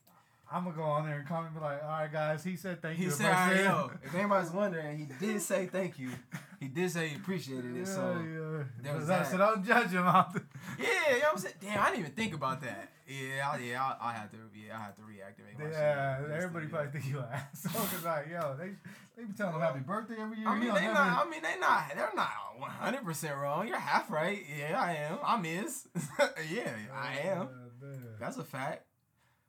I'm 0.51 0.63
gonna 0.65 0.75
go 0.75 0.83
on 0.83 1.05
there 1.05 1.19
and 1.19 1.27
comment 1.27 1.51
and 1.51 1.55
be 1.55 1.61
like, 1.61 1.81
all 1.83 1.89
right, 1.89 2.11
guys, 2.11 2.43
he 2.43 2.55
said 2.55 2.81
thank 2.81 2.97
He 2.97 3.05
you. 3.05 3.11
said, 3.11 3.27
If 3.27 3.35
I 3.35 3.43
"Alright, 3.43 3.63
yo, 3.63 3.91
if 4.03 4.15
anybody's 4.15 4.51
wondering, 4.51 4.97
he 4.97 5.25
did 5.25 5.41
say 5.41 5.67
thank 5.67 5.97
you. 5.97 6.09
He 6.59 6.67
did 6.67 6.91
say 6.91 7.07
he 7.09 7.15
appreciated 7.15 7.75
it. 7.75 7.87
So 7.87 8.01
yeah. 8.21 8.63
there 8.83 8.95
was 8.97 9.07
that. 9.07 9.27
so 9.27 9.37
don't 9.37 9.65
judge 9.65 9.91
him 9.91 10.05
yeah, 10.05 11.15
you 11.15 11.21
know 11.21 11.29
I'm 11.31 11.37
saying. 11.37 11.55
Damn, 11.59 11.81
I 11.81 11.85
didn't 11.87 11.99
even 12.01 12.11
think 12.11 12.33
about 12.33 12.61
that. 12.61 12.91
Yeah, 13.07 13.49
I, 13.49 13.57
yeah, 13.57 13.83
I, 13.83 14.09
I 14.09 14.13
had 14.13 14.31
to. 14.31 14.37
Yeah, 14.53 14.77
I 14.77 14.83
had 14.83 14.95
to 14.95 15.01
reactivate 15.01 15.59
my 15.59 15.69
Yeah, 15.71 16.21
shit. 16.21 16.31
everybody 16.31 16.67
probably 16.67 16.91
think 16.91 17.11
you 17.11 17.19
an 17.19 17.25
asshole. 17.33 17.81
Cause 17.85 18.05
like, 18.05 18.27
yo, 18.29 18.55
they 18.57 18.71
they 19.17 19.23
be 19.23 19.33
telling 19.33 19.55
him 19.55 19.61
happy 19.61 19.79
birthday 19.79 20.15
every 20.19 20.37
year. 20.37 20.47
I 20.47 20.57
mean, 20.59 20.73
they 20.73 20.85
not. 20.85 21.25
I 21.25 21.29
mean, 21.29 21.41
they 21.41 21.59
not. 21.59 21.91
They're 21.95 22.11
not 22.15 22.29
100 22.57 23.03
percent 23.03 23.37
wrong. 23.37 23.67
You're 23.67 23.79
half 23.79 24.11
right. 24.11 24.43
Yeah, 24.57 24.79
I 24.79 24.93
am. 24.93 25.17
I'm 25.25 25.45
is. 25.45 25.87
yeah, 26.51 26.73
I 26.93 27.19
am. 27.27 27.49
Yeah. 27.81 27.89
That's 28.19 28.37
a 28.37 28.43
fact. 28.43 28.85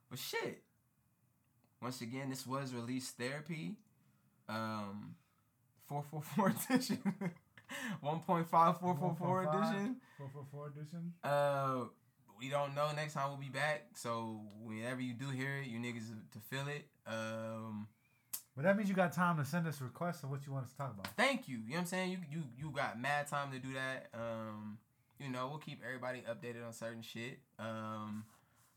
But 0.09 0.19
shit. 0.19 0.61
Once 1.83 2.01
again, 2.01 2.29
this 2.29 2.47
was 2.47 2.73
release 2.73 3.11
therapy. 3.11 3.75
Um, 4.49 5.15
444 5.87 6.49
edition. 6.75 7.13
1.5 8.03 8.49
444 8.49 9.43
edition. 9.43 9.95
444 10.17 10.67
edition. 10.75 11.13
Uh, 11.23 11.85
we 12.39 12.49
don't 12.49 12.73
know. 12.75 12.89
Next 12.95 13.13
time 13.13 13.29
we'll 13.29 13.37
be 13.37 13.49
back. 13.49 13.85
So 13.95 14.41
whenever 14.63 15.01
you 15.01 15.13
do 15.13 15.29
hear 15.29 15.57
it, 15.57 15.67
you 15.67 15.79
niggas 15.79 16.07
to 16.31 16.39
feel 16.49 16.67
it. 16.67 16.85
Um, 17.07 17.87
But 18.55 18.63
that 18.63 18.77
means 18.77 18.89
you 18.89 18.95
got 18.95 19.13
time 19.13 19.37
to 19.37 19.45
send 19.45 19.67
us 19.67 19.81
requests 19.81 20.23
of 20.23 20.29
what 20.29 20.45
you 20.45 20.53
want 20.53 20.65
us 20.65 20.71
to 20.71 20.77
talk 20.77 20.93
about. 20.93 21.07
thank 21.17 21.47
you. 21.47 21.57
You 21.57 21.69
know 21.71 21.73
what 21.75 21.79
I'm 21.81 21.85
saying? 21.87 22.11
You 22.11 22.17
you 22.31 22.43
you 22.57 22.71
got 22.71 22.99
mad 22.99 23.27
time 23.27 23.51
to 23.51 23.59
do 23.59 23.73
that. 23.73 24.07
Um, 24.13 24.77
you 25.19 25.29
know, 25.29 25.47
we'll 25.47 25.59
keep 25.59 25.81
everybody 25.85 26.21
updated 26.29 26.65
on 26.65 26.73
certain 26.73 27.01
shit. 27.01 27.39
Um, 27.59 28.25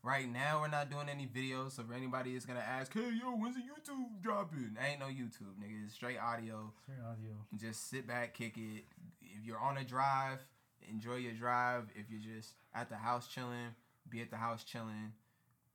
right 0.06 0.32
now 0.32 0.60
we're 0.60 0.68
not 0.68 0.88
doing 0.88 1.08
any 1.08 1.26
videos, 1.26 1.72
so 1.72 1.82
if 1.82 1.94
anybody 1.94 2.36
is 2.36 2.46
gonna 2.46 2.60
ask, 2.60 2.94
hey 2.94 3.10
yo, 3.20 3.32
when's 3.32 3.56
the 3.56 3.62
YouTube 3.62 4.22
dropping? 4.22 4.76
Ain't 4.80 5.00
no 5.00 5.06
YouTube, 5.06 5.54
nigga. 5.60 5.84
It's 5.84 5.94
straight 5.94 6.18
audio. 6.18 6.72
Straight 6.84 7.04
audio. 7.04 7.32
Just 7.56 7.90
sit 7.90 8.06
back, 8.06 8.32
kick 8.32 8.56
it. 8.56 8.84
If 9.20 9.44
you're 9.44 9.58
on 9.58 9.76
a 9.76 9.84
drive, 9.84 10.46
enjoy 10.88 11.16
your 11.16 11.32
drive. 11.32 11.88
If 11.96 12.06
you're 12.08 12.20
just 12.20 12.54
at 12.72 12.88
the 12.88 12.96
house 12.96 13.26
chilling, 13.26 13.74
be 14.08 14.20
at 14.22 14.30
the 14.30 14.36
house 14.36 14.62
chilling. 14.62 15.12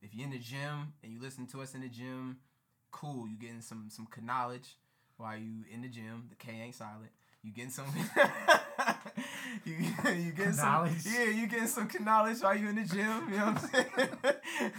If 0.00 0.14
you're 0.14 0.24
in 0.24 0.32
the 0.32 0.38
gym 0.38 0.94
and 1.02 1.12
you 1.12 1.20
listen 1.20 1.46
to 1.48 1.60
us 1.60 1.74
in 1.74 1.82
the 1.82 1.88
gym, 1.88 2.38
cool. 2.90 3.28
You 3.28 3.36
getting 3.36 3.60
some 3.60 3.88
some 3.90 4.08
knowledge 4.22 4.76
while 5.18 5.36
you 5.36 5.64
in 5.70 5.82
the 5.82 5.88
gym. 5.88 6.28
The 6.30 6.36
K 6.36 6.52
ain't 6.64 6.74
silent. 6.74 7.10
You 7.42 7.52
getting 7.52 7.70
some. 7.70 7.84
you 9.64 9.74
you 9.74 10.32
getting 10.32 10.52
some. 10.52 10.88
Yeah, 11.04 11.24
you 11.24 11.46
getting 11.46 11.66
some 11.66 11.88
knowledge 12.00 12.40
while 12.40 12.56
you 12.56 12.68
in 12.68 12.76
the 12.76 12.84
gym. 12.84 13.28
You 13.30 13.36
know 13.36 13.46
what 13.52 13.62
I'm 13.62 13.70
saying? 13.70 14.08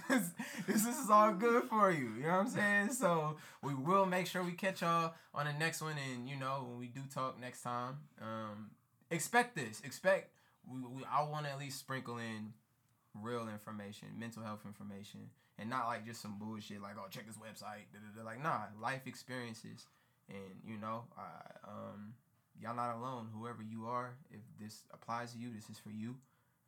this, 0.67 0.83
this 0.85 0.97
is 0.97 1.09
all 1.09 1.33
good 1.33 1.63
for 1.65 1.91
you. 1.91 2.11
You 2.17 2.23
know 2.23 2.29
what 2.29 2.39
I'm 2.39 2.49
saying? 2.49 2.89
So 2.91 3.37
we 3.61 3.73
will 3.73 4.05
make 4.05 4.27
sure 4.27 4.43
we 4.43 4.53
catch 4.53 4.81
y'all 4.81 5.13
on 5.33 5.45
the 5.45 5.53
next 5.53 5.81
one, 5.81 5.95
and 6.13 6.27
you 6.27 6.35
know 6.35 6.65
when 6.67 6.79
we 6.79 6.87
do 6.87 7.01
talk 7.13 7.39
next 7.39 7.61
time, 7.61 7.97
um, 8.21 8.71
expect 9.11 9.55
this. 9.55 9.81
Expect 9.83 10.31
we, 10.69 10.79
we 10.79 11.03
I 11.11 11.23
want 11.23 11.45
to 11.45 11.51
at 11.51 11.59
least 11.59 11.79
sprinkle 11.79 12.17
in 12.17 12.53
real 13.21 13.47
information, 13.47 14.07
mental 14.17 14.43
health 14.43 14.61
information, 14.65 15.29
and 15.59 15.69
not 15.69 15.87
like 15.87 16.05
just 16.05 16.21
some 16.21 16.37
bullshit 16.39 16.81
like 16.81 16.95
oh 16.97 17.07
check 17.09 17.27
this 17.27 17.37
website. 17.37 17.85
Da, 17.91 17.99
da, 17.99 18.21
da. 18.21 18.25
Like 18.25 18.41
nah, 18.41 18.61
life 18.81 19.01
experiences, 19.05 19.87
and 20.29 20.61
you 20.65 20.77
know 20.77 21.03
I 21.17 21.69
um 21.69 22.13
y'all 22.63 22.75
not 22.75 22.95
alone. 22.95 23.27
Whoever 23.35 23.61
you 23.61 23.85
are, 23.85 24.15
if 24.31 24.39
this 24.59 24.87
applies 24.93 25.33
to 25.33 25.37
you, 25.37 25.51
this 25.53 25.69
is 25.69 25.77
for 25.77 25.91
you. 25.91 26.15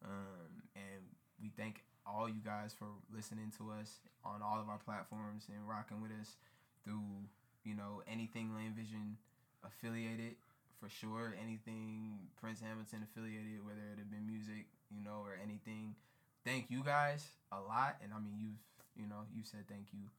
Um, 0.03 0.67
and 0.75 1.01
we 1.41 1.49
thank 1.55 1.83
all 2.05 2.27
you 2.27 2.43
guys 2.43 2.75
for 2.77 2.85
listening 3.15 3.51
to 3.57 3.71
us 3.71 4.03
on 4.27 4.43
all 4.43 4.59
of 4.59 4.67
our 4.67 4.77
platforms 4.77 5.47
and 5.47 5.63
rocking 5.63 6.01
with 6.01 6.11
us 6.19 6.35
through 6.83 7.25
you 7.63 7.73
know 7.73 8.03
anything 8.05 8.53
Lane 8.53 8.75
Vision 8.75 9.17
affiliated 9.63 10.35
for 10.83 10.89
sure. 10.91 11.33
Anything 11.41 12.19
Prince 12.39 12.59
Hamilton 12.59 13.07
affiliated, 13.07 13.63
whether 13.63 13.81
it 13.95 13.97
have 13.97 14.11
been 14.11 14.27
music, 14.27 14.67
you 14.91 15.01
know, 15.01 15.23
or 15.23 15.39
anything. 15.39 15.95
Thank 16.43 16.69
you 16.69 16.83
guys 16.83 17.25
a 17.51 17.57
lot, 17.57 17.97
and 18.03 18.11
I 18.11 18.19
mean 18.19 18.35
you've 18.37 18.61
you 18.99 19.07
know 19.07 19.23
you 19.31 19.47
said 19.47 19.63
thank 19.71 19.95
you 19.95 20.11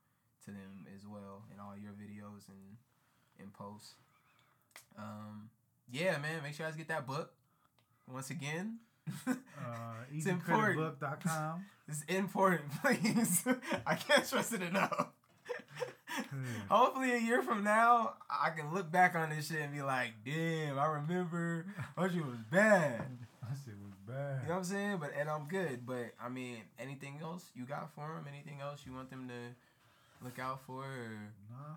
to 0.47 0.51
them 0.51 0.89
as 0.97 1.05
well 1.05 1.45
in 1.53 1.61
all 1.61 1.77
your 1.77 1.93
videos 1.93 2.49
and 2.49 2.81
in 3.39 3.53
posts. 3.53 3.95
Um, 4.99 5.51
yeah, 5.91 6.19
man, 6.19 6.43
make 6.43 6.55
sure 6.55 6.67
you 6.67 6.71
guys 6.73 6.77
get 6.77 6.89
that 6.89 7.07
book. 7.07 7.33
Once 8.11 8.31
again, 8.31 8.79
Uh, 9.27 9.35
It's 10.13 10.27
important. 10.27 10.79
it's 11.89 12.03
important, 12.09 12.71
please. 12.83 13.45
I 13.87 13.95
can't 13.95 14.25
stress 14.27 14.53
it 14.53 14.63
enough. 14.63 15.09
Hopefully, 16.71 17.13
a 17.13 17.19
year 17.19 17.43
from 17.43 17.63
now, 17.63 18.15
I 18.31 18.51
can 18.51 18.73
look 18.73 18.91
back 18.91 19.15
on 19.15 19.31
this 19.31 19.49
shit 19.49 19.61
and 19.61 19.73
be 19.73 19.83
like, 19.83 20.13
"Damn, 20.25 20.79
I 20.79 20.87
remember 20.87 21.67
shit 22.11 22.25
was 22.25 22.39
bad." 22.51 23.19
Shit 23.65 23.75
was 23.79 23.95
bad. 24.07 24.43
You 24.43 24.49
know 24.49 24.55
what 24.55 24.59
I'm 24.59 24.65
saying? 24.65 24.97
But 24.99 25.11
and 25.19 25.29
I'm 25.29 25.47
good. 25.47 25.85
But 25.87 26.13
I 26.21 26.29
mean, 26.29 26.59
anything 26.79 27.19
else 27.23 27.51
you 27.55 27.65
got 27.65 27.95
for 27.95 28.15
them? 28.15 28.25
Anything 28.29 28.61
else 28.61 28.81
you 28.87 28.93
want 28.95 29.11
them 29.11 29.29
to 29.29 30.25
look 30.25 30.39
out 30.39 30.61
for? 30.67 30.83
Or 30.85 31.33
Nah. 31.51 31.77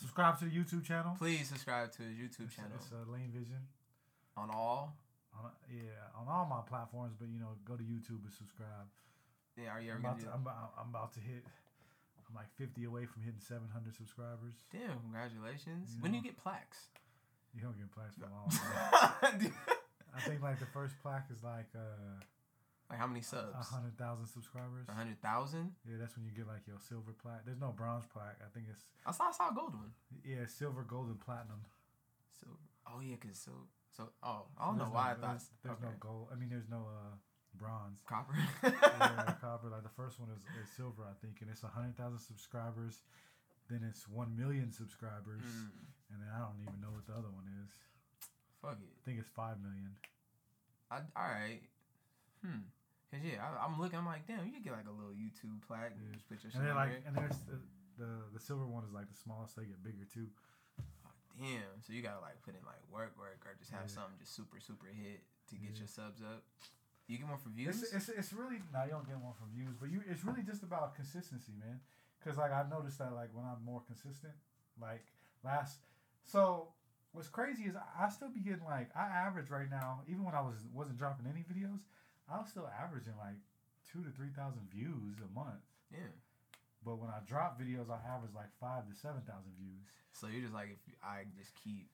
Subscribe 0.00 0.38
to 0.40 0.44
the 0.46 0.50
YouTube 0.50 0.84
channel. 0.84 1.14
please 1.18 1.48
subscribe 1.48 1.92
to 1.92 2.02
his 2.02 2.16
YouTube 2.16 2.48
It's- 2.48 2.56
channel 2.56 2.72
It's 2.80 2.90
uh, 2.92 3.04
Lane 3.12 3.30
Vision. 3.32 3.60
on 4.36 4.50
all. 4.50 4.96
On, 5.38 5.50
yeah, 5.70 6.10
on 6.18 6.26
all 6.26 6.44
my 6.46 6.60
platforms, 6.66 7.14
but 7.18 7.28
you 7.28 7.38
know, 7.38 7.54
go 7.64 7.76
to 7.76 7.82
YouTube 7.84 8.24
and 8.24 8.32
subscribe. 8.36 8.88
Yeah, 9.56 9.70
are 9.70 9.80
you 9.80 9.90
ever 9.92 9.98
I'm 10.00 10.04
about, 10.04 10.20
to, 10.20 10.26
I'm, 10.34 10.40
about, 10.42 10.72
I'm 10.80 10.88
about 10.90 11.12
to 11.14 11.20
hit. 11.20 11.44
I'm 12.28 12.34
like 12.34 12.50
50 12.56 12.84
away 12.84 13.04
from 13.06 13.22
hitting 13.22 13.40
700 13.40 13.94
subscribers. 13.94 14.54
Damn, 14.72 14.98
congratulations! 15.00 15.94
You 15.96 16.02
When 16.02 16.12
do 16.12 16.18
you 16.18 16.24
get 16.24 16.36
plaques? 16.36 16.88
You 17.54 17.60
don't 17.62 17.76
get 17.78 17.90
plaques 17.92 18.16
for 18.16 18.26
long. 18.30 18.50
I 20.16 20.20
think 20.26 20.42
like 20.42 20.58
the 20.58 20.66
first 20.66 20.94
plaque 21.02 21.26
is 21.34 21.42
like 21.42 21.66
uh 21.74 22.18
Like 22.90 22.98
how 22.98 23.06
many 23.06 23.22
subs? 23.22 23.54
A 23.54 23.62
hundred 23.62 23.96
thousand 23.96 24.26
subscribers. 24.26 24.88
A 24.88 24.92
hundred 24.92 25.22
thousand. 25.22 25.72
Yeah, 25.86 25.94
that's 26.02 26.16
when 26.16 26.26
you 26.26 26.32
get 26.34 26.48
like 26.50 26.66
your 26.66 26.76
silver 26.82 27.14
plaque. 27.14 27.46
There's 27.46 27.60
no 27.60 27.70
bronze 27.70 28.04
plaque. 28.10 28.42
I 28.42 28.50
think 28.52 28.66
it's 28.68 28.82
I 29.06 29.12
saw 29.12 29.28
I 29.28 29.32
saw 29.32 29.50
a 29.50 29.54
gold 29.54 29.74
one. 29.78 29.94
yeah, 30.26 30.44
silver, 30.50 30.82
gold, 30.82 31.06
and 31.06 31.20
platinum. 31.20 31.62
So 32.34 32.46
oh 32.90 32.98
yeah, 33.00 33.14
cause 33.22 33.38
so 33.38 33.52
so 33.94 34.10
oh 34.26 34.50
I 34.58 34.66
don't 34.66 34.78
know 34.78 34.90
why 34.90 35.14
no, 35.14 35.14
I 35.14 35.14
thought 35.14 35.38
there's, 35.38 35.50
there's 35.62 35.82
no 35.86 35.94
gold. 36.02 36.28
I 36.32 36.34
mean, 36.34 36.50
there's 36.50 36.66
no 36.68 36.82
uh 36.90 37.14
bronze. 37.54 38.02
copper. 38.10 38.34
yeah, 38.66 39.38
copper. 39.40 39.70
Like 39.70 39.86
the 39.86 39.94
first 39.94 40.18
one 40.18 40.30
is, 40.34 40.42
is 40.58 40.66
silver, 40.74 41.06
I 41.06 41.14
think, 41.22 41.38
and 41.42 41.48
it's 41.50 41.62
a 41.62 41.70
hundred 41.70 41.94
thousand 41.96 42.18
subscribers. 42.26 43.06
Then 43.70 43.86
it's 43.86 44.08
one 44.10 44.34
million 44.34 44.72
subscribers, 44.74 45.46
Mm, 45.46 45.70
and 46.10 46.18
then 46.18 46.30
I 46.34 46.42
don't 46.42 46.58
even 46.58 46.82
know 46.82 46.90
what 46.90 47.06
the 47.06 47.14
other 47.14 47.30
one 47.30 47.46
is. 47.62 47.70
fuck 48.58 48.82
it. 48.82 48.90
I 48.90 49.00
think 49.06 49.22
it's 49.22 49.30
five 49.30 49.62
million. 49.62 49.94
I 50.90 51.06
all 51.14 51.30
right. 51.30 51.62
Hmm. 52.42 52.66
Cause 53.10 53.20
yeah, 53.26 53.42
I, 53.42 53.66
I'm 53.66 53.74
looking. 53.80 53.98
I'm 53.98 54.06
like, 54.06 54.26
damn, 54.30 54.46
you 54.46 54.62
get 54.62 54.70
like 54.72 54.86
a 54.86 54.94
little 54.94 55.10
YouTube 55.10 55.58
plaque. 55.66 55.98
Yeah. 55.98 56.14
Just 56.14 56.30
put 56.30 56.38
your 56.46 56.54
And 56.54 56.62
then 56.62 56.76
like, 56.78 56.94
there. 57.02 57.02
and 57.10 57.14
there's 57.18 57.38
the, 57.50 57.58
the 57.98 58.10
the 58.34 58.40
silver 58.40 58.66
one 58.66 58.86
is 58.86 58.94
like 58.94 59.10
the 59.10 59.18
smallest. 59.18 59.58
They 59.58 59.66
get 59.66 59.82
bigger 59.82 60.06
too. 60.06 60.30
Oh, 60.78 61.10
damn. 61.34 61.82
So 61.82 61.90
you 61.90 62.02
gotta 62.06 62.22
like 62.22 62.38
put 62.46 62.54
in 62.54 62.62
like 62.62 62.78
work, 62.86 63.18
work, 63.18 63.42
or 63.42 63.50
just 63.58 63.74
have 63.74 63.90
Yeah. 63.90 63.98
something 63.98 64.14
just 64.22 64.34
super, 64.38 64.62
super 64.62 64.86
hit 64.86 65.26
to 65.50 65.58
get 65.58 65.74
Yeah. 65.74 65.82
your 65.82 65.90
subs 65.90 66.22
up. 66.22 66.46
You 67.10 67.18
get 67.18 67.26
one 67.26 67.42
for 67.42 67.50
views. 67.50 67.82
It's, 67.82 67.90
it's, 67.90 68.08
it's 68.14 68.32
really 68.32 68.62
no, 68.70 68.86
you 68.86 68.94
don't 68.94 69.02
get 69.10 69.18
one 69.18 69.34
from 69.34 69.50
views, 69.50 69.74
but 69.74 69.90
you 69.90 70.06
it's 70.06 70.22
really 70.22 70.46
just 70.46 70.62
about 70.62 70.94
consistency, 70.94 71.50
man. 71.58 71.82
Because 72.22 72.38
like 72.38 72.54
I 72.54 72.62
noticed 72.70 73.02
that 73.02 73.10
like 73.10 73.34
when 73.34 73.42
I'm 73.42 73.58
more 73.66 73.82
consistent, 73.82 74.38
like 74.78 75.02
last, 75.42 75.82
so 76.22 76.70
what's 77.10 77.26
crazy 77.26 77.64
is 77.66 77.74
I, 77.74 78.06
I 78.06 78.08
still 78.14 78.30
be 78.30 78.38
getting 78.38 78.62
like 78.62 78.94
I 78.94 79.10
average 79.26 79.50
right 79.50 79.66
now, 79.68 80.06
even 80.06 80.22
when 80.22 80.34
I 80.38 80.40
was 80.46 80.62
wasn't 80.72 80.98
dropping 81.02 81.26
any 81.26 81.42
videos, 81.42 81.82
I 82.30 82.38
was 82.38 82.48
still 82.48 82.68
averaging 82.70 83.14
like 83.18 83.36
two 83.90 84.02
to 84.04 84.10
three 84.10 84.30
thousand 84.36 84.70
views 84.70 85.18
a 85.18 85.30
month. 85.34 85.64
yeah. 85.90 86.14
But 86.84 86.96
when 86.96 87.10
I 87.10 87.20
drop 87.28 87.60
videos, 87.60 87.90
I 87.90 88.00
average 88.08 88.32
like 88.34 88.48
five 88.60 88.88
to 88.88 88.94
seven 88.96 89.20
thousand 89.26 89.52
views. 89.58 89.84
So 90.12 90.28
you're 90.28 90.42
just 90.42 90.54
like, 90.54 90.70
if 90.72 90.80
I 91.02 91.24
just 91.36 91.52
keep. 91.62 91.88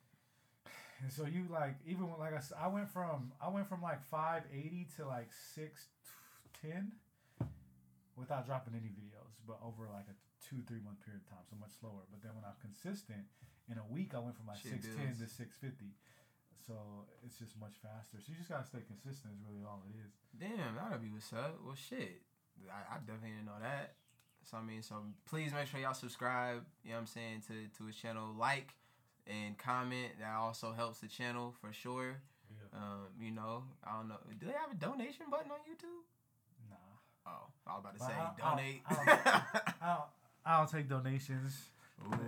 And 1.02 1.12
so 1.12 1.28
you 1.28 1.44
like 1.52 1.76
even 1.84 2.08
when 2.08 2.16
like 2.18 2.32
I 2.56 2.68
went 2.68 2.88
from 2.88 3.32
I 3.36 3.52
went 3.52 3.68
from 3.68 3.82
like 3.82 4.00
five 4.08 4.44
eighty 4.48 4.88
to 4.96 5.04
like 5.04 5.28
six 5.52 5.92
ten 6.64 6.92
without 8.16 8.46
dropping 8.48 8.72
any 8.72 8.88
videos, 8.88 9.36
but 9.46 9.60
over 9.60 9.84
like 9.92 10.08
a 10.08 10.16
two 10.40 10.64
three 10.64 10.80
month 10.80 11.04
period 11.04 11.20
of 11.20 11.28
time, 11.28 11.44
so 11.44 11.56
much 11.60 11.76
slower. 11.76 12.08
But 12.08 12.24
then 12.24 12.32
when 12.32 12.48
I'm 12.48 12.56
consistent, 12.64 13.28
in 13.68 13.76
a 13.76 13.84
week 13.92 14.16
I 14.16 14.24
went 14.24 14.40
from 14.40 14.48
like 14.48 14.56
six 14.56 14.88
ten 14.88 15.12
to 15.20 15.28
six 15.28 15.60
fifty. 15.60 15.92
So 16.66 16.74
it's 17.24 17.38
just 17.38 17.58
much 17.60 17.74
faster. 17.82 18.18
So 18.18 18.32
you 18.32 18.36
just 18.38 18.48
gotta 18.50 18.66
stay 18.66 18.80
consistent. 18.86 19.34
Is 19.34 19.42
really 19.48 19.64
all 19.64 19.82
it 19.88 19.94
is. 19.98 20.12
Damn, 20.38 20.74
that'll 20.76 20.98
be 20.98 21.10
what's 21.10 21.32
up. 21.32 21.58
Well, 21.64 21.74
shit. 21.76 22.22
I, 22.70 22.96
I 22.96 22.98
definitely 23.04 23.36
didn't 23.36 23.46
know 23.46 23.60
that. 23.60 23.94
So 24.44 24.56
I 24.58 24.62
mean, 24.62 24.82
so 24.82 24.96
please 25.28 25.52
make 25.52 25.66
sure 25.66 25.80
y'all 25.80 25.94
subscribe. 25.94 26.64
You 26.84 26.90
know 26.90 26.96
what 26.96 27.00
I'm 27.02 27.06
saying 27.06 27.42
to 27.48 27.54
to 27.78 27.86
his 27.86 27.96
channel, 27.96 28.34
like 28.38 28.74
and 29.26 29.58
comment. 29.58 30.12
That 30.20 30.34
also 30.36 30.72
helps 30.72 31.00
the 31.00 31.08
channel 31.08 31.54
for 31.60 31.72
sure. 31.72 32.22
Yeah. 32.50 32.78
Um, 32.78 33.06
you 33.20 33.32
know, 33.32 33.64
I 33.84 33.96
don't 33.98 34.08
know. 34.08 34.16
Do 34.38 34.46
they 34.46 34.52
have 34.52 34.70
a 34.70 34.76
donation 34.78 35.26
button 35.30 35.50
on 35.50 35.58
YouTube? 35.66 36.02
Nah. 36.70 36.76
Oh, 37.26 37.46
I 37.66 37.74
was 37.74 37.80
about 37.80 37.94
to 37.94 37.98
But 37.98 38.08
say 38.08 38.14
I- 38.14 38.46
I- 38.46 38.56
donate. 38.56 38.82
I 39.82 39.94
don't. 39.96 40.08
I 40.48 40.58
don't 40.58 40.70
take 40.70 40.88
donations. 40.88 41.58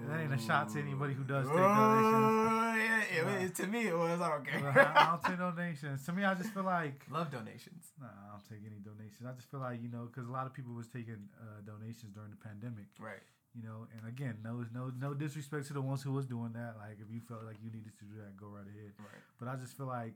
That 0.08 0.20
ain't 0.20 0.32
a 0.34 0.38
shot 0.38 0.70
to 0.72 0.80
anybody 0.80 1.14
who 1.14 1.22
does 1.24 1.46
take 1.46 1.56
donations. 1.56 2.14
Oh, 2.14 2.74
yeah, 2.74 3.20
it 3.20 3.24
Nah. 3.24 3.64
to 3.64 3.66
me 3.66 3.86
it 3.86 3.96
was. 3.96 4.20
I 4.20 4.28
don't 4.30 4.46
care. 4.46 4.64
I, 4.96 5.02
I 5.02 5.06
don't 5.10 5.22
take 5.22 5.38
donations. 5.38 6.04
To 6.06 6.12
me, 6.12 6.24
I 6.24 6.34
just 6.34 6.50
feel 6.54 6.64
like 6.64 7.04
Love 7.10 7.30
donations. 7.30 7.92
Nah, 8.00 8.06
I 8.08 8.32
don't 8.32 8.44
take 8.48 8.66
any 8.66 8.80
donations. 8.80 9.22
I 9.28 9.32
just 9.32 9.50
feel 9.50 9.60
like 9.60 9.82
you 9.82 9.88
know, 9.88 10.08
because 10.10 10.26
a 10.28 10.32
lot 10.32 10.46
of 10.46 10.54
people 10.54 10.74
was 10.74 10.88
taking 10.88 11.28
uh, 11.40 11.60
donations 11.64 12.12
during 12.14 12.30
the 12.30 12.36
pandemic. 12.40 12.86
Right. 12.98 13.22
You 13.54 13.62
know, 13.62 13.86
and 13.96 14.06
again, 14.08 14.38
no, 14.44 14.64
no, 14.74 14.92
no 15.00 15.14
disrespect 15.14 15.66
to 15.68 15.72
the 15.72 15.80
ones 15.82 16.02
who 16.02 16.12
was 16.12 16.26
doing 16.26 16.52
that. 16.54 16.74
Like, 16.78 16.98
if 17.00 17.10
you 17.12 17.20
felt 17.20 17.44
like 17.44 17.56
you 17.62 17.70
needed 17.70 17.92
to 17.98 18.04
do 18.04 18.14
that, 18.22 18.36
go 18.36 18.46
right 18.48 18.66
ahead. 18.66 18.92
Right. 18.98 19.22
But 19.40 19.48
I 19.48 19.56
just 19.56 19.76
feel 19.76 19.86
like, 19.86 20.14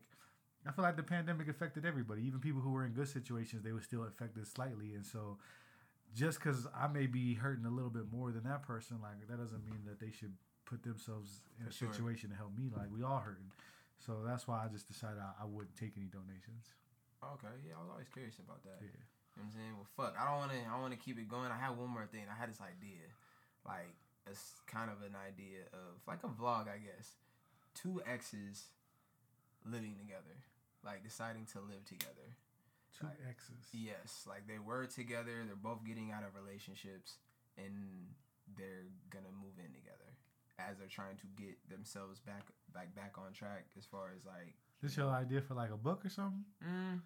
I 0.66 0.70
feel 0.70 0.84
like 0.84 0.96
the 0.96 1.02
pandemic 1.02 1.48
affected 1.48 1.84
everybody. 1.84 2.22
Even 2.26 2.38
people 2.40 2.60
who 2.60 2.70
were 2.70 2.84
in 2.84 2.92
good 2.92 3.08
situations, 3.08 3.64
they 3.64 3.72
were 3.72 3.80
still 3.80 4.04
affected 4.04 4.46
slightly. 4.46 4.94
And 4.94 5.04
so, 5.04 5.38
just 6.14 6.38
because 6.38 6.66
I 6.76 6.88
may 6.88 7.06
be 7.06 7.34
hurting 7.34 7.64
a 7.64 7.70
little 7.70 7.90
bit 7.90 8.12
more 8.12 8.30
than 8.32 8.44
that 8.44 8.62
person, 8.62 8.98
like 9.02 9.26
that 9.28 9.38
doesn't 9.38 9.64
mean 9.64 9.82
that 9.86 9.98
they 10.00 10.10
should 10.10 10.34
put 10.64 10.82
themselves 10.82 11.40
in 11.58 11.64
For 11.66 11.70
a 11.70 11.72
sure. 11.72 11.92
situation 11.92 12.30
to 12.30 12.36
help 12.36 12.56
me. 12.56 12.70
Like 12.74 12.88
we 12.92 13.02
all 13.02 13.20
hurting. 13.20 13.50
So 13.98 14.20
that's 14.24 14.48
why 14.48 14.64
I 14.64 14.68
just 14.68 14.88
decided 14.88 15.18
I, 15.18 15.42
I 15.42 15.46
wouldn't 15.46 15.76
take 15.76 15.92
any 15.96 16.06
donations. 16.06 16.74
Okay. 17.22 17.54
Yeah, 17.62 17.78
I 17.78 17.82
was 17.82 17.90
always 17.92 18.08
curious 18.10 18.38
about 18.42 18.62
that. 18.64 18.82
Yeah. 18.82 18.90
You 18.90 19.40
know 19.40 19.46
what 19.46 19.46
I'm 19.46 19.52
saying? 19.54 19.74
Well, 19.78 19.90
fuck. 19.96 20.14
I 20.18 20.28
don't 20.28 20.38
want 20.44 20.52
to. 20.52 20.60
I 20.68 20.76
want 20.80 20.92
to 20.92 21.00
keep 21.00 21.16
it 21.18 21.28
going. 21.28 21.48
I 21.48 21.56
have 21.56 21.78
one 21.78 21.88
more 21.88 22.04
thing. 22.10 22.26
I 22.28 22.36
had 22.36 22.50
this 22.50 22.60
idea, 22.60 23.08
like 23.64 23.94
it's 24.28 24.60
kind 24.66 24.90
of 24.90 25.00
an 25.06 25.16
idea 25.16 25.64
of 25.72 26.02
like 26.06 26.20
a 26.24 26.28
vlog, 26.28 26.68
I 26.68 26.78
guess. 26.82 27.16
Two 27.74 28.02
exes 28.04 28.68
living 29.64 29.96
together, 29.96 30.36
like 30.84 31.02
deciding 31.02 31.46
to 31.56 31.64
live 31.64 31.86
together. 31.86 32.36
Two 32.98 33.06
Right. 33.06 33.16
exes. 33.28 33.68
Yes, 33.72 34.26
like 34.28 34.46
they 34.46 34.58
were 34.58 34.86
together. 34.86 35.44
They're 35.46 35.56
both 35.56 35.84
getting 35.84 36.12
out 36.12 36.24
of 36.24 36.34
relationships, 36.34 37.16
and 37.56 38.14
they're 38.56 38.84
gonna 39.10 39.32
move 39.32 39.58
in 39.58 39.72
together 39.72 40.16
as 40.58 40.78
they're 40.78 40.88
trying 40.88 41.16
to 41.16 41.26
get 41.36 41.56
themselves 41.70 42.20
back, 42.20 42.44
back, 42.72 42.94
back 42.94 43.16
on 43.18 43.32
track. 43.32 43.66
As 43.78 43.86
far 43.86 44.10
as 44.16 44.24
like, 44.26 44.54
This 44.82 44.96
your 44.96 45.08
idea 45.10 45.40
for 45.40 45.54
like 45.54 45.70
a 45.70 45.76
book 45.76 46.04
or 46.04 46.10
something? 46.10 46.44
mm, 46.62 47.00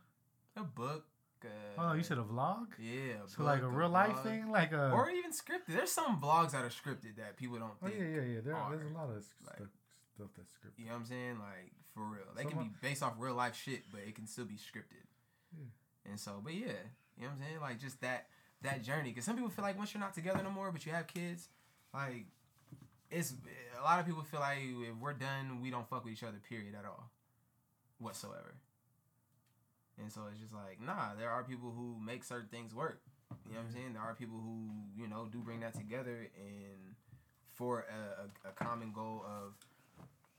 a 0.57 0.65
book. 0.65 1.07
Uh, 1.45 1.49
Oh, 1.79 1.93
you 1.93 2.03
said 2.03 2.19
a 2.19 2.25
vlog? 2.25 2.67
yeah. 2.79 3.25
So 3.27 3.45
like 3.45 3.61
a 3.63 3.67
book, 3.67 3.77
real 3.77 3.89
life 3.91 4.19
thing, 4.25 4.51
like 4.51 4.73
a. 4.73 4.91
or 4.91 5.09
even 5.11 5.31
scripted. 5.31 5.69
There's 5.69 5.93
some 5.93 6.21
vlogs 6.21 6.51
that 6.53 6.65
are 6.65 6.71
scripted 6.71 7.17
that 7.19 7.37
people 7.37 7.59
don't 7.59 7.75
oh 7.83 7.87
yeah, 7.87 8.03
yeah, 8.05 8.21
yeah. 8.23 8.41
There, 8.41 8.57
are, 8.57 8.75
there's 8.75 8.91
a 8.91 8.95
lot 8.95 9.09
of 9.11 9.15
like- 9.47 9.57
stuff, 9.57 9.69
stuff 10.17 10.29
that's 10.37 10.51
scripted. 10.53 10.79
You 10.79 10.87
know 10.87 10.93
what 10.93 10.99
I'm 11.01 11.05
saying? 11.07 11.39
Like 11.39 11.71
for 11.95 12.03
real, 12.05 12.25
they 12.35 12.45
can 12.45 12.59
be 12.59 12.71
based 12.83 13.03
off 13.05 13.15
real 13.19 13.35
life 13.35 13.55
shit, 13.55 13.85
but 13.93 14.01
it 14.01 14.15
can 14.17 14.27
still 14.27 14.47
be 14.47 14.57
scripted. 14.57 15.07
Yeah. 15.57 16.11
And 16.11 16.21
so, 16.21 16.41
but 16.43 16.55
yeah, 16.55 16.67
you 17.17 17.25
know 17.25 17.29
what 17.29 17.33
I'm 17.33 17.39
saying? 17.41 17.61
Like 17.61 17.81
just 17.81 18.01
that 18.03 18.27
that 18.63 18.83
journey, 18.83 19.11
because 19.11 19.25
some 19.25 19.37
people 19.37 19.51
feel 19.51 19.65
like 19.65 19.79
once 19.79 19.93
you're 19.95 20.01
not 20.01 20.15
together 20.15 20.43
no 20.43 20.51
more, 20.51 20.71
but 20.73 20.87
you 20.87 20.93
have 20.93 21.07
kids, 21.07 21.49
like 21.93 22.27
it's 23.11 23.35
a 23.79 23.83
lot 23.83 24.01
of 24.01 24.07
people 24.07 24.23
feel 24.23 24.41
like 24.41 24.59
if 24.61 24.97
we're 25.01 25.13
done, 25.13 25.61
we 25.63 25.71
don't 25.71 25.89
fuck 25.89 26.05
with 26.05 26.13
each 26.13 26.23
other. 26.23 26.39
Period 26.49 26.75
at 26.79 26.85
all, 26.85 27.11
whatsoever. 27.99 28.55
And 29.99 30.13
so 30.13 30.23
it's 30.31 30.41
just 30.41 30.53
like, 30.53 30.81
nah, 30.81 31.15
there 31.19 31.31
are 31.31 31.43
people 31.43 31.73
who 31.75 31.97
make 32.05 32.23
certain 32.23 32.49
things 32.49 32.75
work. 32.75 33.01
You 33.47 33.55
know 33.55 33.61
what 33.61 33.61
I'm 33.61 33.67
mm-hmm. 33.67 33.77
saying? 33.77 33.93
There 33.95 34.03
are 34.03 34.15
people 34.15 34.37
who, 34.37 34.69
you 35.01 35.09
know, 35.09 35.27
do 35.31 35.39
bring 35.39 35.61
that 35.61 35.75
together 35.75 36.29
and 36.37 36.95
for 37.55 37.87
a, 37.89 38.49
a, 38.49 38.51
a 38.51 38.53
common 38.53 38.93
goal 38.93 39.25
of 39.27 39.55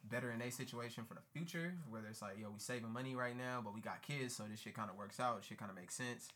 bettering 0.09 0.39
their 0.39 0.51
situation 0.51 1.03
for 1.05 1.13
the 1.13 1.21
future, 1.33 1.73
whether 1.89 2.07
it's 2.07 2.21
like, 2.21 2.39
yo, 2.39 2.49
we 2.49 2.59
saving 2.59 2.91
money 2.91 3.15
right 3.15 3.37
now, 3.37 3.61
but 3.63 3.73
we 3.73 3.81
got 3.81 4.01
kids, 4.01 4.35
so 4.35 4.43
this 4.49 4.59
shit 4.59 4.73
kind 4.73 4.89
of 4.89 4.95
works 4.97 5.19
out. 5.19 5.43
Shit 5.43 5.57
kind 5.57 5.69
of 5.71 5.75
makes 5.77 5.95
sense. 5.95 6.29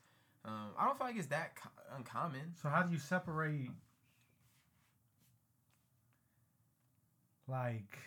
Um, 0.43 0.69
I 0.77 0.85
don't 0.85 0.97
feel 0.97 1.07
like 1.07 1.17
it's 1.17 1.27
that 1.27 1.55
co- 1.55 1.69
uncommon. 1.95 2.53
So 2.61 2.69
how 2.69 2.81
do 2.83 2.91
you 2.91 2.99
separate 2.99 3.69
like 7.47 7.97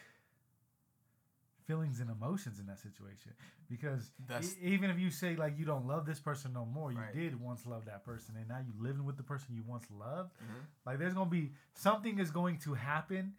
feelings 1.66 2.00
and 2.00 2.10
emotions 2.10 2.58
in 2.58 2.66
that 2.66 2.78
situation? 2.78 3.32
Because 3.70 4.10
That's- 4.26 4.54
e- 4.56 4.66
even 4.74 4.90
if 4.90 4.98
you 4.98 5.10
say 5.10 5.36
like 5.36 5.58
you 5.58 5.64
don't 5.64 5.86
love 5.86 6.06
this 6.06 6.20
person 6.20 6.52
no 6.52 6.66
more, 6.66 6.92
you 6.92 6.98
Right. 6.98 7.14
did 7.14 7.40
once 7.40 7.64
love 7.66 7.84
that 7.86 8.04
person, 8.04 8.36
and 8.36 8.48
now 8.48 8.58
you're 8.58 8.82
living 8.82 9.04
with 9.04 9.16
the 9.16 9.22
person 9.22 9.54
you 9.54 9.62
once 9.62 9.90
loved. 9.90 10.34
Mhm. 10.38 10.66
Like 10.84 10.98
there's 10.98 11.14
gonna 11.14 11.30
be 11.30 11.52
something 11.74 12.18
is 12.18 12.30
going 12.30 12.58
to 12.60 12.74
happen 12.74 13.36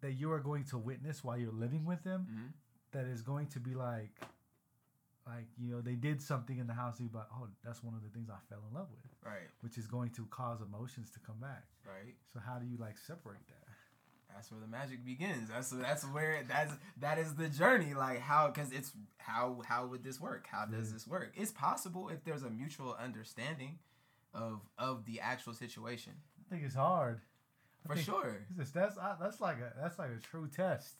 that 0.00 0.12
you 0.12 0.32
are 0.32 0.40
going 0.40 0.64
to 0.64 0.78
witness 0.78 1.22
while 1.24 1.36
you're 1.38 1.52
living 1.52 1.84
with 1.84 2.02
them. 2.04 2.26
Mhm. 2.30 2.52
That 2.92 3.06
is 3.06 3.22
going 3.22 3.46
to 3.48 3.60
be 3.60 3.74
like, 3.74 4.20
like 5.26 5.46
you 5.58 5.70
know, 5.70 5.80
they 5.80 5.94
did 5.94 6.20
something 6.20 6.58
in 6.58 6.66
the 6.66 6.74
house. 6.74 6.98
You 7.00 7.08
but 7.12 7.28
oh, 7.32 7.48
that's 7.64 7.82
one 7.84 7.94
of 7.94 8.02
the 8.02 8.08
things 8.08 8.28
I 8.30 8.38
fell 8.48 8.62
in 8.68 8.74
love 8.74 8.88
with, 8.90 9.00
Right, 9.24 9.48
which 9.60 9.78
is 9.78 9.86
going 9.86 10.10
to 10.10 10.26
cause 10.26 10.60
emotions 10.60 11.10
to 11.12 11.20
come 11.20 11.36
back. 11.40 11.64
right. 11.86 12.14
So 12.32 12.40
how 12.40 12.58
do 12.58 12.66
you 12.66 12.76
like 12.78 12.98
separate 12.98 13.46
that? 13.48 13.66
That's 14.34 14.50
where 14.50 14.60
the 14.60 14.66
magic 14.66 15.04
begins. 15.04 15.48
That's 15.50 15.70
that's 15.70 16.04
where 16.04 16.42
that's 16.48 16.72
that 16.98 17.18
is 17.18 17.34
the 17.34 17.48
journey. 17.48 17.94
Like 17.94 18.20
how, 18.20 18.48
because 18.48 18.72
it's 18.72 18.92
how 19.18 19.60
how 19.66 19.86
would 19.86 20.02
this 20.02 20.20
work? 20.20 20.46
How 20.50 20.64
does 20.66 20.88
Yeah. 20.88 20.94
this 20.94 21.06
work? 21.06 21.32
It's 21.36 21.52
possible 21.52 22.08
if 22.08 22.24
there's 22.24 22.42
a 22.42 22.50
mutual 22.50 22.94
understanding 22.94 23.78
of 24.34 24.60
of 24.78 25.04
the 25.04 25.20
actual 25.20 25.52
situation. 25.52 26.12
I 26.46 26.48
think 26.54 26.64
it's 26.64 26.74
hard. 26.76 27.20
For 27.86 27.94
think- 27.94 28.06
sure. 28.06 28.36
Just- 28.56 28.74
that's 28.74 28.96
that's 29.20 29.40
like 29.40 29.56
a 29.58 29.72
that's 29.80 29.98
like 29.98 30.10
a 30.10 30.20
true 30.20 30.48
test. 30.48 30.94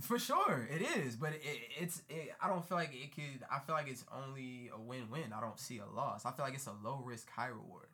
For 0.00 0.20
sure, 0.20 0.68
it 0.72 0.82
is, 0.98 1.16
but 1.16 1.32
it, 1.32 1.42
it's. 1.76 2.02
It, 2.08 2.32
I 2.40 2.46
don't 2.46 2.64
feel 2.64 2.78
like 2.78 2.92
it 2.94 3.12
could. 3.12 3.44
I 3.50 3.58
feel 3.58 3.74
like 3.74 3.88
it's 3.88 4.04
only 4.24 4.70
a 4.72 4.80
win-win. 4.80 5.32
I 5.36 5.40
don't 5.40 5.58
see 5.58 5.78
a 5.78 5.86
loss. 5.86 6.24
I 6.24 6.30
feel 6.30 6.44
like 6.44 6.54
it's 6.54 6.68
a 6.68 6.74
low 6.84 7.02
risk, 7.04 7.28
high 7.28 7.48
reward 7.48 7.88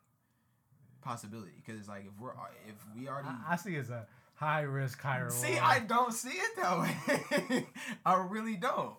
possibility. 1.01 1.53
Because 1.55 1.79
it's 1.79 1.89
like 1.89 2.05
if 2.05 2.19
we're 2.19 2.33
if 2.67 2.75
we 2.95 3.07
already 3.07 3.29
I, 3.29 3.53
I 3.53 3.55
see 3.55 3.75
it 3.75 3.79
as 3.79 3.89
a 3.89 4.05
high 4.35 4.61
risk, 4.61 5.01
high 5.01 5.17
reward. 5.17 5.33
see, 5.33 5.57
I 5.57 5.79
don't 5.79 6.13
see 6.13 6.29
it 6.37 6.55
that 6.57 6.79
way. 6.79 7.65
I 8.05 8.27
really 8.29 8.57
don't. 8.57 8.93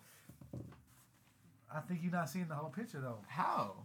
I 1.73 1.81
think 1.81 2.01
you're 2.03 2.11
not 2.11 2.29
seeing 2.29 2.49
the 2.49 2.55
whole 2.55 2.71
picture 2.71 3.01
though. 3.01 3.19
How? 3.29 3.85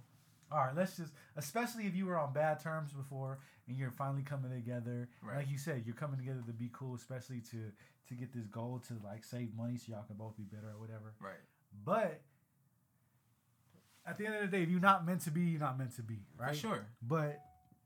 All 0.54 0.60
right, 0.60 0.76
let's 0.76 0.98
just, 0.98 1.12
especially 1.36 1.88
if 1.88 1.96
you 1.96 2.06
were 2.06 2.18
on 2.18 2.32
bad 2.32 2.60
terms 2.62 2.94
before 2.94 3.40
and 3.68 3.78
you're 3.78 3.92
finally 3.92 4.22
coming 4.22 4.52
together. 4.52 5.10
Right. 5.24 5.38
Like 5.38 5.50
you 5.50 5.58
said, 5.58 5.84
you're 5.86 5.96
coming 5.96 6.20
together 6.20 6.44
to 6.46 6.54
be 6.54 6.70
cool, 6.72 6.96
especially 6.96 7.42
to 7.52 7.72
to 8.10 8.14
get 8.14 8.34
this 8.34 8.46
goal 8.48 8.82
to 8.88 8.94
like 9.04 9.24
save 9.24 9.56
money 9.56 9.78
so 9.78 9.94
y'all 9.94 10.04
can 10.04 10.18
both 10.18 10.38
be 10.38 10.44
better 10.44 10.68
or 10.68 10.80
whatever. 10.80 11.14
Right. 11.20 11.34
But 11.84 12.22
at 14.06 14.18
the 14.18 14.26
end 14.26 14.36
of 14.36 14.42
the 14.42 14.48
day, 14.48 14.64
if 14.64 14.70
you're 14.70 14.80
not 14.80 15.06
meant 15.06 15.22
to 15.22 15.32
be, 15.32 15.42
you're 15.42 15.60
not 15.60 15.78
meant 15.78 15.96
to 15.96 16.04
be, 16.04 16.20
right? 16.38 16.50
For 16.50 16.60
sure. 16.60 16.86
But 17.02 17.40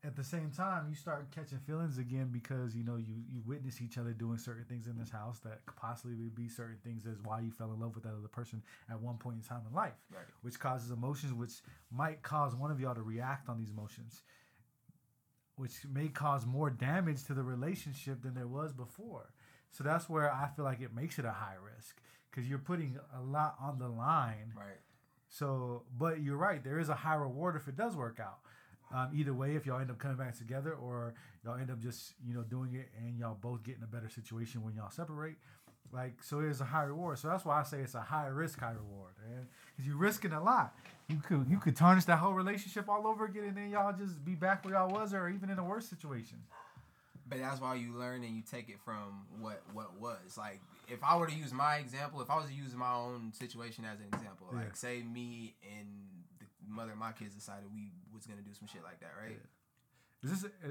at 0.08 0.16
the 0.16 0.24
same 0.24 0.50
time, 0.50 0.86
you 0.90 0.96
start 0.96 1.30
catching 1.32 1.60
feelings 1.60 1.98
again 1.98 2.30
because 2.32 2.74
you 2.74 2.84
know 2.84 2.96
you 2.96 3.16
you 3.30 3.42
witness 3.46 3.82
each 3.82 3.98
other 3.98 4.14
doing 4.14 4.38
certain 4.38 4.64
things 4.64 4.88
in 4.88 4.98
this 4.98 5.10
house 5.12 5.40
that 5.40 5.66
could 5.66 5.76
possibly 5.76 6.16
be 6.34 6.48
certain 6.48 6.78
things 6.84 7.06
as 7.06 7.18
why 7.24 7.42
you 7.42 7.52
fell 7.52 7.74
in 7.74 7.80
love 7.80 7.94
with 7.94 8.06
that 8.06 8.14
other 8.18 8.30
person 8.30 8.64
at 8.90 9.00
one 9.02 9.18
point 9.18 9.36
in 9.36 9.42
time 9.44 9.62
in 9.70 9.76
life, 9.76 9.94
Right. 10.10 10.24
which 10.42 10.60
causes 10.60 10.92
emotions, 10.92 11.34
which 11.34 11.62
might 11.92 12.22
cause 12.24 12.56
one 12.56 12.72
of 12.72 12.80
y'all 12.80 12.96
to 12.96 13.02
react 13.04 13.50
on 13.50 13.58
these 13.58 13.70
emotions, 13.70 14.24
which 15.56 15.86
may 15.92 16.08
cause 16.08 16.46
more 16.46 16.70
damage 16.70 17.24
to 17.26 17.34
the 17.34 17.44
relationship 17.44 18.22
than 18.22 18.34
there 18.34 18.48
was 18.48 18.72
before. 18.74 19.34
So 19.72 19.84
that's 19.84 20.08
where 20.10 20.32
I 20.34 20.48
feel 20.56 20.64
like 20.66 20.80
it 20.82 20.94
makes 20.96 21.20
it 21.20 21.26
a 21.26 21.32
high 21.32 21.58
risk 21.76 21.98
because 22.32 22.48
you're 22.50 22.60
putting 22.60 22.98
a 23.16 23.22
lot 23.22 23.56
on 23.60 23.78
the 23.78 23.90
line. 23.90 24.54
Right. 24.56 24.80
So, 25.30 25.84
but 25.98 26.22
you're 26.22 26.38
right. 26.38 26.64
There 26.64 26.80
is 26.80 26.88
a 26.88 26.96
high 26.96 27.16
reward 27.16 27.58
if 27.58 27.68
it 27.68 27.76
does 27.76 27.96
work 27.96 28.20
out. 28.22 28.40
Um, 28.93 29.09
either 29.14 29.34
way, 29.34 29.55
if 29.55 29.65
y'all 29.65 29.80
end 29.81 29.91
up 29.91 29.97
coming 29.99 30.18
back 30.18 30.38
together, 30.38 30.73
or 30.73 31.14
y'all 31.43 31.55
end 31.57 31.69
up 31.72 31.80
just 31.80 32.14
you 32.26 32.34
know 32.34 32.43
doing 32.43 32.73
it, 32.76 32.89
and 32.97 33.18
y'all 33.19 33.38
both 33.39 33.64
get 33.64 33.77
in 33.77 33.84
a 33.84 33.88
better 33.88 34.09
situation 34.09 34.64
when 34.64 34.76
y'all 34.76 34.89
separate. 34.89 35.35
Like 35.91 36.22
so, 36.22 36.39
it's 36.41 36.59
a 36.59 36.65
high 36.65 36.84
reward. 36.84 37.18
So 37.19 37.27
that's 37.30 37.45
why 37.45 37.59
I 37.59 37.64
say 37.64 37.80
it's 37.80 37.95
a 37.95 38.01
high 38.01 38.27
risk, 38.27 38.59
high 38.59 38.72
reward, 38.73 39.14
man. 39.26 39.47
Because 39.76 39.88
you're 39.88 39.97
risking 39.97 40.34
a 40.34 40.43
lot. 40.43 40.76
You 41.07 41.18
could 41.18 41.47
you 41.49 41.59
could 41.59 41.76
tarnish 41.76 42.05
that 42.05 42.18
whole 42.19 42.34
relationship 42.34 42.89
all 42.89 43.07
over 43.07 43.26
again, 43.26 43.45
and 43.45 43.55
then 43.57 43.69
y'all 43.69 43.93
just 43.97 44.23
be 44.26 44.35
back 44.35 44.64
where 44.65 44.73
y'all 44.73 44.89
was, 44.89 45.14
or 45.14 45.30
even 45.30 45.49
in 45.49 45.59
a 45.59 45.64
worse 45.64 45.88
situation. 45.88 46.39
But 47.30 47.39
that's 47.39 47.59
why 47.59 47.76
you 47.76 47.91
learn 47.93 48.23
and 48.23 48.34
you 48.35 48.41
take 48.41 48.69
it 48.69 48.80
from 48.85 49.26
what 49.39 49.61
what 49.73 49.99
was. 49.99 50.38
Like 50.38 50.61
if 50.89 51.03
I 51.03 51.18
were 51.18 51.27
to 51.27 51.35
use 51.35 51.51
my 51.53 51.76
example, 51.77 52.22
if 52.22 52.30
I 52.30 52.38
was 52.38 52.47
to 52.47 52.53
use 52.53 52.73
my 52.76 52.93
own 52.93 53.34
situation 53.34 53.84
as 53.85 53.99
an 53.99 54.07
example, 54.07 54.47
Yeah. 54.53 54.59
like 54.59 54.76
say 54.77 55.03
me 55.03 55.55
and 55.77 55.88
mother 56.68 56.91
of 56.94 56.98
my 56.98 57.11
kids 57.11 57.35
decided 57.35 57.65
we 57.73 57.91
was 58.14 58.26
gonna 58.26 58.41
do 58.41 58.53
some 58.53 58.68
shit 58.68 58.84
like 58.84 58.99
that, 59.02 59.14
right? 59.22 59.39
Is 60.23 60.31
this? 60.41 60.52
Uh, 60.64 60.69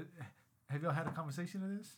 have 0.69 0.83
y'all 0.83 0.91
had 0.91 1.07
a 1.07 1.11
conversation 1.11 1.63
of 1.63 1.77
this? 1.77 1.93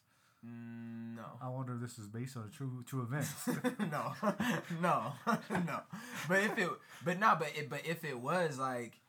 Mm, 0.46 1.16
no. 1.18 1.26
I 1.42 1.50
wonder 1.50 1.74
if 1.76 1.82
this 1.82 2.00
is 2.00 2.08
based 2.08 2.38
on 2.38 2.44
a 2.44 2.50
true 2.56 2.84
true 2.86 3.02
events. 3.02 3.34
no, 3.92 4.14
no, 4.82 5.14
no. 5.50 5.80
But 6.28 6.44
if 6.44 6.58
it, 6.58 6.70
but 7.04 7.20
not, 7.20 7.40
but 7.40 7.52
it, 7.58 7.70
but 7.70 7.86
if 7.86 8.04
it 8.06 8.18
was 8.20 8.58
like, 8.58 9.00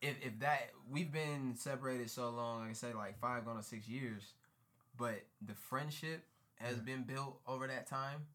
if 0.00 0.14
if 0.24 0.38
that 0.40 0.70
we've 0.90 1.12
been 1.12 1.54
separated 1.56 2.08
so 2.10 2.30
long, 2.30 2.60
like 2.60 2.70
I 2.70 2.72
said, 2.74 2.94
like 2.94 3.18
five 3.18 3.44
going 3.44 3.58
to 3.58 3.62
six 3.62 3.86
years, 3.88 4.32
but 4.96 5.24
the 5.46 5.54
friendship 5.54 6.24
has 6.56 6.76
Yeah. 6.76 6.82
been 6.82 7.02
built 7.02 7.38
over 7.46 7.66
that 7.66 7.86
time, 7.86 8.26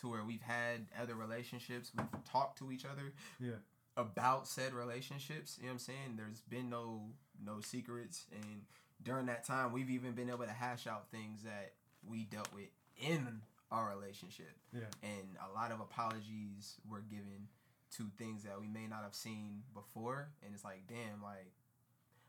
to 0.00 0.08
where 0.10 0.24
we've 0.24 0.42
had 0.42 0.86
other 1.00 1.14
relationships, 1.14 1.90
we've 1.96 2.24
talked 2.24 2.58
to 2.58 2.70
each 2.72 2.84
other 2.84 3.12
yeah, 3.40 3.52
about 3.96 4.46
said 4.48 4.72
relationships. 4.74 5.56
You 5.58 5.64
know 5.64 5.68
what 5.70 5.72
I'm 5.74 5.78
saying? 5.80 6.14
There's 6.16 6.40
been 6.40 6.68
no 6.70 7.02
no 7.44 7.60
secrets, 7.60 8.26
and 8.32 8.62
during 9.02 9.26
that 9.26 9.44
time, 9.44 9.72
we've 9.72 9.90
even 9.90 10.12
been 10.12 10.28
able 10.30 10.44
to 10.44 10.50
hash 10.52 10.86
out 10.86 11.10
things 11.10 11.42
that 11.42 11.72
we 12.08 12.24
dealt 12.24 12.52
with 12.54 12.68
in 13.00 13.40
our 13.70 13.88
relationship. 13.94 14.52
Yeah, 14.72 14.90
and 15.02 15.36
a 15.42 15.52
lot 15.54 15.72
of 15.72 15.80
apologies 15.80 16.76
were 16.88 17.00
given 17.00 17.48
to 17.96 18.04
things 18.18 18.42
that 18.44 18.60
we 18.60 18.66
may 18.68 18.86
not 18.88 19.02
have 19.02 19.14
seen 19.14 19.62
before. 19.72 20.30
And 20.44 20.54
it's 20.54 20.64
like 20.64 20.82
damn 20.88 21.22
like 21.22 21.52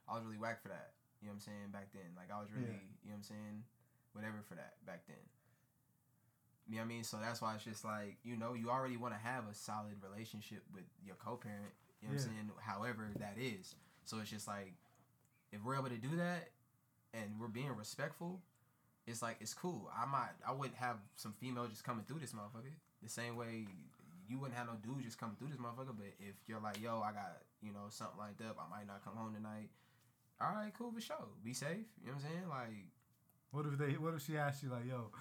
i 0.07 0.13
was 0.13 0.23
really 0.23 0.37
whack 0.37 0.61
for 0.61 0.69
that. 0.69 0.91
You 1.21 1.27
know 1.27 1.33
what 1.33 1.41
i'm 1.41 1.41
saying? 1.41 1.69
Back 1.73 1.89
then. 1.93 2.13
Like 2.15 2.29
i 2.29 2.39
was 2.39 2.49
really 2.53 2.67
Yeah. 2.69 2.93
you 3.03 3.09
know 3.09 3.17
what 3.17 3.25
i'm 3.25 3.29
saying? 3.33 3.63
Whatever 4.13 4.43
for 4.47 4.55
that 4.55 4.77
back 4.85 5.01
then 5.07 5.17
you 6.67 6.75
know 6.75 6.81
what 6.81 6.85
i 6.85 6.87
mean 6.87 7.03
so 7.03 7.17
that's 7.21 7.41
why 7.41 7.53
it's 7.55 7.63
just 7.63 7.85
like 7.85 8.17
you 8.23 8.35
know 8.35 8.53
you 8.53 8.69
already 8.69 8.97
want 8.97 9.13
to 9.13 9.19
have 9.19 9.43
a 9.49 9.53
solid 9.53 9.95
relationship 10.01 10.63
with 10.73 10.83
your 11.05 11.15
co-parent 11.15 11.73
you 12.01 12.07
know 12.07 12.13
what 12.15 12.21
i'm 12.23 12.27
saying 12.27 12.51
however 12.61 13.07
that 13.19 13.35
is 13.39 13.75
so 14.03 14.19
it's 14.19 14.29
just 14.29 14.47
like 14.47 14.73
if 15.51 15.63
we're 15.63 15.75
able 15.75 15.89
to 15.89 15.97
do 15.97 16.15
that 16.15 16.49
and 17.13 17.25
we're 17.39 17.47
being 17.47 17.73
respectful 17.75 18.41
it's 19.07 19.21
like 19.21 19.37
it's 19.39 19.53
cool. 19.53 19.89
I 19.95 20.05
might 20.05 20.33
I 20.47 20.51
wouldn't 20.51 20.77
have 20.77 20.97
some 21.15 21.33
female 21.39 21.67
just 21.67 21.83
coming 21.83 22.03
through 22.07 22.19
this 22.19 22.33
motherfucker 22.33 22.73
the 23.03 23.09
same 23.09 23.35
way 23.35 23.67
you 24.27 24.39
wouldn't 24.39 24.57
have 24.57 24.65
no 24.67 24.73
dude 24.81 25.03
just 25.03 25.19
coming 25.19 25.35
through 25.37 25.49
this 25.49 25.57
motherfucker. 25.57 25.93
But 25.95 26.07
if 26.19 26.33
you're 26.47 26.59
like, 26.59 26.81
yo, 26.81 27.01
I 27.01 27.11
got 27.11 27.37
you 27.61 27.71
know 27.71 27.85
something 27.89 28.17
lined 28.17 28.41
up, 28.49 28.57
I 28.57 28.67
might 28.75 28.87
not 28.87 29.03
come 29.05 29.15
home 29.15 29.33
tonight. 29.33 29.69
All 30.41 30.55
right, 30.55 30.73
cool 30.77 30.91
for 30.91 30.99
sure. 30.99 31.15
Be 31.43 31.53
safe. 31.53 31.85
You 32.01 32.07
know 32.07 32.13
what 32.13 32.25
I'm 32.25 32.31
saying? 32.31 32.49
Like, 32.49 32.85
What 33.51 33.65
if 33.71 33.77
they? 33.77 33.93
What 33.97 34.15
if 34.15 34.25
she 34.25 34.37
asked 34.37 34.63
you 34.63 34.69
like, 34.69 34.87
"Yo, 34.89 35.11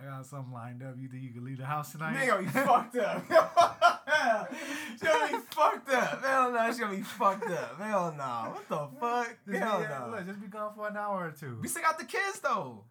I 0.00 0.04
got 0.04 0.26
something 0.26 0.52
lined 0.52 0.82
up. 0.82 0.94
You 0.98 1.08
think 1.08 1.22
you 1.22 1.30
can 1.30 1.44
leave 1.44 1.58
the 1.58 1.66
house 1.66 1.92
tonight?" 1.92 2.16
nigga, 2.16 2.38
be 2.40 2.46
fucked 2.46 2.96
up. 2.96 3.24
she 4.98 5.06
gonna 5.06 5.28
be 5.28 5.38
fucked 5.50 5.90
up. 5.92 6.24
Hell 6.24 6.52
no, 6.52 6.72
she 6.72 6.80
gonna 6.80 6.96
be 6.96 7.02
fucked 7.02 7.50
up. 7.50 7.80
Hell 7.80 8.14
no. 8.16 8.52
What 8.54 8.68
the 8.68 8.98
fuck? 9.00 9.28
Just 9.28 9.46
be, 9.46 9.58
Hell 9.58 9.80
yeah, 9.80 10.04
no. 10.06 10.16
look, 10.16 10.26
just 10.26 10.40
be 10.40 10.46
gone 10.46 10.72
for 10.74 10.88
an 10.88 10.96
hour 10.96 11.26
or 11.26 11.30
two. 11.30 11.58
We 11.60 11.68
still 11.68 11.82
got 11.82 11.98
the 11.98 12.04
kids 12.04 12.40
though. 12.40 12.84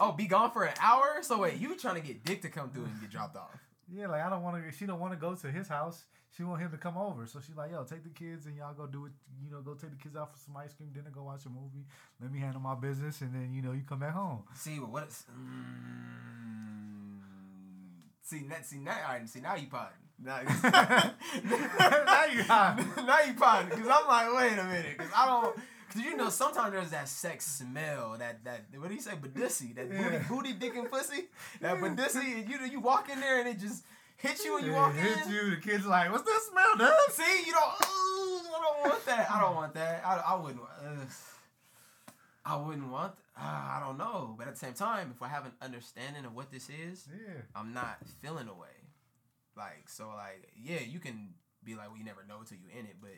Oh, 0.00 0.12
be 0.12 0.26
gone 0.26 0.50
for 0.50 0.64
an 0.64 0.74
hour? 0.80 1.18
So 1.22 1.38
wait, 1.40 1.60
you 1.60 1.76
trying 1.76 1.96
to 1.96 2.00
get 2.00 2.24
Dick 2.24 2.42
to 2.42 2.48
come 2.48 2.70
through 2.70 2.84
and 2.84 3.00
get 3.00 3.10
dropped 3.10 3.36
off? 3.36 3.50
Yeah, 3.92 4.08
like 4.08 4.22
I 4.22 4.30
don't 4.30 4.42
want 4.42 4.64
to. 4.64 4.72
She 4.72 4.86
don't 4.86 5.00
want 5.00 5.12
to 5.12 5.18
go 5.18 5.34
to 5.34 5.50
his 5.50 5.68
house. 5.68 6.04
She 6.36 6.42
want 6.42 6.60
him 6.62 6.70
to 6.72 6.78
come 6.78 6.96
over. 6.96 7.26
So 7.26 7.40
she's 7.40 7.56
like, 7.56 7.70
"Yo, 7.70 7.84
take 7.84 8.02
the 8.02 8.10
kids 8.10 8.46
and 8.46 8.56
y'all 8.56 8.74
go 8.74 8.86
do 8.86 9.06
it. 9.06 9.12
You 9.44 9.50
know, 9.50 9.60
go 9.60 9.74
take 9.74 9.90
the 9.90 10.02
kids 10.02 10.16
out 10.16 10.32
for 10.32 10.38
some 10.38 10.56
ice 10.56 10.72
cream 10.72 10.90
dinner. 10.92 11.10
Go 11.14 11.24
watch 11.24 11.44
a 11.46 11.48
movie. 11.48 11.86
Let 12.20 12.32
me 12.32 12.40
handle 12.40 12.60
my 12.60 12.74
business, 12.74 13.20
and 13.20 13.34
then 13.34 13.52
you 13.52 13.62
know 13.62 13.72
you 13.72 13.82
come 13.86 14.00
back 14.00 14.14
home." 14.14 14.42
See 14.54 14.80
what 14.80 14.90
what 14.90 15.08
is? 15.08 15.24
Mm, 15.30 17.20
see 18.22 18.46
that. 18.48 18.66
See 18.66 18.78
now. 18.78 18.96
All 19.06 19.14
right. 19.14 19.28
See 19.28 19.40
now 19.40 19.54
you 19.54 19.66
potting. 19.68 19.98
Now, 20.22 20.40
Now 20.42 22.24
you 22.26 22.42
hot. 22.44 22.78
now 23.06 23.20
you 23.20 23.34
potting. 23.38 23.70
Cause 23.70 23.88
I'm 23.90 24.06
like, 24.08 24.34
wait 24.34 24.58
a 24.58 24.64
minute. 24.64 24.98
Cause 24.98 25.10
I 25.14 25.26
don't. 25.26 25.56
Cause 25.94 26.02
you 26.02 26.16
know 26.16 26.28
sometimes 26.28 26.72
there's 26.72 26.90
that 26.90 27.08
sex 27.08 27.46
smell. 27.46 28.16
That 28.18 28.42
that 28.44 28.62
what 28.78 28.88
do 28.88 28.94
you 28.94 29.00
say? 29.00 29.12
Badissy. 29.12 29.74
That 29.76 29.88
booty, 29.88 30.02
Yeah. 30.02 30.24
booty, 30.28 30.52
dick 30.52 30.74
and 30.76 30.90
pussy. 30.90 31.26
That 31.60 31.78
badissy. 31.78 32.40
And 32.40 32.48
you 32.50 32.58
you 32.70 32.80
walk 32.80 33.08
in 33.08 33.20
there 33.20 33.38
and 33.38 33.48
it 33.48 33.60
just 33.60 33.84
hits 34.16 34.44
you 34.44 34.54
when 34.54 34.64
you 34.64 34.72
It 34.72 34.76
walk 34.76 34.94
hits 34.94 35.26
in. 35.26 35.32
you. 35.32 35.50
The 35.50 35.56
kids 35.62 35.86
like, 35.86 36.10
"What's 36.10 36.24
that 36.24 36.40
smell, 36.50 36.76
dude?" 36.76 37.14
See, 37.14 37.46
you 37.46 37.52
don't. 37.52 37.64
Ooh, 37.88 38.40
I 38.56 38.60
don't 38.60 38.90
want 38.90 39.04
that. 39.06 39.30
I 39.30 39.40
don't 39.40 39.54
want 39.54 39.74
that. 39.74 40.02
I, 40.04 40.16
I 40.16 40.34
wouldn't. 40.34 40.60
Uh, 40.62 41.04
I 42.44 42.56
wouldn't 42.56 42.90
want. 42.90 43.12
Uh, 43.36 43.40
I 43.42 43.80
don't 43.84 43.96
know. 43.98 44.34
But 44.36 44.48
at 44.48 44.54
the 44.54 44.58
same 44.60 44.74
time, 44.74 45.12
if 45.14 45.22
I 45.22 45.28
have 45.28 45.46
an 45.46 45.52
understanding 45.62 46.24
of 46.24 46.34
what 46.34 46.50
this 46.50 46.68
is, 46.68 47.06
Yeah. 47.10 47.40
I'm 47.54 47.72
not 47.72 47.98
feeling 48.20 48.48
away. 48.48 48.68
Like 49.56 49.88
so, 49.88 50.08
like 50.08 50.48
yeah, 50.56 50.80
you 50.80 50.98
can 50.98 51.34
be 51.62 51.74
like, 51.74 51.88
well, 51.88 51.96
you 51.98 52.04
never 52.04 52.24
know 52.28 52.40
until 52.40 52.58
you 52.58 52.66
in 52.78 52.86
it, 52.86 52.96
but 53.00 53.10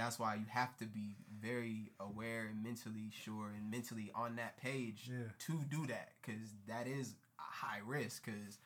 that's 0.00 0.18
why 0.18 0.34
you 0.36 0.44
have 0.48 0.76
to 0.78 0.84
be 0.86 1.16
very 1.40 1.90
aware 2.00 2.46
and 2.50 2.62
mentally 2.62 3.10
sure 3.24 3.48
and 3.56 3.70
mentally 3.70 4.10
on 4.14 4.36
that 4.36 4.56
page 4.58 5.08
Yeah. 5.10 5.24
to 5.46 5.64
do 5.70 5.86
that, 5.86 6.12
because 6.20 6.54
that 6.68 6.86
is 6.86 7.14
a 7.38 7.42
high 7.66 7.80
risk. 7.86 8.24
Because 8.26 8.58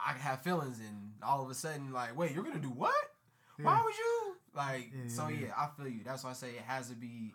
I 0.00 0.12
have 0.14 0.42
feelings, 0.42 0.78
and 0.80 1.12
all 1.22 1.42
of 1.44 1.50
a 1.50 1.54
sudden, 1.54 1.92
like, 1.92 2.16
wait, 2.16 2.32
you're 2.32 2.44
gonna 2.44 2.58
do 2.58 2.70
what? 2.70 2.94
Why 3.60 3.80
would 3.84 3.96
you? 3.96 4.36
Like, 4.54 4.90
Yeah, 4.94 5.08
so 5.08 5.28
yeah, 5.28 5.34
yeah, 5.38 5.46
yeah. 5.46 5.52
I 5.56 5.68
feel 5.76 5.88
you. 5.88 6.00
That's 6.04 6.24
why 6.24 6.30
I 6.30 6.34
say 6.34 6.50
it 6.50 6.62
has 6.66 6.88
to 6.88 6.94
be 6.96 7.32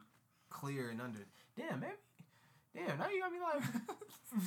clear 0.49 0.89
and 0.89 1.01
under. 1.01 1.19
Damn, 1.55 1.79
maybe. 1.79 1.93
Damn, 2.75 2.97
now 2.97 3.07
you 3.09 3.19
gotta 3.21 3.33
be 3.33 3.39
like. 3.39 3.63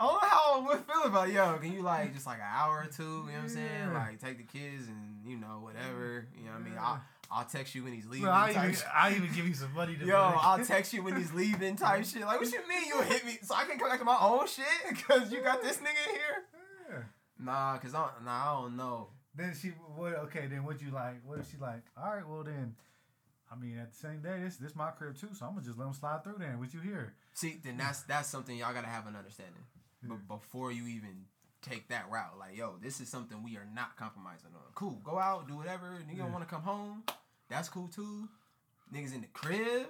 I 0.00 0.04
don't 0.06 0.14
know 0.14 0.28
how 0.28 0.60
I 0.60 0.66
would 0.68 0.84
feel 0.84 1.02
about 1.04 1.28
it. 1.28 1.34
yo. 1.34 1.58
Can 1.58 1.72
you 1.72 1.82
like 1.82 2.12
just 2.12 2.26
like 2.26 2.38
an 2.38 2.44
hour 2.52 2.78
or 2.80 2.90
two? 2.90 3.02
You 3.02 3.08
know 3.08 3.22
what 3.24 3.34
I'm 3.44 3.48
saying? 3.48 3.68
Yeah. 3.70 3.92
Like 3.94 4.20
take 4.20 4.38
the 4.38 4.44
kids 4.58 4.88
and 4.88 5.20
you 5.24 5.36
know 5.36 5.60
whatever. 5.62 6.26
You 6.36 6.46
know 6.46 6.52
what 6.52 6.60
I 6.60 6.64
mean? 6.64 6.72
Yeah. 6.74 6.96
I'll, 7.32 7.38
I'll 7.40 7.44
text 7.46 7.74
you 7.74 7.84
when 7.84 7.92
he's 7.94 8.06
leaving. 8.06 8.26
Well, 8.26 8.34
I 8.36 8.52
type 8.52 8.64
even 8.64 8.74
shit. 8.76 8.86
I 8.94 9.10
even 9.14 9.32
give 9.34 9.48
you 9.48 9.54
some 9.54 9.72
money 9.74 9.96
to 9.96 10.04
Yo, 10.04 10.16
I'll 10.16 10.64
text 10.64 10.92
you 10.92 11.02
when 11.02 11.16
he's 11.16 11.32
leaving 11.32 11.76
type 11.76 12.04
shit. 12.10 12.22
Like, 12.22 12.40
what 12.40 12.52
you 12.52 12.60
mean 12.68 12.86
you 12.88 13.00
hit 13.02 13.24
me 13.24 13.38
so 13.42 13.54
I 13.54 13.64
can 13.64 13.78
come 13.78 13.88
back 13.88 13.98
to 14.00 14.04
my 14.04 14.18
own 14.20 14.46
shit? 14.46 14.66
Because 14.88 15.32
you 15.32 15.42
got 15.42 15.62
this 15.62 15.78
nigga 15.78 16.10
here? 16.10 16.44
Yeah. 16.90 16.98
Nah, 17.38 17.74
because 17.74 17.94
I, 17.94 17.98
don't- 18.02 18.24
nah, 18.24 18.58
I 18.58 18.60
don't 18.62 18.76
know. 18.76 19.08
Then 19.34 19.54
she 19.60 19.68
what? 19.96 20.14
Okay, 20.24 20.46
then 20.46 20.64
what 20.64 20.82
you 20.82 20.90
like? 20.90 21.22
What 21.24 21.38
if 21.38 21.50
she 21.50 21.56
like? 21.56 21.82
All 21.96 22.14
right, 22.14 22.28
well 22.28 22.42
then. 22.44 22.74
I 23.50 23.54
mean, 23.54 23.76
at 23.78 23.92
the 23.92 23.98
same 23.98 24.20
day, 24.22 24.40
this 24.42 24.56
this 24.56 24.74
my 24.74 24.90
crib 24.90 25.16
too, 25.18 25.28
so 25.32 25.44
I'm 25.46 25.52
gonna 25.54 25.64
just 25.66 25.78
let 25.78 25.84
them 25.84 25.92
slide 25.94 26.24
through 26.24 26.36
then. 26.38 26.58
What 26.58 26.72
you 26.72 26.80
hear? 26.80 27.12
See, 27.34 27.58
then 27.62 27.76
that's 27.78 28.02
that's 28.02 28.28
something 28.28 28.56
y'all 28.56 28.72
gotta 28.74 28.86
have 28.88 29.06
an 29.06 29.14
understanding. 29.16 29.62
Yeah. 30.02 30.16
But 30.28 30.40
before 30.40 30.72
you 30.72 30.86
even 30.86 31.24
take 31.62 31.88
that 31.88 32.10
route, 32.10 32.38
like, 32.38 32.56
yo, 32.56 32.74
this 32.82 33.00
is 33.00 33.08
something 33.08 33.42
we 33.42 33.56
are 33.56 33.66
not 33.74 33.96
compromising 33.96 34.50
on. 34.54 34.62
Cool, 34.74 35.00
go 35.04 35.18
out, 35.18 35.48
do 35.48 35.56
whatever. 35.56 35.84
Nigga 36.08 36.16
Yeah. 36.16 36.22
don't 36.24 36.32
want 36.32 36.46
to 36.48 36.52
come 36.54 36.62
home. 36.62 37.02
That's 37.52 37.68
cool 37.68 37.88
too. 37.88 38.28
Niggas 38.94 39.14
in 39.14 39.20
the 39.20 39.26
crib. 39.34 39.86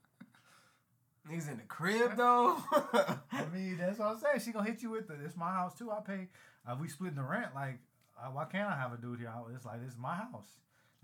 Niggas 1.30 1.50
in 1.50 1.58
the 1.58 1.64
crib 1.68 2.16
though. 2.16 2.56
I 2.72 3.44
mean, 3.52 3.76
that's 3.76 3.98
what 3.98 4.08
I'm 4.08 4.18
saying. 4.18 4.40
She 4.40 4.50
gonna 4.50 4.66
hit 4.66 4.82
you 4.82 4.88
with 4.88 5.06
the. 5.06 5.14
It's 5.22 5.36
my 5.36 5.50
house 5.50 5.76
too. 5.76 5.90
I 5.90 6.00
pay. 6.00 6.28
Uh, 6.66 6.76
we 6.80 6.88
splitting 6.88 7.16
the 7.18 7.22
rent. 7.22 7.48
Like, 7.54 7.80
uh, 8.18 8.28
why 8.28 8.46
can't 8.46 8.70
I 8.70 8.76
have 8.78 8.94
a 8.94 8.96
dude 8.96 9.18
here? 9.18 9.30
It's 9.54 9.66
like 9.66 9.82
this 9.82 9.92
is 9.92 9.98
my 9.98 10.14
house. 10.14 10.48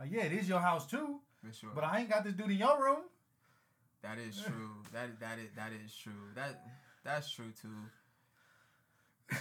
Like 0.01 0.11
yeah, 0.11 0.23
it 0.23 0.33
is 0.33 0.49
your 0.49 0.61
house 0.61 0.87
too, 0.87 1.21
For 1.45 1.53
sure. 1.53 1.71
but 1.75 1.85
I 1.85 2.01
ain't 2.01 2.09
got 2.09 2.25
this 2.25 2.33
dude 2.33 2.51
in 2.51 2.57
your 2.57 2.83
room. 2.83 3.03
That 4.03 4.17
is 4.17 4.41
true. 4.47 4.71
That 4.95 5.21
that 5.21 5.39
is 5.39 5.51
that 5.57 5.73
is 5.85 5.95
true. 5.95 6.33
That 6.37 6.63
that's 7.05 7.31
true 7.31 7.53
too. 7.61 9.37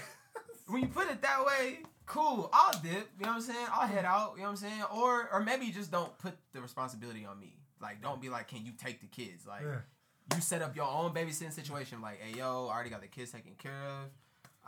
when 0.67 0.81
you 0.81 0.89
put 0.89 1.09
it 1.09 1.21
that 1.21 1.45
way, 1.45 1.79
cool. 2.05 2.49
I'll 2.53 2.79
dip. 2.81 3.09
You 3.19 3.25
know 3.25 3.31
what 3.31 3.35
I'm 3.35 3.41
saying? 3.41 3.67
I'll 3.73 3.87
head 3.87 4.05
mm. 4.05 4.09
out. 4.09 4.33
You 4.35 4.41
know 4.41 4.43
what 4.45 4.49
I'm 4.51 4.57
saying? 4.57 4.83
Or 4.93 5.29
or 5.31 5.41
maybe 5.41 5.71
just 5.71 5.91
don't 5.91 6.17
put 6.17 6.33
the 6.53 6.61
responsibility 6.61 7.25
on 7.25 7.39
me. 7.39 7.55
Like 7.81 8.01
don't 8.01 8.21
be 8.21 8.29
like, 8.29 8.47
can 8.47 8.65
you 8.65 8.71
take 8.77 9.01
the 9.01 9.07
kids? 9.07 9.45
Like 9.47 9.63
Yeah. 9.63 10.35
you 10.35 10.41
set 10.41 10.61
up 10.61 10.75
your 10.75 10.85
own 10.85 11.13
babysitting 11.13 11.53
situation. 11.53 12.01
Like, 12.01 12.19
hey 12.21 12.37
yo, 12.37 12.67
I 12.67 12.73
already 12.75 12.89
got 12.89 13.01
the 13.01 13.07
kids 13.07 13.31
taken 13.31 13.53
care 13.57 13.71
of. 13.73 14.09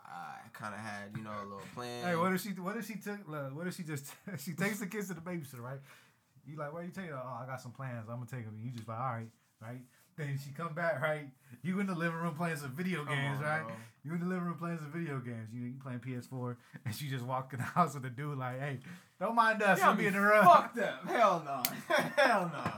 I 0.08 0.48
kind 0.54 0.74
of 0.74 0.80
had 0.80 1.16
you 1.18 1.24
know 1.24 1.32
a 1.32 1.44
little 1.44 1.68
plan. 1.76 2.06
Hey, 2.06 2.16
what 2.16 2.34
if 2.34 2.42
she? 2.42 2.50
What 2.50 2.78
if 2.78 2.88
she 2.88 2.96
took? 2.96 3.28
look, 3.28 3.56
What 3.56 3.68
if 3.68 3.76
she 3.76 3.84
just? 3.84 4.06
she 4.38 4.54
takes 4.54 4.80
the 4.80 4.88
kids 4.88 5.10
to 5.10 5.14
the 5.14 5.22
babysitter, 5.22 5.62
right? 5.62 5.80
You 6.48 6.56
like, 6.56 6.74
where 6.74 6.84
you 6.84 6.92
taking? 6.92 7.12
her? 7.12 7.22
Oh, 7.22 7.40
I 7.44 7.46
got 7.46 7.60
some 7.62 7.72
plans. 7.72 8.08
I'm 8.10 8.16
gonna 8.16 8.26
take 8.26 8.46
them. 8.46 8.58
You 8.64 8.72
just 8.72 8.88
like, 8.88 9.00
all 9.00 9.06
right, 9.06 9.28
right. 9.62 9.82
Then 10.18 10.40
she 10.44 10.52
come 10.52 10.74
back, 10.74 11.02
right? 11.02 11.30
You 11.64 11.80
in 11.80 11.88
the 11.88 11.96
living 11.96 12.18
room 12.20 12.34
playing 12.36 12.58
some 12.58 12.72
video 12.72 13.06
games, 13.06 13.38
on, 13.38 13.44
right? 13.44 13.64
bro. 13.66 13.76
You 14.04 14.14
in 14.14 14.20
the 14.20 14.26
living 14.26 14.46
room 14.46 14.58
playing 14.58 14.80
some 14.80 14.92
video 14.92 15.20
games. 15.20 15.50
You 15.54 15.68
you 15.68 15.74
playing 15.84 16.00
PS4, 16.00 16.56
and 16.86 16.96
she 16.96 17.10
just 17.10 17.26
walk 17.26 17.52
in 17.54 17.60
the 17.60 17.66
house 17.76 17.94
with 17.94 18.06
a 18.06 18.10
dude 18.10 18.38
like, 18.38 18.60
hey, 18.60 18.80
don't 19.20 19.36
mind 19.36 19.62
us. 19.62 19.80
We'll 19.82 19.96
be 19.96 20.08
in 20.08 20.14
the 20.14 20.22
room. 20.22 20.44
Fuck 20.44 20.74
them. 20.74 20.96
Hell 21.08 21.44
no. 21.46 21.64
hell 22.18 22.52
no. 22.54 22.72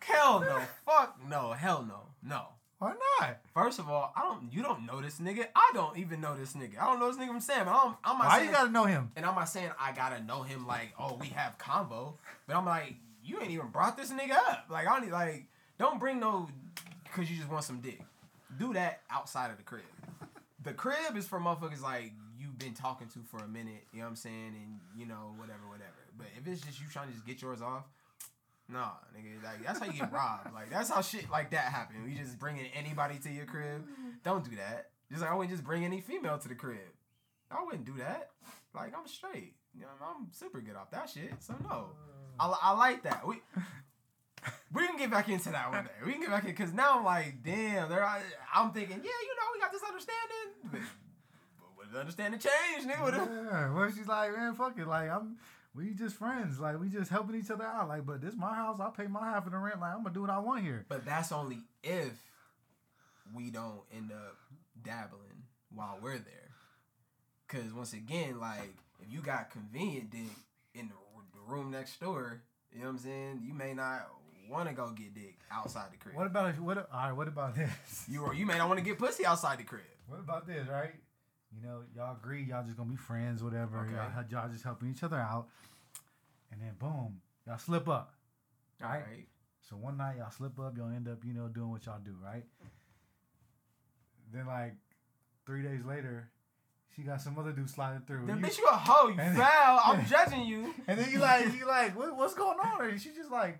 Hell 0.00 0.40
no. 0.40 0.60
Fuck 0.84 1.18
no. 1.28 1.52
Hell 1.52 1.84
no. 1.88 2.00
No. 2.22 2.46
Why 2.78 2.92
not? 3.20 3.38
First 3.54 3.78
of 3.78 3.88
all, 3.88 4.12
I 4.14 4.20
don't. 4.22 4.52
You 4.52 4.62
don't 4.62 4.84
know 4.84 5.00
this 5.00 5.18
nigga. 5.18 5.46
I 5.54 5.70
don't 5.72 5.96
even 5.96 6.20
know 6.20 6.36
this 6.36 6.52
nigga. 6.52 6.78
I 6.80 6.86
don't 6.86 7.00
know 7.00 7.10
this 7.10 7.16
nigga 7.16 7.28
from 7.28 7.40
Sam. 7.40 7.68
I'm, 7.68 7.96
I'm 8.04 8.18
not 8.18 8.26
Why 8.26 8.36
saying, 8.36 8.50
you 8.50 8.54
gotta 8.54 8.70
know 8.70 8.84
him? 8.84 9.10
and 9.16 9.24
I'm 9.24 9.34
not 9.34 9.48
saying 9.48 9.70
I 9.80 9.92
gotta 9.92 10.22
know 10.22 10.42
him 10.42 10.66
like, 10.66 10.92
oh, 10.98 11.16
we 11.18 11.28
have 11.28 11.56
combo. 11.56 12.18
But 12.46 12.54
I'm 12.54 12.66
like, 12.66 12.96
you 13.24 13.40
ain't 13.40 13.50
even 13.50 13.68
brought 13.68 13.96
this 13.96 14.12
nigga 14.12 14.32
up. 14.32 14.66
Like, 14.68 14.86
I 14.86 14.92
don't 14.92 15.04
need 15.06 15.12
like, 15.12 15.46
don't 15.78 15.98
bring 15.98 16.20
no, 16.20 16.48
cause 17.16 17.30
you 17.30 17.36
just 17.36 17.50
want 17.50 17.64
some 17.64 17.80
dick. 17.80 18.00
Do 18.58 18.74
that 18.74 19.00
outside 19.10 19.50
of 19.50 19.56
the 19.56 19.62
crib. 19.62 19.84
The 20.62 20.72
crib 20.72 21.16
is 21.16 21.26
for 21.26 21.40
motherfuckers 21.40 21.82
like 21.82 22.12
you've 22.38 22.58
been 22.58 22.74
talking 22.74 23.08
to 23.08 23.20
for 23.30 23.38
a 23.38 23.48
minute. 23.48 23.84
You 23.92 24.00
know 24.00 24.04
what 24.04 24.10
I'm 24.10 24.16
saying? 24.16 24.54
And 24.54 24.80
you 24.94 25.06
know 25.06 25.34
whatever, 25.36 25.66
whatever. 25.68 25.92
But 26.16 26.26
if 26.38 26.46
it's 26.46 26.60
just 26.60 26.80
you 26.80 26.86
trying 26.92 27.08
to 27.08 27.14
just 27.14 27.26
get 27.26 27.40
yours 27.40 27.62
off. 27.62 27.84
Nah, 28.68 28.90
nigga, 29.16 29.42
like 29.44 29.64
that's 29.64 29.78
how 29.78 29.86
you 29.86 29.92
get 29.92 30.12
robbed. 30.12 30.52
Like 30.52 30.70
that's 30.70 30.90
how 30.90 31.00
shit 31.00 31.30
like 31.30 31.50
that 31.50 31.72
happen. 31.72 32.04
We 32.04 32.14
just 32.14 32.38
bringing 32.38 32.66
anybody 32.74 33.18
to 33.20 33.30
your 33.30 33.46
crib. 33.46 33.86
Don't 34.24 34.44
do 34.44 34.56
that. 34.56 34.90
Just 35.08 35.22
like 35.22 35.30
I 35.30 35.34
wouldn't 35.34 35.52
just 35.52 35.64
bring 35.64 35.84
any 35.84 36.00
female 36.00 36.36
to 36.36 36.48
the 36.48 36.56
crib. 36.56 36.78
I 37.50 37.62
wouldn't 37.64 37.84
do 37.84 37.94
that. 37.98 38.30
Like 38.74 38.92
I'm 38.98 39.06
straight. 39.06 39.54
You 39.72 39.82
know, 39.82 39.88
I'm 40.02 40.28
super 40.32 40.60
good 40.60 40.74
off 40.74 40.90
that 40.90 41.08
shit. 41.08 41.32
So 41.38 41.54
no, 41.62 41.90
I, 42.40 42.52
I 42.60 42.72
like 42.72 43.04
that. 43.04 43.26
We 43.26 43.36
we 44.72 44.86
can 44.86 44.96
get 44.96 45.10
back 45.10 45.28
into 45.28 45.50
that 45.50 45.70
one 45.70 45.84
day. 45.84 45.90
We 46.04 46.12
can 46.12 46.20
get 46.22 46.30
back 46.30 46.44
in 46.44 46.50
because 46.50 46.72
now 46.72 46.98
I'm 46.98 47.04
like, 47.04 47.42
damn. 47.44 47.88
There, 47.88 48.04
I, 48.04 48.20
I'm 48.54 48.70
thinking, 48.72 48.96
yeah, 49.02 49.10
you 49.22 49.34
know, 49.36 49.46
we 49.54 49.60
got 49.60 49.72
this 49.72 49.82
understanding. 49.82 50.48
But, 50.72 50.80
but 51.60 51.68
what 51.76 51.92
the 51.92 51.98
understanding 52.00 52.40
change, 52.40 52.86
nigga? 52.90 53.02
What 53.02 53.14
the- 53.14 53.48
Yeah. 53.50 53.72
Well, 53.74 53.90
she's 53.90 54.06
like, 54.08 54.32
man, 54.36 54.54
fuck 54.54 54.78
it. 54.78 54.86
Like 54.86 55.10
I'm. 55.10 55.36
We 55.74 55.90
just 55.92 56.16
friends. 56.16 56.58
Like 56.58 56.80
we 56.80 56.88
just 56.88 57.10
helping 57.10 57.36
each 57.36 57.50
other 57.50 57.64
out. 57.64 57.88
Like, 57.88 58.06
but 58.06 58.22
this 58.22 58.34
my 58.34 58.54
house. 58.54 58.80
I 58.80 58.88
pay 58.90 59.06
my 59.08 59.20
half 59.30 59.44
of 59.46 59.52
the 59.52 59.58
rent. 59.58 59.78
Like 59.80 59.92
I'm 59.94 60.02
gonna 60.02 60.14
do 60.14 60.22
what 60.22 60.30
I 60.30 60.38
want 60.38 60.62
here. 60.62 60.86
But 60.88 61.04
that's 61.04 61.32
only 61.32 61.58
if 61.84 62.12
we 63.34 63.50
don't 63.50 63.80
end 63.94 64.10
up 64.10 64.36
dabbling 64.82 65.44
while 65.74 65.98
we're 66.00 66.12
there. 66.18 66.54
Cause 67.48 67.72
once 67.74 67.92
again, 67.92 68.40
like 68.40 68.74
if 69.00 69.12
you 69.12 69.20
got 69.20 69.50
convenient 69.50 70.10
dick 70.10 70.20
in 70.74 70.88
the, 70.88 70.94
the 71.34 71.40
room 71.52 71.70
next 71.70 72.00
door, 72.00 72.40
you 72.72 72.78
know 72.80 72.86
what 72.86 72.92
I'm 72.92 72.98
saying? 72.98 73.42
You 73.46 73.52
may 73.52 73.74
not 73.74 74.08
want 74.50 74.68
to 74.68 74.74
go 74.74 74.90
get 74.90 75.14
dick 75.14 75.38
outside 75.50 75.92
the 75.92 75.96
crib. 75.96 76.14
What 76.16 76.26
about 76.26 76.50
if, 76.50 76.60
what? 76.60 76.78
All 76.78 76.84
right. 76.92 77.12
What 77.12 77.28
about 77.28 77.54
this? 77.54 78.04
you 78.08 78.22
or 78.24 78.34
you 78.34 78.46
may 78.46 78.58
not 78.58 78.68
want 78.68 78.78
to 78.78 78.84
get 78.84 78.98
pussy 78.98 79.24
outside 79.26 79.58
the 79.58 79.64
crib. 79.64 79.82
What 80.08 80.20
about 80.20 80.46
this, 80.46 80.66
right? 80.68 80.94
You 81.54 81.66
know, 81.66 81.82
y'all 81.94 82.16
agree, 82.16 82.42
y'all 82.44 82.64
just 82.64 82.76
gonna 82.76 82.90
be 82.90 82.96
friends, 82.96 83.42
whatever. 83.42 83.78
Okay. 83.80 83.92
Y'all, 83.94 84.24
y'all 84.42 84.48
just 84.50 84.64
helping 84.64 84.90
each 84.90 85.02
other 85.02 85.16
out, 85.16 85.48
and 86.52 86.60
then 86.60 86.74
boom, 86.78 87.20
y'all 87.46 87.58
slip 87.58 87.88
up. 87.88 88.14
All 88.82 88.88
Right. 88.88 89.02
right. 89.06 89.26
So 89.68 89.76
one 89.76 89.96
night 89.96 90.18
y'all 90.18 90.30
slip 90.30 90.58
up, 90.60 90.76
y'all 90.76 90.90
end 90.90 91.08
up, 91.08 91.24
you 91.24 91.32
know, 91.32 91.48
doing 91.48 91.70
what 91.70 91.86
y'all 91.86 91.98
do, 92.04 92.14
right? 92.22 92.44
Then 94.32 94.46
like 94.46 94.74
three 95.46 95.62
days 95.62 95.84
later, 95.84 96.28
she 96.94 97.02
got 97.02 97.20
some 97.20 97.38
other 97.38 97.52
dude 97.52 97.68
sliding 97.68 98.02
through. 98.06 98.26
Then 98.26 98.38
You- 98.38 98.44
bitch, 98.46 98.58
you 98.58 98.66
a 98.66 98.76
hoe. 98.76 99.08
You 99.08 99.20
And- 99.20 99.36
foul. 99.36 99.80
I'm 99.84 100.06
judging 100.06 100.44
you. 100.46 100.74
and 100.86 100.98
then 100.98 101.10
you 101.10 101.18
like, 101.18 101.52
you 101.54 101.66
like, 101.66 101.96
what, 101.98 102.16
what's 102.16 102.34
going 102.34 102.58
on? 102.58 102.86
And 102.88 103.00
she 103.00 103.10
just 103.10 103.30
like, 103.30 103.58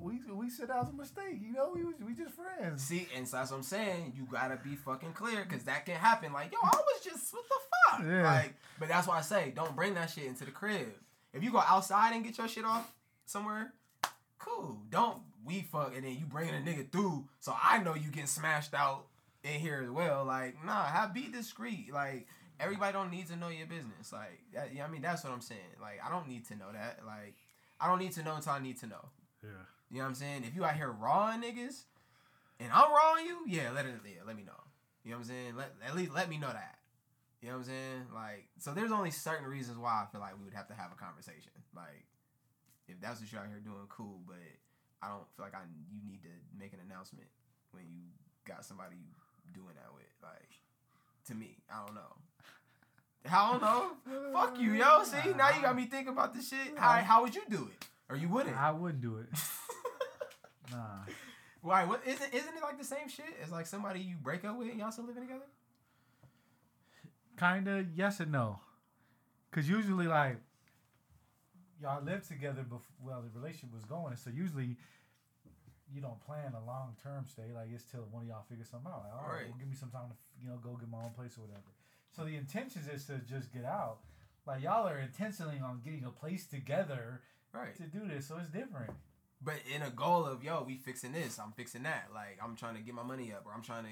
we 0.00 0.20
we 0.32 0.48
said 0.50 0.68
that 0.68 0.78
was 0.78 0.90
a 0.90 0.92
mistake, 0.92 1.40
you 1.42 1.52
know, 1.52 1.72
we 1.74 1.82
we 2.04 2.14
just 2.14 2.34
friends. 2.34 2.82
See, 2.84 3.08
and 3.16 3.26
so 3.26 3.38
that's 3.38 3.50
what 3.50 3.56
I'm 3.56 3.62
saying. 3.64 4.12
You 4.16 4.26
gotta 4.30 4.56
be 4.62 4.76
fucking 4.76 5.12
clear, 5.14 5.44
cause 5.46 5.64
that 5.64 5.84
can 5.84 5.96
happen. 5.96 6.32
Like, 6.32 6.52
yo, 6.52 6.58
I 6.62 6.76
was 6.76 7.02
just 7.04 7.32
what 7.34 7.42
the 7.48 7.54
fuck. 8.04 8.06
Yeah. 8.06 8.22
Like, 8.22 8.54
but 8.78 8.88
that's 8.88 9.08
why 9.08 9.18
I 9.18 9.22
say, 9.22 9.52
don't 9.56 9.74
bring 9.74 9.94
that 9.94 10.10
shit 10.10 10.24
into 10.24 10.44
the 10.44 10.52
crib. 10.52 10.86
If 11.32 11.42
you 11.42 11.50
go 11.50 11.58
outside 11.58 12.14
and 12.14 12.22
get 12.24 12.38
your 12.38 12.46
shit 12.46 12.64
off 12.64 12.92
somewhere, 13.24 13.72
cool. 14.38 14.78
Don't 14.90 15.18
we 15.44 15.62
fuck 15.62 15.92
and 15.96 16.04
then 16.04 16.12
you 16.12 16.26
bringing 16.26 16.54
a 16.54 16.58
nigga 16.58 16.90
through, 16.90 17.26
so 17.40 17.54
I 17.60 17.82
know 17.82 17.94
you 17.94 18.08
getting 18.10 18.26
smashed 18.26 18.74
out 18.74 19.06
in 19.42 19.58
here 19.60 19.80
as 19.82 19.90
well. 19.90 20.24
Like, 20.24 20.56
nah, 20.64 20.84
have 20.84 21.14
be 21.14 21.28
discreet. 21.28 21.92
Like, 21.92 22.26
everybody 22.60 22.92
don't 22.92 23.10
need 23.10 23.28
to 23.28 23.36
know 23.36 23.48
your 23.48 23.66
business. 23.66 24.12
Like, 24.12 24.40
that, 24.54 24.74
yeah, 24.74 24.84
I 24.84 24.88
mean, 24.88 25.02
that's 25.02 25.24
what 25.24 25.32
I'm 25.32 25.40
saying. 25.40 25.76
Like, 25.80 26.00
I 26.04 26.10
don't 26.10 26.28
need 26.28 26.46
to 26.46 26.56
know 26.56 26.72
that. 26.72 27.00
Like, 27.06 27.36
I 27.80 27.88
don't 27.88 27.98
need 27.98 28.12
to 28.12 28.22
know 28.22 28.36
until 28.36 28.52
I 28.52 28.60
need 28.60 28.78
to 28.80 28.86
know. 28.86 29.08
Yeah. 29.42 29.50
You 29.90 29.98
know 29.98 30.04
what 30.04 30.08
I'm 30.08 30.14
saying? 30.14 30.44
If 30.46 30.54
you 30.54 30.64
out 30.64 30.74
here 30.74 30.90
rawing 30.90 31.42
niggas, 31.42 31.84
and 32.58 32.72
I'm 32.72 32.90
rawing 32.90 33.26
you, 33.26 33.38
yeah, 33.46 33.70
let 33.74 33.86
it, 33.86 33.94
yeah, 34.04 34.24
let 34.26 34.36
me 34.36 34.42
know. 34.42 34.52
You 35.04 35.12
know 35.12 35.18
what 35.18 35.28
I'm 35.28 35.28
saying? 35.28 35.56
Let 35.56 35.70
at 35.86 35.94
least 35.94 36.14
let 36.14 36.28
me 36.28 36.38
know 36.38 36.50
that. 36.50 36.78
You 37.40 37.48
know 37.48 37.62
what 37.62 37.68
I'm 37.68 37.70
saying? 37.70 38.02
Like, 38.14 38.48
so 38.58 38.72
there's 38.72 38.90
only 38.90 39.12
certain 39.12 39.46
reasons 39.46 39.78
why 39.78 40.02
I 40.02 40.10
feel 40.10 40.20
like 40.20 40.34
we 40.34 40.44
would 40.44 40.56
have 40.56 40.66
to 40.68 40.74
have 40.74 40.90
a 40.90 40.98
conversation. 40.98 41.54
Like, 41.76 42.08
if 42.88 42.98
that's 43.00 43.20
what 43.20 43.30
you're 43.30 43.40
out 43.40 43.46
here 43.46 43.62
doing, 43.62 43.86
cool. 43.88 44.18
But 44.26 44.42
I 44.98 45.14
don't 45.14 45.28
feel 45.36 45.44
like 45.44 45.54
I 45.54 45.62
you 45.92 46.00
need 46.02 46.22
to 46.26 46.32
make 46.58 46.72
an 46.72 46.80
announcement 46.82 47.28
when 47.70 47.84
you 47.86 48.10
got 48.48 48.64
somebody 48.64 48.96
you 48.98 49.14
doing 49.54 49.76
that 49.76 49.94
with. 49.94 50.10
Like, 50.18 50.58
to 51.28 51.34
me, 51.36 51.62
I 51.70 51.84
don't 51.84 51.94
know. 51.94 52.18
I 53.30 53.50
don't 53.50 53.62
know. 53.62 53.90
Fuck 54.32 54.58
you, 54.60 54.72
yo. 54.74 55.02
See, 55.04 55.32
now 55.36 55.50
you 55.50 55.62
got 55.62 55.74
me 55.74 55.86
thinking 55.86 56.12
about 56.12 56.34
this 56.34 56.48
shit. 56.48 56.76
How, 56.76 56.92
how 57.02 57.22
would 57.22 57.34
you 57.34 57.42
do 57.50 57.68
it? 57.72 57.86
Or 58.08 58.16
you 58.16 58.28
wouldn't? 58.28 58.56
I 58.56 58.70
wouldn't 58.70 59.00
do 59.02 59.18
it. 59.18 59.26
Nah. 60.72 61.04
Why? 61.62 61.84
What 61.84 62.02
isn't? 62.04 62.34
Isn't 62.34 62.56
it 62.56 62.60
like 62.62 62.76
the 62.76 62.84
same 62.84 63.08
shit 63.08 63.26
as 63.40 63.52
like 63.52 63.66
somebody 63.66 64.00
you 64.00 64.16
break 64.20 64.44
up 64.44 64.58
with 64.58 64.68
and 64.68 64.80
y'all 64.80 64.90
still 64.90 65.06
living 65.06 65.22
together? 65.22 65.44
Kinda 67.38 67.86
yes 67.94 68.18
and 68.20 68.32
no. 68.32 68.58
Cause 69.52 69.68
usually 69.68 70.06
like 70.08 70.38
y'all 71.80 72.02
lived 72.02 72.26
together 72.28 72.62
before 72.62 72.80
well 73.00 73.22
the 73.22 73.30
relationship 73.38 73.72
was 73.74 73.84
going, 73.84 74.16
so 74.16 74.28
usually 74.30 74.76
you 75.94 76.00
don't 76.00 76.20
plan 76.26 76.52
a 76.60 76.64
long 76.66 76.96
term 77.00 77.24
stay. 77.30 77.52
Like 77.54 77.68
it's 77.72 77.84
till 77.84 78.08
one 78.10 78.22
of 78.24 78.28
y'all 78.28 78.44
figure 78.48 78.64
something 78.64 78.90
out. 78.90 79.04
Like, 79.04 79.12
all 79.14 79.28
right, 79.28 79.34
Right. 79.36 79.46
well, 79.48 79.56
give 79.58 79.68
me 79.68 79.76
some 79.76 79.90
time 79.90 80.08
to 80.10 80.16
you 80.42 80.48
know 80.50 80.56
go 80.58 80.74
get 80.74 80.90
my 80.90 80.98
own 80.98 81.10
place 81.12 81.38
or 81.38 81.42
whatever. 81.42 81.70
So 82.14 82.24
the 82.24 82.36
intentions 82.36 82.88
is 82.88 83.04
to 83.06 83.18
just 83.18 83.52
get 83.52 83.64
out. 83.64 83.98
Like 84.46 84.62
y'all 84.62 84.86
are 84.88 84.98
intentionally 84.98 85.60
on 85.62 85.80
getting 85.84 86.04
a 86.04 86.10
place 86.10 86.46
together 86.46 87.20
Right. 87.52 87.74
to 87.76 87.84
do 87.84 88.06
this, 88.06 88.26
so 88.28 88.36
it's 88.38 88.50
different. 88.50 88.90
But 89.42 89.56
in 89.74 89.80
a 89.82 89.90
goal 89.90 90.26
of 90.26 90.42
yo, 90.44 90.62
we 90.66 90.76
fixing 90.76 91.12
this, 91.12 91.38
I'm 91.38 91.52
fixing 91.52 91.82
that. 91.84 92.08
Like 92.14 92.38
I'm 92.42 92.54
trying 92.56 92.74
to 92.76 92.80
get 92.82 92.94
my 92.94 93.02
money 93.02 93.32
up, 93.32 93.44
or 93.46 93.52
I'm 93.54 93.62
trying 93.62 93.84
to 93.84 93.90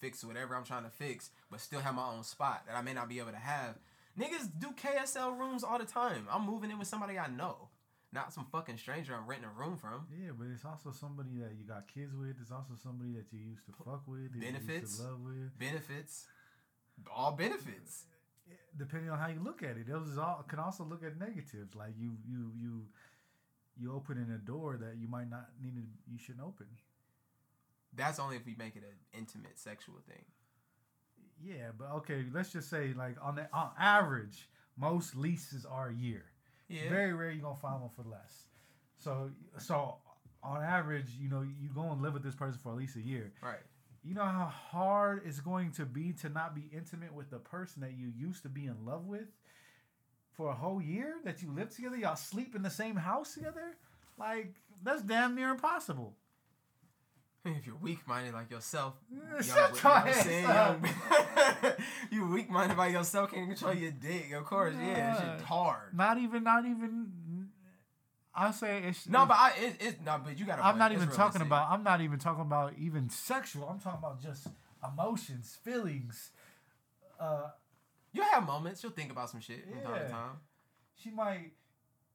fix 0.00 0.24
whatever 0.24 0.54
I'm 0.56 0.64
trying 0.64 0.84
to 0.84 0.90
fix, 0.90 1.30
but 1.50 1.60
still 1.60 1.80
have 1.80 1.94
my 1.94 2.06
own 2.08 2.22
spot 2.22 2.64
that 2.66 2.76
I 2.76 2.82
may 2.82 2.94
not 2.94 3.08
be 3.08 3.18
able 3.18 3.32
to 3.32 3.36
have. 3.36 3.76
Niggas 4.18 4.48
do 4.58 4.68
KSL 4.72 5.38
rooms 5.38 5.62
all 5.64 5.78
the 5.78 5.84
time. 5.84 6.26
I'm 6.30 6.44
moving 6.46 6.70
in 6.70 6.78
with 6.78 6.88
somebody 6.88 7.18
I 7.18 7.28
know, 7.28 7.68
not 8.12 8.32
some 8.32 8.46
fucking 8.50 8.78
stranger 8.78 9.14
I'm 9.14 9.26
renting 9.26 9.48
a 9.48 9.58
room 9.58 9.76
from. 9.76 10.06
Yeah, 10.10 10.30
but 10.38 10.48
it's 10.52 10.64
also 10.64 10.90
somebody 10.90 11.38
that 11.38 11.52
you 11.58 11.64
got 11.66 11.86
kids 11.92 12.14
with. 12.14 12.36
It's 12.40 12.50
also 12.50 12.74
somebody 12.82 13.12
that 13.12 13.26
you 13.32 13.38
used 13.40 13.64
to 13.66 13.72
fuck 13.84 14.02
with, 14.06 14.38
Benefits. 14.38 14.80
used 14.92 15.00
to 15.00 15.06
love 15.08 15.20
with. 15.20 15.58
Benefits, 15.58 16.26
all 17.14 17.32
benefits. 17.32 18.04
depending 18.78 19.10
on 19.10 19.18
how 19.18 19.28
you 19.28 19.40
look 19.42 19.62
at 19.62 19.76
it, 19.76 19.88
those 19.88 20.16
all 20.18 20.44
can 20.48 20.58
also 20.58 20.84
look 20.84 21.04
at 21.04 21.18
negatives. 21.18 21.74
Like 21.74 21.94
you, 21.98 22.12
you, 22.26 22.52
you, 22.60 22.82
you 23.78 23.94
opening 23.94 24.30
a 24.34 24.38
door 24.38 24.76
that 24.76 24.96
you 25.00 25.08
might 25.08 25.30
not 25.30 25.48
need 25.62 25.74
to, 25.74 25.82
you 26.10 26.18
shouldn't 26.18 26.44
open. 26.44 26.66
That's 27.96 28.18
only 28.18 28.36
if 28.36 28.46
we 28.46 28.54
make 28.56 28.76
it 28.76 28.82
an 28.82 29.18
intimate 29.18 29.58
sexual 29.58 29.96
thing. 30.06 30.24
Yeah, 31.42 31.70
but 31.76 31.90
okay, 31.96 32.24
let's 32.32 32.52
just 32.52 32.68
say 32.68 32.92
like 32.96 33.16
on 33.22 33.34
the 33.34 33.48
on 33.52 33.70
average, 33.78 34.48
most 34.76 35.16
leases 35.16 35.64
are 35.64 35.88
a 35.88 35.94
year. 35.94 36.24
Yeah. 36.68 36.88
Very 36.88 37.12
rare 37.12 37.30
you're 37.30 37.42
gonna 37.42 37.56
find 37.56 37.80
one 37.80 37.90
for 37.90 38.02
less. 38.08 38.48
So, 38.98 39.30
so 39.58 39.96
on 40.42 40.62
average, 40.62 41.06
you 41.18 41.28
know, 41.28 41.40
you 41.40 41.68
go 41.74 41.90
and 41.90 42.02
live 42.02 42.14
with 42.14 42.22
this 42.22 42.34
person 42.34 42.58
for 42.62 42.72
at 42.72 42.78
least 42.78 42.96
a 42.96 43.00
year. 43.00 43.32
right. 43.42 43.58
You 44.02 44.14
know 44.14 44.24
how 44.24 44.46
hard 44.70 45.22
it's 45.26 45.40
going 45.40 45.72
to 45.72 45.84
be 45.84 46.12
to 46.22 46.28
not 46.30 46.54
be 46.54 46.70
intimate 46.72 47.12
with 47.14 47.30
the 47.30 47.38
person 47.38 47.82
that 47.82 47.92
you 47.92 48.08
used 48.16 48.42
to 48.44 48.48
be 48.48 48.66
in 48.66 48.86
love 48.86 49.06
with. 49.06 49.28
for 50.32 50.48
a 50.50 50.54
whole 50.54 50.80
year 50.80 51.16
that 51.24 51.42
you 51.42 51.52
live 51.52 51.68
together, 51.74 51.96
y'all 51.96 52.16
sleep 52.16 52.54
in 52.54 52.62
the 52.62 52.70
same 52.70 52.96
house 52.96 53.34
together. 53.34 53.76
Like 54.18 54.54
that's 54.82 55.02
damn 55.02 55.34
near 55.34 55.50
impossible. 55.50 56.14
If 57.42 57.66
you're 57.66 57.76
weak 57.76 58.06
minded 58.06 58.34
like 58.34 58.50
yourself, 58.50 58.94
young, 59.10 59.22
you 59.22 59.48
know 59.48 59.54
your 59.56 59.68
what 59.70 59.84
I'm 59.86 60.08
ass 60.08 60.24
saying, 60.24 60.44
young- 60.44 60.86
you 62.10 62.26
weak 62.26 62.50
minded 62.50 62.76
by 62.76 62.88
yourself, 62.88 63.32
can't 63.32 63.48
control 63.48 63.72
your 63.72 63.92
dick. 63.92 64.32
Of 64.32 64.44
course, 64.44 64.74
yeah, 64.78 64.94
that 64.94 65.16
shit's 65.18 65.40
Nah. 65.40 65.46
hard. 65.46 65.94
Not 65.96 66.18
even, 66.18 66.44
not 66.44 66.66
even. 66.66 67.10
I 68.34 68.50
say 68.52 68.82
it's 68.84 69.08
No, 69.08 69.24
it's- 69.24 69.28
but 69.28 69.36
I, 69.38 69.66
it, 69.66 69.76
it's 69.80 70.00
no, 70.04 70.20
but 70.24 70.38
you 70.38 70.46
gotta. 70.46 70.64
I'm 70.64 70.78
not 70.78 70.92
even 70.92 71.08
talking 71.08 71.42
about. 71.42 71.70
I'm 71.70 71.82
not 71.82 72.00
even 72.00 72.18
talking 72.18 72.42
about 72.42 72.74
even 72.78 73.10
sexual. 73.10 73.68
I'm 73.68 73.80
talking 73.80 73.98
about 73.98 74.22
just 74.22 74.46
emotions, 74.86 75.58
feelings. 75.62 76.30
Uh, 77.18 77.48
You'll 78.12 78.24
have 78.24 78.44
moments. 78.46 78.82
You'll 78.82 78.92
think 78.92 79.12
about 79.12 79.30
some 79.30 79.40
shit 79.40 79.64
from 79.68 79.80
time 79.82 80.02
to 80.06 80.08
time. 80.08 80.30
she 80.96 81.10
might, 81.10 81.52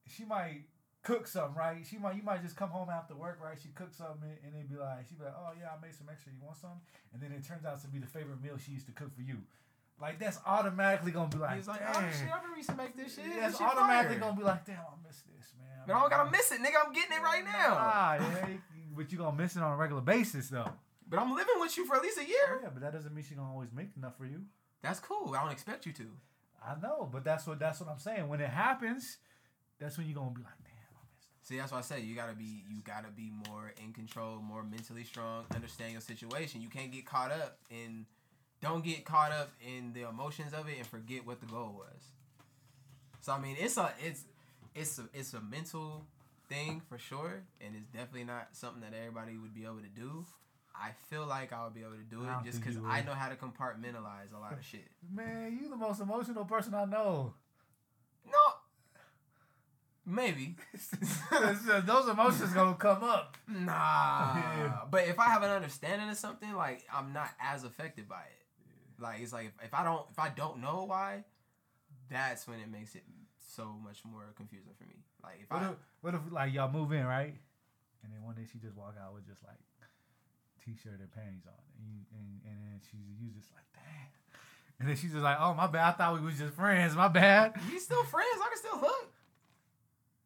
she 0.08 0.26
might 0.26 0.64
cook 1.04 1.26
something, 1.28 1.56
right? 1.56 1.86
She 1.90 1.98
might, 1.98 2.16
you 2.18 2.24
might 2.24 2.42
just 2.44 2.58
come 2.58 2.70
home 2.70 2.90
after 2.90 3.16
work, 3.16 3.40
right? 3.42 3.56
She 3.62 3.70
cooks 3.70 3.96
something, 3.98 4.28
and 4.44 4.54
they'd 4.54 4.68
be 4.68 4.76
like, 4.76 5.08
she'd 5.08 5.18
be 5.20 5.24
like, 5.24 5.36
oh 5.38 5.52
yeah, 5.58 5.70
I 5.78 5.82
made 5.82 5.96
some 5.96 6.08
extra. 6.12 6.34
You 6.34 6.44
want 6.44 6.58
some? 6.58 6.82
And 7.14 7.22
then 7.22 7.32
it 7.32 7.46
turns 7.48 7.66
out 7.66 7.80
to 7.82 7.88
be 7.88 8.00
the 8.00 8.08
favorite 8.08 8.42
meal 8.44 8.58
she 8.58 8.72
used 8.74 8.88
to 8.88 8.92
cook 8.92 9.16
for 9.16 9.22
you. 9.22 9.38
Like 10.02 10.20
that's 10.20 10.40
automatically 10.46 11.12
gonna 11.12 11.30
be 11.30 11.38
like, 11.38 11.56
He's 11.58 11.68
like, 11.68 11.80
damn. 11.80 12.04
oh 12.04 12.08
shit, 12.12 12.28
I 12.32 12.36
remember 12.38 12.58
used 12.58 12.70
to 12.70 12.76
make 12.76 12.96
this 12.98 13.16
shit. 13.16 13.26
Yeah, 13.34 13.48
This 13.48 13.58
shit 13.58 13.68
automatically 13.68 14.18
fire. 14.20 14.30
gonna 14.30 14.38
be 14.38 14.44
like, 14.44 14.66
damn, 14.66 14.76
I 14.78 15.08
miss 15.08 15.22
this, 15.22 15.54
man. 15.58 15.68
But 15.88 15.96
I 15.96 16.00
don't 16.02 16.10
gotta 16.10 16.32
miss 16.32 16.52
it, 16.52 16.60
nigga. 16.62 16.86
I'm 16.86 16.92
getting 16.94 17.16
it 17.18 17.22
right 17.22 17.44
now. 17.46 17.78
Ah, 17.80 18.16
yeah, 18.16 18.48
but 18.96 19.12
you 19.12 19.18
gonna 19.18 19.38
miss 19.38 19.56
it 19.56 19.62
on 19.62 19.72
a 19.74 19.76
regular 19.78 20.02
basis 20.02 20.50
though. 20.50 20.70
But 21.08 21.20
I'm 21.20 21.34
living 21.36 21.56
with 21.60 21.78
you 21.78 21.86
for 21.86 21.96
at 21.96 22.02
least 22.02 22.18
a 22.18 22.26
year. 22.28 22.60
Yeah, 22.64 22.70
but 22.74 22.82
that 22.82 22.92
doesn't 22.94 23.14
mean 23.14 23.24
she 23.24 23.36
gonna 23.36 23.52
always 23.52 23.72
make 23.72 23.90
enough 23.96 24.18
for 24.18 24.26
you. 24.26 24.42
That's 24.82 25.00
cool. 25.00 25.34
I 25.38 25.42
don't 25.44 25.52
expect 25.52 25.86
you 25.86 25.94
to. 25.94 26.06
I 26.68 26.76
know, 26.82 27.08
but 27.12 27.24
that's 27.24 27.46
what 27.48 27.60
that's 27.60 27.80
what 27.80 27.90
I'm 27.90 28.00
saying. 28.00 28.28
When 28.28 28.42
it 28.42 28.50
happens, 28.50 29.18
that's 29.80 29.98
when 29.98 30.08
you're 30.08 30.16
gonna 30.16 30.32
be 30.32 30.42
like, 30.42 30.58
damn, 30.64 30.74
I 30.98 31.00
missed 31.14 31.30
it. 31.30 31.48
See, 31.48 31.58
that's 31.58 31.72
why 31.72 31.78
I 31.78 31.82
say 31.82 32.02
you 32.02 32.16
gotta 32.16 32.34
be 32.36 32.64
you 32.70 32.82
gotta 32.84 33.10
be 33.16 33.32
more 33.48 33.72
in 33.84 33.94
control, 33.94 34.40
more 34.42 34.64
mentally 34.64 35.04
strong, 35.04 35.46
understand 35.54 35.92
your 35.94 36.02
situation. 36.02 36.62
You 36.62 36.70
can't 36.70 36.92
get 36.92 37.06
caught 37.06 37.32
up 37.32 37.60
in 37.70 38.08
don't 38.62 38.84
get 38.84 39.06
caught 39.06 39.32
up 39.32 39.52
in 39.66 39.94
the 39.94 40.08
emotions 40.08 40.54
of 40.54 40.68
it 40.68 40.78
and 40.78 40.88
forget 40.88 41.26
what 41.26 41.40
the 41.40 41.46
goal 41.48 41.74
was. 41.78 42.04
So 43.22 43.34
I 43.34 43.40
mean 43.40 43.56
it's 43.60 43.78
a 43.78 43.92
it's 44.04 44.24
it's 44.74 45.00
a 45.00 45.04
it's 45.14 45.34
a 45.34 45.42
mental 45.42 46.06
thing 46.50 46.82
for 46.88 46.98
sure, 46.98 47.44
and 47.62 47.76
it's 47.76 47.88
definitely 47.88 48.26
not 48.26 48.50
something 48.54 48.82
that 48.82 48.94
everybody 48.98 49.38
would 49.38 49.54
be 49.54 49.64
able 49.64 49.80
to 49.80 49.90
do. 50.02 50.26
I 50.76 50.92
feel 51.10 51.26
like 51.26 51.54
I 51.54 51.64
would 51.64 51.74
be 51.74 51.82
able 51.82 51.92
to 51.92 52.04
do 52.10 52.24
it 52.24 52.46
just 52.46 52.62
because 52.62 52.78
I 52.86 53.02
know 53.02 53.14
how 53.14 53.30
to 53.30 53.36
compartmentalize 53.36 54.34
a 54.36 54.40
lot 54.40 54.54
of 54.54 54.64
shit. 54.64 54.88
Man, 55.14 55.58
you 55.62 55.70
the 55.70 55.78
most 55.78 56.02
emotional 56.02 56.44
person 56.46 56.74
I 56.74 56.86
know. 56.86 57.34
No, 58.26 58.38
maybe. 60.06 60.56
Those 61.86 62.08
emotions 62.10 62.54
gonna 62.54 62.76
come 62.76 63.04
up. 63.04 63.38
Nah. 63.48 64.36
Yeah. 64.36 64.72
But 64.92 65.08
if 65.08 65.20
I 65.20 65.26
have 65.26 65.44
an 65.44 65.50
understanding 65.50 66.10
of 66.10 66.18
something, 66.18 66.54
like 66.54 66.84
I'm 66.94 67.14
not 67.14 67.30
as 67.40 67.64
affected 67.64 68.08
by 68.08 68.22
it. 68.22 68.45
Like 69.00 69.22
it's 69.22 69.34
like 69.34 69.48
if, 69.48 69.66
if 69.68 69.74
I 69.74 69.84
don't 69.84 70.04
if 70.12 70.20
I 70.20 70.30
don't 70.30 70.62
know 70.62 70.86
why, 70.86 71.24
that's 72.10 72.48
when 72.48 72.60
it 72.60 72.70
makes 72.72 72.96
it 72.96 73.04
so 73.56 73.76
much 73.84 74.04
more 74.06 74.24
confusing 74.36 74.74
for 74.78 74.86
me. 74.86 74.96
Like 75.24 75.40
if 75.44 75.50
What 75.52 75.62
I 75.64 75.70
if, 75.70 75.76
what 76.02 76.14
if 76.16 76.22
like 76.32 76.54
y'all 76.54 76.72
move 76.72 76.92
in 76.92 77.06
right, 77.06 77.36
and 78.04 78.14
then 78.14 78.24
one 78.24 78.36
day 78.36 78.44
she 78.52 78.60
just 78.60 78.76
walk 78.76 78.96
out 79.02 79.14
with 79.14 79.26
just 79.28 79.44
like 79.44 79.58
t-shirt 80.64 81.00
and 81.00 81.12
panties 81.12 81.46
on, 81.48 81.54
and 81.78 81.88
you 81.88 82.00
and, 82.18 82.42
and 82.46 82.58
then 82.64 82.82
she's 82.90 83.02
you 83.22 83.30
just 83.38 83.52
like 83.54 83.66
damn, 83.74 84.40
and 84.80 84.90
then 84.90 84.96
she's 84.96 85.12
just 85.12 85.24
like 85.24 85.38
oh 85.40 85.54
my 85.54 85.68
bad, 85.68 85.90
I 85.90 85.92
thought 85.98 86.14
we 86.20 86.26
was 86.26 86.38
just 86.38 86.54
friends, 86.54 86.96
my 86.96 87.08
bad. 87.08 87.54
we 87.72 87.80
still 87.80 88.04
friends, 88.04 88.40
I 88.42 88.50
can 88.50 88.58
still 88.58 88.80
hook. 88.80 89.12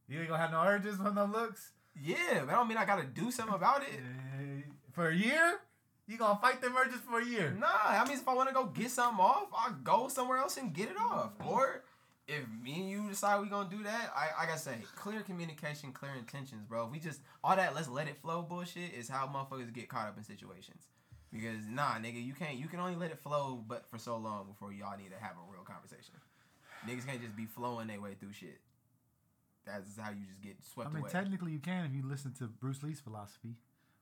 You 0.08 0.20
ain't 0.20 0.30
gonna 0.30 0.42
have 0.42 0.52
no 0.52 0.62
urges 0.64 0.96
from 0.98 1.16
no 1.16 1.26
looks. 1.26 1.72
Yeah, 2.02 2.42
but 2.46 2.50
I 2.50 2.54
don't 2.54 2.68
mean 2.68 2.78
I 2.78 2.86
gotta 2.86 3.06
do 3.06 3.30
something 3.32 3.54
about 3.56 3.82
it. 3.84 3.90
Eh, 3.94 4.62
For 4.92 5.10
a 5.10 5.16
year, 5.16 5.60
you 6.10 6.18
gonna 6.18 6.40
fight 6.42 6.60
the 6.60 6.68
urges 6.68 7.02
for 7.08 7.20
a 7.20 7.26
year. 7.26 7.56
Nah, 7.58 7.68
I 7.70 8.04
mean 8.08 8.18
if 8.18 8.28
I 8.28 8.34
wanna 8.34 8.52
go 8.52 8.66
get 8.66 8.90
something 8.90 9.24
off, 9.24 9.48
I'll 9.56 9.76
go 9.84 10.08
somewhere 10.08 10.40
else 10.40 10.58
and 10.58 10.74
get 10.74 10.90
it 10.90 10.98
off. 10.98 11.34
Or 11.46 11.84
if 12.28 12.44
me 12.64 12.82
and 12.82 12.90
you 12.90 13.10
decide 13.10 13.42
we 13.42 13.48
gonna 13.48 13.70
do 13.70 13.84
that, 13.84 14.12
I 14.16 14.44
like 14.44 14.52
I 14.52 14.58
say, 14.58 14.78
clear 14.96 15.22
communication, 15.22 15.92
clear 15.92 16.14
intentions, 16.18 16.64
bro. 16.68 16.86
If 16.86 16.92
we 16.92 17.00
just 17.00 17.22
all 17.44 17.56
that 17.56 17.76
let's 17.76 17.88
let 17.88 18.08
it 18.08 18.18
flow 18.22 18.42
bullshit 18.42 18.94
is 18.98 19.08
how 19.08 19.28
motherfuckers 19.28 19.72
get 19.72 19.88
caught 19.88 20.08
up 20.08 20.18
in 20.18 20.24
situations. 20.24 20.88
Because 21.32 21.68
nah, 21.68 21.94
nigga, 22.00 22.26
you 22.26 22.34
can't 22.34 22.58
you 22.58 22.68
can 22.68 22.80
only 22.80 22.96
let 22.96 23.12
it 23.12 23.20
flow 23.20 23.64
but 23.68 23.86
for 23.92 24.00
so 24.00 24.18
long 24.18 24.48
before 24.48 24.74
y'all 24.74 24.98
need 24.98 25.12
to 25.12 25.20
have 25.24 25.34
a 25.34 25.52
real 25.52 25.64
conversation. 25.64 26.16
Niggas 26.88 27.06
can't 27.06 27.22
just 27.22 27.36
be 27.36 27.46
flowing 27.46 27.88
their 27.88 28.02
way 28.02 28.16
through 28.20 28.34
shit. 28.34 28.60
That's 29.66 29.98
how 30.00 30.10
you 30.10 30.26
just 30.28 30.42
get 30.42 30.56
swept 30.66 30.90
I 30.90 30.94
mean, 30.94 31.02
away. 31.02 31.12
technically 31.12 31.52
you 31.52 31.60
can 31.60 31.86
if 31.86 31.94
you 31.94 32.02
listen 32.04 32.34
to 32.40 32.46
Bruce 32.46 32.82
Lee's 32.82 33.00
philosophy. 33.00 33.56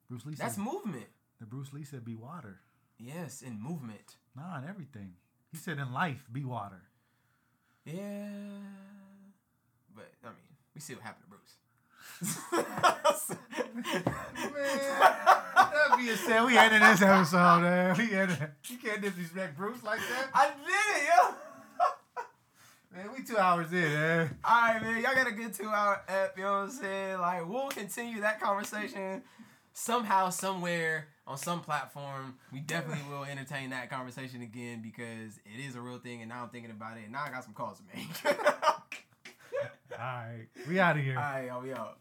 Bruce 0.07 0.25
Lee 0.25 0.35
That's 0.35 0.55
said 0.55 0.63
movement. 0.63 1.07
The 1.39 1.45
Bruce 1.45 1.71
Lee 1.73 1.83
said 1.83 2.03
be 2.03 2.15
water. 2.15 2.61
Yes, 2.99 3.41
in 3.41 3.61
movement. 3.61 4.15
Nah, 4.35 4.59
in 4.59 4.67
everything. 4.67 5.13
He 5.51 5.57
said 5.57 5.77
in 5.77 5.93
life 5.93 6.25
be 6.31 6.43
water. 6.43 6.81
Yeah. 7.85 8.29
But 9.95 10.11
I 10.23 10.27
mean, 10.27 10.55
we 10.73 10.81
see 10.81 10.93
what 10.93 11.03
happened 11.03 11.25
to 11.25 11.29
Bruce. 11.29 11.57
Man, 13.77 14.03
that 15.55 15.97
being 15.97 16.15
said, 16.15 16.43
we 16.45 16.57
ended 16.57 16.81
this 16.81 17.01
episode, 17.01 17.61
man. 17.61 17.95
We 17.97 18.11
ended. 18.13 18.37
You 18.67 18.77
can't 18.77 19.01
disrespect 19.01 19.55
Bruce 19.55 19.83
like 19.83 19.99
that, 19.99 20.29
I 20.33 20.47
did 20.47 20.97
it, 20.97 21.07
yo. 21.07 21.35
man. 22.97 23.15
We 23.15 23.23
two 23.23 23.37
hours 23.37 23.71
in, 23.71 23.81
man. 23.81 24.35
Alright, 24.43 24.81
man. 24.81 25.03
Y'all 25.03 25.13
got 25.13 25.27
a 25.27 25.31
good 25.31 25.53
two 25.53 25.69
hour 25.69 26.01
ep, 26.07 26.37
you 26.37 26.43
know 26.43 26.51
what 26.51 26.57
I'm 26.57 26.71
saying? 26.71 27.19
Like, 27.19 27.47
we'll 27.47 27.69
continue 27.69 28.21
that 28.21 28.41
conversation 28.41 29.21
somehow, 29.77 30.29
somewhere, 30.29 31.07
on 31.27 31.37
some 31.37 31.61
platform. 31.61 32.35
We 32.51 32.59
definitely 32.59 33.03
will 33.09 33.23
entertain 33.23 33.69
that 33.69 33.89
conversation 33.89 34.41
again 34.41 34.81
because 34.81 35.39
it 35.45 35.59
is 35.59 35.75
a 35.75 35.81
real 35.81 35.99
thing 35.99 36.21
and 36.21 36.29
now 36.29 36.43
I'm 36.43 36.49
thinking 36.49 36.71
about 36.71 36.97
it 36.97 37.03
and 37.03 37.11
now 37.11 37.23
I 37.25 37.29
got 37.29 37.43
some 37.43 37.53
calls 37.53 37.77
to 37.77 37.83
make. 37.95 38.37
All 39.91 39.97
right, 39.99 40.47
we 40.67 40.79
out 40.79 40.97
of 40.97 41.03
here. 41.03 41.15
Alright, 41.15 41.47
yo, 41.47 41.59
we 41.61 41.73
out. 41.73 41.99